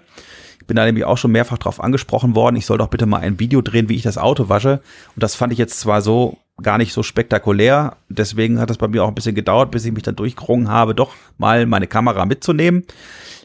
Ich 0.62 0.68
bin 0.68 0.76
da 0.76 0.86
nämlich 0.86 1.06
auch 1.06 1.18
schon 1.18 1.32
mehrfach 1.32 1.58
drauf 1.58 1.84
angesprochen 1.84 2.36
worden. 2.36 2.56
Ich 2.56 2.68
soll 2.68 2.78
doch 2.78 2.88
bitte 2.88 3.08
mal 3.08 3.18
ein 3.18 3.40
Video 3.40 3.62
drehen, 3.62 3.90
wie 3.90 3.96
ich 3.96 4.04
das 4.04 4.20
Auto 4.20 4.48
wasche. 4.48 4.82
Und 5.16 5.24
das 5.24 5.34
fand 5.34 5.52
ich 5.52 5.60
jetzt 5.60 5.80
zwar 5.80 6.02
so 6.02 6.38
gar 6.62 6.78
nicht 6.78 6.94
so 6.94 7.02
spektakulär. 7.02 7.98
Deswegen 8.10 8.60
hat 8.60 8.70
es 8.70 8.78
bei 8.78 8.88
mir 8.88 9.04
auch 9.04 9.08
ein 9.08 9.16
bisschen 9.16 9.34
gedauert, 9.34 9.72
bis 9.72 9.86
ich 9.86 9.92
mich 9.92 10.04
dann 10.04 10.16
durchgerungen 10.16 10.70
habe, 10.70 10.94
doch 10.94 11.16
mal 11.40 11.66
meine 11.66 11.88
Kamera 11.88 12.26
mitzunehmen. 12.26 12.84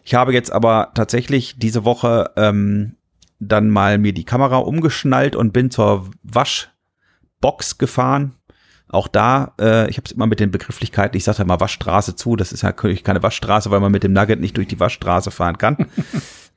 Ich 0.05 0.15
habe 0.15 0.35
jetzt 0.35 0.53
aber 0.53 0.93
tatsächlich 0.95 1.59
diese 1.59 1.87
Woche 1.87 2.31
ähm, 2.37 2.97
dann 3.41 3.71
mal 3.71 3.97
mir 3.97 4.13
die 4.13 4.25
Kamera 4.25 4.59
umgeschnallt 4.59 5.37
und 5.37 5.55
bin 5.55 5.71
zur 5.71 6.11
Waschbox 6.23 7.79
gefahren. 7.79 8.35
Auch 8.89 9.09
da, 9.09 9.55
äh, 9.59 9.89
ich 9.89 9.97
habe 9.97 10.05
es 10.05 10.13
immer 10.13 10.27
mit 10.27 10.39
den 10.39 10.51
Begrifflichkeiten, 10.51 11.17
ich 11.17 11.25
sage 11.25 11.39
ja 11.39 11.45
mal 11.45 11.61
Waschstraße 11.61 12.15
zu, 12.15 12.37
das 12.37 12.53
ist 12.53 12.63
ja 12.63 12.69
natürlich 12.69 13.03
keine 13.03 13.23
Waschstraße, 13.23 13.71
weil 13.71 13.81
man 13.81 13.91
mit 13.91 14.05
dem 14.05 14.13
Nugget 14.13 14.39
nicht 14.39 14.57
durch 14.57 14.69
die 14.69 14.79
Waschstraße 14.79 15.31
fahren 15.31 15.59
kann. 15.59 15.87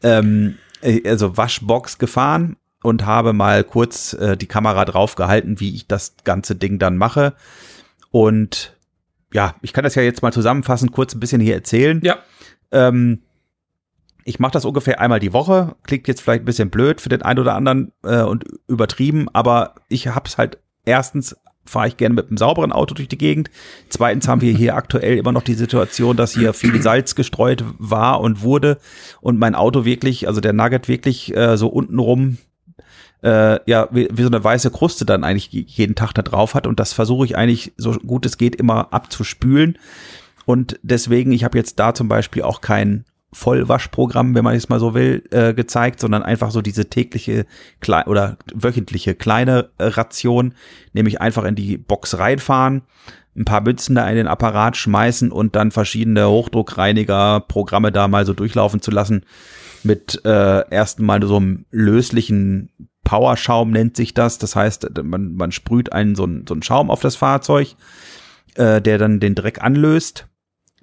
ähm, 0.04 0.58
äh, 0.82 1.08
also 1.08 1.38
Waschbox 1.38 1.98
gefahren 1.98 2.58
und 2.84 3.06
habe 3.06 3.34
mal 3.34 3.64
kurz 3.64 4.14
äh, 4.14 4.38
die 4.38 4.48
Kamera 4.48 4.86
drauf 4.86 5.16
gehalten, 5.16 5.60
wie 5.60 5.76
ich 5.76 5.88
das 5.88 6.16
ganze 6.24 6.56
Ding 6.56 6.80
dann 6.80 6.98
mache. 6.98 7.34
Und 8.12 8.78
ja, 9.34 9.56
ich 9.62 9.74
kann 9.74 9.84
das 9.84 9.96
ja 9.96 10.02
jetzt 10.02 10.22
mal 10.22 10.34
zusammenfassen, 10.34 10.92
kurz 10.92 11.14
ein 11.14 11.20
bisschen 11.20 11.42
hier 11.42 11.56
erzählen. 11.56 12.02
Ja. 12.04 12.18
Ähm, 12.72 13.24
ich 14.24 14.40
mache 14.40 14.52
das 14.52 14.66
ungefähr 14.66 15.00
einmal 15.00 15.20
die 15.20 15.34
Woche. 15.34 15.76
Klingt 15.84 16.08
jetzt 16.08 16.22
vielleicht 16.22 16.44
ein 16.44 16.46
bisschen 16.46 16.70
blöd 16.70 17.02
für 17.02 17.10
den 17.10 17.22
einen 17.22 17.40
oder 17.40 17.56
anderen 17.56 17.92
äh, 18.04 18.22
und 18.22 18.46
übertrieben, 18.68 19.28
aber 19.34 19.76
ich 19.88 20.08
habe 20.08 20.28
es 20.28 20.38
halt 20.38 20.60
erstens 20.86 21.36
fahre 21.70 21.88
ich 21.88 21.98
gerne 21.98 22.16
mit 22.16 22.28
einem 22.28 22.38
sauberen 22.38 22.72
Auto 22.72 22.96
durch 22.96 23.08
die 23.08 23.18
Gegend. 23.18 23.50
Zweitens 23.90 24.28
haben 24.28 24.42
wir 24.42 24.54
hier 24.54 24.76
aktuell 24.76 25.18
immer 25.18 25.32
noch 25.32 25.44
die 25.44 25.54
Situation, 25.54 26.18
dass 26.18 26.34
hier 26.34 26.54
viel 26.54 26.82
Salz 26.82 27.16
gestreut 27.16 27.64
war 27.78 28.22
und 28.22 28.42
wurde 28.42 28.78
und 29.22 29.40
mein 29.40 29.56
Auto 29.56 29.86
wirklich, 29.86 30.28
also 30.28 30.42
der 30.42 30.54
Nugget 30.54 30.88
wirklich 30.88 31.36
äh, 31.36 31.58
so 31.58 31.68
untenrum 31.68 32.38
äh, 33.22 33.60
ja, 33.70 33.90
wie, 33.92 34.08
wie 34.12 34.22
so 34.22 34.30
eine 34.30 34.44
weiße 34.44 34.72
Kruste 34.72 35.06
dann 35.06 35.24
eigentlich 35.24 35.50
jeden 35.52 35.96
Tag 35.96 36.14
da 36.14 36.22
drauf 36.22 36.56
hat. 36.56 36.68
Und 36.68 36.80
das 36.80 36.94
versuche 36.94 37.26
ich 37.26 37.38
eigentlich, 37.38 37.74
so 37.78 37.92
gut 37.92 38.26
es 38.26 38.38
geht, 38.38 38.56
immer 38.56 38.94
abzuspülen. 38.94 39.78
Und 40.46 40.80
deswegen, 40.82 41.32
ich 41.32 41.44
habe 41.44 41.58
jetzt 41.58 41.80
da 41.80 41.94
zum 41.94 42.08
Beispiel 42.08 42.44
auch 42.44 42.62
kein 42.62 43.06
Vollwaschprogramm, 43.32 44.34
wenn 44.34 44.44
man 44.44 44.56
es 44.56 44.70
mal 44.70 44.80
so 44.80 44.94
will, 44.94 45.24
äh, 45.32 45.54
gezeigt, 45.54 46.00
sondern 46.00 46.24
einfach 46.24 46.52
so 46.52 46.62
diese 46.62 46.90
tägliche 46.90 47.46
Kle 47.80 48.06
oder 48.08 48.38
wöchentliche 48.54 49.16
kleine 49.16 49.70
äh, 49.78 49.86
Ration, 49.86 50.56
nämlich 50.94 51.22
einfach 51.22 51.44
in 51.44 51.56
die 51.56 51.78
Box 51.78 52.18
reinfahren, 52.18 52.82
ein 53.36 53.46
paar 53.46 53.62
Mützen 53.62 53.96
da 53.96 54.10
in 54.10 54.16
den 54.16 54.28
Apparat 54.28 54.78
schmeißen 54.78 55.32
und 55.32 55.56
dann 55.56 55.72
verschiedene 55.72 56.28
Hochdruckreiniger 56.28 57.42
Programme 57.42 57.92
da 57.92 58.08
mal 58.08 58.26
so 58.26 58.34
durchlaufen 58.34 58.82
zu 58.82 58.92
lassen 58.92 59.26
mit 59.84 60.26
äh, 60.26 60.60
ersten 60.70 61.06
Mal 61.06 61.22
so 61.24 61.38
einem 61.38 61.66
löslichen 61.72 62.72
Powerschaum 63.04 63.72
nennt 63.72 63.96
sich 63.96 64.14
das. 64.14 64.40
Das 64.40 64.56
heißt, 64.56 64.90
man, 65.04 65.36
man 65.36 65.52
sprüht 65.52 65.94
einen 65.94 66.16
so, 66.16 66.24
einen 66.24 66.46
so 66.48 66.54
einen 66.54 66.64
Schaum 66.64 66.92
auf 66.92 67.00
das 67.02 67.16
Fahrzeug, 67.16 67.76
äh, 68.56 68.82
der 68.82 68.98
dann 68.98 69.20
den 69.20 69.36
Dreck 69.36 69.62
anlöst 69.62 70.28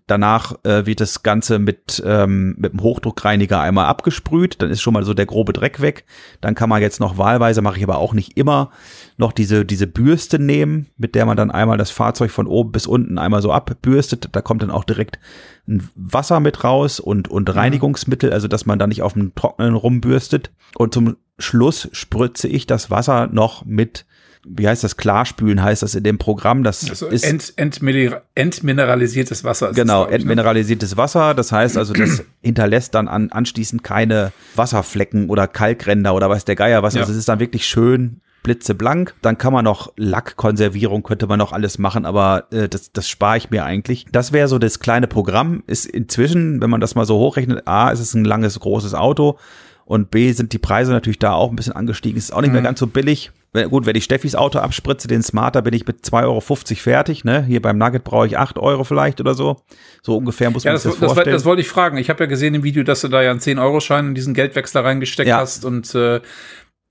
Danach 0.07 0.55
äh, 0.63 0.87
wird 0.87 1.01
das 1.01 1.25
Ganze 1.25 1.59
mit, 1.59 2.01
ähm, 2.07 2.55
mit 2.59 2.73
dem 2.73 2.81
Hochdruckreiniger 2.81 3.61
einmal 3.61 3.87
abgesprüht. 3.87 4.63
Dann 4.63 4.71
ist 4.71 4.81
schon 4.81 4.95
mal 4.95 5.05
so 5.05 5.15
der 5.15 5.27
grobe 5.27 5.53
Dreck 5.53 5.81
weg. 5.81 6.05
Dann 6.41 6.55
kann 6.55 6.69
man 6.69 6.81
jetzt 6.81 7.01
noch 7.01 7.19
wahlweise, 7.19 7.61
mache 7.61 7.79
ich 7.79 7.83
aber 7.83 7.99
auch 7.99 8.15
nicht 8.15 8.37
immer, 8.37 8.71
noch 9.17 9.33
diese, 9.33 9.65
diese 9.65 9.89
Bürste 9.89 10.39
nehmen, 10.39 10.87
mit 10.97 11.17
der 11.17 11.27
man 11.27 11.37
dann 11.37 11.51
einmal 11.51 11.77
das 11.77 11.91
Fahrzeug 11.91 12.31
von 12.31 12.47
oben 12.47 12.71
bis 12.71 12.87
unten 12.87 13.19
einmal 13.19 13.43
so 13.43 13.51
abbürstet. 13.51 14.29
Da 14.31 14.43
kommt 14.43 14.63
dann 14.63 14.71
auch 14.71 14.85
direkt 14.85 15.19
ein 15.67 15.89
Wasser 15.97 16.39
mit 16.39 16.63
raus 16.63 17.01
und, 17.01 17.29
und. 17.29 17.57
Reinigungsmittel, 17.57 18.33
also 18.33 18.49
dass 18.49 18.67
man 18.67 18.79
da 18.79 18.87
nicht 18.87 19.03
auf 19.03 19.15
dem 19.15 19.35
Trockenen 19.35 19.75
rumbürstet. 19.75 20.53
Und 20.77 20.95
zum 20.95 21.17
Schluss 21.39 21.89
spritze 21.93 22.49
ich 22.49 22.67
das 22.67 22.91
Wasser 22.91 23.29
noch 23.29 23.65
mit 23.65 24.07
wie 24.49 24.69
heißt 24.69 24.85
das, 24.85 24.97
Klarspülen 24.97 25.63
heißt 25.63 25.83
das 25.83 25.95
in 25.95 26.05
dem 26.05 26.19
Programm. 26.19 26.63
Das 26.63 26.89
also 26.89 27.09
ist 27.09 27.25
ent, 27.25 27.53
entminer 27.57 28.23
entmineralisiertes 28.35 29.45
Wasser. 29.45 29.73
Genau, 29.73 30.03
das, 30.05 30.11
ne? 30.11 30.17
entmineralisiertes 30.17 30.97
Wasser. 30.97 31.35
Das 31.35 31.53
heißt 31.53 31.77
also, 31.77 31.93
das 31.93 32.25
hinterlässt 32.43 32.95
dann 32.95 33.09
an, 33.09 33.31
anschließend 33.31 33.83
keine 33.83 34.33
Wasserflecken 34.55 35.29
oder 35.29 35.49
Kalkränder 35.49 36.15
oder 36.15 36.31
weiß 36.31 36.45
der 36.45 36.57
Geier 36.57 36.83
was. 36.83 36.95
Ja. 36.95 37.01
Also 37.01 37.13
es 37.13 37.19
ist 37.19 37.29
dann 37.29 37.41
wirklich 37.41 37.67
schön 37.67 38.21
blitzeblank. 38.43 39.15
Dann 39.23 39.39
kann 39.39 39.53
man 39.53 39.65
noch 39.65 39.93
Lackkonservierung, 39.97 41.03
könnte 41.03 41.27
man 41.27 41.39
noch 41.39 41.53
alles 41.53 41.79
machen, 41.79 42.07
aber 42.07 42.47
äh, 42.53 42.69
das, 42.69 42.93
das 42.93 43.09
spare 43.09 43.39
ich 43.39 43.51
mir 43.51 43.65
eigentlich. 43.65 44.07
Das 44.13 44.33
wäre 44.33 44.47
so 44.47 44.59
das 44.59 44.79
kleine 44.79 45.09
Programm. 45.09 45.65
Ist 45.67 45.85
inzwischen, 45.85 46.61
wenn 46.61 46.71
man 46.71 46.81
das 46.81 46.95
mal 46.95 47.07
so 47.07 47.19
hochrechnet, 47.19 47.67
A, 47.67 47.91
ist 47.91 48.01
es 48.01 48.15
ein 48.15 48.25
langes, 48.25 48.61
großes 48.61 48.95
Auto 48.95 49.39
und 49.85 50.11
B, 50.11 50.33
sind 50.33 50.53
die 50.53 50.59
Preise 50.59 50.93
natürlich 50.93 51.19
da 51.19 51.33
auch 51.33 51.51
ein 51.51 51.57
bisschen 51.57 51.73
angestiegen. 51.73 52.17
Ist 52.17 52.33
auch 52.33 52.41
nicht 52.41 52.51
mhm. 52.51 52.55
mehr 52.55 52.63
ganz 52.63 52.79
so 52.79 52.87
billig. 52.87 53.33
Wenn, 53.57 53.71
gut, 53.71 53.87
wenn 53.87 53.97
ich 53.97 54.05
Steffis 54.05 54.35
Auto 54.35 54.59
abspritze, 54.59 55.09
den 55.09 55.23
Smarter, 55.23 55.63
bin 55.63 55.73
ich 55.73 55.87
mit 55.87 56.05
2,50 56.05 56.23
Euro 56.25 56.41
fertig. 56.41 57.25
Ne? 57.25 57.43
Hier 57.45 57.63
beim 57.63 57.79
Nugget 57.79 58.05
brauche 58.05 58.27
ich 58.27 58.37
8 58.37 58.59
Euro 58.59 58.85
vielleicht 58.85 59.19
oder 59.21 59.35
so. 59.35 59.63
So 60.03 60.19
ungefähr 60.19 60.51
muss 60.51 60.65
man 60.65 60.71
ja, 60.71 60.75
das, 60.75 60.83
sich 60.83 60.93
das, 60.93 60.99
vorstellen. 61.01 61.33
Das, 61.33 61.43
das 61.43 61.45
wollte 61.47 61.63
ich 61.63 61.69
fragen. 61.69 61.97
Ich 61.97 62.11
habe 62.11 62.23
ja 62.23 62.29
gesehen 62.29 62.55
im 62.55 62.63
Video, 62.63 62.83
dass 62.83 63.01
du 63.01 63.09
da 63.09 63.23
ja 63.23 63.31
einen 63.31 63.41
10-Euro-Schein 63.41 64.09
in 64.09 64.15
diesen 64.15 64.35
Geldwechsler 64.35 64.85
reingesteckt 64.85 65.29
ja. 65.29 65.39
hast. 65.39 65.65
Und 65.65 65.95
äh, 65.95 66.21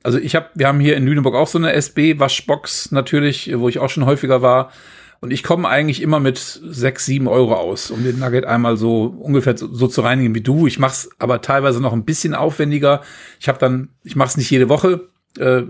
also 0.03 0.18
ich 0.18 0.36
habe, 0.36 0.47
wir 0.55 0.68
haben 0.68 0.80
hier 0.80 0.97
in 0.97 1.05
Lüneburg 1.05 1.36
auch 1.36 1.47
so 1.47 1.59
eine 1.59 1.72
SB-Waschbox 1.74 2.91
natürlich, 2.91 3.51
wo 3.57 3.70
ich 3.70 3.80
auch 3.80 3.89
schon 3.89 4.05
häufiger 4.05 4.41
war. 4.41 4.72
Und 5.22 5.32
ich 5.32 5.43
komme 5.43 5.68
eigentlich 5.68 6.01
immer 6.01 6.20
mit 6.20 6.38
6, 6.38 7.05
7 7.05 7.28
Euro 7.28 7.55
aus, 7.55 7.89
um 7.89 8.03
den 8.03 8.20
Nugget 8.20 8.45
einmal 8.45 8.76
so 8.76 9.05
ungefähr 9.05 9.57
so, 9.57 9.74
so 9.74 9.88
zu 9.88 10.01
reinigen 10.01 10.36
wie 10.36 10.41
du. 10.41 10.68
Ich 10.68 10.78
mache 10.80 10.93
es 10.93 11.09
aber 11.20 11.41
teilweise 11.41 11.82
noch 11.82 11.93
ein 11.93 12.05
bisschen 12.05 12.34
aufwendiger. 12.34 13.01
Ich 13.39 13.47
habe 13.47 13.57
dann, 13.57 13.89
ich 14.03 14.16
mache 14.16 14.30
es 14.30 14.38
nicht 14.38 14.49
jede 14.49 14.70
Woche, 14.70 15.09
äh, 15.38 15.63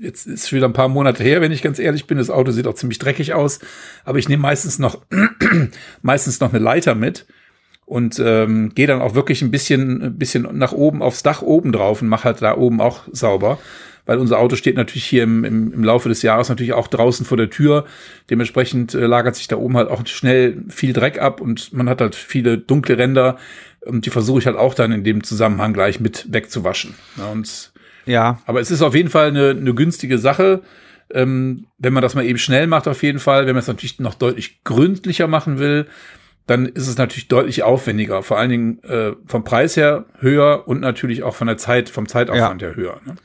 jetzt 0.00 0.26
ist 0.26 0.52
wieder 0.52 0.66
ein 0.66 0.72
paar 0.72 0.88
Monate 0.88 1.22
her, 1.22 1.40
wenn 1.40 1.52
ich 1.52 1.62
ganz 1.62 1.78
ehrlich 1.78 2.06
bin. 2.06 2.18
Das 2.18 2.30
Auto 2.30 2.50
sieht 2.50 2.66
auch 2.66 2.74
ziemlich 2.74 2.98
dreckig 2.98 3.34
aus. 3.34 3.60
Aber 4.04 4.18
ich 4.18 4.28
nehme 4.28 4.42
meistens 4.42 4.78
noch, 4.78 5.02
meistens 6.02 6.40
noch 6.40 6.52
eine 6.52 6.62
Leiter 6.62 6.94
mit 6.94 7.26
und 7.86 8.18
ähm, 8.18 8.74
gehe 8.74 8.86
dann 8.86 9.00
auch 9.00 9.14
wirklich 9.14 9.42
ein 9.42 9.50
bisschen, 9.50 10.02
ein 10.02 10.18
bisschen 10.18 10.48
nach 10.58 10.72
oben 10.72 11.02
aufs 11.02 11.22
Dach 11.22 11.42
oben 11.42 11.72
drauf 11.72 12.02
und 12.02 12.08
mache 12.08 12.24
halt 12.24 12.42
da 12.42 12.56
oben 12.56 12.80
auch 12.80 13.02
sauber. 13.10 13.58
Weil 14.06 14.18
unser 14.18 14.38
Auto 14.38 14.54
steht 14.54 14.76
natürlich 14.76 15.04
hier 15.04 15.24
im, 15.24 15.44
im, 15.44 15.72
im 15.72 15.82
Laufe 15.82 16.08
des 16.08 16.22
Jahres 16.22 16.48
natürlich 16.48 16.74
auch 16.74 16.86
draußen 16.86 17.26
vor 17.26 17.36
der 17.36 17.50
Tür. 17.50 17.86
Dementsprechend 18.30 18.94
äh, 18.94 19.06
lagert 19.06 19.34
sich 19.34 19.48
da 19.48 19.56
oben 19.56 19.76
halt 19.76 19.88
auch 19.88 20.06
schnell 20.06 20.62
viel 20.68 20.92
Dreck 20.92 21.20
ab 21.20 21.40
und 21.40 21.72
man 21.72 21.88
hat 21.88 22.00
halt 22.00 22.14
viele 22.14 22.58
dunkle 22.58 22.98
Ränder. 22.98 23.36
Und 23.84 24.06
die 24.06 24.10
versuche 24.10 24.40
ich 24.40 24.46
halt 24.46 24.56
auch 24.56 24.74
dann 24.74 24.92
in 24.92 25.04
dem 25.04 25.24
Zusammenhang 25.24 25.72
gleich 25.72 26.00
mit 26.00 26.26
wegzuwaschen. 26.32 26.94
Ja, 27.16 27.26
und 27.26 27.72
ja. 28.06 28.40
Aber 28.46 28.60
es 28.60 28.70
ist 28.70 28.82
auf 28.82 28.94
jeden 28.94 29.10
Fall 29.10 29.28
eine, 29.28 29.50
eine 29.50 29.74
günstige 29.74 30.18
Sache. 30.18 30.62
Ähm, 31.12 31.66
wenn 31.78 31.92
man 31.92 32.02
das 32.02 32.14
mal 32.14 32.24
eben 32.24 32.38
schnell 32.38 32.66
macht, 32.66 32.88
auf 32.88 33.02
jeden 33.02 33.18
Fall. 33.18 33.46
Wenn 33.46 33.54
man 33.54 33.60
es 33.60 33.68
natürlich 33.68 34.00
noch 34.00 34.14
deutlich 34.14 34.64
gründlicher 34.64 35.28
machen 35.28 35.58
will, 35.58 35.86
dann 36.46 36.66
ist 36.66 36.88
es 36.88 36.96
natürlich 36.96 37.28
deutlich 37.28 37.62
aufwendiger. 37.62 38.22
Vor 38.22 38.38
allen 38.38 38.50
Dingen 38.50 38.82
äh, 38.84 39.12
vom 39.26 39.44
Preis 39.44 39.76
her 39.76 40.06
höher 40.18 40.66
und 40.66 40.80
natürlich 40.80 41.22
auch 41.22 41.34
von 41.34 41.46
der 41.46 41.58
Zeit, 41.58 41.88
vom 41.88 42.08
Zeitaufwand 42.08 42.62
ja. 42.62 42.68
her 42.68 42.76
höher. 42.76 43.00
Ne? 43.04 43.16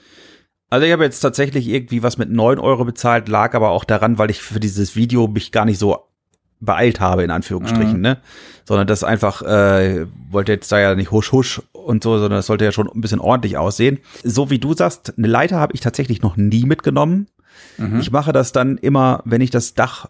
Also 0.69 0.85
ich 0.85 0.93
habe 0.93 1.03
jetzt 1.03 1.19
tatsächlich 1.19 1.67
irgendwie 1.67 2.01
was 2.01 2.17
mit 2.17 2.31
neun 2.31 2.57
Euro 2.57 2.85
bezahlt, 2.85 3.27
lag 3.27 3.53
aber 3.55 3.69
auch 3.71 3.83
daran, 3.83 4.17
weil 4.17 4.31
ich 4.31 4.41
für 4.41 4.59
dieses 4.59 4.95
Video 4.95 5.27
mich 5.27 5.51
gar 5.51 5.65
nicht 5.65 5.77
so 5.77 6.07
beeilt 6.61 6.99
habe, 6.99 7.23
in 7.23 7.31
Anführungsstrichen, 7.31 7.97
mhm. 7.97 8.01
ne? 8.01 8.17
Sondern 8.65 8.87
das 8.87 9.03
einfach, 9.03 9.41
äh, 9.41 10.05
wollte 10.29 10.53
jetzt 10.53 10.71
da 10.71 10.79
ja 10.79 10.95
nicht 10.95 11.11
husch 11.11 11.31
husch 11.31 11.61
und 11.73 12.03
so, 12.03 12.13
sondern 12.13 12.37
das 12.37 12.45
sollte 12.45 12.63
ja 12.63 12.71
schon 12.71 12.87
ein 12.87 13.01
bisschen 13.01 13.19
ordentlich 13.19 13.57
aussehen. 13.57 13.99
So 14.23 14.49
wie 14.49 14.59
du 14.59 14.73
sagst, 14.73 15.13
eine 15.17 15.27
Leiter 15.27 15.59
habe 15.59 15.73
ich 15.73 15.81
tatsächlich 15.81 16.21
noch 16.21 16.37
nie 16.37 16.65
mitgenommen. 16.65 17.27
Mhm. 17.77 17.99
Ich 17.99 18.11
mache 18.11 18.31
das 18.31 18.53
dann 18.53 18.77
immer, 18.77 19.21
wenn 19.25 19.41
ich 19.41 19.49
das 19.49 19.73
Dach 19.73 20.07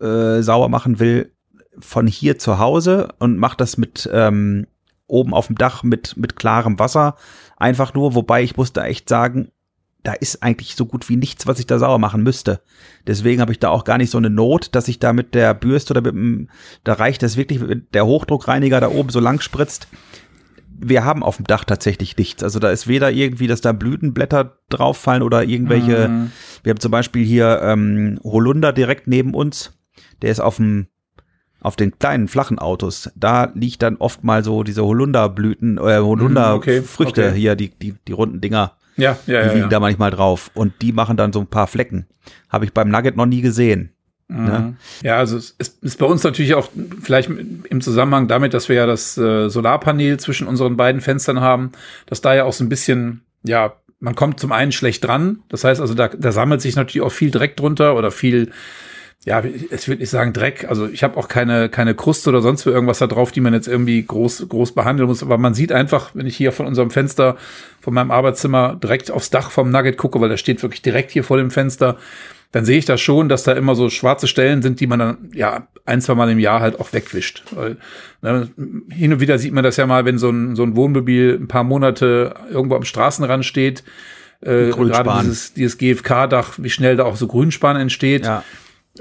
äh, 0.00 0.42
sauber 0.42 0.68
machen 0.68 0.98
will, 0.98 1.32
von 1.78 2.06
hier 2.06 2.38
zu 2.38 2.58
Hause 2.58 3.08
und 3.18 3.38
mache 3.38 3.56
das 3.56 3.76
mit 3.76 4.08
ähm, 4.12 4.66
oben 5.06 5.34
auf 5.34 5.46
dem 5.46 5.56
Dach 5.56 5.82
mit, 5.82 6.16
mit 6.16 6.36
klarem 6.36 6.78
Wasser. 6.78 7.16
Einfach 7.56 7.94
nur, 7.94 8.14
wobei 8.14 8.42
ich 8.42 8.56
muss 8.56 8.72
da 8.72 8.84
echt 8.84 9.08
sagen, 9.08 9.50
da 10.06 10.12
ist 10.12 10.40
eigentlich 10.40 10.76
so 10.76 10.86
gut 10.86 11.08
wie 11.08 11.16
nichts, 11.16 11.48
was 11.48 11.58
ich 11.58 11.66
da 11.66 11.80
sauer 11.80 11.98
machen 11.98 12.22
müsste. 12.22 12.60
Deswegen 13.08 13.40
habe 13.40 13.50
ich 13.50 13.58
da 13.58 13.70
auch 13.70 13.82
gar 13.82 13.98
nicht 13.98 14.10
so 14.10 14.18
eine 14.18 14.30
Not, 14.30 14.68
dass 14.76 14.86
ich 14.86 15.00
da 15.00 15.12
mit 15.12 15.34
der 15.34 15.52
Bürste 15.52 15.94
oder 15.94 16.00
mit 16.00 16.14
dem, 16.14 16.48
da 16.84 16.92
reicht 16.92 17.24
das 17.24 17.36
wirklich, 17.36 17.60
der 17.92 18.06
Hochdruckreiniger 18.06 18.80
da 18.80 18.88
oben 18.88 19.08
so 19.08 19.18
lang 19.18 19.40
spritzt. 19.40 19.88
Wir 20.78 21.04
haben 21.04 21.24
auf 21.24 21.38
dem 21.38 21.46
Dach 21.46 21.64
tatsächlich 21.64 22.16
nichts. 22.16 22.44
Also 22.44 22.60
da 22.60 22.70
ist 22.70 22.86
weder 22.86 23.10
irgendwie, 23.10 23.48
dass 23.48 23.62
da 23.62 23.72
Blütenblätter 23.72 24.58
drauffallen 24.68 25.24
oder 25.24 25.42
irgendwelche. 25.42 26.06
Mhm. 26.06 26.30
Wir 26.62 26.70
haben 26.70 26.80
zum 26.80 26.92
Beispiel 26.92 27.24
hier 27.24 27.60
ähm, 27.64 28.20
Holunder 28.22 28.72
direkt 28.72 29.08
neben 29.08 29.34
uns. 29.34 29.72
Der 30.22 30.30
ist 30.30 30.40
auf 30.40 30.56
dem 30.56 30.86
auf 31.60 31.74
den 31.74 31.98
kleinen 31.98 32.28
flachen 32.28 32.60
Autos, 32.60 33.10
da 33.16 33.50
liegt 33.54 33.82
dann 33.82 33.96
oft 33.96 34.22
mal 34.22 34.44
so 34.44 34.62
diese 34.62 34.84
Holunderblüten, 34.84 35.78
äh, 35.78 35.98
Holunderfrüchte 35.98 36.82
mhm, 36.82 37.08
okay, 37.08 37.28
okay. 37.28 37.32
hier, 37.32 37.56
die, 37.56 37.70
die, 37.70 37.94
die 38.06 38.12
runden 38.12 38.40
Dinger. 38.40 38.76
Ja, 38.96 39.18
ja, 39.26 39.42
die 39.42 39.46
ja. 39.46 39.52
liegen 39.52 39.60
ja. 39.62 39.68
da 39.68 39.80
manchmal 39.80 40.10
drauf. 40.10 40.50
Und 40.54 40.74
die 40.82 40.92
machen 40.92 41.16
dann 41.16 41.32
so 41.32 41.40
ein 41.40 41.46
paar 41.46 41.66
Flecken. 41.66 42.06
Habe 42.48 42.64
ich 42.64 42.72
beim 42.72 42.88
Nugget 42.88 43.16
noch 43.16 43.26
nie 43.26 43.40
gesehen. 43.40 43.92
Mhm. 44.28 44.44
Ne? 44.44 44.76
Ja, 45.02 45.18
also 45.18 45.36
es 45.36 45.54
ist, 45.58 45.82
ist, 45.84 45.98
bei 45.98 46.06
uns 46.06 46.24
natürlich 46.24 46.54
auch 46.54 46.68
vielleicht 47.00 47.30
im 47.30 47.80
Zusammenhang 47.80 48.26
damit, 48.26 48.54
dass 48.54 48.68
wir 48.68 48.76
ja 48.76 48.86
das 48.86 49.16
äh, 49.16 49.48
Solarpanel 49.48 50.18
zwischen 50.18 50.48
unseren 50.48 50.76
beiden 50.76 51.00
Fenstern 51.00 51.40
haben, 51.40 51.72
dass 52.06 52.22
da 52.22 52.34
ja 52.34 52.44
auch 52.44 52.52
so 52.52 52.64
ein 52.64 52.68
bisschen, 52.68 53.22
ja, 53.44 53.74
man 54.00 54.14
kommt 54.14 54.40
zum 54.40 54.52
einen 54.52 54.72
schlecht 54.72 55.04
dran. 55.04 55.40
Das 55.48 55.64
heißt 55.64 55.80
also, 55.80 55.94
da, 55.94 56.08
da 56.08 56.32
sammelt 56.32 56.60
sich 56.60 56.76
natürlich 56.76 57.06
auch 57.06 57.12
viel 57.12 57.30
Dreck 57.30 57.56
drunter 57.56 57.96
oder 57.96 58.10
viel 58.10 58.50
ja, 59.24 59.42
es 59.70 59.88
würde 59.88 60.00
nicht 60.00 60.10
sagen 60.10 60.32
Dreck. 60.32 60.66
Also 60.68 60.86
ich 60.86 61.02
habe 61.02 61.16
auch 61.16 61.26
keine, 61.26 61.68
keine 61.68 61.96
Kruste 61.96 62.30
oder 62.30 62.42
sonst 62.42 62.64
irgendwas 62.64 62.98
da 62.98 63.08
drauf, 63.08 63.32
die 63.32 63.40
man 63.40 63.54
jetzt 63.54 63.66
irgendwie 63.66 64.00
groß, 64.04 64.48
groß 64.48 64.72
behandeln 64.72 65.08
muss. 65.08 65.22
Aber 65.22 65.36
man 65.36 65.52
sieht 65.52 65.72
einfach, 65.72 66.10
wenn 66.14 66.26
ich 66.26 66.36
hier 66.36 66.52
von 66.52 66.64
unserem 66.64 66.90
Fenster, 66.90 67.36
von 67.80 67.92
meinem 67.92 68.12
Arbeitszimmer 68.12 68.76
direkt 68.80 69.10
aufs 69.10 69.30
Dach 69.30 69.50
vom 69.50 69.70
Nugget 69.70 69.96
gucke, 69.96 70.20
weil 70.20 70.28
der 70.28 70.36
steht 70.36 70.62
wirklich 70.62 70.80
direkt 70.80 71.10
hier 71.10 71.24
vor 71.24 71.38
dem 71.38 71.50
Fenster, 71.50 71.96
dann 72.52 72.64
sehe 72.64 72.78
ich 72.78 72.84
da 72.84 72.96
schon, 72.96 73.28
dass 73.28 73.42
da 73.42 73.52
immer 73.52 73.74
so 73.74 73.90
schwarze 73.90 74.28
Stellen 74.28 74.62
sind, 74.62 74.78
die 74.78 74.86
man 74.86 75.00
dann 75.00 75.18
ja 75.34 75.66
ein, 75.84 76.00
zwei 76.00 76.14
Mal 76.14 76.30
im 76.30 76.38
Jahr 76.38 76.60
halt 76.60 76.78
auch 76.78 76.92
wegwischt. 76.92 77.42
Weil, 77.50 77.78
ne, 78.22 78.48
hin 78.90 79.12
und 79.12 79.18
wieder 79.18 79.38
sieht 79.38 79.52
man 79.52 79.64
das 79.64 79.76
ja 79.76 79.88
mal, 79.88 80.04
wenn 80.04 80.18
so 80.18 80.30
ein, 80.30 80.54
so 80.54 80.62
ein 80.62 80.76
Wohnmobil 80.76 81.36
ein 81.40 81.48
paar 81.48 81.64
Monate 81.64 82.34
irgendwo 82.48 82.76
am 82.76 82.84
Straßenrand 82.84 83.44
steht. 83.44 83.82
Äh, 84.40 84.70
gerade 84.70 85.10
dieses, 85.22 85.52
dieses 85.52 85.78
GFK-Dach, 85.78 86.54
wie 86.58 86.70
schnell 86.70 86.94
da 86.94 87.04
auch 87.04 87.16
so 87.16 87.26
Grünspan 87.26 87.76
entsteht. 87.76 88.24
Ja 88.24 88.44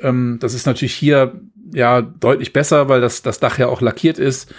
ähm, 0.01 0.37
das 0.39 0.53
ist 0.53 0.65
natürlich 0.65 0.93
hier 0.95 1.33
ja 1.73 2.01
deutlich 2.01 2.53
besser, 2.53 2.89
weil 2.89 3.01
das, 3.01 3.21
das 3.21 3.39
Dach 3.39 3.57
ja 3.57 3.67
auch 3.67 3.81
lackiert 3.81 4.19
ist. 4.19 4.53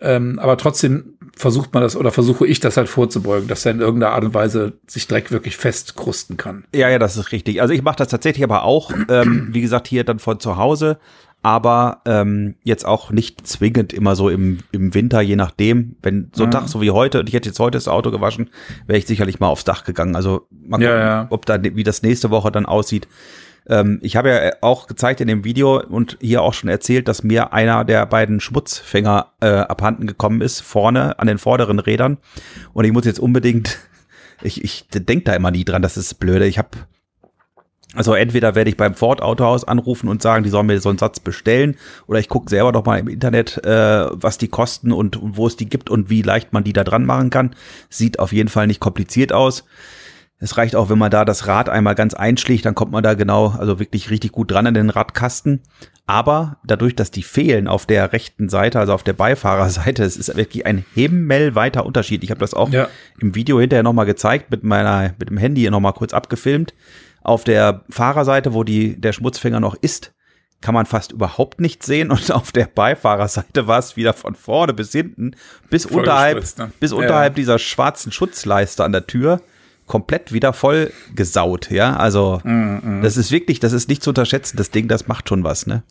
Ähm, 0.00 0.38
aber 0.38 0.56
trotzdem 0.56 1.14
versucht 1.36 1.74
man 1.74 1.82
das 1.82 1.96
oder 1.96 2.10
versuche 2.10 2.46
ich 2.46 2.60
das 2.60 2.76
halt 2.76 2.88
vorzubeugen, 2.88 3.46
dass 3.48 3.64
er 3.66 3.72
in 3.72 3.80
irgendeiner 3.80 4.14
Art 4.14 4.24
und 4.24 4.34
Weise 4.34 4.72
sich 4.86 5.06
Dreck 5.06 5.30
wirklich 5.30 5.56
festkrusten 5.56 6.36
kann. 6.36 6.64
Ja, 6.74 6.88
ja, 6.88 6.98
das 6.98 7.16
ist 7.16 7.30
richtig. 7.32 7.60
Also 7.60 7.74
ich 7.74 7.82
mache 7.82 7.96
das 7.96 8.08
tatsächlich 8.08 8.42
aber 8.42 8.64
auch, 8.64 8.90
ähm, 9.08 9.48
wie 9.52 9.60
gesagt, 9.60 9.86
hier 9.86 10.04
dann 10.04 10.18
von 10.18 10.40
zu 10.40 10.56
Hause, 10.56 10.98
aber 11.42 12.00
ähm, 12.06 12.54
jetzt 12.64 12.86
auch 12.86 13.10
nicht 13.10 13.46
zwingend 13.46 13.92
immer 13.92 14.16
so 14.16 14.28
im, 14.28 14.58
im 14.72 14.94
Winter, 14.94 15.20
je 15.20 15.36
nachdem. 15.36 15.96
Wenn 16.02 16.30
so 16.34 16.44
ein 16.44 16.48
Mhm. 16.48 16.52
Tag 16.52 16.68
so 16.68 16.80
wie 16.80 16.90
heute, 16.90 17.20
und 17.20 17.28
ich 17.28 17.34
hätte 17.34 17.48
jetzt 17.48 17.58
heute 17.60 17.76
das 17.76 17.88
Auto 17.88 18.10
gewaschen, 18.10 18.48
wäre 18.86 18.98
ich 18.98 19.06
sicherlich 19.06 19.40
mal 19.40 19.48
aufs 19.48 19.64
Dach 19.64 19.84
gegangen. 19.84 20.16
Also 20.16 20.46
mal 20.50 20.78
gucken, 20.78 20.84
Ja, 20.92 20.98
ja. 20.98 21.26
ob 21.30 21.44
da 21.46 21.62
wie 21.62 21.82
das 21.82 22.02
nächste 22.02 22.30
Woche 22.30 22.50
dann 22.50 22.64
aussieht. 22.66 23.08
Ähm, 23.68 23.98
ich 24.02 24.16
habe 24.16 24.30
ja 24.30 24.52
auch 24.60 24.86
gezeigt 24.86 25.20
in 25.20 25.28
dem 25.28 25.44
Video 25.44 25.80
und 25.80 26.18
hier 26.20 26.42
auch 26.42 26.54
schon 26.54 26.68
erzählt, 26.68 27.08
dass 27.08 27.22
mir 27.22 27.52
einer 27.52 27.84
der 27.84 28.06
beiden 28.06 28.40
Schmutzfänger 28.40 29.32
äh, 29.40 29.46
abhanden 29.46 30.06
gekommen 30.06 30.40
ist, 30.40 30.60
vorne 30.60 31.18
an 31.18 31.26
den 31.26 31.38
vorderen 31.38 31.78
Rädern. 31.78 32.18
Und 32.72 32.84
ich 32.84 32.92
muss 32.92 33.04
jetzt 33.04 33.20
unbedingt, 33.20 33.78
ich, 34.42 34.62
ich 34.64 34.88
denke 34.88 35.24
da 35.24 35.34
immer 35.34 35.50
nie 35.50 35.64
dran, 35.64 35.82
das 35.82 35.96
ist 35.96 36.14
blöde. 36.14 36.46
Ich 36.46 36.58
habe, 36.58 36.70
also 37.94 38.14
entweder 38.14 38.54
werde 38.54 38.70
ich 38.70 38.76
beim 38.76 38.94
Ford 38.94 39.22
Autohaus 39.22 39.64
anrufen 39.64 40.08
und 40.08 40.22
sagen, 40.22 40.42
die 40.42 40.50
sollen 40.50 40.66
mir 40.66 40.80
so 40.80 40.88
einen 40.88 40.98
Satz 40.98 41.20
bestellen, 41.20 41.76
oder 42.06 42.18
ich 42.18 42.28
gucke 42.28 42.50
selber 42.50 42.72
doch 42.72 42.84
mal 42.84 42.98
im 42.98 43.08
Internet, 43.08 43.64
äh, 43.64 44.06
was 44.10 44.38
die 44.38 44.48
kosten 44.48 44.92
und, 44.92 45.16
und 45.16 45.36
wo 45.36 45.46
es 45.46 45.56
die 45.56 45.68
gibt 45.68 45.88
und 45.88 46.10
wie 46.10 46.22
leicht 46.22 46.52
man 46.52 46.64
die 46.64 46.72
da 46.72 46.84
dran 46.84 47.04
machen 47.04 47.30
kann. 47.30 47.54
Sieht 47.90 48.18
auf 48.18 48.32
jeden 48.32 48.48
Fall 48.48 48.66
nicht 48.66 48.80
kompliziert 48.80 49.32
aus. 49.32 49.64
Es 50.42 50.58
reicht 50.58 50.74
auch, 50.74 50.90
wenn 50.90 50.98
man 50.98 51.12
da 51.12 51.24
das 51.24 51.46
Rad 51.46 51.68
einmal 51.68 51.94
ganz 51.94 52.14
einschlägt, 52.14 52.66
dann 52.66 52.74
kommt 52.74 52.90
man 52.90 53.04
da 53.04 53.14
genau, 53.14 53.50
also 53.50 53.78
wirklich 53.78 54.10
richtig 54.10 54.32
gut 54.32 54.50
dran 54.50 54.66
an 54.66 54.74
den 54.74 54.90
Radkasten. 54.90 55.60
Aber 56.04 56.56
dadurch, 56.64 56.96
dass 56.96 57.12
die 57.12 57.22
fehlen 57.22 57.68
auf 57.68 57.86
der 57.86 58.12
rechten 58.12 58.48
Seite, 58.48 58.80
also 58.80 58.92
auf 58.92 59.04
der 59.04 59.12
Beifahrerseite, 59.12 60.02
es 60.02 60.16
ist 60.16 60.36
wirklich 60.36 60.66
ein 60.66 60.84
himmelweiter 60.94 61.86
Unterschied. 61.86 62.24
Ich 62.24 62.30
habe 62.30 62.40
das 62.40 62.54
auch 62.54 62.70
Ja. 62.70 62.88
im 63.20 63.36
Video 63.36 63.60
hinterher 63.60 63.84
nochmal 63.84 64.04
gezeigt, 64.04 64.50
mit 64.50 64.64
meiner, 64.64 65.14
mit 65.16 65.30
dem 65.30 65.36
Handy 65.36 65.70
nochmal 65.70 65.92
kurz 65.92 66.12
abgefilmt. 66.12 66.74
Auf 67.22 67.44
der 67.44 67.84
Fahrerseite, 67.88 68.52
wo 68.52 68.64
die, 68.64 69.00
der 69.00 69.12
Schmutzfänger 69.12 69.60
noch 69.60 69.76
ist, 69.80 70.12
kann 70.60 70.74
man 70.74 70.86
fast 70.86 71.12
überhaupt 71.12 71.60
nichts 71.60 71.86
sehen 71.86 72.10
und 72.10 72.32
auf 72.32 72.50
der 72.50 72.66
Beifahrerseite 72.66 73.68
war 73.68 73.78
es 73.78 73.96
wieder 73.96 74.12
von 74.12 74.34
vorne 74.34 74.74
bis 74.74 74.90
hinten, 74.90 75.36
bis 75.70 75.86
Voll 75.86 76.00
unterhalb, 76.00 76.44
ne? 76.58 76.72
bis 76.80 76.92
unterhalb 76.92 77.34
ja. 77.34 77.36
dieser 77.36 77.58
schwarzen 77.60 78.10
Schutzleiste 78.10 78.82
an 78.82 78.90
der 78.90 79.06
Tür 79.06 79.40
komplett 79.92 80.32
wieder 80.32 80.54
voll 80.54 80.90
gesaut, 81.14 81.70
ja, 81.70 81.94
also 81.96 82.40
Mhm, 82.44 83.00
das 83.02 83.18
ist 83.18 83.30
wirklich, 83.30 83.60
das 83.60 83.74
ist 83.74 83.90
nicht 83.90 84.02
zu 84.02 84.08
unterschätzen, 84.08 84.56
das 84.56 84.70
Ding, 84.70 84.88
das 84.88 85.06
macht 85.06 85.28
schon 85.28 85.44
was, 85.44 85.66
ne? 85.66 85.82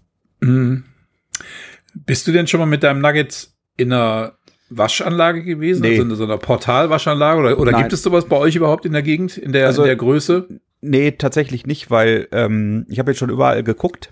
Bist 1.93 2.25
du 2.27 2.31
denn 2.31 2.47
schon 2.47 2.59
mal 2.59 2.65
mit 2.65 2.81
deinem 2.81 2.99
Nugget 2.99 3.49
in 3.77 3.93
einer 3.93 4.33
Waschanlage 4.69 5.43
gewesen? 5.43 5.81
Nee. 5.83 5.91
Also 5.91 6.01
in 6.01 6.15
so 6.15 6.23
einer 6.23 6.37
Portalwaschanlage? 6.39 7.39
Oder, 7.39 7.59
oder 7.59 7.71
Nein. 7.73 7.81
gibt 7.81 7.93
es 7.93 8.01
sowas 8.01 8.25
bei 8.25 8.37
euch 8.37 8.55
überhaupt 8.55 8.85
in 8.85 8.93
der 8.93 9.03
Gegend, 9.03 9.37
in 9.37 9.51
der, 9.53 9.67
Also- 9.67 9.83
in 9.83 9.87
der 9.87 9.95
Größe? 9.97 10.47
Nee, 10.81 11.11
tatsächlich 11.11 11.67
nicht, 11.67 11.91
weil 11.91 12.27
ähm, 12.31 12.87
ich 12.89 12.97
habe 12.97 13.11
jetzt 13.11 13.19
schon 13.19 13.29
überall 13.29 13.61
geguckt. 13.63 14.11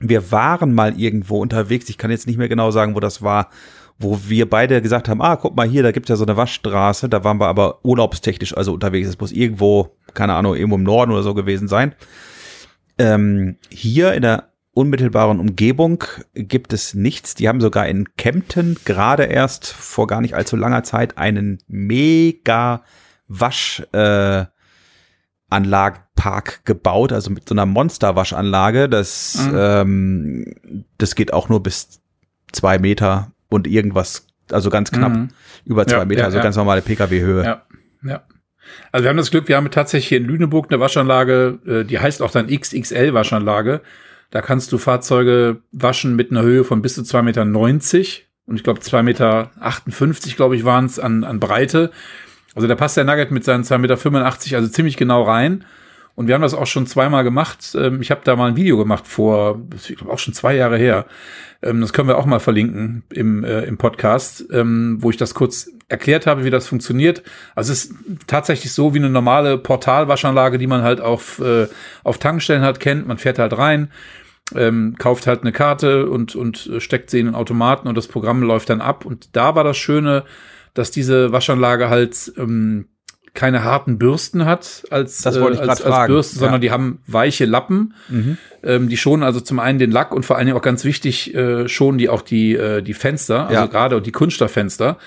Wir 0.00 0.32
waren 0.32 0.74
mal 0.74 0.98
irgendwo 0.98 1.40
unterwegs, 1.40 1.88
ich 1.88 1.98
kann 1.98 2.10
jetzt 2.10 2.26
nicht 2.26 2.36
mehr 2.36 2.48
genau 2.48 2.72
sagen, 2.72 2.96
wo 2.96 3.00
das 3.00 3.22
war, 3.22 3.50
wo 3.98 4.18
wir 4.28 4.48
beide 4.48 4.80
gesagt 4.80 5.08
haben, 5.08 5.20
ah, 5.20 5.36
guck 5.36 5.56
mal 5.56 5.68
hier, 5.68 5.82
da 5.82 5.90
gibt's 5.90 6.08
ja 6.08 6.16
so 6.16 6.24
eine 6.24 6.36
Waschstraße, 6.36 7.08
da 7.08 7.24
waren 7.24 7.40
wir 7.40 7.48
aber 7.48 7.84
urlaubstechnisch 7.84 8.56
also 8.56 8.72
unterwegs. 8.72 9.08
Es 9.08 9.18
muss 9.18 9.32
irgendwo, 9.32 9.96
keine 10.14 10.34
Ahnung, 10.34 10.54
irgendwo 10.54 10.76
im 10.76 10.84
Norden 10.84 11.10
oder 11.12 11.22
so 11.24 11.34
gewesen 11.34 11.66
sein. 11.66 11.94
Ähm, 12.98 13.56
hier 13.70 14.12
in 14.14 14.22
der 14.22 14.52
unmittelbaren 14.72 15.40
Umgebung 15.40 16.04
gibt 16.34 16.72
es 16.72 16.94
nichts. 16.94 17.34
Die 17.34 17.48
haben 17.48 17.60
sogar 17.60 17.88
in 17.88 18.14
Kempten 18.16 18.76
gerade 18.84 19.24
erst 19.24 19.66
vor 19.66 20.06
gar 20.06 20.20
nicht 20.20 20.34
allzu 20.34 20.54
langer 20.54 20.84
Zeit 20.84 21.18
einen 21.18 21.58
mega 21.66 22.82
Wasch 23.26 23.82
äh, 23.92 24.44
Anlagenpark 25.50 26.64
gebaut, 26.64 27.12
also 27.12 27.30
mit 27.30 27.48
so 27.48 27.54
einer 27.54 27.66
Monsterwaschanlage. 27.66 28.88
Das, 28.88 29.48
Mhm. 29.48 29.54
ähm, 29.56 30.44
das 30.98 31.14
geht 31.14 31.32
auch 31.32 31.48
nur 31.48 31.62
bis 31.62 32.00
zwei 32.52 32.78
Meter 32.78 33.32
und 33.48 33.66
irgendwas, 33.66 34.26
also 34.50 34.70
ganz 34.70 34.90
knapp 34.90 35.12
Mhm. 35.12 35.28
über 35.64 35.86
zwei 35.86 35.98
Ja, 35.98 36.04
Meter, 36.04 36.20
ja, 36.20 36.26
also 36.26 36.40
ganz 36.40 36.56
normale 36.56 36.82
Pkw-Höhe. 36.82 37.44
Ja, 37.44 37.62
ja. 38.04 38.22
Also 38.92 39.04
wir 39.04 39.08
haben 39.10 39.16
das 39.16 39.30
Glück, 39.30 39.48
wir 39.48 39.56
haben 39.56 39.70
tatsächlich 39.70 40.08
hier 40.08 40.18
in 40.18 40.24
Lüneburg 40.26 40.66
eine 40.70 40.78
Waschanlage, 40.80 41.58
äh, 41.66 41.84
die 41.84 41.98
heißt 41.98 42.20
auch 42.22 42.30
dann 42.30 42.48
XXL-Waschanlage. 42.48 43.80
Da 44.30 44.42
kannst 44.42 44.72
du 44.72 44.78
Fahrzeuge 44.78 45.62
waschen 45.72 46.14
mit 46.16 46.30
einer 46.30 46.42
Höhe 46.42 46.64
von 46.64 46.82
bis 46.82 46.94
zu 46.94 47.02
2,90 47.02 47.22
Meter 47.22 47.44
und 48.46 48.56
ich 48.56 48.62
glaube 48.62 48.80
2,58 48.80 49.02
Meter, 49.02 50.36
glaube 50.36 50.56
ich, 50.56 50.64
waren 50.64 50.84
es 50.84 50.98
an, 50.98 51.24
an 51.24 51.40
Breite. 51.40 51.90
Also 52.54 52.68
da 52.68 52.74
passt 52.74 52.96
der 52.96 53.04
Nugget 53.04 53.30
mit 53.30 53.44
seinen 53.44 53.64
2,85 53.64 53.78
Meter 53.78 54.56
also 54.56 54.68
ziemlich 54.68 54.96
genau 54.96 55.22
rein. 55.22 55.64
Und 56.18 56.26
wir 56.26 56.34
haben 56.34 56.42
das 56.42 56.52
auch 56.52 56.66
schon 56.66 56.88
zweimal 56.88 57.22
gemacht. 57.22 57.76
Ähm, 57.78 58.02
Ich 58.02 58.10
habe 58.10 58.22
da 58.24 58.34
mal 58.34 58.48
ein 58.48 58.56
Video 58.56 58.76
gemacht 58.76 59.06
vor, 59.06 59.62
ich 59.72 59.96
glaube 59.96 60.12
auch 60.12 60.18
schon 60.18 60.34
zwei 60.34 60.56
Jahre 60.56 60.76
her. 60.76 61.06
Ähm, 61.62 61.80
Das 61.80 61.92
können 61.92 62.08
wir 62.08 62.18
auch 62.18 62.26
mal 62.26 62.40
verlinken 62.40 63.04
im, 63.10 63.44
äh, 63.44 63.60
im 63.60 63.78
Podcast, 63.78 64.44
ähm, 64.50 64.98
wo 64.98 65.10
ich 65.10 65.16
das 65.16 65.34
kurz 65.34 65.70
erklärt 65.88 66.26
habe, 66.26 66.42
wie 66.42 66.50
das 66.50 66.66
funktioniert. 66.66 67.22
Also 67.54 67.72
es 67.72 67.84
ist 67.84 67.94
tatsächlich 68.26 68.72
so 68.72 68.94
wie 68.94 68.98
eine 68.98 69.10
normale 69.10 69.58
Portalwaschanlage, 69.58 70.58
die 70.58 70.66
man 70.66 70.82
halt 70.82 71.00
auf, 71.00 71.38
äh, 71.38 71.68
auf 72.02 72.18
Tankstellen 72.18 72.62
halt 72.62 72.80
kennt. 72.80 73.06
Man 73.06 73.18
fährt 73.18 73.38
halt 73.38 73.56
rein, 73.56 73.92
ähm, 74.56 74.96
kauft 74.98 75.28
halt 75.28 75.42
eine 75.42 75.52
Karte 75.52 76.10
und, 76.10 76.34
und 76.34 76.66
äh, 76.66 76.80
steckt 76.80 77.10
sie 77.10 77.20
in 77.20 77.26
den 77.26 77.36
Automaten 77.36 77.86
und 77.86 77.96
das 77.96 78.08
Programm 78.08 78.42
läuft 78.42 78.70
dann 78.70 78.80
ab. 78.80 79.04
Und 79.04 79.36
da 79.36 79.54
war 79.54 79.62
das 79.62 79.76
Schöne, 79.76 80.24
dass 80.74 80.90
diese 80.90 81.30
Waschanlage 81.30 81.88
halt 81.90 82.32
ähm, 82.36 82.88
keine 83.34 83.64
harten 83.64 83.98
Bürsten 83.98 84.44
hat 84.44 84.84
als, 84.90 85.22
Das 85.22 85.40
wollte 85.40 85.54
ich 85.56 85.60
äh, 85.66 85.68
als, 85.68 85.82
als 85.82 85.94
fragen, 85.94 86.12
Bürsten, 86.12 86.36
ja. 86.36 86.40
sondern 86.40 86.60
die 86.60 86.70
haben 86.70 87.00
weiche 87.06 87.44
Lappen. 87.44 87.94
Ähm, 88.62 88.88
die 88.88 88.96
schonen 88.96 89.22
also 89.22 89.40
zum 89.40 89.58
einen 89.60 89.78
den 89.78 89.90
Lack 89.90 90.12
und 90.14 90.24
vor 90.26 90.36
allen 90.36 90.46
Dingen 90.46 90.58
auch 90.58 90.62
ganz 90.62 90.84
wichtig, 90.84 91.34
äh, 91.34 91.68
schonen 91.68 91.98
die 91.98 92.08
auch 92.08 92.22
die, 92.22 92.54
äh, 92.54 92.82
die 92.82 92.94
Fenster, 92.94 93.42
also 93.48 93.54
Ja. 93.54 93.66
gerade 93.66 94.00
die 94.02 94.12
Kunststofffenster. 94.12 94.98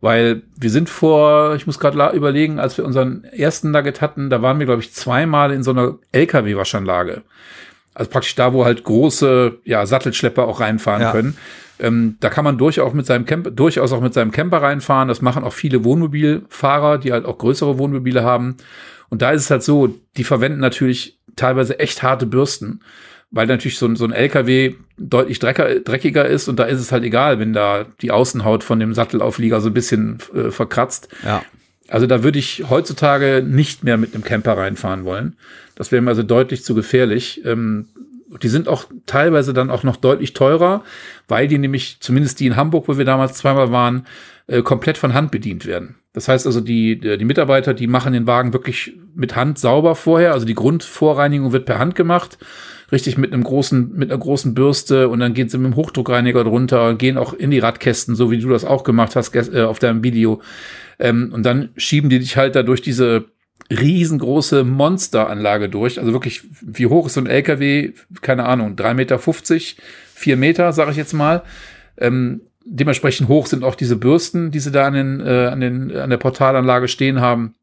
Weil 0.00 0.42
wir 0.58 0.70
sind 0.70 0.88
vor, 0.90 1.54
ich 1.54 1.66
muss 1.68 1.78
gerade 1.78 2.16
überlegen, 2.16 2.58
als 2.58 2.76
wir 2.76 2.84
unseren 2.84 3.22
ersten 3.24 3.70
Nugget 3.70 4.00
hatten, 4.00 4.30
da 4.30 4.42
waren 4.42 4.58
wir, 4.58 4.66
glaube 4.66 4.82
ich, 4.82 4.92
zweimal 4.92 5.52
in 5.52 5.62
so 5.62 5.70
einer 5.70 5.94
LKW-Waschanlage. 6.10 7.22
Also 7.94 8.10
praktisch 8.10 8.34
da, 8.34 8.52
wo 8.52 8.64
halt 8.64 8.82
große 8.84 9.58
ja, 9.64 9.86
Sattelschlepper 9.86 10.46
auch 10.48 10.60
reinfahren 10.60 11.02
Ja. 11.02 11.12
können. 11.12 11.36
Ähm, 11.78 12.16
da 12.20 12.28
kann 12.28 12.44
man 12.44 12.58
durchaus 12.58 12.92
mit 12.94 13.06
seinem 13.06 13.24
Camper, 13.24 13.50
durchaus 13.50 13.92
auch 13.92 14.00
mit 14.00 14.14
seinem 14.14 14.30
Camper 14.30 14.62
reinfahren. 14.62 15.08
Das 15.08 15.22
machen 15.22 15.44
auch 15.44 15.52
viele 15.52 15.84
Wohnmobilfahrer, 15.84 16.98
die 16.98 17.12
halt 17.12 17.24
auch 17.24 17.38
größere 17.38 17.78
Wohnmobile 17.78 18.22
haben. 18.22 18.56
Und 19.08 19.22
da 19.22 19.32
ist 19.32 19.42
es 19.42 19.50
halt 19.50 19.62
so, 19.62 19.94
die 20.16 20.24
verwenden 20.24 20.60
natürlich 20.60 21.18
teilweise 21.36 21.78
echt 21.78 22.02
harte 22.02 22.26
Bürsten, 22.26 22.80
weil 23.30 23.46
natürlich 23.46 23.78
so 23.78 23.86
ein, 23.86 23.96
so 23.96 24.04
ein 24.04 24.12
LKW 24.12 24.74
deutlich 24.98 25.38
drecker, 25.38 25.80
dreckiger 25.80 26.26
ist 26.26 26.48
und 26.48 26.58
da 26.58 26.64
ist 26.64 26.80
es 26.80 26.92
halt 26.92 27.04
egal, 27.04 27.38
wenn 27.38 27.52
da 27.52 27.86
die 28.00 28.10
Außenhaut 28.10 28.62
von 28.64 28.78
dem 28.78 28.94
Sattelauflieger 28.94 29.60
so 29.60 29.68
ein 29.68 29.74
bisschen 29.74 30.18
äh, 30.34 30.50
verkratzt. 30.50 31.08
Ja. 31.24 31.42
Also 31.88 32.06
da 32.06 32.22
würde 32.22 32.38
ich 32.38 32.64
heutzutage 32.70 33.44
nicht 33.46 33.84
mehr 33.84 33.98
mit 33.98 34.14
einem 34.14 34.24
Camper 34.24 34.56
reinfahren 34.56 35.04
wollen. 35.04 35.36
Das 35.74 35.92
wäre 35.92 36.00
mir 36.00 36.10
also 36.10 36.22
deutlich 36.22 36.64
zu 36.64 36.74
gefährlich. 36.74 37.42
Ähm, 37.44 37.88
die 38.40 38.48
sind 38.48 38.68
auch 38.68 38.84
teilweise 39.06 39.52
dann 39.52 39.70
auch 39.70 39.82
noch 39.82 39.96
deutlich 39.96 40.32
teurer, 40.32 40.82
weil 41.28 41.48
die 41.48 41.58
nämlich, 41.58 41.98
zumindest 42.00 42.40
die 42.40 42.46
in 42.46 42.56
Hamburg, 42.56 42.88
wo 42.88 42.98
wir 42.98 43.04
damals 43.04 43.34
zweimal 43.34 43.72
waren, 43.72 44.06
äh, 44.46 44.62
komplett 44.62 44.98
von 44.98 45.14
Hand 45.14 45.30
bedient 45.30 45.66
werden. 45.66 45.96
Das 46.12 46.28
heißt 46.28 46.46
also, 46.46 46.60
die, 46.60 46.98
die 47.00 47.24
Mitarbeiter, 47.24 47.72
die 47.72 47.86
machen 47.86 48.12
den 48.12 48.26
Wagen 48.26 48.52
wirklich 48.52 48.92
mit 49.14 49.34
Hand 49.34 49.58
sauber 49.58 49.94
vorher. 49.94 50.32
Also 50.32 50.44
die 50.44 50.54
Grundvorreinigung 50.54 51.52
wird 51.52 51.64
per 51.64 51.78
Hand 51.78 51.94
gemacht. 51.94 52.38
Richtig 52.90 53.16
mit 53.16 53.32
einem 53.32 53.42
großen, 53.42 53.92
mit 53.94 54.10
einer 54.10 54.20
großen 54.20 54.52
Bürste 54.52 55.08
und 55.08 55.20
dann 55.20 55.32
gehen 55.32 55.48
sie 55.48 55.56
mit 55.56 55.72
dem 55.72 55.76
Hochdruckreiniger 55.76 56.44
drunter, 56.44 56.94
gehen 56.94 57.16
auch 57.16 57.32
in 57.32 57.50
die 57.50 57.60
Radkästen, 57.60 58.14
so 58.14 58.30
wie 58.30 58.38
du 58.38 58.50
das 58.50 58.66
auch 58.66 58.84
gemacht 58.84 59.16
hast 59.16 59.34
äh, 59.34 59.62
auf 59.62 59.78
deinem 59.78 60.04
Video. 60.04 60.42
Ähm, 60.98 61.30
und 61.32 61.46
dann 61.46 61.70
schieben 61.78 62.10
die 62.10 62.18
dich 62.18 62.36
halt 62.36 62.54
da 62.54 62.62
durch 62.62 62.82
diese 62.82 63.24
riesengroße 63.80 64.64
Monsteranlage 64.64 65.68
durch. 65.68 65.98
Also 65.98 66.12
wirklich, 66.12 66.42
wie 66.60 66.86
hoch 66.86 67.06
ist 67.06 67.14
so 67.14 67.20
ein 67.20 67.26
LKW? 67.26 67.92
Keine 68.20 68.44
Ahnung, 68.44 68.76
3,50 68.76 68.94
Meter, 68.94 69.18
4 70.14 70.36
Meter, 70.36 70.72
sage 70.72 70.90
ich 70.90 70.96
jetzt 70.96 71.12
mal. 71.12 71.42
Ähm, 71.98 72.42
dementsprechend 72.64 73.28
hoch 73.28 73.46
sind 73.46 73.64
auch 73.64 73.74
diese 73.74 73.96
Bürsten, 73.96 74.50
die 74.50 74.60
sie 74.60 74.70
da 74.70 74.86
an, 74.86 74.94
den, 74.94 75.20
äh, 75.20 75.46
an, 75.46 75.60
den, 75.60 75.96
an 75.96 76.10
der 76.10 76.16
Portalanlage 76.16 76.88
stehen 76.88 77.20
haben. 77.20 77.54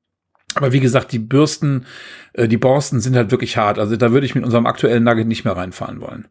Aber 0.55 0.74
wie 0.74 0.80
gesagt, 0.80 1.12
die 1.12 1.20
Bürsten, 1.20 1.86
äh, 2.34 2.47
die 2.47 2.57
Borsten 2.57 2.99
sind 2.99 3.16
halt 3.16 3.32
wirklich 3.32 3.57
hart. 3.57 3.80
Also 3.80 3.95
da 3.95 4.12
würde 4.12 4.26
ich 4.26 4.36
mit 4.36 4.43
unserem 4.43 4.66
aktuellen 4.66 5.03
Nugget 5.03 5.28
nicht 5.28 5.45
mehr 5.45 5.55
reinfahren 5.55 6.01
wollen. 6.01 6.28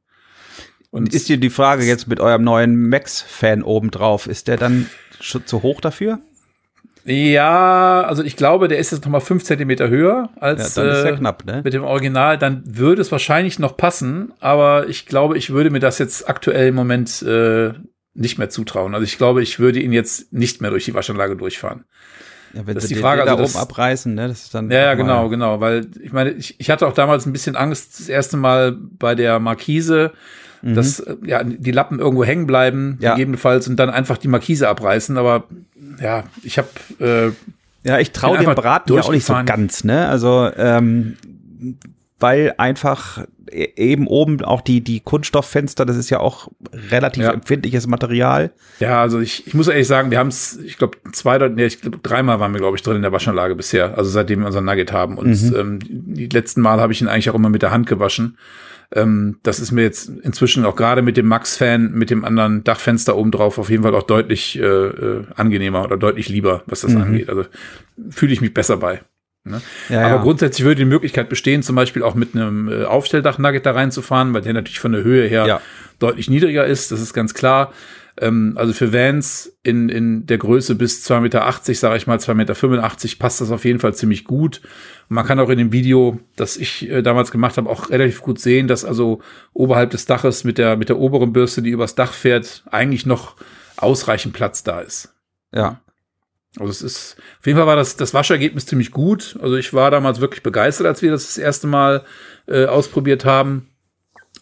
Und 0.91 1.15
Ist 1.15 1.29
dir 1.29 1.37
die 1.37 1.51
Frage 1.51 1.85
jetzt 1.85 2.09
mit 2.09 2.19
eurem 2.19 2.43
neuen 2.43 2.89
Max-Fan 2.89 3.63
obendrauf, 3.63 4.27
ist 4.27 4.49
der 4.49 4.57
dann 4.57 4.89
schon 5.21 5.47
zu 5.47 5.63
hoch 5.63 5.81
dafür? 5.81 6.21
Ja, 7.05 8.03
also 8.03 8.23
ich 8.23 8.37
glaube, 8.37 8.69
der 8.69 8.79
ist 8.79 8.93
jetzt 8.93 9.05
noch 9.05 9.11
mal 9.13 9.21
fünf 9.21 9.45
Zentimeter 9.45 9.89
höher 9.89 10.31
als 10.41 10.75
Ja, 10.77 10.83
dann 10.83 10.93
ist 10.93 11.05
äh, 11.05 11.17
knapp, 11.17 11.45
ne? 11.47 11.61
mit 11.65 11.73
dem 11.73 11.85
Original. 11.85 12.39
Dann 12.39 12.63
würde 12.67 13.01
es 13.03 13.11
wahrscheinlich 13.13 13.59
noch 13.59 13.77
passen, 13.77 14.33
aber 14.41 14.89
ich 14.89 15.07
glaube, 15.07 15.39
ich 15.39 15.51
würde 15.51 15.71
mir 15.71 15.81
das 15.81 15.99
jetzt 15.99 16.29
aktuell 16.29 16.69
im 16.69 16.75
Moment 16.75 17.23
äh, 17.23 17.73
nicht 18.15 18.39
mehr 18.39 18.51
zutrauen. 18.51 18.95
Also 18.95 19.05
ich 19.05 19.17
glaube, 19.17 19.43
ich 19.43 19.59
würde 19.59 19.81
ihn 19.81 19.93
jetzt 19.93 20.33
nicht 20.33 20.61
mehr 20.61 20.71
durch 20.71 20.85
die 20.85 20.95
Waschanlage 20.95 21.37
durchfahren. 21.37 21.85
Ja, 22.55 22.67
wenn 22.67 22.75
Das 22.75 22.85
ist 22.85 22.91
die 22.91 22.95
Frage, 22.97 23.25
da 23.25 23.33
also 23.33 23.45
oben 23.45 23.53
das- 23.53 23.57
abreißen, 23.63 24.15
ne, 24.15 24.29
das 24.29 24.45
ist 24.45 24.55
dann. 24.55 24.71
Ja, 24.71 24.79
ja, 24.79 24.95
genau, 24.95 25.29
genau, 25.29 25.61
weil 25.61 25.87
ich 26.03 26.13
meine, 26.13 26.31
ich, 26.31 26.59
ich 26.59 26.71
hatte 26.71 26.87
auch 26.87 26.95
damals 26.95 27.27
ein 27.27 27.33
bisschen 27.33 27.57
Angst, 27.57 28.01
das 28.01 28.09
erste 28.09 28.37
Mal 28.39 28.73
bei 28.73 29.15
der 29.15 29.39
Markise, 29.39 30.13
dass 30.63 31.01
äh, 31.01 31.17
ja, 31.25 31.43
die 31.45 31.71
Lappen 31.73 31.99
irgendwo 31.99 32.25
hängen 32.25 32.47
bleiben, 32.47 32.91
Mhm. 32.91 32.97
Ja. 33.01 33.11
gegebenenfalls, 33.13 33.69
und 33.69 33.77
dann 33.77 33.91
einfach 33.91 34.19
die 34.19 34.29
Markise 34.29 34.69
abreißen. 34.69 35.17
Aber 35.19 35.45
ja, 36.03 36.25
ich 36.43 36.59
habe 36.59 36.69
äh, 37.01 37.31
Ja, 37.89 37.99
ich 37.99 38.11
traue 38.13 38.39
dem 38.39 38.55
Braten 38.55 38.93
ja 38.93 39.01
auch 39.03 39.11
nicht 39.13 39.25
so 39.25 39.35
ganz, 39.45 39.85
ne? 39.85 40.09
Also, 40.09 40.51
ähm, 40.57 41.17
weil 42.21 42.53
einfach 42.59 43.25
e- 43.51 43.69
eben 43.77 44.09
oben 44.09 44.43
auch 44.43 44.61
die, 44.61 44.81
die 44.81 44.99
Kunststofffenster, 45.01 45.87
das 45.87 45.97
ist 45.97 46.11
ja 46.11 46.19
auch 46.19 46.49
relativ 46.91 47.23
Ja. 47.25 47.31
empfindliches 47.33 47.87
Material. 47.87 48.51
Ja, 48.81 49.01
also 49.01 49.21
ich, 49.21 49.47
ich 49.47 49.55
muss 49.55 49.69
ehrlich 49.69 49.87
sagen, 49.87 50.11
wir 50.11 50.19
haben 50.19 50.29
es, 50.29 50.59
ich 50.59 50.79
glaube, 50.79 50.99
zwei 51.13 51.37
oder 51.37 51.49
nee, 51.49 51.67
ich 51.67 51.81
glaube, 51.81 51.99
dreimal 52.03 52.41
waren 52.41 52.53
wir, 52.53 52.59
glaube 52.61 52.77
ich, 52.77 52.83
drin 52.83 52.97
in 52.97 53.03
der 53.03 53.13
Waschanlage 53.13 53.55
bisher, 53.55 53.97
also 53.97 54.11
seitdem 54.11 54.41
wir 54.41 54.47
unseren 54.47 54.65
Nugget 54.65 54.93
haben. 54.93 55.17
Und 55.17 55.29
Mhm. 55.51 55.57
ähm, 55.57 55.79
die 55.89 56.27
letzten 56.29 56.61
Mal 56.61 56.81
habe 56.81 56.93
ich 56.93 57.01
ihn 57.01 57.07
eigentlich 57.09 57.31
auch 57.31 57.35
immer 57.37 57.51
mit 57.51 57.63
der 57.63 57.71
Hand 57.71 57.87
gewaschen. 57.87 58.37
Ähm, 58.95 59.39
das 59.43 59.61
ist 59.61 59.71
mir 59.73 59.83
jetzt 59.83 60.09
inzwischen 60.23 60.65
auch 60.65 60.75
gerade 60.77 61.03
mit 61.03 61.17
dem 61.17 61.27
Max-Fan, 61.27 61.93
mit 61.93 62.09
dem 62.11 62.25
anderen 62.25 62.65
Dachfenster 62.65 63.17
oben 63.17 63.31
drauf 63.31 63.59
auf 63.59 63.69
jeden 63.69 63.83
Fall 63.83 63.95
auch 63.95 64.03
deutlich 64.03 64.59
äh, 64.59 64.63
äh, 64.63 65.25
angenehmer 65.37 65.85
oder 65.85 65.97
deutlich 65.99 66.29
lieber, 66.31 66.63
was 66.67 66.81
das 66.81 66.97
angeht. 66.97 67.29
Also 67.29 67.45
fühle 68.11 68.33
ich 68.33 68.41
mich 68.41 68.55
besser 68.55 68.79
bei. 68.79 69.03
Ne? 69.45 69.61
Ja, 69.89 70.01
Aber 70.07 70.17
ja. 70.17 70.23
grundsätzlich 70.23 70.65
würde 70.65 70.77
die 70.77 70.85
Möglichkeit 70.85 71.29
bestehen, 71.29 71.63
zum 71.63 71.77
Beispiel 71.77 72.03
auch 72.03 72.15
mit 72.15 72.35
einem 72.35 72.69
äh, 72.69 72.85
Aufstelldach-Nugget 72.85 73.65
da 73.67 73.73
reinzufahren, 73.73 74.33
weil 74.35 74.43
der 74.43 74.55
natürlich 74.55 74.81
von 74.81 74.93
der 74.93 75.03
Höhe 75.03 75.27
her 75.29 75.47
Ja. 75.47 75.61
deutlich 75.99 76.31
niedriger 76.31 76.65
ist, 76.67 76.91
das 76.91 77.01
ist 77.01 77.13
ganz 77.13 77.35
klar. 77.35 77.73
Ähm, 78.21 78.55
also 78.57 78.73
für 78.73 78.93
Vans 78.93 79.59
in, 79.63 79.89
in 79.89 80.27
der 80.27 80.39
Größe 80.39 80.75
bis 80.75 81.09
2,80 81.09 81.21
Meter, 81.21 81.75
sage 81.75 81.97
ich 81.97 82.07
mal, 82.07 82.19
2,85 82.19 82.35
Meter 82.35 83.17
passt 83.19 83.41
das 83.41 83.51
auf 83.51 83.65
jeden 83.65 83.81
Fall 83.81 83.95
ziemlich 83.95 84.25
gut. 84.25 84.61
Und 85.09 85.15
man 85.15 85.27
kann 85.27 85.41
auch 85.41 85.51
in 85.51 85.59
dem 85.59 85.73
Video, 85.73 86.19
das 86.37 86.57
ich 86.57 86.89
äh, 86.89 87.03
damals 87.03 87.31
gemacht 87.31 87.57
habe, 87.57 87.69
auch 87.69 87.91
relativ 87.91 88.21
gut 88.21 88.41
sehen, 88.41 88.69
dass 88.69 88.85
also 88.85 89.21
oberhalb 89.53 89.91
des 89.91 90.07
Daches 90.07 90.45
mit 90.45 90.59
der, 90.59 90.77
mit 90.77 90.89
der 90.89 90.99
oberen 90.99 91.33
Bürste, 91.33 91.63
die 91.63 91.71
übers 91.71 91.95
Dach 91.95 92.13
fährt, 92.13 92.65
eigentlich 92.71 93.07
noch 93.07 93.37
ausreichend 93.77 94.35
Platz 94.35 94.63
da 94.65 94.81
ist. 94.81 95.15
ja. 95.53 95.81
Also 96.59 96.71
es 96.71 96.83
ist, 96.83 97.17
auf 97.39 97.47
jeden 97.47 97.59
Fall 97.59 97.67
war 97.67 97.77
das, 97.77 97.97
das 97.97 98.15
Waschergebnis 98.15 98.67
ziemlich 98.67 98.91
gut. 98.91 99.39
Also 99.41 99.57
ich 99.57 99.75
war 99.75 99.91
damals 99.91 100.21
wirklich 100.21 100.43
begeistert, 100.43 100.87
als 100.87 101.03
wir 101.03 101.11
das 101.11 101.27
das 101.27 101.39
erste 101.39 101.67
Mal 101.67 102.05
äh, 102.47 102.65
ausprobiert 102.67 103.25
haben. 103.25 103.68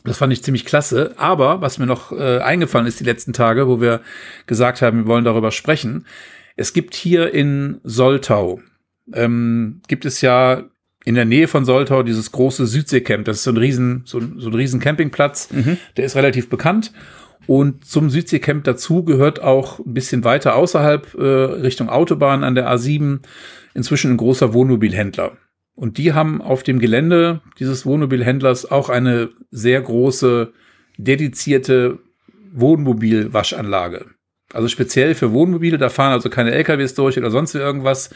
Das 0.06 0.18
fand 0.18 0.32
ich 0.32 0.42
ziemlich 0.42 0.64
klasse. 0.64 1.14
Aber 1.16 1.60
was 1.60 1.78
mir 1.78 1.86
noch 1.86 2.12
äh, 2.12 2.38
eingefallen 2.38 2.86
ist 2.86 3.00
die 3.00 3.04
letzten 3.04 3.32
Tage, 3.32 3.66
wo 3.68 3.80
wir 3.80 4.00
gesagt 4.46 4.82
haben, 4.82 4.98
wir 5.04 5.06
wollen 5.06 5.24
darüber 5.24 5.50
sprechen. 5.50 6.06
Es 6.56 6.72
gibt 6.72 6.94
hier 6.94 7.34
in 7.34 7.80
Soltau, 7.84 8.60
ähm, 9.12 9.82
gibt 9.88 10.04
es 10.04 10.20
ja 10.20 10.64
in 11.04 11.14
der 11.14 11.24
Nähe 11.24 11.46
von 11.48 11.64
Soltau 11.64 12.02
dieses 12.02 12.32
große 12.32 12.66
Südseecamp. 12.66 13.24
Das 13.26 13.36
ist 13.38 13.44
so 13.44 13.50
ein 13.52 13.56
riesen, 13.58 14.02
so, 14.06 14.18
ein- 14.18 14.36
so 14.38 14.48
ein 14.48 14.54
riesen 14.54 14.80
Campingplatz. 14.80 15.48
Der 15.96 16.04
ist 16.04 16.16
relativ 16.16 16.48
bekannt. 16.48 16.92
Und 17.46 17.84
zum 17.84 18.10
Südseecamp 18.10 18.64
dazu 18.64 19.04
gehört 19.04 19.40
auch 19.40 19.78
ein 19.78 19.94
bisschen 19.94 20.24
weiter 20.24 20.56
außerhalb 20.56 21.14
äh, 21.14 21.22
Richtung 21.22 21.88
Autobahn 21.88 22.42
an 22.42 22.56
der 22.56 22.68
A7 22.68 23.20
inzwischen 23.74 24.10
ein 24.12 24.16
großer 24.16 24.52
Wohnmobilhändler. 24.52 25.36
Und 25.76 25.98
die 25.98 26.14
haben 26.14 26.40
auf 26.40 26.62
dem 26.62 26.78
Gelände 26.78 27.42
dieses 27.58 27.84
Wohnmobilhändlers 27.86 28.70
auch 28.70 28.88
eine 28.88 29.28
sehr 29.50 29.80
große 29.80 30.52
dedizierte 30.96 31.98
Wohnmobilwaschanlage. 32.52 34.06
Also 34.52 34.68
speziell 34.68 35.14
für 35.14 35.32
Wohnmobile, 35.32 35.76
da 35.76 35.90
fahren 35.90 36.12
also 36.12 36.30
keine 36.30 36.52
LKWs 36.52 36.94
durch 36.94 37.18
oder 37.18 37.30
sonst 37.30 37.54
irgendwas. 37.54 38.08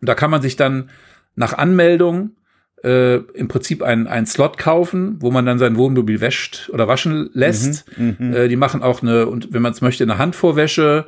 Und 0.00 0.08
da 0.08 0.14
kann 0.14 0.30
man 0.30 0.42
sich 0.42 0.56
dann 0.56 0.90
nach 1.34 1.54
Anmeldung 1.54 2.36
äh, 2.84 3.16
im 3.16 3.48
Prinzip 3.48 3.82
einen, 3.82 4.06
einen 4.06 4.26
Slot 4.26 4.58
kaufen, 4.58 5.16
wo 5.20 5.30
man 5.30 5.46
dann 5.46 5.58
sein 5.58 5.76
Wohnmobil 5.76 6.20
wäscht 6.20 6.68
oder 6.74 6.88
waschen 6.88 7.30
lässt. 7.32 7.86
Äh, 8.34 8.48
die 8.48 8.56
machen 8.56 8.82
auch 8.82 9.02
eine, 9.02 9.26
und 9.26 9.54
wenn 9.54 9.62
man 9.62 9.72
es 9.72 9.80
möchte, 9.80 10.04
eine 10.04 10.18
Handvorwäsche, 10.18 11.06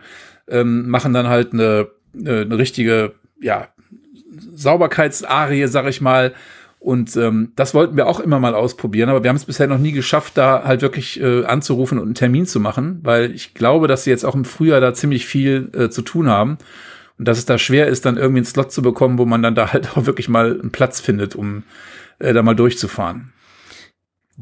ähm, 0.48 0.88
machen 0.88 1.12
dann 1.12 1.28
halt 1.28 1.53
eine, 1.53 1.88
eine, 2.14 2.40
eine 2.40 2.59
richtige, 2.59 3.12
ja, 3.40 3.68
Sauberkeitsarie, 4.55 5.66
sag 5.66 5.87
ich 5.87 6.01
mal. 6.01 6.35
Und 6.78 7.14
ähm, 7.16 7.53
das 7.57 7.74
wollten 7.74 7.97
wir 7.97 8.07
auch 8.07 8.20
immer 8.20 8.41
mal 8.41 8.55
ausprobieren, 8.55 9.11
aber 9.11 9.22
wir 9.22 9.28
haben 9.28 9.37
es 9.37 9.45
bisher 9.45 9.66
noch 9.66 9.78
nie 9.78 9.93
geschafft, 9.93 10.39
da 10.39 10.64
halt 10.64 10.81
wirklich 10.81 11.20
äh, 11.20 11.45
anzurufen 11.45 11.99
und 11.99 12.05
einen 12.05 12.14
Termin 12.14 12.47
zu 12.47 12.59
machen, 12.59 13.01
weil 13.03 13.33
ich 13.33 13.53
glaube, 13.53 13.87
dass 13.87 14.05
sie 14.05 14.11
jetzt 14.11 14.24
auch 14.24 14.35
im 14.35 14.47
Frühjahr 14.47 14.81
da 14.81 14.95
ziemlich 14.95 15.26
viel 15.26 15.70
äh, 15.74 15.91
zu 15.91 16.01
tun 16.01 16.28
haben 16.28 16.57
und 17.18 17.28
dass 17.28 17.37
es 17.37 17.45
da 17.45 17.59
schwer 17.59 17.87
ist, 17.87 18.07
dann 18.07 18.16
irgendwie 18.16 18.39
einen 18.39 18.47
Slot 18.47 18.72
zu 18.72 18.81
bekommen, 18.81 19.18
wo 19.18 19.26
man 19.26 19.43
dann 19.43 19.55
da 19.55 19.74
halt 19.74 19.91
auch 19.97 20.07
wirklich 20.07 20.31
mal 20.31 20.59
einen 20.59 20.70
Platz 20.70 21.01
findet, 21.01 21.37
um 21.37 21.64
äh, 22.18 22.33
da 22.33 22.43
mal 22.43 22.57
durchzufahren. 22.57 23.31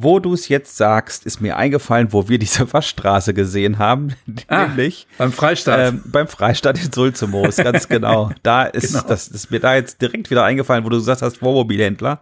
Wo 0.00 0.20
du 0.20 0.32
es 0.32 0.46
jetzt 0.48 0.76
sagst, 0.76 1.26
ist 1.26 1.40
mir 1.40 1.56
eingefallen, 1.56 2.12
wo 2.12 2.28
wir 2.28 2.38
diese 2.38 2.72
Waschstraße 2.72 3.34
gesehen 3.34 3.78
haben, 3.78 4.14
Ah, 4.46 4.66
nämlich 4.68 5.08
Beim 5.18 5.32
Freistaat. 5.32 5.88
ähm, 5.92 6.02
beim 6.06 6.28
Freistaat 6.28 6.78
in 6.84 6.92
Sulzumos, 6.92 7.56
ganz 7.56 7.88
genau. 7.88 8.30
Da 8.44 8.62
ist 8.64 8.92
Genau. 8.92 9.04
das 9.08 9.26
ist 9.28 9.50
mir 9.50 9.58
da 9.60 9.74
jetzt 9.74 10.00
direkt 10.00 10.30
wieder 10.30 10.44
eingefallen, 10.44 10.84
wo 10.84 10.88
du 10.88 10.98
gesagt 10.98 11.22
hast, 11.22 11.42
Wohnmobilhändler. 11.42 12.20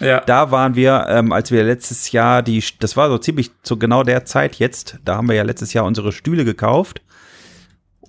ja. 0.00 0.20
Da 0.20 0.50
waren 0.50 0.74
wir, 0.74 1.06
ähm, 1.10 1.32
als 1.32 1.50
wir 1.50 1.64
letztes 1.64 2.12
Jahr 2.12 2.42
die, 2.42 2.64
das 2.78 2.96
war 2.96 3.08
so 3.10 3.18
ziemlich 3.18 3.50
zu 3.62 3.78
genau 3.78 4.04
der 4.04 4.24
Zeit 4.24 4.56
jetzt, 4.56 4.96
da 5.04 5.16
haben 5.16 5.28
wir 5.28 5.34
ja 5.36 5.42
letztes 5.42 5.72
Jahr 5.74 5.84
unsere 5.84 6.12
Stühle 6.12 6.44
gekauft. 6.46 7.02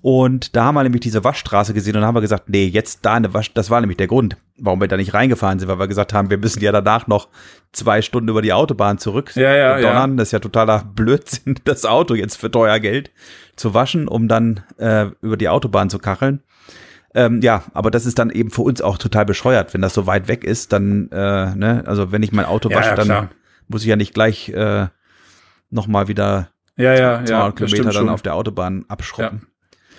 Und 0.01 0.55
da 0.55 0.65
haben 0.65 0.75
wir 0.75 0.83
nämlich 0.83 1.01
diese 1.01 1.23
Waschstraße 1.23 1.73
gesehen 1.73 1.97
und 1.97 2.05
haben 2.05 2.15
wir 2.15 2.21
gesagt, 2.21 2.47
nee, 2.47 2.65
jetzt 2.65 3.05
da 3.05 3.15
eine 3.15 3.33
Wasch, 3.33 3.53
das 3.53 3.69
war 3.69 3.81
nämlich 3.81 3.97
der 3.97 4.07
Grund, 4.07 4.37
warum 4.57 4.79
wir 4.79 4.87
da 4.87 4.95
nicht 4.95 5.13
reingefahren 5.13 5.59
sind, 5.59 5.67
weil 5.67 5.79
wir 5.79 5.87
gesagt 5.87 6.13
haben, 6.13 6.29
wir 6.29 6.37
müssen 6.37 6.61
ja 6.63 6.71
danach 6.71 7.07
noch 7.07 7.27
zwei 7.73 8.01
Stunden 8.01 8.29
über 8.29 8.41
die 8.41 8.53
Autobahn 8.53 8.97
zurück. 8.97 9.35
Ja, 9.35 9.53
ja, 9.53 9.77
ja. 9.77 9.81
donnern. 9.81 10.17
Das 10.17 10.29
ist 10.29 10.31
ja 10.31 10.39
totaler 10.39 10.83
Blödsinn, 10.83 11.55
das 11.65 11.85
Auto 11.85 12.15
jetzt 12.15 12.37
für 12.37 12.49
teuer 12.49 12.79
Geld 12.79 13.11
zu 13.55 13.73
waschen, 13.73 14.07
um 14.07 14.27
dann 14.27 14.61
äh, 14.77 15.07
über 15.21 15.35
die 15.35 15.49
Autobahn 15.49 15.89
zu 15.89 15.99
kacheln. 15.99 16.43
Ähm, 17.13 17.41
ja, 17.41 17.63
aber 17.73 17.91
das 17.91 18.05
ist 18.05 18.19
dann 18.19 18.29
eben 18.29 18.51
für 18.51 18.61
uns 18.61 18.81
auch 18.81 18.97
total 18.97 19.25
bescheuert, 19.25 19.73
wenn 19.73 19.81
das 19.81 19.95
so 19.95 20.05
weit 20.05 20.27
weg 20.27 20.43
ist, 20.43 20.71
dann, 20.71 21.09
äh, 21.11 21.55
ne, 21.55 21.83
also 21.87 22.11
wenn 22.11 22.21
ich 22.21 22.31
mein 22.31 22.45
Auto 22.45 22.69
Ja, 22.69 22.77
wasche, 22.77 22.89
ja, 22.89 22.95
dann 22.95 23.05
klar. 23.05 23.29
muss 23.67 23.81
ich 23.81 23.87
ja 23.87 23.95
nicht 23.95 24.13
gleich 24.13 24.49
äh, 24.49 24.87
nochmal 25.71 26.07
wieder 26.07 26.49
ja, 26.77 26.93
ja, 26.93 27.25
200 27.25 27.29
ja, 27.29 27.51
Kilometer 27.51 27.83
dann 27.83 27.93
schon. 27.93 28.09
auf 28.09 28.21
der 28.21 28.35
Autobahn 28.35 28.85
abschrubben. 28.87 29.47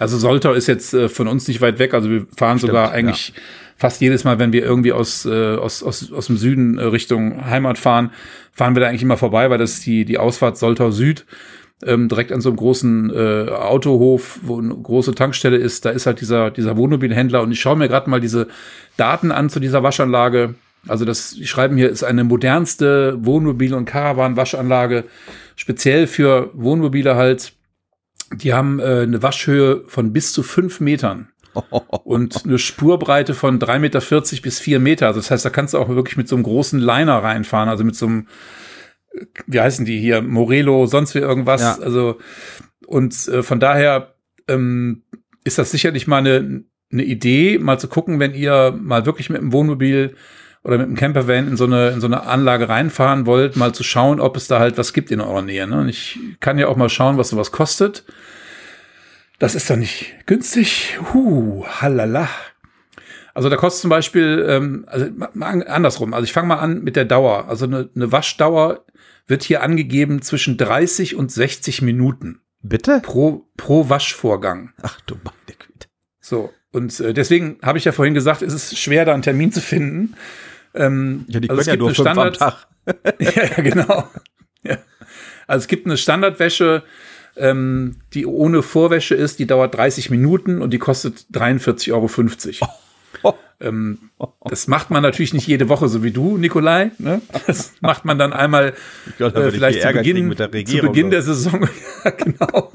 Also 0.00 0.16
Soltau 0.16 0.54
ist 0.54 0.66
jetzt 0.66 0.94
äh, 0.94 1.10
von 1.10 1.28
uns 1.28 1.46
nicht 1.46 1.60
weit 1.60 1.78
weg. 1.78 1.92
Also 1.92 2.08
wir 2.08 2.26
fahren 2.34 2.56
Stimmt, 2.56 2.70
sogar 2.70 2.90
eigentlich 2.90 3.34
fast 3.76 4.00
jedes 4.00 4.24
Mal, 4.24 4.38
wenn 4.38 4.50
wir 4.50 4.64
irgendwie 4.64 4.92
aus, 4.92 5.26
äh, 5.26 5.56
aus, 5.56 5.82
aus, 5.82 6.10
aus 6.10 6.26
dem 6.26 6.38
Süden 6.38 6.78
äh, 6.78 6.84
Richtung 6.84 7.44
Heimat 7.44 7.76
fahren, 7.76 8.10
fahren 8.50 8.74
wir 8.74 8.80
da 8.80 8.88
eigentlich 8.88 9.02
immer 9.02 9.18
vorbei, 9.18 9.50
weil 9.50 9.58
das 9.58 9.74
ist 9.74 9.86
die, 9.86 10.06
die 10.06 10.16
Ausfahrt 10.16 10.56
Soltau 10.56 10.90
Süd. 10.90 11.26
Ähm, 11.82 12.08
direkt 12.08 12.32
an 12.32 12.40
so 12.40 12.48
einem 12.48 12.56
großen 12.56 13.10
äh, 13.10 13.50
Autohof, 13.50 14.40
wo 14.42 14.58
eine 14.58 14.74
große 14.74 15.14
Tankstelle 15.14 15.56
ist, 15.56 15.84
da 15.84 15.90
ist 15.90 16.06
halt 16.06 16.20
dieser, 16.20 16.50
dieser 16.50 16.76
Wohnmobilhändler 16.76 17.40
und 17.40 17.52
ich 17.52 17.60
schaue 17.60 17.76
mir 17.76 17.88
gerade 17.88 18.10
mal 18.10 18.20
diese 18.20 18.48
Daten 18.98 19.32
an 19.32 19.48
zu 19.48 19.60
dieser 19.60 19.82
Waschanlage. 19.82 20.54
Also 20.88 21.06
das, 21.06 21.34
die 21.34 21.46
schreiben 21.46 21.78
hier, 21.78 21.88
ist 21.88 22.04
eine 22.04 22.24
modernste 22.24 23.18
Wohnmobil- 23.22 23.74
und 23.74 23.86
Caravan-Waschanlage, 23.86 25.04
speziell 25.56 26.06
für 26.06 26.50
Wohnmobile 26.54 27.16
halt. 27.16 27.52
Die 28.32 28.52
haben 28.52 28.78
äh, 28.78 29.02
eine 29.02 29.22
Waschhöhe 29.22 29.84
von 29.86 30.12
bis 30.12 30.32
zu 30.32 30.42
fünf 30.42 30.80
Metern 30.80 31.28
und 32.04 32.44
eine 32.44 32.58
Spurbreite 32.58 33.34
von 33.34 33.58
3,40 33.58 33.78
Meter 33.78 34.42
bis 34.42 34.60
4 34.60 34.80
Meter. 34.80 35.06
Also 35.08 35.20
das 35.20 35.30
heißt, 35.30 35.44
da 35.44 35.50
kannst 35.50 35.74
du 35.74 35.78
auch 35.78 35.88
wirklich 35.88 36.16
mit 36.16 36.28
so 36.28 36.36
einem 36.36 36.44
großen 36.44 36.78
Liner 36.78 37.22
reinfahren, 37.22 37.68
also 37.68 37.84
mit 37.84 37.96
so 37.96 38.06
einem, 38.06 38.28
äh, 39.12 39.26
wie 39.46 39.60
heißen 39.60 39.84
die 39.84 39.98
hier, 39.98 40.22
Morelo, 40.22 40.86
sonst 40.86 41.14
wie 41.14 41.20
irgendwas. 41.20 41.60
Ja. 41.60 41.78
Also 41.80 42.18
und 42.86 43.28
äh, 43.28 43.42
von 43.42 43.60
daher 43.60 44.14
ähm, 44.48 45.02
ist 45.44 45.58
das 45.58 45.70
sicherlich 45.70 46.06
mal 46.06 46.18
eine, 46.18 46.64
eine 46.92 47.04
Idee, 47.04 47.58
mal 47.58 47.78
zu 47.78 47.88
gucken, 47.88 48.18
wenn 48.18 48.34
ihr 48.34 48.76
mal 48.78 49.06
wirklich 49.06 49.30
mit 49.30 49.40
dem 49.40 49.52
Wohnmobil 49.52 50.16
oder 50.62 50.78
mit 50.78 50.86
dem 50.88 50.96
Campervan 50.96 51.48
in 51.48 51.56
so 51.56 51.64
eine 51.64 51.88
in 51.90 52.00
so 52.00 52.06
eine 52.06 52.24
Anlage 52.26 52.68
reinfahren 52.68 53.26
wollt, 53.26 53.56
mal 53.56 53.72
zu 53.72 53.82
schauen, 53.82 54.20
ob 54.20 54.36
es 54.36 54.46
da 54.46 54.58
halt 54.58 54.76
was 54.78 54.92
gibt 54.92 55.10
in 55.10 55.20
eurer 55.20 55.42
Nähe. 55.42 55.66
Ne? 55.66 55.80
Und 55.80 55.88
ich 55.88 56.18
kann 56.40 56.58
ja 56.58 56.68
auch 56.68 56.76
mal 56.76 56.88
schauen, 56.90 57.16
was 57.16 57.30
sowas 57.30 57.50
kostet. 57.52 58.04
Das 59.38 59.54
ist 59.54 59.70
doch 59.70 59.76
nicht 59.76 60.14
günstig. 60.26 60.98
Huh, 61.14 61.64
halala. 61.66 62.28
Also 63.32 63.48
da 63.48 63.56
kostet 63.56 63.80
zum 63.82 63.90
Beispiel, 63.90 64.44
ähm, 64.48 64.84
also 64.86 65.06
ma- 65.16 65.30
ma- 65.32 65.46
andersrum, 65.62 66.12
also 66.12 66.24
ich 66.24 66.32
fange 66.32 66.48
mal 66.48 66.58
an 66.58 66.82
mit 66.82 66.96
der 66.96 67.04
Dauer. 67.06 67.48
Also 67.48 67.64
eine, 67.64 67.88
eine 67.94 68.12
Waschdauer 68.12 68.84
wird 69.28 69.42
hier 69.44 69.62
angegeben 69.62 70.20
zwischen 70.20 70.56
30 70.58 71.14
und 71.16 71.30
60 71.32 71.80
Minuten 71.80 72.40
Bitte? 72.60 73.00
pro, 73.02 73.46
pro 73.56 73.88
Waschvorgang. 73.88 74.72
Ach 74.82 75.00
du 75.06 75.14
meine 75.24 75.56
Güte. 75.58 75.88
So. 76.20 76.52
Und 76.72 77.00
äh, 77.00 77.14
deswegen 77.14 77.58
habe 77.62 77.78
ich 77.78 77.84
ja 77.84 77.92
vorhin 77.92 78.14
gesagt, 78.14 78.42
es 78.42 78.52
ist 78.52 78.78
schwer, 78.78 79.04
da 79.04 79.14
einen 79.14 79.22
Termin 79.22 79.52
zu 79.52 79.60
finden. 79.60 80.14
Ähm, 80.74 81.24
Ja, 81.28 81.40
die 81.40 81.50
also 81.50 81.60
können 81.60 81.60
es 81.60 81.66
ja 81.66 81.72
gibt 81.72 81.80
nur 81.80 81.94
fünf 81.94 82.06
am 82.06 82.12
Standard- 82.14 82.38
Tag. 82.38 82.66
ja, 83.20 83.44
ja, 83.56 83.62
genau. 83.62 84.08
Ja. 84.62 84.78
Also 85.46 85.64
es 85.64 85.68
gibt 85.68 85.86
eine 85.86 85.96
Standardwäsche, 85.96 86.82
ähm, 87.36 87.96
die 88.14 88.26
ohne 88.26 88.62
Vorwäsche 88.62 89.14
ist, 89.14 89.38
die 89.38 89.46
dauert 89.46 89.74
30 89.74 90.10
Minuten 90.10 90.62
und 90.62 90.70
die 90.70 90.78
kostet 90.78 91.26
43,50 91.32 92.62
Euro. 92.62 92.68
Oh. 93.22 93.34
Ähm, 93.62 93.98
das 94.46 94.68
macht 94.68 94.90
man 94.90 95.02
natürlich 95.02 95.34
nicht 95.34 95.46
jede 95.46 95.68
Woche, 95.68 95.86
so 95.88 96.02
wie 96.02 96.12
du, 96.12 96.38
Nikolai. 96.38 96.92
Ne? 96.96 97.20
Das 97.46 97.74
macht 97.82 98.06
man 98.06 98.18
dann 98.18 98.32
einmal 98.32 98.72
glaub, 99.18 99.36
äh, 99.36 99.50
vielleicht 99.50 99.82
viel 99.82 99.86
zu 99.86 99.98
Beginn, 99.98 100.66
zu 100.66 100.78
Beginn 100.78 101.10
der 101.10 101.20
glaub 101.20 101.34
Saison. 101.34 101.68
ja, 102.04 102.10
genau. 102.10 102.72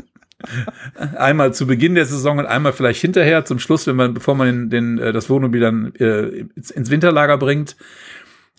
Einmal 1.15 1.53
zu 1.53 1.67
Beginn 1.67 1.95
der 1.95 2.05
Saison 2.05 2.39
und 2.39 2.45
einmal 2.45 2.73
vielleicht 2.73 3.01
hinterher 3.01 3.45
zum 3.45 3.59
Schluss, 3.59 3.87
wenn 3.87 3.95
man, 3.95 4.13
bevor 4.13 4.35
man 4.35 4.47
den, 4.47 4.69
den, 4.69 4.97
äh, 4.99 5.13
das 5.13 5.29
Wohnmobil 5.29 5.61
dann 5.61 5.93
äh, 5.95 6.45
ins, 6.55 6.91
Winterlager 6.91 7.37
bringt. 7.37 7.75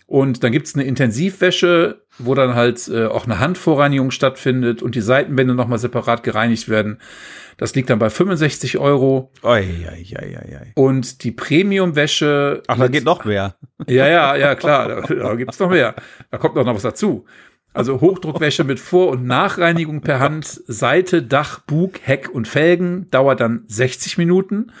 Und 0.05 0.41
dann 0.41 0.53
gibt's 0.53 0.73
eine 0.73 0.85
Intensivwäsche, 0.85 2.01
wo 2.17 2.33
dann 2.33 2.55
halt 2.55 2.87
äh, 2.87 3.07
auch 3.07 3.25
eine 3.25 3.39
Handvorreinigung 3.39 4.11
stattfindet 4.11 4.81
und 4.81 4.95
die 4.95 5.01
Seitenwände 5.01 5.53
nochmal 5.53 5.79
separat 5.79 6.23
gereinigt 6.23 6.69
werden. 6.69 6.99
Das 7.57 7.75
liegt 7.75 7.89
dann 7.89 7.99
bei 7.99 8.09
65 8.09 8.77
Euro. 8.77 9.33
Oi, 9.41 9.65
oi, 9.91 10.17
oi, 10.17 10.37
oi. 10.37 10.71
Und 10.75 11.23
die 11.23 11.31
Premium-Wäsche. 11.31 12.63
Ach, 12.67 12.77
da 12.77 12.87
geht 12.87 13.03
noch 13.03 13.25
mehr. 13.25 13.55
Ja, 13.87 14.07
ja, 14.07 14.35
ja, 14.35 14.55
klar. 14.55 14.87
Da, 14.87 15.01
da 15.13 15.35
gibt's 15.35 15.59
noch 15.59 15.71
mehr. 15.71 15.95
Da 16.31 16.37
kommt 16.37 16.55
noch 16.55 16.65
was 16.65 16.83
dazu. 16.83 17.25
Also 17.77 18.01
Hochdruckwäsche 18.01 18.63
mit 18.63 18.79
Vor- 18.79 19.09
und 19.09 19.27
Nachreinigung 19.27 20.01
per 20.01 20.19
Hand, 20.19 20.63
Seite, 20.65 21.21
Dach, 21.21 21.59
Bug, 21.59 21.99
Heck 22.01 22.27
und 22.27 22.47
Felgen, 22.47 23.07
dauert 23.11 23.39
dann 23.39 23.65
60 23.67 24.17
Minuten 24.17 24.71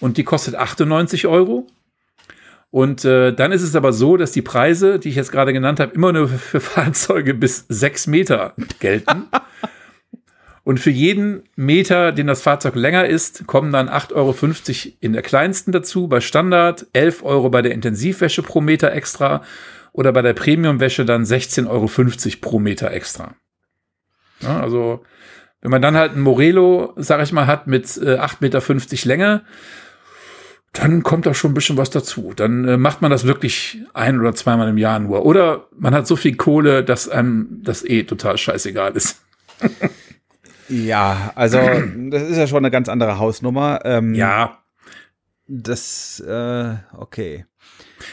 und 0.00 0.16
die 0.16 0.24
kostet 0.24 0.54
98 0.54 1.26
Euro. 1.26 1.66
Und 2.70 3.04
äh, 3.04 3.34
dann 3.34 3.52
ist 3.52 3.60
es 3.60 3.76
aber 3.76 3.92
so, 3.92 4.16
dass 4.16 4.32
die 4.32 4.40
Preise, 4.40 4.98
die 4.98 5.10
ich 5.10 5.16
jetzt 5.16 5.30
gerade 5.30 5.52
genannt 5.52 5.78
habe, 5.78 5.92
immer 5.92 6.10
nur 6.14 6.26
für 6.26 6.60
Fahrzeuge 6.60 7.34
bis 7.34 7.66
6 7.68 8.06
Meter 8.06 8.54
gelten. 8.80 9.24
Und 10.64 10.80
für 10.80 10.90
jeden 10.90 11.42
Meter, 11.54 12.12
den 12.12 12.28
das 12.28 12.40
Fahrzeug 12.40 12.76
länger 12.76 13.04
ist, 13.04 13.46
kommen 13.46 13.72
dann 13.72 13.90
8,50 13.90 14.14
Euro 14.14 14.94
in 15.00 15.12
der 15.12 15.20
kleinsten 15.20 15.70
dazu, 15.70 16.08
bei 16.08 16.22
Standard, 16.22 16.86
11 16.94 17.24
Euro 17.24 17.50
bei 17.50 17.60
der 17.60 17.72
Intensivwäsche 17.72 18.42
pro 18.42 18.62
Meter 18.62 18.90
extra 18.92 19.42
oder 19.92 20.12
bei 20.12 20.22
der 20.22 20.32
Premiumwäsche 20.32 21.04
dann 21.04 21.24
16,50 21.24 21.68
Euro 21.68 21.88
pro 22.40 22.58
Meter 22.58 22.90
extra. 22.90 23.34
Ja, 24.40 24.60
also, 24.60 25.04
wenn 25.60 25.70
man 25.70 25.82
dann 25.82 25.96
halt 25.96 26.16
ein 26.16 26.20
Morelo, 26.20 26.92
sag 26.96 27.22
ich 27.22 27.32
mal, 27.32 27.46
hat 27.46 27.66
mit 27.66 27.96
äh, 27.98 28.16
8,50 28.18 28.36
Meter 28.40 29.08
Länge, 29.08 29.42
dann 30.72 31.02
kommt 31.02 31.26
da 31.26 31.34
schon 31.34 31.50
ein 31.50 31.54
bisschen 31.54 31.76
was 31.76 31.90
dazu. 31.90 32.32
Dann 32.34 32.66
äh, 32.66 32.76
macht 32.76 33.02
man 33.02 33.10
das 33.10 33.26
wirklich 33.26 33.78
ein 33.92 34.18
oder 34.18 34.34
zweimal 34.34 34.68
im 34.68 34.78
Jahr 34.78 34.98
nur. 34.98 35.24
Oder 35.26 35.68
man 35.76 35.94
hat 35.94 36.06
so 36.06 36.16
viel 36.16 36.36
Kohle, 36.36 36.82
dass 36.82 37.08
einem 37.08 37.60
das 37.62 37.84
eh 37.84 38.04
total 38.04 38.38
scheißegal 38.38 38.96
ist. 38.96 39.22
Ja, 40.68 41.32
also 41.34 41.58
das 42.10 42.22
ist 42.22 42.36
ja 42.38 42.46
schon 42.46 42.58
eine 42.58 42.70
ganz 42.70 42.88
andere 42.88 43.18
Hausnummer. 43.18 43.80
Ähm, 43.84 44.14
Ja, 44.14 44.62
Das, 45.46 46.20
äh, 46.20 46.76
okay. 46.96 47.44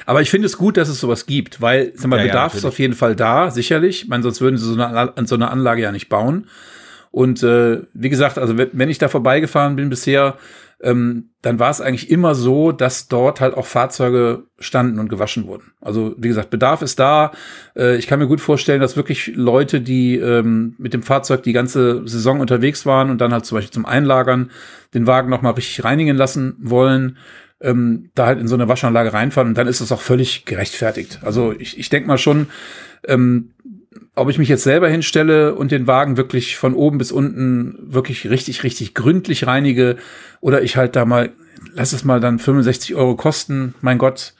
Aber 0.05 0.21
ich 0.21 0.29
finde 0.29 0.45
es 0.47 0.57
gut, 0.57 0.77
dass 0.77 0.89
es 0.89 0.99
sowas 0.99 1.25
gibt, 1.25 1.61
weil 1.61 1.91
sag 1.95 2.07
mal, 2.07 2.17
Ja, 2.17 2.23
ja, 2.25 2.31
Bedarf 2.31 2.53
ist 2.53 2.63
natürlich. 2.63 2.73
auf 2.73 2.79
jeden 2.79 2.93
Fall 2.93 3.15
da, 3.15 3.51
sicherlich. 3.51 4.03
Ich 4.03 4.07
meine, 4.09 4.23
sonst 4.23 4.41
würden 4.41 4.57
sie 4.57 4.65
so 4.65 4.79
eine, 4.81 5.13
so 5.25 5.35
eine 5.35 5.51
Anlage 5.51 5.81
ja 5.81 5.91
nicht 5.91 6.09
bauen. 6.09 6.47
Und 7.11 7.41
äh, 7.43 7.81
wie 7.93 8.09
gesagt, 8.09 8.37
also 8.37 8.55
wenn 8.57 8.89
ich 8.89 8.99
da 8.99 9.07
vorbeigefahren 9.07 9.75
bin 9.75 9.89
bisher, 9.89 10.37
ähm, 10.81 11.29
dann 11.41 11.59
war 11.59 11.71
es 11.71 11.81
eigentlich 11.81 12.09
immer 12.09 12.35
so, 12.35 12.71
dass 12.71 13.07
dort 13.09 13.41
halt 13.41 13.55
auch 13.55 13.65
Fahrzeuge 13.65 14.43
standen 14.59 14.99
und 14.99 15.09
gewaschen 15.09 15.45
wurden. 15.47 15.71
Also 15.81 16.15
wie 16.17 16.29
gesagt, 16.29 16.51
Bedarf 16.51 16.81
ist 16.81 16.99
da. 16.99 17.31
Äh, 17.75 17.97
ich 17.97 18.07
kann 18.07 18.19
mir 18.19 18.27
gut 18.27 18.39
vorstellen, 18.39 18.79
dass 18.79 18.95
wirklich 18.95 19.33
Leute, 19.35 19.81
die 19.81 20.15
ähm, 20.17 20.75
mit 20.77 20.93
dem 20.93 21.03
Fahrzeug 21.03 21.43
die 21.43 21.51
ganze 21.51 22.07
Saison 22.07 22.39
unterwegs 22.39 22.85
waren 22.85 23.09
und 23.09 23.19
dann 23.19 23.33
halt 23.33 23.45
zum 23.45 23.57
Beispiel 23.57 23.73
zum 23.73 23.85
Einlagern 23.85 24.51
den 24.93 25.05
Wagen 25.05 25.29
noch 25.29 25.41
mal 25.41 25.51
richtig 25.51 25.83
reinigen 25.83 26.15
lassen 26.15 26.55
wollen, 26.61 27.17
ähm, 27.61 28.09
da 28.15 28.25
halt 28.25 28.39
in 28.39 28.47
so 28.47 28.55
eine 28.55 28.67
Waschanlage 28.67 29.13
reinfahren 29.13 29.49
und 29.49 29.57
dann 29.57 29.67
ist 29.67 29.81
es 29.81 29.91
auch 29.91 30.01
völlig 30.01 30.45
gerechtfertigt. 30.45 31.19
Also 31.23 31.53
ich, 31.57 31.77
ich 31.77 31.89
denke 31.89 32.07
mal 32.07 32.17
schon, 32.17 32.47
ähm, 33.07 33.51
ob 34.15 34.29
ich 34.29 34.37
mich 34.37 34.49
jetzt 34.49 34.63
selber 34.63 34.89
hinstelle 34.89 35.55
und 35.55 35.71
den 35.71 35.87
Wagen 35.87 36.17
wirklich 36.17 36.57
von 36.57 36.73
oben 36.73 36.97
bis 36.97 37.11
unten 37.11 37.77
wirklich 37.81 38.29
richtig, 38.29 38.63
richtig 38.63 38.93
gründlich 38.93 39.47
reinige 39.47 39.97
oder 40.41 40.61
ich 40.61 40.77
halt 40.77 40.95
da 40.95 41.05
mal, 41.05 41.31
lass 41.73 41.93
es 41.93 42.03
mal 42.03 42.19
dann 42.19 42.39
65 42.39 42.95
Euro 42.95 43.15
kosten, 43.15 43.73
mein 43.81 43.97
Gott, 43.97 44.33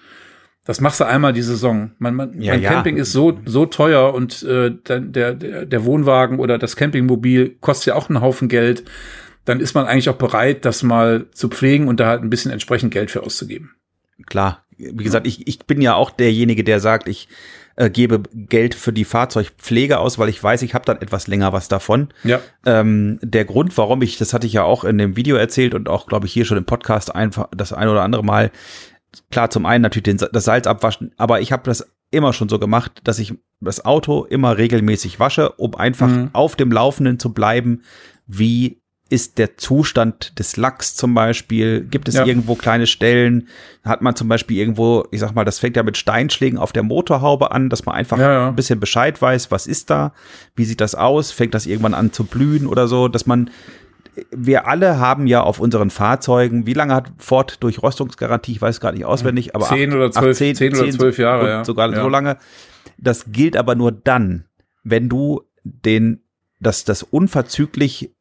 das 0.66 0.82
machst 0.82 1.00
du 1.00 1.06
einmal 1.06 1.34
die 1.34 1.42
Saison. 1.42 1.92
Mein, 1.98 2.14
mein, 2.14 2.42
Ja, 2.42 2.54
mein 2.54 2.62
ja. 2.62 2.70
Camping 2.70 2.98
ist 2.98 3.12
so, 3.12 3.40
so 3.46 3.66
teuer 3.66 4.14
und 4.14 4.44
äh, 4.44 4.72
der, 4.72 5.00
der, 5.00 5.66
der 5.66 5.86
Wohnwagen 5.86 6.40
oder 6.40 6.58
das 6.60 6.76
Campingmobil 6.76 7.56
kostet 7.60 7.88
ja 7.88 7.96
auch 7.96 8.10
einen 8.10 8.22
Haufen 8.22 8.50
Geld. 8.50 8.84
Dann 9.50 9.62
ist 9.62 9.74
man 9.74 9.88
eigentlich 9.88 10.10
auch 10.10 10.18
bereit, 10.18 10.64
das 10.64 10.84
mal 10.84 11.26
zu 11.32 11.50
pflegen 11.50 11.88
und 11.88 12.00
da 12.00 12.06
halt 12.06 12.22
ein 12.22 12.30
bisschen 12.30 12.52
entsprechend 12.52 12.94
Geld 12.94 13.10
für 13.10 13.24
auszugeben. 13.24 13.72
Klar. 14.28 14.64
Wie 14.78 15.04
gesagt, 15.04 15.26
ich, 15.26 15.48
ich 15.48 15.66
bin 15.66 15.82
ja 15.82 15.96
auch 15.96 16.12
derjenige, 16.12 16.64
der 16.64 16.80
sagt, 16.80 17.08
ich 17.10 17.28
äh, 17.76 17.90
gebe 17.90 18.22
Geld 18.34 18.76
für 18.76 18.94
die 18.94 19.06
Fahrzeugpflege 19.06 19.98
aus, 19.98 20.20
weil 20.20 20.30
ich 20.30 20.42
weiß, 20.44 20.62
ich 20.62 20.76
habe 20.76 20.86
dann 20.86 21.02
etwas 21.02 21.26
länger 21.26 21.52
was 21.52 21.68
davon. 21.68 22.10
Ja. 22.24 22.42
Ähm, 22.66 23.18
der 23.24 23.44
Grund, 23.46 23.76
warum 23.76 24.04
ich, 24.04 24.18
das 24.20 24.34
hatte 24.34 24.46
ich 24.46 24.54
ja 24.54 24.64
auch 24.64 24.84
in 24.84 25.00
dem 25.00 25.16
Video 25.16 25.36
erzählt 25.36 25.74
und 25.74 25.90
auch, 25.90 26.06
glaube 26.06 26.28
ich, 26.28 26.34
hier 26.34 26.46
schon 26.46 26.58
im 26.58 26.66
Podcast 26.66 27.16
einfach 27.16 27.48
das 27.50 27.74
ein 27.74 27.88
oder 27.88 28.04
andere 28.04 28.24
Mal, 28.24 28.52
klar, 29.32 29.50
zum 29.50 29.66
einen 29.66 29.82
natürlich 29.82 30.04
den, 30.04 30.18
das 30.32 30.44
Salz 30.44 30.68
abwaschen, 30.68 31.12
aber 31.18 31.42
ich 31.42 31.52
habe 31.52 31.64
das 31.64 31.92
immer 32.12 32.34
schon 32.34 32.50
so 32.50 32.60
gemacht, 32.60 33.02
dass 33.04 33.18
ich 33.18 33.34
das 33.62 33.84
Auto 33.84 34.26
immer 34.26 34.58
regelmäßig 34.58 35.20
wasche, 35.20 35.54
um 35.54 35.74
einfach 35.74 36.08
Mhm. 36.08 36.30
auf 36.34 36.56
dem 36.56 36.72
Laufenden 36.72 37.18
zu 37.18 37.34
bleiben, 37.34 37.82
wie 38.28 38.79
ist 39.10 39.38
der 39.40 39.58
Zustand 39.58 40.38
des 40.38 40.56
Lacks 40.58 40.96
zum 40.96 41.14
Beispiel? 41.16 41.82
Gibt 41.82 42.08
es 42.08 42.16
Ja. 42.16 42.26
irgendwo 42.26 42.56
kleine 42.56 42.86
Stellen? 42.88 43.48
Hat 43.84 44.02
man 44.04 44.16
zum 44.16 44.28
Beispiel 44.28 44.58
irgendwo, 44.58 45.06
ich 45.12 45.20
sag 45.20 45.34
mal, 45.34 45.46
das 45.46 45.58
fängt 45.60 45.76
ja 45.76 45.84
mit 45.84 45.98
Steinschlägen 45.98 46.60
auf 46.60 46.72
der 46.72 46.84
Motorhaube 46.84 47.52
an, 47.52 47.70
dass 47.70 47.86
man 47.86 47.96
einfach 47.96 48.20
Ja, 48.20 48.32
ja. 48.32 48.48
ein 48.50 48.56
bisschen 48.56 48.80
Bescheid 48.80 49.20
weiß, 49.22 49.50
was 49.52 49.66
ist 49.68 49.90
da? 49.90 50.14
Wie 50.56 50.66
sieht 50.66 50.80
das 50.82 50.94
aus? 50.94 51.32
Fängt 51.32 51.54
das 51.56 51.66
irgendwann 51.66 51.94
an 51.96 52.12
zu 52.12 52.24
blühen 52.24 52.68
oder 52.68 52.88
so? 52.88 53.08
Dass 53.08 53.26
man, 53.26 53.50
wir 54.32 54.68
alle 54.68 55.00
haben 55.00 55.26
ja 55.26 55.42
auf 55.42 55.60
unseren 55.60 55.90
Fahrzeugen, 55.90 56.66
wie 56.68 56.74
lange 56.74 56.94
hat 56.94 57.12
Ford 57.18 57.64
Durchrostungsgarantie? 57.64 58.52
Ich 58.52 58.62
weiß 58.62 58.80
gerade 58.80 58.96
nicht 58.98 59.06
auswendig, 59.06 59.56
aber 59.56 59.66
Zehn 59.66 59.90
acht- 59.90 59.96
oder 59.96 60.06
acht, 60.06 60.14
zwölf- 60.14 60.38
zehn 60.38 60.76
oder 60.76 60.90
zwölf 60.92 61.18
Jahre, 61.18 61.50
ja. 61.50 61.66
Sogar 61.66 61.96
so 61.96 62.08
lange. 62.10 62.38
Das 62.98 63.32
gilt 63.32 63.58
aber 63.58 63.74
nur 63.76 63.92
dann, 63.92 64.46
wenn 64.84 65.10
du 65.10 65.42
den, 65.64 66.22
das, 66.60 66.84
das 66.84 67.02
unverzüglich 67.04 68.12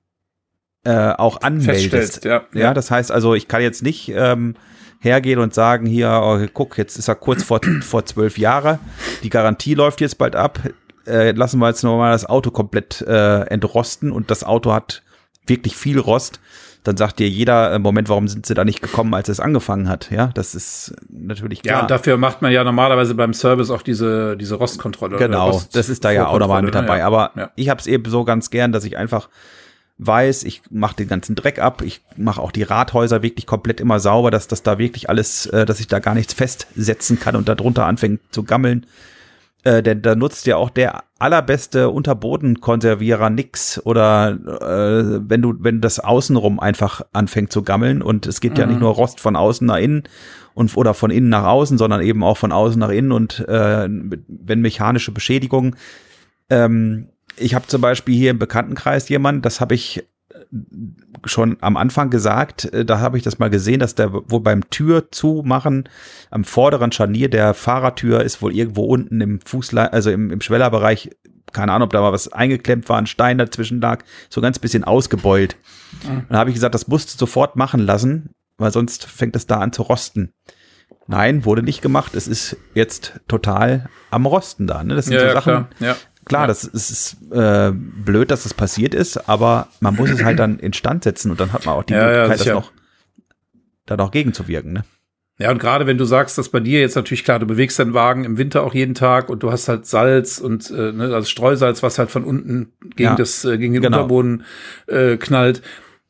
äh, 0.88 1.12
auch 1.18 1.42
anmeldest. 1.42 1.90
Feststellst, 1.90 2.24
ja. 2.24 2.42
Ja, 2.54 2.72
das 2.72 2.90
heißt 2.90 3.12
also, 3.12 3.34
ich 3.34 3.46
kann 3.46 3.60
jetzt 3.60 3.82
nicht 3.82 4.10
ähm, 4.14 4.54
hergehen 5.00 5.38
und 5.38 5.52
sagen, 5.52 5.86
hier, 5.86 6.20
oh, 6.22 6.38
guck, 6.54 6.78
jetzt 6.78 6.96
ist 6.98 7.08
er 7.08 7.14
kurz 7.14 7.42
vor, 7.42 7.60
vor 7.82 8.06
zwölf 8.06 8.38
Jahre, 8.38 8.78
die 9.22 9.28
Garantie 9.28 9.74
läuft 9.74 10.00
jetzt 10.00 10.16
bald 10.16 10.34
ab, 10.34 10.58
äh, 11.06 11.32
lassen 11.32 11.58
wir 11.60 11.68
jetzt 11.68 11.82
nochmal 11.84 12.12
das 12.12 12.24
Auto 12.24 12.50
komplett 12.50 13.02
äh, 13.02 13.40
entrosten 13.42 14.10
und 14.10 14.30
das 14.30 14.44
Auto 14.44 14.72
hat 14.72 15.02
wirklich 15.46 15.76
viel 15.76 15.98
Rost, 15.98 16.40
dann 16.84 16.96
sagt 16.96 17.18
dir 17.18 17.28
jeder, 17.28 17.72
äh, 17.74 17.78
Moment, 17.78 18.08
warum 18.08 18.28
sind 18.28 18.46
sie 18.46 18.54
da 18.54 18.64
nicht 18.64 18.80
gekommen, 18.80 19.12
als 19.12 19.28
es 19.28 19.40
angefangen 19.40 19.90
hat? 19.90 20.10
Ja, 20.10 20.30
das 20.32 20.54
ist 20.54 20.94
natürlich 21.10 21.58
Ja, 21.64 21.72
klar. 21.72 21.82
und 21.82 21.90
dafür 21.90 22.16
macht 22.16 22.40
man 22.40 22.50
ja 22.50 22.64
normalerweise 22.64 23.14
beim 23.14 23.34
Service 23.34 23.70
auch 23.70 23.82
diese, 23.82 24.38
diese 24.38 24.54
Rostkontrolle. 24.54 25.18
Genau, 25.18 25.50
Rost- 25.50 25.76
das 25.76 25.90
ist 25.90 26.02
da 26.04 26.12
ja 26.12 26.28
auch 26.28 26.38
nochmal 26.38 26.62
mit 26.62 26.74
dabei. 26.74 26.98
Ja. 26.98 27.06
Aber 27.06 27.32
ja. 27.36 27.50
ich 27.56 27.68
habe 27.68 27.78
es 27.80 27.86
eben 27.86 28.10
so 28.10 28.24
ganz 28.24 28.48
gern, 28.48 28.72
dass 28.72 28.84
ich 28.84 28.96
einfach 28.96 29.28
weiß, 29.98 30.44
ich 30.44 30.62
mache 30.70 30.96
den 30.96 31.08
ganzen 31.08 31.34
Dreck 31.34 31.58
ab, 31.58 31.82
ich 31.82 32.02
mache 32.16 32.40
auch 32.40 32.52
die 32.52 32.62
Rathäuser 32.62 33.22
wirklich 33.22 33.46
komplett 33.46 33.80
immer 33.80 34.00
sauber, 34.00 34.30
dass 34.30 34.48
das 34.48 34.62
da 34.62 34.78
wirklich 34.78 35.08
alles, 35.08 35.46
äh, 35.46 35.66
dass 35.66 35.80
ich 35.80 35.88
da 35.88 35.98
gar 35.98 36.14
nichts 36.14 36.34
festsetzen 36.34 37.18
kann 37.18 37.36
und 37.36 37.48
darunter 37.48 37.86
anfängt 37.86 38.20
zu 38.30 38.44
gammeln. 38.44 38.86
Äh, 39.64 39.82
denn 39.82 40.02
da 40.02 40.14
nutzt 40.14 40.46
ja 40.46 40.56
auch 40.56 40.70
der 40.70 41.02
allerbeste 41.18 41.90
Unterbodenkonservierer 41.90 43.28
nix 43.28 43.84
oder 43.84 44.30
äh, 44.30 45.20
wenn 45.28 45.42
du 45.42 45.54
wenn 45.58 45.80
das 45.80 45.98
außenrum 45.98 46.60
einfach 46.60 47.02
anfängt 47.12 47.50
zu 47.52 47.62
gammeln 47.62 48.00
und 48.00 48.26
es 48.28 48.40
gibt 48.40 48.56
ja 48.56 48.66
Mhm. 48.66 48.70
nicht 48.70 48.80
nur 48.80 48.92
Rost 48.94 49.18
von 49.18 49.34
außen 49.34 49.66
nach 49.66 49.78
innen 49.78 50.04
und 50.54 50.76
oder 50.76 50.94
von 50.94 51.10
innen 51.10 51.28
nach 51.28 51.44
außen, 51.44 51.76
sondern 51.76 52.02
eben 52.02 52.22
auch 52.22 52.36
von 52.36 52.52
außen 52.52 52.78
nach 52.78 52.90
innen 52.90 53.10
und 53.10 53.40
äh, 53.48 53.88
wenn 53.88 54.60
mechanische 54.60 55.10
Beschädigungen 55.10 55.74
ähm, 56.50 57.08
ich 57.38 57.54
habe 57.54 57.66
zum 57.66 57.80
Beispiel 57.80 58.16
hier 58.16 58.30
im 58.30 58.38
Bekanntenkreis 58.38 59.08
jemanden, 59.08 59.42
das 59.42 59.60
habe 59.60 59.74
ich 59.74 59.98
äh, 59.98 60.38
schon 61.24 61.56
am 61.60 61.76
Anfang 61.76 62.10
gesagt, 62.10 62.66
äh, 62.72 62.84
da 62.84 63.00
habe 63.00 63.16
ich 63.16 63.22
das 63.22 63.38
mal 63.38 63.50
gesehen, 63.50 63.80
dass 63.80 63.94
der 63.94 64.12
wo 64.12 64.40
beim 64.40 64.68
Tür 64.70 65.10
zumachen 65.10 65.88
am 66.30 66.44
vorderen 66.44 66.92
Scharnier 66.92 67.28
der 67.28 67.54
Fahrertür 67.54 68.22
ist 68.22 68.42
wohl 68.42 68.54
irgendwo 68.54 68.84
unten 68.84 69.20
im 69.20 69.40
Fußle 69.40 69.92
also 69.92 70.10
im, 70.10 70.30
im 70.30 70.40
Schwellerbereich, 70.40 71.10
keine 71.52 71.72
Ahnung, 71.72 71.86
ob 71.86 71.92
da 71.92 72.00
mal 72.00 72.12
was 72.12 72.32
eingeklemmt 72.32 72.88
war, 72.88 72.98
ein 72.98 73.06
Stein 73.06 73.38
dazwischen 73.38 73.80
lag, 73.80 74.04
so 74.28 74.40
ganz 74.40 74.58
bisschen 74.58 74.84
ausgebeult. 74.84 75.56
Mhm. 76.04 76.26
Dann 76.28 76.38
habe 76.38 76.50
ich 76.50 76.54
gesagt, 76.54 76.74
das 76.74 76.88
musst 76.88 77.14
du 77.14 77.18
sofort 77.18 77.56
machen 77.56 77.80
lassen, 77.80 78.30
weil 78.58 78.70
sonst 78.70 79.06
fängt 79.06 79.36
es 79.36 79.46
da 79.46 79.60
an 79.60 79.72
zu 79.72 79.82
rosten. 79.82 80.32
Nein, 81.06 81.46
wurde 81.46 81.62
nicht 81.62 81.80
gemacht. 81.80 82.14
Es 82.14 82.28
ist 82.28 82.56
jetzt 82.74 83.20
total 83.28 83.88
am 84.10 84.26
Rosten 84.26 84.66
da. 84.66 84.84
Ne? 84.84 84.94
Das 84.94 85.06
sind 85.06 85.14
Ja, 85.14 85.20
so 85.20 85.26
ja, 85.26 85.32
Sachen, 85.32 85.66
klar. 86.28 86.42
Ja. 86.42 86.46
das 86.48 86.64
ist 86.64 87.16
äh, 87.32 87.72
blöd, 87.72 88.30
dass 88.30 88.44
das 88.44 88.54
passiert 88.54 88.94
ist, 88.94 89.28
aber 89.28 89.68
man 89.80 89.96
muss 89.96 90.10
es 90.10 90.22
halt 90.22 90.38
dann 90.38 90.58
instand 90.60 91.04
setzen 91.04 91.30
und 91.30 91.40
dann 91.40 91.52
hat 91.52 91.66
man 91.66 91.74
auch 91.74 91.82
die 91.84 91.94
Ja, 91.94 92.00
ja, 92.00 92.06
Möglichkeit, 92.06 92.30
das 92.34 92.40
sicher. 92.44 92.54
noch 92.54 92.72
da 93.86 93.96
noch 93.96 94.10
gegenzuwirken. 94.10 94.72
Ne? 94.74 94.84
Ja, 95.38 95.50
und 95.50 95.58
gerade 95.58 95.86
wenn 95.86 95.96
du 95.98 96.04
sagst, 96.04 96.36
dass 96.36 96.48
bei 96.50 96.60
dir 96.60 96.80
jetzt 96.80 96.96
natürlich 96.96 97.24
klar, 97.24 97.38
du 97.38 97.46
bewegst 97.46 97.78
deinen 97.78 97.94
Wagen 97.94 98.24
im 98.24 98.36
Winter 98.38 98.62
auch 98.64 98.74
jeden 98.74 98.94
Tag 98.94 99.28
und 99.30 99.42
du 99.42 99.50
hast 99.52 99.68
halt 99.68 99.86
Salz 99.86 100.38
und 100.38 100.70
äh, 100.70 100.92
ne, 100.92 101.14
also 101.14 101.26
Streusalz, 101.28 101.82
was 101.82 101.98
halt 101.98 102.10
von 102.10 102.24
unten 102.24 102.72
gegen 102.96 103.10
Ja, 103.10 103.14
das 103.14 103.44
äh, 103.44 103.56
gegen 103.56 103.72
den 103.72 103.82
genau. 103.82 103.98
Unterboden 103.98 104.42
äh, 104.88 105.16
knallt. 105.16 105.62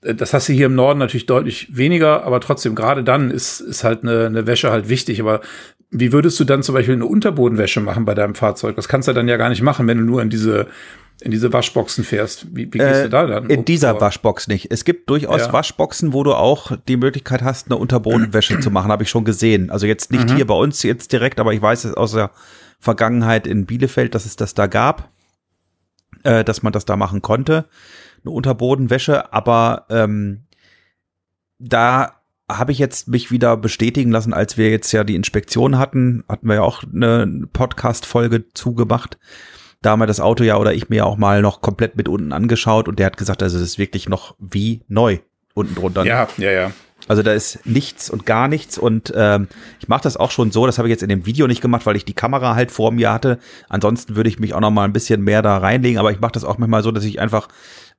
Äh, 0.03 0.15
Das 0.15 0.33
hast 0.35 0.49
du 0.49 0.55
hier 0.55 0.67
im 0.67 0.75
Norden 0.75 0.99
natürlich 0.99 1.27
deutlich 1.27 1.77
weniger, 1.77 2.25
aber 2.25 2.41
trotzdem, 2.41 2.75
gerade 2.75 3.05
dann 3.05 3.31
ist, 3.31 3.61
ist 3.61 3.85
halt 3.85 4.03
eine, 4.03 4.27
eine 4.27 4.47
Wäsche 4.47 4.71
halt 4.71 4.89
wichtig. 4.89 5.21
Aber 5.21 5.43
wie 5.91 6.13
würdest 6.13 6.39
du 6.39 6.45
dann 6.45 6.63
zum 6.63 6.75
Beispiel 6.75 6.95
eine 6.95 7.07
Unterbodenwäsche 7.07 7.81
machen 7.81 8.05
bei 8.05 8.15
deinem 8.15 8.35
Fahrzeug? 8.35 8.77
Das 8.77 8.89
kannst 8.89 9.09
du 9.09 9.13
dann 9.13 9.29
ja 9.29 9.37
gar 9.37 9.49
nicht 9.49 9.63
machen, 9.63 9.87
wenn 9.87 9.99
du 9.99 10.05
nur 10.05 10.21
in 10.21 10.29
diese, 10.29 10.67
in 11.23 11.31
diese 11.31 11.53
Waschboxen 11.53 12.05
fährst. 12.05 12.47
Wie, 12.55 12.67
wie 12.73 12.79
gehst 12.79 12.83
Äh, 13.01 13.03
du 13.05 13.09
da 13.09 13.27
dann? 13.27 13.49
In 13.49 13.65
dieser 13.65 13.93
vor? 13.93 14.03
Waschbox 14.03 14.49
nicht. 14.49 14.71
Es 14.71 14.85
gibt 14.85 15.09
durchaus 15.09 15.47
Ja. 15.47 15.53
Waschboxen, 15.53 16.13
wo 16.13 16.25
du 16.25 16.35
auch 16.35 16.73
die 16.89 16.97
Möglichkeit 16.99 17.43
hast, 17.43 17.69
eine 17.69 17.77
Unterbodenwäsche 17.77 18.61
zu 18.61 18.71
machen, 18.71 18.93
habe 18.93 19.03
ich 19.05 19.11
schon 19.11 19.25
gesehen. 19.25 19.71
Also 19.71 19.87
jetzt 19.87 20.13
nicht 20.13 20.31
hier 20.31 20.47
bei 20.47 20.55
uns 20.55 20.83
jetzt 20.83 21.11
direkt, 21.13 21.41
aber 21.41 21.55
ich 21.55 21.63
weiß 21.63 21.85
es 21.85 21.95
aus 21.95 22.13
der 22.13 22.31
Vergangenheit 22.81 23.47
in 23.47 23.65
Bielefeld, 23.67 24.15
dass 24.15 24.27
es 24.27 24.37
das 24.37 24.53
da 24.55 24.67
gab, 24.67 25.11
äh, 26.23 26.45
dass 26.45 26.63
man 26.63 26.73
das 26.73 26.85
da 26.85 26.97
machen 26.97 27.23
konnte, 27.23 27.65
eine 28.25 28.31
Unterbodenwäsche. 28.33 29.33
Aber 29.33 29.87
ähm, 29.89 30.43
da 31.59 32.18
habe 32.51 32.73
ich 32.73 32.79
jetzt 32.79 33.09
mich 33.09 33.31
wieder 33.31 33.57
bestätigen 33.57 34.11
lassen, 34.11 34.33
als 34.33 34.57
wir 34.57 34.71
jetzt 34.71 34.91
ja 34.93 35.05
die 35.05 35.15
Inspektion 35.17 35.79
hatten, 35.79 36.25
hatten 36.29 36.49
wir 36.49 36.57
ja 36.57 36.63
auch 36.63 36.83
eine 36.83 37.47
Podcast-Folge 37.53 38.47
zugemacht. 38.55 39.19
Da 39.83 39.91
haben 39.91 40.01
wir 40.01 40.07
das 40.07 40.21
Auto 40.21 40.45
ja 40.45 40.57
oder 40.57 40.73
ich 40.73 40.89
mir 40.89 40.97
ja 40.97 41.05
auch 41.05 41.19
mal 41.19 41.43
noch 41.43 41.61
komplett 41.61 41.97
mit 41.97 42.09
unten 42.09 42.33
angeschaut 42.33 42.89
und 42.89 42.99
der 42.99 43.07
hat 43.07 43.17
gesagt, 43.17 43.43
also 43.43 43.59
es 43.59 43.63
ist 43.63 43.79
wirklich 43.79 44.09
noch 44.09 44.35
wie 44.39 44.83
neu 44.89 45.19
unten 45.55 45.75
drunter. 45.75 46.05
Ja, 46.05 46.29
ja, 46.37 46.51
ja. 46.51 46.71
Also 47.07 47.23
da 47.23 47.33
ist 47.33 47.65
nichts 47.65 48.11
und 48.11 48.27
gar 48.27 48.49
nichts 48.49 48.77
und 48.77 49.13
ähm, 49.15 49.47
ich 49.79 49.89
mache 49.89 50.03
das 50.03 50.17
auch 50.17 50.33
schon 50.33 50.51
so, 50.51 50.67
das 50.67 50.79
habe 50.79 50.89
ich 50.89 50.91
jetzt 50.91 51.03
in 51.03 51.09
dem 51.09 51.27
Video 51.27 51.47
nicht 51.47 51.61
gemacht, 51.61 51.87
weil 51.87 51.97
ich 51.97 52.05
die 52.05 52.13
Kamera 52.13 52.55
halt 52.55 52.73
vor 52.73 52.91
mir 52.91 53.13
hatte. 53.13 53.39
Ansonsten 53.69 54.17
würde 54.17 54.29
ich 54.29 54.41
mich 54.41 54.53
auch 54.53 54.61
noch 54.61 54.73
mal 54.73 54.85
ein 54.85 54.93
bisschen 54.93 55.23
mehr 55.23 55.43
da 55.43 55.59
reinlegen, 55.59 55.99
aber 55.99 56.11
ich 56.11 56.21
mache 56.21 56.33
das 56.33 56.45
auch 56.45 56.59
manchmal 56.59 56.83
so, 56.83 56.91
dass 56.91 57.05
ich 57.05 57.21
einfach 57.21 57.49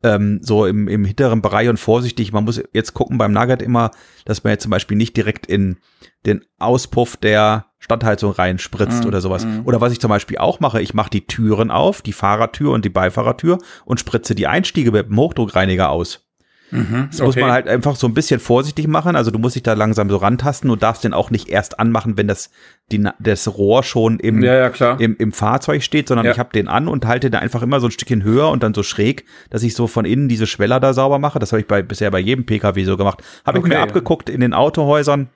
ähm, 0.04 0.40
so 0.42 0.66
im, 0.66 0.88
im 0.88 1.06
hinteren 1.06 1.42
Bereich 1.42 1.70
und 1.70 1.80
vorsichtig, 1.80 2.32
man 2.32 2.46
muss 2.46 2.62
jetzt 2.74 2.94
gucken 2.94 3.18
beim 3.18 3.32
Nugget 3.32 3.62
immer, 3.62 3.92
dass 4.26 4.44
man 4.44 4.52
jetzt 4.52 4.64
zum 4.64 4.72
Beispiel 4.72 4.98
nicht 4.98 5.18
direkt 5.18 5.46
in 5.46 5.78
den 6.26 6.46
Auspuff 6.58 7.18
der 7.18 7.66
Standheizung 7.80 8.32
reinspritzt 8.32 9.06
oder 9.06 9.22
sowas. 9.22 9.46
Oder 9.64 9.82
was 9.82 9.94
ich 9.94 10.00
zum 10.00 10.10
Beispiel 10.10 10.38
auch 10.38 10.60
mache, 10.60 10.82
ich 10.82 10.94
mache 10.94 11.10
die 11.10 11.26
Türen 11.28 11.72
auf, 11.72 12.02
die 12.02 12.14
Fahrertür 12.14 12.72
und 12.72 12.84
die 12.84 12.90
Beifahrertür 12.90 13.58
und 13.86 14.00
spritze 14.00 14.36
die 14.36 14.48
Einstiege 14.48 14.92
mit 14.92 15.08
dem 15.08 15.18
Hochdruckreiniger 15.18 15.90
aus. 15.90 16.29
Das 16.72 17.20
muss 17.20 17.22
okay. 17.36 17.42
man 17.42 17.52
halt 17.52 17.68
einfach 17.68 17.96
so 17.96 18.06
ein 18.08 18.14
bisschen 18.14 18.40
vorsichtig 18.40 18.88
machen. 18.88 19.16
Also 19.16 19.32
du 19.32 19.40
musst 19.40 19.56
dich 19.56 19.64
da 19.64 19.74
langsam 19.74 20.10
so 20.10 20.18
rantasten 20.18 20.70
und 20.70 20.84
darfst 20.84 21.04
den 21.04 21.14
auch 21.14 21.32
nicht 21.32 21.50
erst 21.50 21.80
anmachen, 21.80 22.18
wenn 22.18 22.28
das, 22.28 22.52
die, 22.92 23.08
das 23.20 23.48
Rohr 23.58 23.84
schon 23.84 24.20
im, 24.20 24.44
Ja, 24.44 24.70
ja, 24.72 24.92
im, 24.94 25.16
im 25.18 25.32
Fahrzeug 25.32 25.82
steht, 25.84 26.08
sondern 26.08 26.26
Ja. 26.28 26.32
ich 26.32 26.40
habe 26.40 26.52
den 26.54 26.68
an 26.68 26.88
und 26.88 27.06
halte 27.08 27.30
den 27.30 27.40
einfach 27.40 27.62
immer 27.64 27.80
so 27.80 27.88
ein 27.88 27.92
Stückchen 27.92 28.24
höher 28.24 28.50
und 28.50 28.62
dann 28.62 28.74
so 28.74 28.84
schräg, 28.84 29.26
dass 29.50 29.64
ich 29.64 29.74
so 29.74 29.88
von 29.88 30.06
innen 30.06 30.30
diese 30.30 30.46
Schweller 30.48 30.80
da 30.80 30.94
sauber 30.94 31.18
mache. 31.20 31.40
Das 31.40 31.52
habe 31.52 31.62
ich 31.62 31.68
bei, 31.68 31.82
bisher 31.82 32.12
bei 32.12 32.20
jedem 32.20 32.46
Pkw 32.46 32.84
so 32.84 32.98
gemacht. 32.98 33.24
Habe 33.46 33.58
ich 33.58 33.64
Okay. 33.64 33.74
mir 33.74 33.82
abgeguckt 33.82 34.30
in 34.30 34.42
den 34.42 34.54
Autohäusern, 34.54 35.30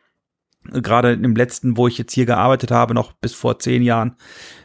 gerade 0.71 1.13
im 1.13 1.35
letzten, 1.35 1.75
wo 1.77 1.87
ich 1.87 1.97
jetzt 1.97 2.13
hier 2.13 2.25
gearbeitet 2.25 2.71
habe, 2.71 2.93
noch 2.93 3.11
bis 3.13 3.33
vor 3.33 3.59
zehn 3.59 3.83
Jahren. 3.83 4.15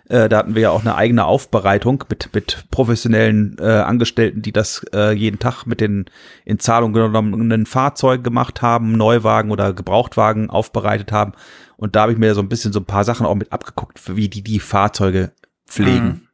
Äh, 0.08 0.28
da 0.28 0.38
hatten 0.38 0.54
wir 0.54 0.62
ja 0.62 0.70
auch 0.70 0.80
eine 0.80 0.94
eigene 0.94 1.24
Aufbereitung 1.26 2.04
mit, 2.08 2.30
mit 2.32 2.64
professionellen 2.70 3.56
äh, 3.58 3.64
Angestellten, 3.64 4.40
die 4.40 4.52
das 4.52 4.84
äh, 4.94 5.12
jeden 5.12 5.38
Tag 5.38 5.66
mit 5.66 5.80
den 5.80 6.06
in 6.44 6.58
Zahlung 6.58 6.92
genommenen 6.92 7.66
Fahrzeugen 7.66 8.22
gemacht 8.22 8.62
haben, 8.62 8.92
Neuwagen 8.92 9.50
oder 9.50 9.72
Gebrauchtwagen 9.74 10.48
aufbereitet 10.48 11.12
haben. 11.12 11.32
Und 11.76 11.94
da 11.94 12.02
habe 12.02 12.12
ich 12.12 12.18
mir 12.18 12.34
so 12.34 12.40
ein 12.40 12.48
bisschen 12.48 12.72
so 12.72 12.80
ein 12.80 12.86
paar 12.86 13.04
Sachen 13.04 13.26
auch 13.26 13.34
mit 13.34 13.52
abgeguckt, 13.52 14.16
wie 14.16 14.28
die 14.28 14.42
die 14.42 14.60
Fahrzeuge 14.60 15.32
pflegen. 15.66 16.28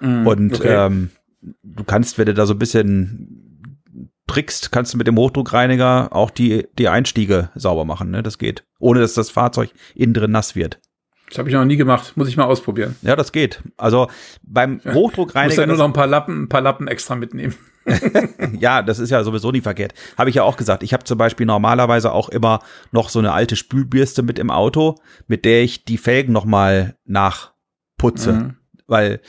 Mhm, 0.00 0.26
Und 0.26 0.54
okay. 0.54 0.86
ähm, 0.86 1.10
du 1.62 1.84
kannst, 1.84 2.16
wenn 2.16 2.26
du 2.26 2.34
da 2.34 2.46
so 2.46 2.54
ein 2.54 2.58
bisschen 2.58 3.76
trickst, 4.26 4.70
kannst 4.70 4.94
du 4.94 4.98
mit 4.98 5.08
dem 5.08 5.18
Hochdruckreiniger 5.18 6.14
auch 6.14 6.30
die, 6.30 6.68
die 6.78 6.88
Einstiege 6.88 7.50
sauber 7.56 7.84
machen. 7.84 8.10
Ne? 8.12 8.22
Das 8.22 8.38
geht. 8.38 8.64
Ohne 8.78 9.00
dass 9.00 9.14
das 9.14 9.30
Fahrzeug 9.30 9.70
innen 9.94 10.14
drin 10.14 10.30
nass 10.30 10.54
wird. 10.54 10.80
Das 11.30 11.38
habe 11.38 11.48
ich 11.48 11.54
noch 11.54 11.64
nie 11.64 11.76
gemacht. 11.76 12.12
Muss 12.16 12.28
ich 12.28 12.36
mal 12.36 12.44
ausprobieren. 12.44 12.96
Ja, 13.02 13.16
das 13.16 13.32
geht. 13.32 13.62
Also 13.76 14.08
beim 14.42 14.80
Muss 14.84 14.94
Hochdruckreiniger. 14.94 15.60
ja 15.62 15.66
nur 15.66 15.76
noch 15.76 15.84
ein 15.86 15.92
paar 15.92 16.06
Lappen, 16.08 16.42
ein 16.42 16.48
paar 16.48 16.60
Lappen 16.60 16.88
extra 16.88 17.14
mitnehmen. 17.14 17.54
Ja, 18.58 18.82
das 18.82 18.98
ist 18.98 19.10
ja 19.10 19.24
sowieso 19.24 19.50
nie 19.50 19.62
verkehrt. 19.62 19.94
Habe 20.18 20.28
ich 20.28 20.36
ja 20.36 20.42
auch 20.42 20.56
gesagt. 20.58 20.82
Ich 20.82 20.92
habe 20.92 21.04
zum 21.04 21.16
Beispiel 21.16 21.46
normalerweise 21.46 22.12
auch 22.12 22.28
immer 22.28 22.60
noch 22.92 23.08
so 23.08 23.18
eine 23.18 23.32
alte 23.32 23.56
Spülbürste 23.56 24.22
mit 24.22 24.38
im 24.38 24.50
Auto, 24.50 24.96
mit 25.28 25.44
der 25.44 25.62
ich 25.62 25.84
die 25.86 25.96
Felgen 25.96 26.32
nochmal 26.32 26.96
nachputze. 27.06 28.32
Mhm. 28.32 28.56
Weil 28.86 29.20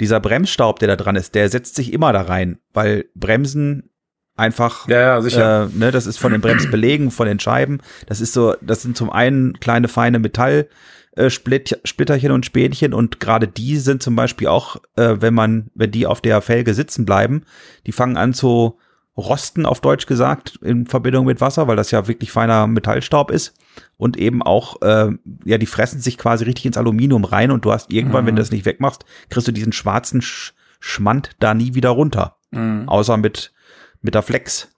dieser 0.00 0.18
Bremsstaub, 0.18 0.78
der 0.78 0.88
da 0.88 0.96
dran 0.96 1.14
ist, 1.16 1.34
der 1.34 1.48
setzt 1.50 1.74
sich 1.76 1.92
immer 1.92 2.12
da 2.12 2.22
rein, 2.22 2.58
weil 2.72 3.04
Bremsen 3.14 3.89
einfach 4.36 4.88
Ja, 4.88 5.00
ja, 5.00 5.20
sicher. 5.20 5.64
äh, 5.72 5.78
ne, 5.78 5.90
das 5.90 6.06
ist 6.06 6.18
von 6.18 6.32
den 6.32 6.40
Bremsbelägen, 6.40 7.10
von 7.10 7.26
den 7.26 7.38
Scheiben. 7.40 7.78
Das 8.06 8.20
ist 8.20 8.32
so, 8.32 8.54
das 8.60 8.82
sind 8.82 8.96
zum 8.96 9.10
einen 9.10 9.58
kleine 9.60 9.88
feine 9.88 10.18
Metall. 10.18 10.68
äh, 11.16 11.28
und 11.28 12.46
Spähnchen 12.46 12.94
und 12.94 13.20
gerade 13.20 13.48
die 13.48 13.76
sind 13.78 14.02
zum 14.02 14.14
Beispiel 14.16 14.46
auch, 14.46 14.76
äh, 14.96 15.16
wenn 15.20 15.34
man, 15.34 15.70
wenn 15.74 15.90
die 15.90 16.06
auf 16.06 16.20
der 16.20 16.40
Felge 16.40 16.72
sitzen 16.74 17.04
bleiben, 17.04 17.42
die 17.86 17.92
fangen 17.92 18.16
an 18.16 18.32
zu 18.32 18.78
rosten, 19.16 19.66
auf 19.66 19.80
Deutsch 19.80 20.06
gesagt, 20.06 20.58
in 20.62 20.86
Verbindung 20.86 21.26
mit 21.26 21.40
Wasser, 21.40 21.66
weil 21.68 21.76
das 21.76 21.90
ja 21.90 22.06
wirklich 22.08 22.30
feiner 22.32 22.66
Metallstaub 22.68 23.30
ist 23.32 23.54
und 23.96 24.16
eben 24.16 24.40
auch, 24.42 24.80
äh, 24.82 25.10
ja, 25.44 25.58
die 25.58 25.66
fressen 25.66 26.00
sich 26.00 26.16
quasi 26.16 26.44
richtig 26.44 26.64
ins 26.66 26.78
Aluminium 26.78 27.24
rein 27.24 27.50
und 27.50 27.64
du 27.64 27.72
hast 27.72 27.92
irgendwann, 27.92 28.24
wenn 28.24 28.36
du 28.36 28.40
das 28.40 28.52
nicht 28.52 28.64
wegmachst, 28.64 29.04
kriegst 29.28 29.48
du 29.48 29.52
diesen 29.52 29.72
schwarzen 29.72 30.22
Sch 30.22 30.54
Schmand 30.78 31.32
da 31.40 31.52
nie 31.52 31.74
wieder 31.74 31.90
runter, 31.90 32.36
Mhm. 32.52 32.88
außer 32.88 33.16
mit 33.18 33.52
mit 34.00 34.14
der 34.14 34.22
Flex. 34.22 34.68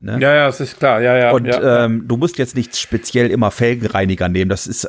Ne? 0.00 0.18
Ja, 0.20 0.34
ja, 0.34 0.46
das 0.46 0.60
ist 0.60 0.78
klar. 0.78 1.00
Ja, 1.00 1.16
ja. 1.16 1.30
Und 1.32 1.46
ja, 1.46 1.60
ja. 1.60 1.84
ähm, 1.84 2.06
du 2.06 2.16
musst 2.16 2.38
jetzt 2.38 2.54
nicht 2.54 2.76
speziell 2.76 3.30
immer 3.30 3.50
Felgenreiniger 3.50 4.28
nehmen. 4.28 4.50
Das 4.50 4.66
ist 4.66 4.88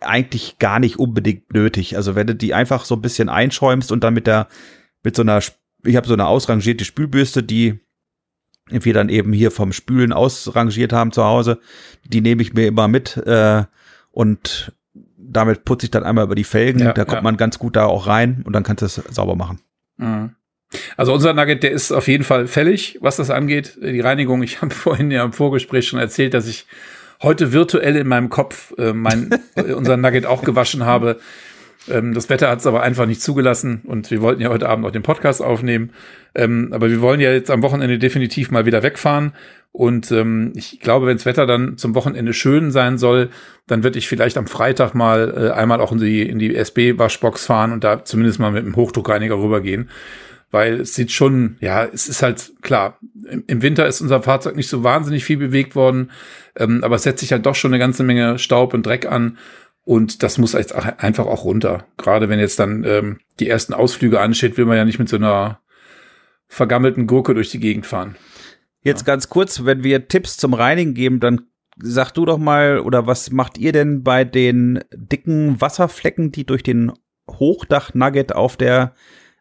eigentlich 0.00 0.58
gar 0.58 0.78
nicht 0.78 0.98
unbedingt 0.98 1.52
nötig. 1.52 1.96
Also 1.96 2.14
wenn 2.14 2.26
du 2.26 2.34
die 2.34 2.54
einfach 2.54 2.84
so 2.84 2.96
ein 2.96 3.02
bisschen 3.02 3.28
einschäumst 3.28 3.92
und 3.92 4.04
dann 4.04 4.14
mit 4.14 4.26
der, 4.26 4.48
mit 5.02 5.16
so 5.16 5.22
einer, 5.22 5.40
ich 5.84 5.96
habe 5.96 6.08
so 6.08 6.14
eine 6.14 6.26
ausrangierte 6.26 6.84
Spülbürste, 6.84 7.42
die 7.42 7.80
wir 8.70 8.92
dann 8.92 9.08
eben 9.08 9.32
hier 9.32 9.50
vom 9.50 9.72
Spülen 9.72 10.12
ausrangiert 10.12 10.92
haben 10.92 11.12
zu 11.12 11.24
Hause, 11.24 11.58
die 12.04 12.20
nehme 12.20 12.42
ich 12.42 12.52
mir 12.52 12.66
immer 12.66 12.86
mit 12.86 13.16
äh, 13.16 13.64
und 14.10 14.72
damit 15.16 15.64
putze 15.64 15.86
ich 15.86 15.90
dann 15.90 16.04
einmal 16.04 16.24
über 16.24 16.34
die 16.34 16.44
Felgen. 16.44 16.80
Ja, 16.80 16.92
da 16.92 17.04
kommt 17.04 17.22
man 17.22 17.36
ganz 17.36 17.58
gut 17.58 17.76
da 17.76 17.86
auch 17.86 18.06
rein 18.06 18.42
und 18.44 18.52
dann 18.52 18.62
kannst 18.62 18.82
du 18.82 18.86
es 18.86 18.94
sauber 18.94 19.36
machen. 19.36 19.60
Mhm. 19.96 20.34
Also 20.96 21.14
unser 21.14 21.32
Nugget, 21.32 21.62
der 21.62 21.70
ist 21.70 21.92
auf 21.92 22.08
jeden 22.08 22.24
Fall 22.24 22.46
fällig, 22.46 22.98
was 23.00 23.16
das 23.16 23.30
angeht, 23.30 23.78
die 23.80 24.00
Reinigung. 24.00 24.42
Ich 24.42 24.60
habe 24.60 24.74
vorhin 24.74 25.10
ja 25.10 25.24
im 25.24 25.32
Vorgespräch 25.32 25.88
schon 25.88 25.98
erzählt, 25.98 26.34
dass 26.34 26.46
ich 26.46 26.66
heute 27.22 27.52
virtuell 27.52 27.96
in 27.96 28.06
meinem 28.06 28.28
Kopf 28.28 28.74
äh, 28.78 28.92
mein, 28.92 29.30
äh, 29.56 29.72
unser 29.72 29.96
Nugget 29.96 30.26
auch 30.26 30.42
gewaschen 30.42 30.84
habe. 30.84 31.18
Ähm, 31.88 32.14
das 32.14 32.28
Wetter 32.28 32.48
hat 32.48 32.60
es 32.60 32.66
aber 32.66 32.82
einfach 32.82 33.06
nicht 33.06 33.22
zugelassen 33.22 33.82
und 33.84 34.10
wir 34.10 34.20
wollten 34.20 34.42
ja 34.42 34.50
heute 34.50 34.68
Abend 34.68 34.84
noch 34.84 34.92
den 34.92 35.02
Podcast 35.02 35.42
aufnehmen. 35.42 35.90
Ähm, 36.34 36.68
aber 36.72 36.90
wir 36.90 37.00
wollen 37.00 37.20
ja 37.20 37.32
jetzt 37.32 37.50
am 37.50 37.62
Wochenende 37.62 37.98
definitiv 37.98 38.50
mal 38.50 38.66
wieder 38.66 38.82
wegfahren. 38.82 39.32
Und 39.72 40.10
ähm, 40.12 40.52
ich 40.56 40.80
glaube, 40.80 41.06
wenn 41.06 41.16
das 41.16 41.26
Wetter 41.26 41.46
dann 41.46 41.76
zum 41.76 41.94
Wochenende 41.94 42.32
schön 42.32 42.70
sein 42.70 42.98
soll, 42.98 43.30
dann 43.66 43.84
würde 43.84 43.98
ich 43.98 44.08
vielleicht 44.08 44.36
am 44.36 44.46
Freitag 44.46 44.94
mal 44.94 45.34
äh, 45.36 45.50
einmal 45.50 45.80
auch 45.80 45.92
in 45.92 45.98
die, 45.98 46.22
in 46.22 46.38
die 46.38 46.54
SB-Waschbox 46.54 47.46
fahren 47.46 47.72
und 47.72 47.84
da 47.84 48.04
zumindest 48.04 48.38
mal 48.40 48.50
mit 48.50 48.64
dem 48.64 48.76
Hochdruckreiniger 48.76 49.36
rübergehen 49.38 49.88
weil 50.50 50.80
es 50.80 50.94
sieht 50.94 51.12
schon, 51.12 51.56
ja, 51.60 51.84
es 51.84 52.08
ist 52.08 52.22
halt 52.22 52.52
klar, 52.62 52.98
im, 53.28 53.44
im 53.46 53.62
Winter 53.62 53.86
ist 53.86 54.00
unser 54.00 54.22
Fahrzeug 54.22 54.56
nicht 54.56 54.68
so 54.68 54.82
wahnsinnig 54.84 55.24
viel 55.24 55.36
bewegt 55.36 55.74
worden, 55.74 56.10
ähm, 56.56 56.82
aber 56.82 56.96
es 56.96 57.02
setzt 57.02 57.20
sich 57.20 57.32
halt 57.32 57.46
doch 57.46 57.54
schon 57.54 57.72
eine 57.72 57.78
ganze 57.78 58.02
Menge 58.02 58.38
Staub 58.38 58.74
und 58.74 58.86
Dreck 58.86 59.06
an 59.06 59.38
und 59.84 60.22
das 60.22 60.38
muss 60.38 60.52
jetzt 60.52 60.74
einfach 60.74 61.26
auch 61.26 61.44
runter. 61.44 61.86
Gerade 61.96 62.28
wenn 62.28 62.38
jetzt 62.38 62.58
dann 62.58 62.84
ähm, 62.84 63.20
die 63.40 63.48
ersten 63.48 63.72
Ausflüge 63.72 64.20
ansteht, 64.20 64.56
will 64.56 64.66
man 64.66 64.76
ja 64.76 64.84
nicht 64.84 64.98
mit 64.98 65.08
so 65.08 65.16
einer 65.16 65.60
vergammelten 66.46 67.06
Gurke 67.06 67.34
durch 67.34 67.50
die 67.50 67.60
Gegend 67.60 67.86
fahren. 67.86 68.16
Jetzt 68.82 69.04
ganz 69.04 69.28
kurz, 69.28 69.64
wenn 69.64 69.84
wir 69.84 70.08
Tipps 70.08 70.36
zum 70.36 70.54
Reinigen 70.54 70.94
geben, 70.94 71.20
dann 71.20 71.42
sag 71.80 72.12
du 72.12 72.24
doch 72.24 72.38
mal, 72.38 72.80
oder 72.80 73.06
was 73.06 73.30
macht 73.30 73.58
ihr 73.58 73.72
denn 73.72 74.02
bei 74.02 74.24
den 74.24 74.80
dicken 74.92 75.60
Wasserflecken, 75.60 76.32
die 76.32 76.44
durch 76.44 76.62
den 76.62 76.92
Hochdach-Nugget 77.28 78.34
auf 78.34 78.56
der 78.56 78.94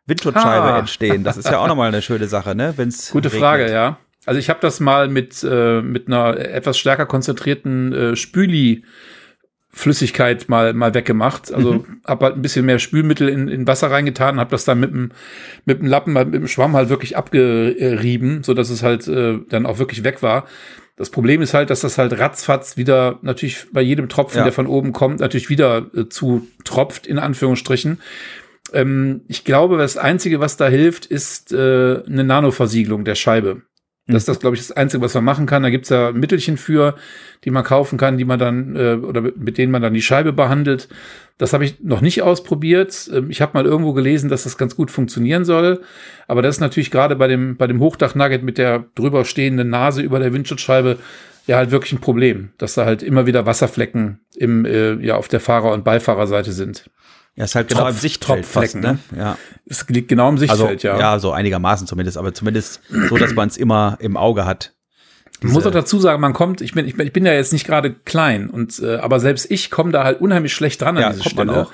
Windschutzscheibe 0.07 0.73
Ah. 0.73 0.79
entstehen? 0.79 1.23
Das 1.23 1.37
ist 1.37 1.49
ja 1.49 1.59
auch 1.59 1.67
nochmal 1.67 1.89
eine 1.89 2.01
schöne 2.01 2.27
Sache, 2.27 2.55
ne? 2.55 2.73
Wenn's 2.77 3.11
Gute 3.11 3.27
regnet. 3.27 3.41
Frage, 3.41 3.71
ja. 3.71 3.97
Also 4.25 4.39
ich 4.39 4.49
habe 4.49 4.59
das 4.61 4.79
mal 4.79 5.07
mit, 5.07 5.43
äh, 5.43 5.81
mit 5.81 6.07
einer 6.07 6.37
etwas 6.37 6.77
stärker 6.77 7.05
konzentrierten 7.05 7.93
äh, 7.93 8.15
Spüli 8.15 8.83
Flüssigkeit 9.69 10.49
mal, 10.49 10.73
mal 10.73 10.93
weggemacht. 10.93 11.53
Also 11.53 11.73
mhm. 11.73 12.01
habe 12.05 12.25
halt 12.25 12.35
ein 12.35 12.41
bisschen 12.41 12.65
mehr 12.65 12.79
Spülmittel 12.79 13.29
in, 13.29 13.47
in 13.47 13.67
Wasser 13.67 13.91
reingetan, 13.91 14.39
habe 14.39 14.49
das 14.49 14.65
dann 14.65 14.79
mit 14.79 14.91
dem, 14.91 15.11
mit 15.65 15.79
dem 15.79 15.87
Lappen, 15.87 16.13
mit 16.13 16.33
dem 16.33 16.47
Schwamm 16.47 16.75
halt 16.75 16.89
wirklich 16.89 17.15
abgerieben, 17.15 18.43
so 18.43 18.53
dass 18.53 18.69
es 18.69 18.81
halt 18.81 19.07
äh, 19.07 19.39
dann 19.49 19.65
auch 19.65 19.77
wirklich 19.77 20.03
weg 20.03 20.23
war. 20.23 20.45
Das 20.95 21.11
Problem 21.11 21.43
ist 21.43 21.53
halt, 21.53 21.69
dass 21.69 21.81
das 21.81 21.99
halt 21.99 22.17
ratzfatz 22.17 22.75
wieder 22.75 23.19
natürlich 23.21 23.67
bei 23.71 23.81
jedem 23.81 24.09
Tropfen, 24.09 24.39
ja. 24.39 24.43
der 24.43 24.53
von 24.53 24.65
oben 24.65 24.93
kommt, 24.93 25.19
natürlich 25.19 25.49
wieder 25.49 25.85
äh, 25.95 26.09
zu 26.09 26.47
tropft, 26.63 27.05
in 27.05 27.19
Anführungsstrichen. 27.19 28.01
Ähm, 28.73 29.21
ich 29.27 29.43
glaube, 29.43 29.77
das 29.77 29.97
Einzige, 29.97 30.39
was 30.39 30.57
da 30.57 30.67
hilft, 30.67 31.05
ist 31.05 31.51
äh, 31.51 32.03
eine 32.05 32.23
Nanoversiegelung 32.23 33.03
der 33.03 33.15
Scheibe. 33.15 33.61
Das 34.07 34.21
ist 34.21 34.29
das, 34.29 34.39
glaube 34.39 34.55
ich, 34.55 34.61
das 34.65 34.71
Einzige, 34.71 35.03
was 35.03 35.13
man 35.15 35.25
machen 35.25 35.45
kann. 35.45 35.63
Da 35.63 35.69
gibt's 35.69 35.89
ja 35.89 36.13
Mittelchen 36.13 36.55
für, 36.55 36.95
die 37.43 37.51
man 37.51 37.65
kaufen 37.65 37.97
kann, 37.97 38.17
die 38.17 38.23
man 38.23 38.39
dann 38.39 38.75
äh, 38.77 38.93
oder 38.93 39.21
mit 39.21 39.57
denen 39.57 39.71
man 39.71 39.81
dann 39.81 39.93
die 39.93 40.01
Scheibe 40.01 40.31
behandelt. 40.31 40.87
Das 41.37 41.51
habe 41.51 41.65
ich 41.65 41.81
noch 41.81 41.99
nicht 41.99 42.21
ausprobiert. 42.21 43.09
Ähm, 43.13 43.29
ich 43.29 43.41
habe 43.41 43.51
mal 43.53 43.65
irgendwo 43.65 43.91
gelesen, 43.91 44.29
dass 44.29 44.43
das 44.43 44.57
ganz 44.57 44.77
gut 44.77 44.91
funktionieren 44.91 45.43
soll. 45.43 45.81
Aber 46.27 46.41
das 46.41 46.55
ist 46.55 46.61
natürlich 46.61 46.89
gerade 46.89 47.17
bei 47.17 47.27
dem, 47.27 47.57
bei 47.57 47.67
dem 47.67 47.81
Hochdach-Nugget 47.81 48.43
mit 48.43 48.57
der 48.57 48.85
drüber 48.95 49.25
stehenden 49.25 49.69
Nase 49.69 50.01
über 50.01 50.19
der 50.19 50.31
Windschutzscheibe 50.31 50.97
ja 51.45 51.57
halt 51.57 51.71
wirklich 51.71 51.91
ein 51.91 52.01
Problem, 52.01 52.49
dass 52.57 52.75
da 52.75 52.85
halt 52.85 53.03
immer 53.03 53.25
wieder 53.25 53.45
Wasserflecken 53.45 54.19
im, 54.35 54.63
äh, 54.65 54.93
ja, 54.95 55.15
auf 55.15 55.27
der 55.27 55.39
Fahrer- 55.41 55.73
und 55.73 55.83
Beifahrerseite 55.83 56.53
sind. 56.53 56.89
Ja, 57.37 57.43
ist 57.43 57.53
halt 57.53 57.69
genau 57.69 57.81
Tropf, 57.81 57.91
im 57.91 57.97
Sichtfeld 57.97 58.45
fast, 58.47 58.75
ne? 58.75 58.97
Ja. 59.15 59.37
Es 59.67 59.87
liegt 59.89 60.07
genau 60.07 60.27
im 60.27 60.39
Sichtfeld, 60.39 60.83
also, 60.83 60.87
ja. 60.87 60.99
Ja, 60.99 61.19
so 61.19 61.31
einigermaßen 61.31 61.85
zumindest, 61.85 62.17
aber 62.17 62.33
zumindest 62.33 62.81
so, 63.09 63.15
dass 63.15 63.35
man 63.35 63.47
es 63.47 63.57
immer 63.57 63.97
im 64.01 64.17
Auge 64.17 64.45
hat. 64.45 64.73
Man 65.41 65.53
muss 65.53 65.67
auch 65.67 65.71
dazu 65.71 65.99
sagen, 65.99 66.19
man 66.19 66.33
kommt, 66.33 66.61
ich 66.61 66.73
bin, 66.73 66.87
ich 66.87 66.97
bin, 66.97 67.05
ich 67.05 67.13
bin 67.13 67.27
ja 67.27 67.33
jetzt 67.33 67.53
nicht 67.53 67.67
gerade 67.67 67.93
klein 67.93 68.49
und 68.49 68.79
äh, 68.79 68.95
aber 68.95 69.19
selbst 69.19 69.51
ich 69.51 69.69
komme 69.69 69.91
da 69.91 70.03
halt 70.03 70.19
unheimlich 70.19 70.51
schlecht 70.51 70.81
dran 70.81 70.97
an 70.97 71.03
ja, 71.03 71.09
diese 71.11 71.29
Stelle. 71.29 71.67
Auch. 71.67 71.71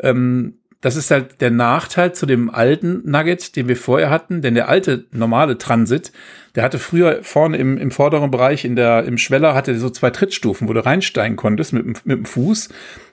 Ähm, 0.00 0.54
das 0.80 0.96
ist 0.96 1.10
halt 1.10 1.40
der 1.42 1.50
Nachteil 1.50 2.14
zu 2.14 2.24
dem 2.24 2.50
alten 2.50 3.02
Nugget, 3.04 3.56
den 3.56 3.68
wir 3.68 3.76
vorher 3.76 4.08
hatten, 4.08 4.40
denn 4.40 4.54
der 4.54 4.68
alte 4.68 5.04
normale 5.12 5.58
Transit, 5.58 6.12
der 6.54 6.62
hatte 6.62 6.78
früher 6.78 7.22
vorne 7.22 7.56
im, 7.56 7.78
im 7.78 7.90
vorderen 7.90 8.30
Bereich 8.30 8.64
in 8.64 8.76
der, 8.76 9.04
im 9.04 9.18
Schweller 9.18 9.54
hatte 9.54 9.78
so 9.78 9.90
zwei 9.90 10.10
Trittstufen, 10.10 10.68
wo 10.68 10.72
du 10.72 10.84
reinsteigen 10.84 11.36
konntest 11.36 11.72
mit, 11.72 12.06
mit 12.06 12.18
dem 12.18 12.24
Fuß. 12.26 12.68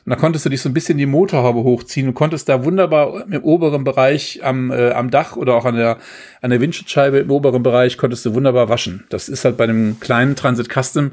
Und 0.06 0.10
da 0.10 0.16
konntest 0.16 0.46
du 0.46 0.50
dich 0.50 0.62
so 0.62 0.70
ein 0.70 0.74
bisschen 0.74 0.98
die 0.98 1.06
Motorhaube 1.06 1.64
hochziehen. 1.64 2.08
Du 2.08 2.14
konntest 2.14 2.50
da 2.50 2.66
wunderbar 2.66 3.26
im 3.30 3.44
oberen 3.44 3.84
Bereich 3.84 4.40
am, 4.44 4.72
äh, 4.72 4.92
am 4.92 5.12
Dach 5.12 5.36
oder 5.36 5.54
auch 5.56 5.66
an 5.66 5.76
der, 5.76 5.98
an 6.42 6.50
der 6.50 6.60
Windschutzscheibe 6.60 7.20
im 7.20 7.30
oberen 7.30 7.62
Bereich 7.62 7.98
konntest 7.98 8.26
du 8.26 8.34
wunderbar 8.34 8.68
waschen. 8.70 9.06
Das 9.10 9.30
ist 9.30 9.46
halt 9.46 9.58
bei 9.58 9.66
einem 9.66 10.00
kleinen 10.00 10.36
Transit 10.36 10.70
Custom 10.70 11.12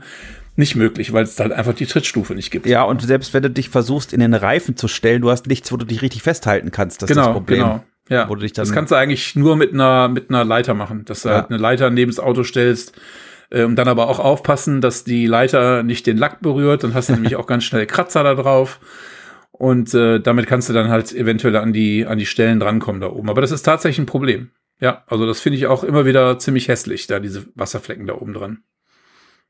nicht 0.57 0.75
möglich, 0.75 1.13
weil 1.13 1.25
es 1.25 1.39
halt 1.39 1.53
einfach 1.53 1.75
die 1.75 1.87
Trittstufe 1.87 2.35
nicht 2.35 2.51
gibt. 2.51 2.67
Ja, 2.67 2.83
und 2.83 3.03
selbst 3.03 3.33
wenn 3.35 3.43
du 3.43 3.51
dich 3.51 3.69
versuchst, 3.69 4.13
in 4.13 4.21
den 4.21 4.35
Reifen 4.35 4.77
zu 4.77 4.89
stellen, 4.89 5.23
du 5.23 5.31
hast 5.31 5.47
nichts, 5.47 5.71
wo 5.71 5.77
du 5.77 5.85
dich 5.85 6.03
richtig 6.03 6.23
festhalten 6.23 6.71
kannst. 6.71 7.03
Das 7.03 7.09
genau, 7.09 7.21
ist 7.21 7.27
das 7.27 7.35
Problem. 7.35 7.61
Genau. 7.61 7.85
Ja, 8.11 8.27
das 8.55 8.73
kannst 8.73 8.91
du 8.91 8.97
eigentlich 8.97 9.37
nur 9.37 9.55
mit 9.55 9.75
einer, 9.75 10.09
mit 10.09 10.31
einer 10.31 10.43
Leiter 10.43 10.73
machen, 10.73 11.05
dass 11.05 11.23
du 11.23 11.29
ja. 11.29 11.35
halt 11.37 11.51
eine 11.51 11.59
Leiter 11.59 11.91
neben 11.91 12.11
das 12.11 12.19
Auto 12.19 12.43
stellst 12.43 12.95
äh, 13.51 13.65
und 13.65 13.77
dann 13.77 13.89
aber 13.89 14.09
auch 14.09 14.19
aufpassen, 14.19 14.81
dass 14.81 15.05
die 15.05 15.27
Leiter 15.27 15.83
nicht 15.83 16.07
den 16.07 16.17
Lack 16.17 16.41
berührt, 16.41 16.85
dann 16.85 16.95
hast 16.95 17.09
du 17.09 17.15
nämlich 17.15 17.37
auch 17.37 17.47
ganz 17.47 17.65
schnell 17.65 17.87
Kratzer 17.87 18.23
da 18.23 18.35
drauf 18.35 18.81
und 19.53 19.93
äh, 19.95 20.21
damit 20.21 20.47
kannst 20.47 20.69
du 20.69 20.73
dann 20.73 20.89
halt 20.89 21.13
eventuell 21.13 21.57
an 21.57 21.73
die, 21.73 22.07
an 22.07 22.19
die 22.19 22.27
Stellen 22.27 22.61
drankommen 22.61 23.01
da 23.01 23.11
oben. 23.11 23.29
Aber 23.29 23.41
das 23.41 23.51
ist 23.51 23.63
tatsächlich 23.63 23.99
ein 23.99 24.07
Problem. 24.07 24.51
Ja, 24.81 25.03
also 25.09 25.27
das 25.27 25.41
finde 25.41 25.59
ich 25.59 25.67
auch 25.67 25.83
immer 25.83 26.07
wieder 26.07 26.39
ziemlich 26.39 26.69
hässlich, 26.69 27.09
da 27.09 27.19
diese 27.19 27.47
Wasserflecken 27.57 28.07
da 28.07 28.15
oben 28.15 28.33
dran. 28.33 28.63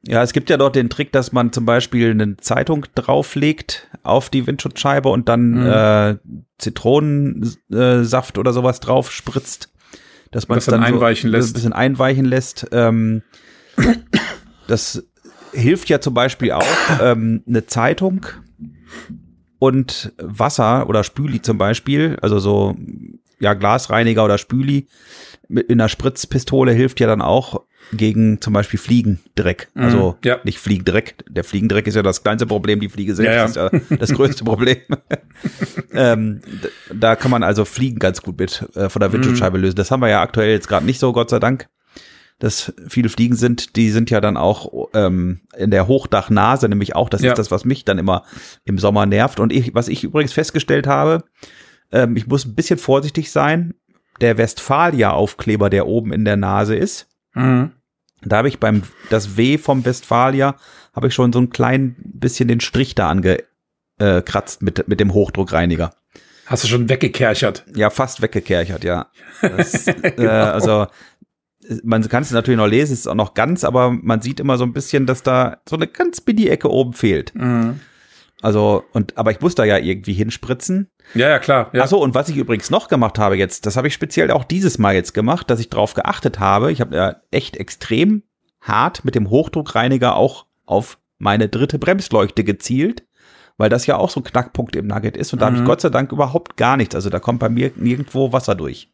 Ja, 0.06 0.22
es 0.22 0.32
gibt 0.32 0.48
ja 0.48 0.56
dort 0.56 0.76
den 0.76 0.88
Trick, 0.88 1.12
dass 1.12 1.32
man 1.32 1.52
zum 1.52 1.66
Beispiel 1.66 2.12
eine 2.12 2.36
Zeitung 2.36 2.86
drauflegt 2.94 3.88
auf 4.02 4.30
die 4.30 4.46
Windschutzscheibe 4.46 5.08
und 5.08 5.28
dann 5.28 5.50
mhm. 5.50 5.66
äh, 5.66 6.16
Zitronensaft 6.58 8.38
oder 8.38 8.52
sowas 8.52 8.80
drauf 8.80 9.10
spritzt, 9.10 9.72
dass 10.30 10.48
man 10.48 10.58
es 10.58 10.66
dann, 10.66 10.80
dann 10.80 10.94
einweichen 10.94 11.30
so 11.30 11.36
lässt. 11.36 11.50
ein 11.50 11.54
bisschen 11.54 11.72
einweichen 11.72 12.24
lässt. 12.24 12.68
Ähm, 12.72 13.22
das 14.66 15.04
hilft 15.52 15.88
ja 15.88 16.00
zum 16.00 16.14
Beispiel 16.14 16.52
auch 16.52 16.64
ähm, 17.00 17.42
eine 17.46 17.66
Zeitung 17.66 18.26
und 19.58 20.12
Wasser 20.18 20.88
oder 20.88 21.04
Spüli 21.04 21.42
zum 21.42 21.58
Beispiel, 21.58 22.16
also 22.22 22.38
so 22.38 22.76
ja 23.40 23.54
Glasreiniger 23.54 24.24
oder 24.24 24.38
Spüli 24.38 24.88
mit 25.48 25.70
einer 25.70 25.88
Spritzpistole 25.88 26.72
hilft 26.72 27.00
ja 27.00 27.06
dann 27.06 27.22
auch 27.22 27.62
gegen 27.92 28.40
zum 28.40 28.52
Beispiel 28.52 28.78
Fliegendreck. 28.78 29.68
Mhm, 29.74 29.82
also 29.82 30.16
ja. 30.22 30.38
nicht 30.44 30.58
Fliegendreck. 30.58 31.24
Der 31.30 31.42
Fliegendreck 31.42 31.86
ist 31.86 31.94
ja 31.94 32.02
das 32.02 32.22
kleinste 32.22 32.46
Problem, 32.46 32.80
die 32.80 32.90
Fliege 32.90 33.14
selbst 33.14 33.56
ja, 33.56 33.64
ja. 33.64 33.68
ist 33.68 33.90
ja 33.90 33.96
das 33.96 34.12
größte 34.12 34.44
Problem. 34.44 34.76
ähm, 35.94 36.40
da 36.92 37.16
kann 37.16 37.30
man 37.30 37.42
also 37.42 37.64
Fliegen 37.64 37.98
ganz 37.98 38.20
gut 38.20 38.38
mit 38.38 38.68
äh, 38.74 38.90
von 38.90 39.00
der 39.00 39.12
Windschutzscheibe 39.12 39.56
mhm. 39.56 39.64
lösen. 39.64 39.76
Das 39.76 39.90
haben 39.90 40.00
wir 40.00 40.08
ja 40.08 40.20
aktuell 40.20 40.50
jetzt 40.50 40.68
gerade 40.68 40.84
nicht 40.84 41.00
so, 41.00 41.12
Gott 41.12 41.30
sei 41.30 41.38
Dank. 41.38 41.68
Dass 42.38 42.72
viele 42.88 43.08
Fliegen 43.08 43.34
sind, 43.34 43.74
die 43.74 43.90
sind 43.90 44.10
ja 44.10 44.20
dann 44.20 44.36
auch 44.36 44.90
ähm, 44.94 45.40
in 45.56 45.72
der 45.72 45.88
Hochdachnase, 45.88 46.68
nämlich 46.68 46.94
auch, 46.94 47.08
das 47.08 47.22
ist 47.22 47.36
das, 47.36 47.50
was 47.50 47.64
mich 47.64 47.84
dann 47.84 47.98
immer 47.98 48.22
im 48.64 48.78
Sommer 48.78 49.06
nervt. 49.06 49.40
Und 49.40 49.52
ich, 49.52 49.74
was 49.74 49.88
ich 49.88 50.04
übrigens 50.04 50.32
festgestellt 50.32 50.86
habe, 50.86 51.24
ähm, 51.90 52.16
ich 52.16 52.28
muss 52.28 52.44
ein 52.44 52.54
bisschen 52.54 52.78
vorsichtig 52.78 53.32
sein. 53.32 53.74
Der 54.20 54.38
Westfalia-Aufkleber, 54.38 55.68
der 55.68 55.88
oben 55.88 56.12
in 56.12 56.24
der 56.24 56.36
Nase 56.36 56.76
ist, 56.76 57.08
mhm. 57.34 57.72
Da 58.22 58.38
habe 58.38 58.48
ich 58.48 58.58
beim 58.58 58.82
das 59.10 59.36
W 59.36 59.58
vom 59.58 59.84
Westfalia 59.84 60.56
habe 60.94 61.08
ich 61.08 61.14
schon 61.14 61.32
so 61.32 61.40
ein 61.40 61.50
klein 61.50 61.96
bisschen 61.98 62.48
den 62.48 62.60
Strich 62.60 62.94
da 62.94 63.08
angekratzt 63.08 64.62
mit 64.62 64.88
mit 64.88 65.00
dem 65.00 65.14
Hochdruckreiniger. 65.14 65.92
Hast 66.46 66.64
du 66.64 66.68
schon 66.68 66.88
weggekerchert? 66.88 67.64
Ja, 67.74 67.90
fast 67.90 68.22
weggekerchert, 68.22 68.82
ja. 68.82 69.08
Das, 69.42 69.86
äh, 69.86 70.12
genau. 70.16 70.30
äh, 70.30 70.32
also 70.32 70.86
man 71.82 72.06
kann 72.08 72.22
es 72.22 72.30
natürlich 72.30 72.58
noch 72.58 72.66
lesen, 72.66 72.92
es 72.92 73.00
ist 73.00 73.06
auch 73.06 73.14
noch 73.14 73.34
ganz, 73.34 73.64
aber 73.64 73.90
man 73.90 74.20
sieht 74.20 74.40
immer 74.40 74.58
so 74.58 74.64
ein 74.64 74.72
bisschen, 74.72 75.06
dass 75.06 75.22
da 75.22 75.58
so 75.68 75.76
eine 75.76 75.86
ganz 75.86 76.22
mini 76.26 76.46
Ecke 76.48 76.70
oben 76.70 76.92
fehlt. 76.92 77.34
Mhm. 77.34 77.80
Also, 78.40 78.84
und, 78.92 79.16
aber 79.18 79.32
ich 79.32 79.40
muss 79.40 79.54
da 79.54 79.64
ja 79.64 79.78
irgendwie 79.78 80.12
hinspritzen. 80.12 80.90
Ja, 81.14 81.28
ja, 81.28 81.38
klar. 81.38 81.70
Ja. 81.72 81.82
Achso, 81.82 81.98
und 81.98 82.14
was 82.14 82.28
ich 82.28 82.36
übrigens 82.36 82.70
noch 82.70 82.88
gemacht 82.88 83.18
habe 83.18 83.36
jetzt, 83.36 83.66
das 83.66 83.76
habe 83.76 83.88
ich 83.88 83.94
speziell 83.94 84.30
auch 84.30 84.44
dieses 84.44 84.78
Mal 84.78 84.94
jetzt 84.94 85.12
gemacht, 85.12 85.50
dass 85.50 85.60
ich 85.60 85.70
drauf 85.70 85.94
geachtet 85.94 86.38
habe. 86.38 86.70
Ich 86.70 86.80
habe 86.80 86.94
ja 86.94 87.16
echt 87.30 87.56
extrem 87.56 88.22
hart 88.60 89.04
mit 89.04 89.14
dem 89.14 89.30
Hochdruckreiniger 89.30 90.14
auch 90.14 90.46
auf 90.66 90.98
meine 91.18 91.48
dritte 91.48 91.78
Bremsleuchte 91.78 92.44
gezielt, 92.44 93.04
weil 93.56 93.70
das 93.70 93.86
ja 93.86 93.96
auch 93.96 94.10
so 94.10 94.20
ein 94.20 94.24
Knackpunkt 94.24 94.76
im 94.76 94.86
Nugget 94.86 95.16
ist. 95.16 95.32
Und 95.32 95.42
da 95.42 95.46
mhm. 95.46 95.54
habe 95.54 95.62
ich 95.62 95.66
Gott 95.66 95.80
sei 95.80 95.88
Dank 95.88 96.12
überhaupt 96.12 96.56
gar 96.56 96.76
nichts. 96.76 96.94
Also 96.94 97.10
da 97.10 97.18
kommt 97.18 97.40
bei 97.40 97.48
mir 97.48 97.72
nirgendwo 97.74 98.32
Wasser 98.32 98.54
durch. 98.54 98.88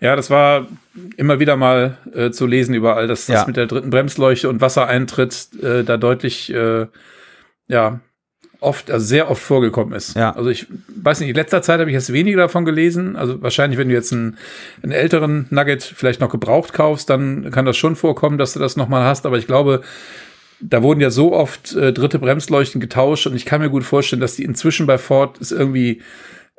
Ja, 0.00 0.16
das 0.16 0.30
war 0.30 0.68
immer 1.16 1.40
wieder 1.40 1.56
mal 1.56 1.98
äh, 2.14 2.30
zu 2.30 2.46
lesen 2.46 2.74
überall, 2.74 3.08
dass 3.08 3.26
das 3.26 3.42
ja. 3.42 3.46
mit 3.46 3.56
der 3.56 3.66
dritten 3.66 3.90
Bremsleuchte 3.90 4.48
und 4.48 4.60
Wassereintritt 4.60 5.48
äh, 5.62 5.82
da 5.84 5.96
deutlich 5.96 6.52
äh, 6.52 6.86
ja 7.68 8.00
oft, 8.64 8.90
also 8.90 9.04
sehr 9.04 9.30
oft 9.30 9.42
vorgekommen 9.42 9.94
ist. 9.94 10.16
Ja. 10.16 10.34
Also 10.34 10.50
ich 10.50 10.66
weiß 10.88 11.20
nicht, 11.20 11.28
in 11.28 11.34
letzter 11.34 11.62
Zeit 11.62 11.80
habe 11.80 11.90
ich 11.90 11.94
jetzt 11.94 12.12
weniger 12.12 12.38
davon 12.38 12.64
gelesen. 12.64 13.16
Also 13.16 13.40
wahrscheinlich, 13.42 13.78
wenn 13.78 13.88
du 13.88 13.94
jetzt 13.94 14.12
einen, 14.12 14.38
einen 14.82 14.92
älteren 14.92 15.46
Nugget 15.50 15.82
vielleicht 15.82 16.20
noch 16.20 16.30
gebraucht 16.30 16.72
kaufst, 16.72 17.10
dann 17.10 17.50
kann 17.50 17.66
das 17.66 17.76
schon 17.76 17.96
vorkommen, 17.96 18.38
dass 18.38 18.54
du 18.54 18.60
das 18.60 18.76
nochmal 18.76 19.04
hast. 19.04 19.26
Aber 19.26 19.38
ich 19.38 19.46
glaube, 19.46 19.82
da 20.60 20.82
wurden 20.82 21.00
ja 21.00 21.10
so 21.10 21.32
oft 21.32 21.74
äh, 21.76 21.92
dritte 21.92 22.18
Bremsleuchten 22.18 22.80
getauscht 22.80 23.26
und 23.26 23.36
ich 23.36 23.44
kann 23.44 23.60
mir 23.60 23.70
gut 23.70 23.84
vorstellen, 23.84 24.20
dass 24.20 24.36
die 24.36 24.44
inzwischen 24.44 24.86
bei 24.86 24.98
Ford 24.98 25.40
es 25.40 25.52
irgendwie 25.52 26.00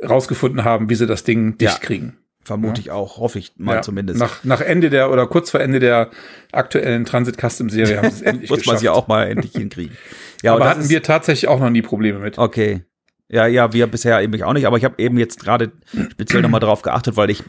rausgefunden 0.08 0.64
haben, 0.64 0.90
wie 0.90 0.96
sie 0.96 1.08
das 1.08 1.24
Ding 1.24 1.58
dicht 1.58 1.82
kriegen. 1.82 2.18
Vermute 2.46 2.80
ja. 2.80 2.86
ich 2.86 2.92
auch, 2.92 3.18
hoffe 3.18 3.40
ich 3.40 3.54
mal 3.58 3.78
ja. 3.78 3.82
zumindest. 3.82 4.20
Nach, 4.20 4.44
nach 4.44 4.62
Ende 4.62 4.92
der 4.92 5.12
oder 5.12 5.26
kurz 5.26 5.50
vor 5.50 5.60
Ende 5.60 5.80
der 5.80 6.12
aktuellen 6.52 7.04
Transit 7.04 7.38
Custom 7.42 7.70
Serie 7.70 7.98
haben 7.98 8.12
sie 8.12 8.18
es 8.18 8.22
endlich 8.22 8.50
Muss 8.52 8.66
man 8.68 8.78
sie 8.78 8.88
auch 8.88 9.08
mal 9.08 9.28
endlich 9.28 9.52
hinkriegen. 9.54 9.98
Ja, 10.44 10.54
aber 10.54 10.70
hatten 10.70 10.90
wir 10.90 11.02
tatsächlich 11.02 11.48
auch 11.48 11.60
noch 11.60 11.72
nie 11.72 11.82
Probleme 11.82 12.20
mit. 12.20 12.38
Okay. 12.38 12.84
Ja, 13.30 13.48
ja, 13.48 13.74
wir 13.74 13.88
bisher 13.88 14.22
eben 14.22 14.44
auch 14.44 14.54
nicht, 14.54 14.68
aber 14.68 14.78
ich 14.78 14.86
habe 14.86 15.02
eben 15.02 15.18
jetzt 15.18 15.40
gerade 15.40 15.72
speziell 16.12 16.44
nochmal 16.44 16.60
drauf 16.60 16.84
geachtet, 16.84 17.18
weil 17.18 17.32
ich, 17.32 17.42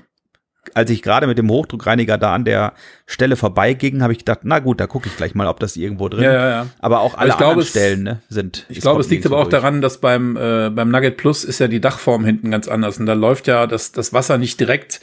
als 0.75 0.91
ich 0.91 1.03
gerade 1.03 1.27
mit 1.27 1.39
dem 1.39 1.51
Hochdruckreiniger 1.51 2.19
da 2.19 2.35
an 2.35 2.45
der 2.45 2.73
Stelle 3.07 3.37
vorbeiging, 3.37 4.03
habe 4.03 4.13
ich 4.13 4.21
gedacht, 4.21 4.41
na 4.43 4.59
gut, 4.59 4.81
da 4.81 4.87
gucke 4.87 5.09
ich 5.09 5.17
gleich 5.17 5.35
mal, 5.35 5.47
ob 5.47 5.61
das 5.61 5.77
irgendwo 5.77 6.09
drin 6.09 6.21
ist. 6.21 6.27
Ja, 6.27 6.33
ja, 6.33 6.49
ja. 6.49 6.67
Aber 6.81 7.01
auch 7.01 7.15
alle 7.15 7.31
glaube, 7.31 7.45
anderen 7.45 7.67
Stellen 7.67 8.03
ne, 8.03 8.21
sind. 8.29 8.67
Ich 8.69 8.81
glaube, 8.81 9.01
es 9.01 9.09
liegt 9.09 9.27
aber 9.27 9.37
auch 9.37 9.49
durch. 9.49 9.63
daran, 9.63 9.81
dass 9.81 9.99
beim, 9.99 10.37
äh, 10.37 10.71
beim 10.71 10.91
Nugget 10.91 11.17
Plus 11.17 11.45
ist 11.45 11.59
ja 11.59 11.69
die 11.69 11.81
Dachform 11.81 12.25
hinten 12.25 12.51
ganz 12.51 12.69
anders 12.69 12.99
und 12.99 13.07
da 13.07 13.15
läuft 13.15 13.47
ja 13.47 13.67
das, 13.67 13.93
das 13.93 14.13
Wasser 14.13 14.39
nicht 14.39 14.59
direkt 14.61 15.01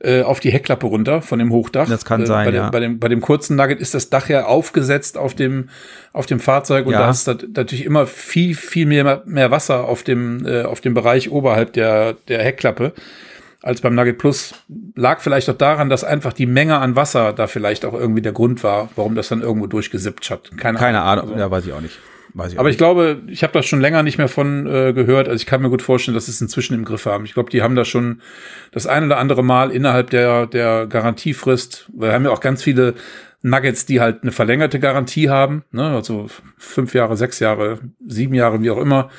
äh, 0.00 0.22
auf 0.22 0.38
die 0.38 0.52
Heckklappe 0.52 0.86
runter 0.86 1.22
von 1.22 1.40
dem 1.40 1.52
Hochdach. 1.52 1.88
Das 1.88 2.04
kann 2.04 2.22
äh, 2.22 2.26
sein, 2.26 2.44
bei, 2.44 2.50
dem, 2.52 2.62
ja. 2.62 2.70
bei, 2.70 2.80
dem, 2.80 2.98
bei 3.00 3.08
dem 3.08 3.20
kurzen 3.20 3.56
Nugget 3.56 3.80
ist 3.80 3.94
das 3.94 4.10
Dach 4.10 4.28
ja 4.28 4.44
aufgesetzt 4.46 5.18
auf 5.18 5.34
dem, 5.34 5.70
auf 6.12 6.26
dem 6.26 6.38
Fahrzeug 6.38 6.86
und 6.86 6.92
ja. 6.92 7.00
da 7.00 7.10
ist 7.10 7.26
natürlich 7.26 7.84
immer 7.84 8.06
viel, 8.06 8.54
viel 8.54 8.86
mehr, 8.86 9.22
mehr 9.24 9.50
Wasser 9.50 9.84
auf 9.84 10.04
dem, 10.04 10.46
äh, 10.46 10.62
auf 10.62 10.80
dem 10.80 10.94
Bereich 10.94 11.30
oberhalb 11.30 11.72
der, 11.72 12.14
der 12.28 12.42
Heckklappe 12.44 12.92
als 13.62 13.80
beim 13.80 13.94
Nugget 13.94 14.18
Plus. 14.18 14.54
Lag 14.94 15.20
vielleicht 15.20 15.50
auch 15.50 15.56
daran, 15.56 15.90
dass 15.90 16.04
einfach 16.04 16.32
die 16.32 16.46
Menge 16.46 16.78
an 16.78 16.96
Wasser 16.96 17.32
da 17.32 17.46
vielleicht 17.46 17.84
auch 17.84 17.94
irgendwie 17.94 18.22
der 18.22 18.32
Grund 18.32 18.62
war, 18.62 18.88
warum 18.96 19.14
das 19.14 19.28
dann 19.28 19.42
irgendwo 19.42 19.66
durchgesippt 19.66 20.30
hat. 20.30 20.50
Keine, 20.56 20.78
Keine 20.78 21.02
Ahnung, 21.02 21.24
Ahnung. 21.24 21.34
Also, 21.34 21.40
ja, 21.40 21.50
weiß 21.50 21.66
ich 21.66 21.72
auch 21.72 21.80
nicht. 21.80 21.98
Weiß 22.34 22.52
ich 22.52 22.58
Aber 22.58 22.68
ich 22.68 22.76
glaube, 22.76 23.22
ich 23.26 23.42
habe 23.42 23.52
da 23.52 23.62
schon 23.62 23.80
länger 23.80 24.02
nicht 24.02 24.18
mehr 24.18 24.28
von 24.28 24.66
äh, 24.66 24.92
gehört. 24.92 25.28
Also 25.28 25.40
ich 25.40 25.46
kann 25.46 25.62
mir 25.62 25.70
gut 25.70 25.82
vorstellen, 25.82 26.14
dass 26.14 26.26
sie 26.26 26.32
es 26.32 26.40
inzwischen 26.40 26.74
im 26.74 26.84
Griff 26.84 27.06
haben. 27.06 27.24
Ich 27.24 27.34
glaube, 27.34 27.50
die 27.50 27.62
haben 27.62 27.74
da 27.74 27.84
schon 27.84 28.20
das 28.70 28.86
ein 28.86 29.04
oder 29.04 29.18
andere 29.18 29.42
Mal 29.42 29.70
innerhalb 29.70 30.10
der, 30.10 30.46
der 30.46 30.86
Garantiefrist, 30.86 31.88
wir 31.92 32.12
haben 32.12 32.24
ja 32.24 32.30
auch 32.30 32.40
ganz 32.40 32.62
viele 32.62 32.94
Nuggets, 33.42 33.86
die 33.86 34.00
halt 34.00 34.22
eine 34.22 34.32
verlängerte 34.32 34.80
Garantie 34.80 35.30
haben, 35.30 35.64
ne? 35.70 35.94
also 35.94 36.26
fünf 36.56 36.94
Jahre, 36.94 37.16
sechs 37.16 37.38
Jahre, 37.38 37.78
sieben 38.04 38.34
Jahre, 38.34 38.62
wie 38.62 38.70
auch 38.70 38.78
immer, 38.78 39.10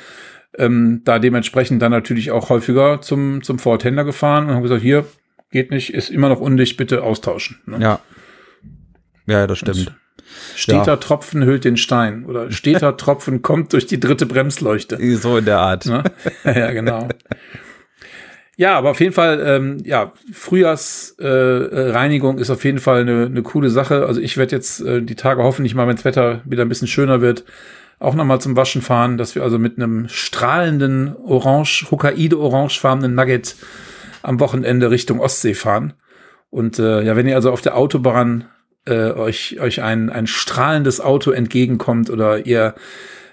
ähm, 0.60 1.02
da 1.04 1.18
dementsprechend 1.18 1.82
dann 1.82 1.90
natürlich 1.90 2.30
auch 2.30 2.50
häufiger 2.50 3.00
zum, 3.00 3.42
zum 3.42 3.58
Vortender 3.58 4.04
gefahren 4.04 4.48
und 4.48 4.54
haben 4.54 4.62
gesagt, 4.62 4.82
hier, 4.82 5.06
geht 5.50 5.70
nicht, 5.70 5.92
ist 5.94 6.10
immer 6.10 6.28
noch 6.28 6.40
undicht, 6.40 6.76
bitte 6.76 7.02
austauschen. 7.02 7.58
Ne? 7.66 7.78
Ja. 7.80 8.00
Ja, 9.26 9.46
das 9.46 9.58
stimmt. 9.58 9.94
Steter 10.54 10.92
Ja. 10.92 10.96
Tropfen 10.96 11.44
hüllt 11.44 11.64
den 11.64 11.76
Stein 11.76 12.24
oder 12.24 12.50
steter 12.52 12.96
Tropfen 12.98 13.42
kommt 13.42 13.72
durch 13.72 13.86
die 13.86 13.98
dritte 13.98 14.26
Bremsleuchte. 14.26 14.98
So 15.16 15.38
in 15.38 15.44
der 15.44 15.58
Art. 15.58 15.86
Ne? 15.86 16.04
ja, 16.44 16.70
genau. 16.72 17.08
Ja, 18.56 18.76
aber 18.76 18.90
auf 18.90 19.00
jeden 19.00 19.14
Fall, 19.14 19.42
ähm, 19.44 19.78
ja, 19.84 20.12
Frühjahrsreinigung 20.32 21.72
äh, 21.72 21.90
Reinigung 21.92 22.38
ist 22.38 22.50
auf 22.50 22.62
jeden 22.64 22.78
Fall 22.78 23.00
eine, 23.00 23.26
eine 23.26 23.42
coole 23.42 23.70
Sache. 23.70 24.04
Also 24.04 24.20
ich 24.20 24.36
werde 24.36 24.54
jetzt 24.54 24.80
äh, 24.82 25.00
die 25.00 25.14
Tage 25.14 25.42
hoffentlich 25.42 25.74
mal, 25.74 25.88
wenn 25.88 25.96
das 25.96 26.04
Wetter 26.04 26.42
wieder 26.44 26.62
ein 26.62 26.68
bisschen 26.68 26.88
schöner 26.88 27.22
wird, 27.22 27.44
auch 28.00 28.14
nochmal 28.14 28.40
zum 28.40 28.56
Waschen 28.56 28.82
fahren, 28.82 29.18
dass 29.18 29.34
wir 29.34 29.42
also 29.42 29.58
mit 29.58 29.76
einem 29.76 30.08
strahlenden 30.08 31.14
Orange, 31.16 31.86
Hokkaido-orangefarbenen 31.90 33.14
Nugget 33.14 33.54
am 34.22 34.40
Wochenende 34.40 34.90
Richtung 34.90 35.20
Ostsee 35.20 35.54
fahren. 35.54 35.92
Und 36.50 36.78
äh, 36.78 37.02
ja, 37.02 37.14
wenn 37.14 37.28
ihr 37.28 37.36
also 37.36 37.52
auf 37.52 37.60
der 37.60 37.76
Autobahn 37.76 38.46
äh, 38.86 39.12
euch, 39.12 39.60
euch 39.60 39.82
ein, 39.82 40.10
ein 40.10 40.26
strahlendes 40.26 41.00
Auto 41.00 41.30
entgegenkommt 41.30 42.10
oder 42.10 42.44
ihr 42.44 42.74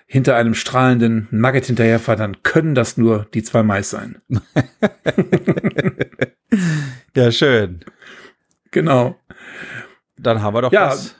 hinter 0.05 0.35
einem 0.35 0.53
strahlenden 0.53 1.27
Nugget 1.31 1.65
hinterherfahrt, 1.65 2.19
dann 2.19 2.43
können 2.43 2.75
das 2.75 2.97
nur 2.97 3.25
die 3.33 3.43
zwei 3.43 3.63
Mais 3.63 3.89
sein. 3.89 4.21
Ja, 7.15 7.31
schön. 7.31 7.79
Genau. 8.69 9.15
Dann 10.17 10.43
haben 10.43 10.53
wir 10.53 10.61
doch 10.61 10.71
Ja, 10.71 10.89
das. 10.89 11.15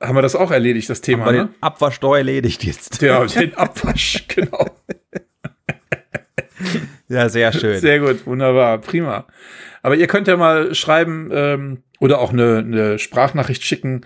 Haben 0.00 0.14
wir 0.16 0.22
das 0.22 0.34
auch 0.36 0.50
erledigt, 0.50 0.88
das 0.88 0.98
Haben 0.98 1.04
Thema, 1.04 1.24
wir 1.26 1.32
ne? 1.32 1.38
den 1.46 1.54
Abwaschsteu 1.62 2.16
erledigt 2.16 2.64
jetzt. 2.64 3.02
Ja, 3.02 3.24
den 3.26 3.54
Abwasch, 3.56 4.24
genau. 4.28 4.66
Ja, 7.08 7.28
sehr 7.28 7.52
schön. 7.52 7.78
Sehr 7.80 7.98
gut, 7.98 8.24
wunderbar, 8.26 8.78
prima. 8.78 9.26
Aber 9.82 9.96
ihr 9.96 10.06
könnt 10.06 10.28
ja 10.28 10.36
mal 10.36 10.74
schreiben 10.74 11.28
ähm, 11.32 11.82
oder 11.98 12.20
auch 12.20 12.32
eine, 12.32 12.58
eine 12.58 12.98
Sprachnachricht 12.98 13.64
schicken, 13.64 14.02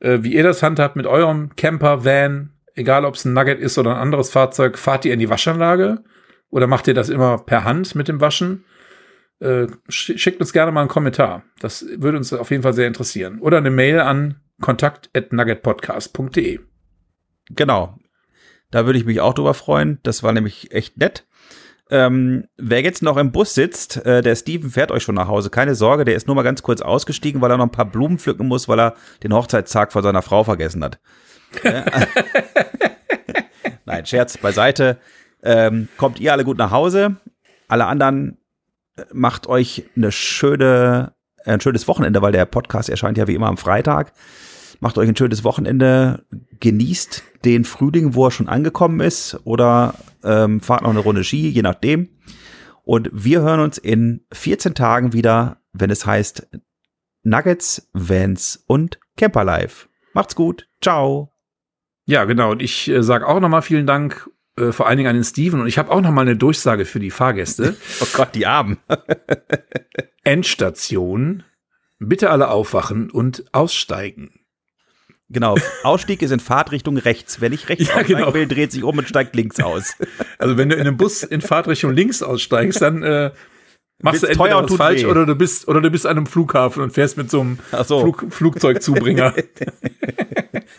äh, 0.00 0.18
wie 0.20 0.34
ihr 0.34 0.42
das 0.44 0.62
handhabt 0.62 0.94
mit 0.96 1.06
eurem 1.06 1.56
Camper, 1.56 2.04
Van, 2.04 2.50
egal 2.74 3.04
ob 3.04 3.14
es 3.16 3.24
ein 3.24 3.32
Nugget 3.32 3.58
ist 3.58 3.76
oder 3.78 3.92
ein 3.96 4.00
anderes 4.02 4.30
Fahrzeug. 4.30 4.78
Fahrt 4.78 5.04
ihr 5.04 5.12
in 5.14 5.18
die 5.18 5.30
Waschanlage 5.30 6.04
oder 6.50 6.66
macht 6.68 6.86
ihr 6.86 6.94
das 6.94 7.08
immer 7.08 7.38
per 7.38 7.64
Hand 7.64 7.94
mit 7.96 8.06
dem 8.06 8.20
Waschen? 8.20 8.64
Äh, 9.40 9.66
sch- 9.90 10.16
schickt 10.18 10.40
uns 10.40 10.52
gerne 10.52 10.70
mal 10.70 10.80
einen 10.82 10.88
Kommentar. 10.88 11.42
Das 11.58 11.84
würde 11.96 12.18
uns 12.18 12.32
auf 12.32 12.50
jeden 12.52 12.62
Fall 12.62 12.74
sehr 12.74 12.86
interessieren. 12.86 13.40
Oder 13.40 13.58
eine 13.58 13.70
Mail 13.70 13.98
an 14.00 14.36
kontakt.nuggetpodcast.de. 14.60 16.60
Genau. 17.50 17.98
Da 18.70 18.86
würde 18.86 18.98
ich 18.98 19.04
mich 19.04 19.20
auch 19.20 19.34
drüber 19.34 19.54
freuen. 19.54 19.98
Das 20.02 20.22
war 20.22 20.32
nämlich 20.32 20.72
echt 20.72 20.96
nett. 20.96 21.26
Ähm, 21.90 22.48
wer 22.56 22.80
jetzt 22.80 23.02
noch 23.02 23.18
im 23.18 23.30
Bus 23.30 23.54
sitzt, 23.54 24.04
äh, 24.06 24.22
der 24.22 24.36
Steven 24.36 24.70
fährt 24.70 24.90
euch 24.90 25.02
schon 25.02 25.14
nach 25.14 25.28
Hause. 25.28 25.50
Keine 25.50 25.74
Sorge, 25.74 26.04
der 26.04 26.16
ist 26.16 26.26
nur 26.26 26.34
mal 26.34 26.42
ganz 26.42 26.62
kurz 26.62 26.80
ausgestiegen, 26.80 27.40
weil 27.40 27.50
er 27.50 27.58
noch 27.58 27.66
ein 27.66 27.72
paar 27.72 27.84
Blumen 27.84 28.18
pflücken 28.18 28.48
muss, 28.48 28.68
weil 28.68 28.80
er 28.80 28.94
den 29.22 29.34
Hochzeitstag 29.34 29.92
von 29.92 30.02
seiner 30.02 30.22
Frau 30.22 30.44
vergessen 30.44 30.82
hat. 30.82 30.98
Ja. 31.62 31.84
Nein, 33.84 34.06
Scherz 34.06 34.38
beiseite. 34.38 34.98
Ähm, 35.42 35.88
kommt 35.98 36.20
ihr 36.20 36.32
alle 36.32 36.44
gut 36.44 36.56
nach 36.56 36.70
Hause. 36.70 37.16
Alle 37.68 37.86
anderen 37.86 38.38
äh, 38.96 39.04
macht 39.12 39.46
euch 39.46 39.84
eine 39.94 40.10
schöne, 40.10 41.12
äh, 41.12 41.14
ein 41.44 41.60
schönes 41.60 41.88
Wochenende, 41.88 42.22
weil 42.22 42.32
der 42.32 42.46
Podcast 42.46 42.88
erscheint 42.88 43.18
ja 43.18 43.26
wie 43.28 43.34
immer 43.34 43.48
am 43.48 43.56
Freitag. 43.56 44.12
Macht 44.80 44.98
euch 44.98 45.08
ein 45.08 45.16
schönes 45.16 45.44
Wochenende, 45.44 46.24
genießt 46.60 47.22
den 47.44 47.64
Frühling, 47.64 48.14
wo 48.14 48.26
er 48.26 48.30
schon 48.30 48.48
angekommen 48.48 49.00
ist, 49.00 49.38
oder 49.44 49.94
ähm, 50.22 50.60
fahrt 50.60 50.82
noch 50.82 50.90
eine 50.90 51.00
Runde 51.00 51.24
Ski, 51.24 51.48
je 51.48 51.62
nachdem. 51.62 52.08
Und 52.82 53.08
wir 53.12 53.40
hören 53.40 53.60
uns 53.60 53.78
in 53.78 54.26
14 54.32 54.74
Tagen 54.74 55.12
wieder, 55.12 55.58
wenn 55.72 55.90
es 55.90 56.04
heißt 56.04 56.48
Nuggets, 57.22 57.88
Vans 57.92 58.62
und 58.66 58.98
Camperlife. 59.16 59.88
Macht's 60.12 60.34
gut. 60.34 60.68
Ciao. 60.82 61.30
Ja, 62.06 62.24
genau. 62.24 62.52
Und 62.52 62.62
ich 62.62 62.88
äh, 62.88 63.02
sage 63.02 63.26
auch 63.26 63.40
nochmal 63.40 63.62
vielen 63.62 63.86
Dank, 63.86 64.28
äh, 64.56 64.72
vor 64.72 64.86
allen 64.86 64.96
Dingen 64.96 65.08
an 65.08 65.16
den 65.16 65.24
Steven. 65.24 65.60
Und 65.60 65.66
ich 65.66 65.78
habe 65.78 65.90
auch 65.90 66.00
nochmal 66.00 66.26
eine 66.26 66.36
Durchsage 66.36 66.84
für 66.84 67.00
die 67.00 67.10
Fahrgäste. 67.10 67.76
Oh 68.00 68.06
Gott, 68.14 68.34
die 68.34 68.46
Armen. 68.46 68.78
Endstation. 70.24 71.42
Bitte 71.98 72.30
alle 72.30 72.48
aufwachen 72.48 73.10
und 73.10 73.44
aussteigen. 73.52 74.40
Genau. 75.30 75.56
Ausstieg 75.82 76.22
ist 76.22 76.32
in 76.32 76.40
Fahrtrichtung 76.40 76.96
rechts. 76.98 77.40
Wer 77.40 77.50
nicht 77.50 77.68
rechts 77.68 77.88
Ja, 77.88 77.94
aussteigen 77.94 78.18
genau. 78.18 78.34
will, 78.34 78.46
dreht 78.46 78.72
sich 78.72 78.82
um 78.82 78.98
und 78.98 79.08
steigt 79.08 79.34
links 79.34 79.58
aus. 79.60 79.96
Also 80.38 80.56
wenn 80.56 80.68
du 80.68 80.74
in 80.74 80.82
einem 80.82 80.96
Bus 80.96 81.22
in 81.22 81.40
Fahrtrichtung 81.40 81.92
links 81.92 82.22
aussteigst, 82.22 82.82
dann 82.82 83.02
äh, 83.02 83.30
machst 84.02 84.22
du 84.22 84.26
entweder 84.26 84.62
was 84.62 84.74
falsch 84.74 85.02
weh. 85.02 85.06
oder 85.06 85.26
du 85.26 85.34
bist 85.34 85.68
oder 85.68 85.80
du 85.80 85.90
bist 85.90 86.06
an 86.06 86.16
einem 86.16 86.26
Flughafen 86.26 86.82
und 86.82 86.90
fährst 86.92 87.16
mit 87.16 87.30
so 87.30 87.40
einem 87.40 87.58
so. 87.84 88.00
Flug, 88.00 88.26
Flugzeugzubringer. 88.30 89.34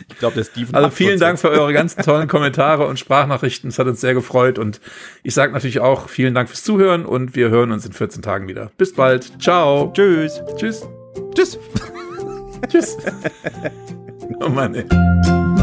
Ich 0.08 0.18
glaube, 0.18 0.36
der 0.36 0.44
Steven. 0.44 0.74
Also 0.74 0.90
vielen 0.90 1.18
Dank 1.18 1.38
für 1.38 1.50
eure 1.50 1.72
ganzen 1.72 2.02
tollen 2.02 2.28
Kommentare 2.28 2.86
und 2.86 2.98
Sprachnachrichten. 2.98 3.68
Es 3.70 3.78
hat 3.78 3.86
uns 3.86 4.00
sehr 4.00 4.14
gefreut 4.14 4.58
und 4.58 4.80
ich 5.22 5.34
sage 5.34 5.52
natürlich 5.52 5.80
auch 5.80 6.08
vielen 6.08 6.34
Dank 6.34 6.48
fürs 6.48 6.64
Zuhören 6.64 7.04
und 7.04 7.34
wir 7.36 7.50
hören 7.50 7.70
uns 7.70 7.86
in 7.86 7.92
14 7.92 8.22
Tagen 8.22 8.48
wieder. 8.48 8.70
Bis 8.78 8.94
bald. 8.94 9.30
Ciao. 9.42 9.92
Tschüss. 9.94 10.40
Tschüss. 10.56 10.86
Tschüss. 11.34 11.58
Tschüss. 12.68 12.96
oh 14.40 14.48
Mann, 14.48 14.74
ey. 14.74 15.55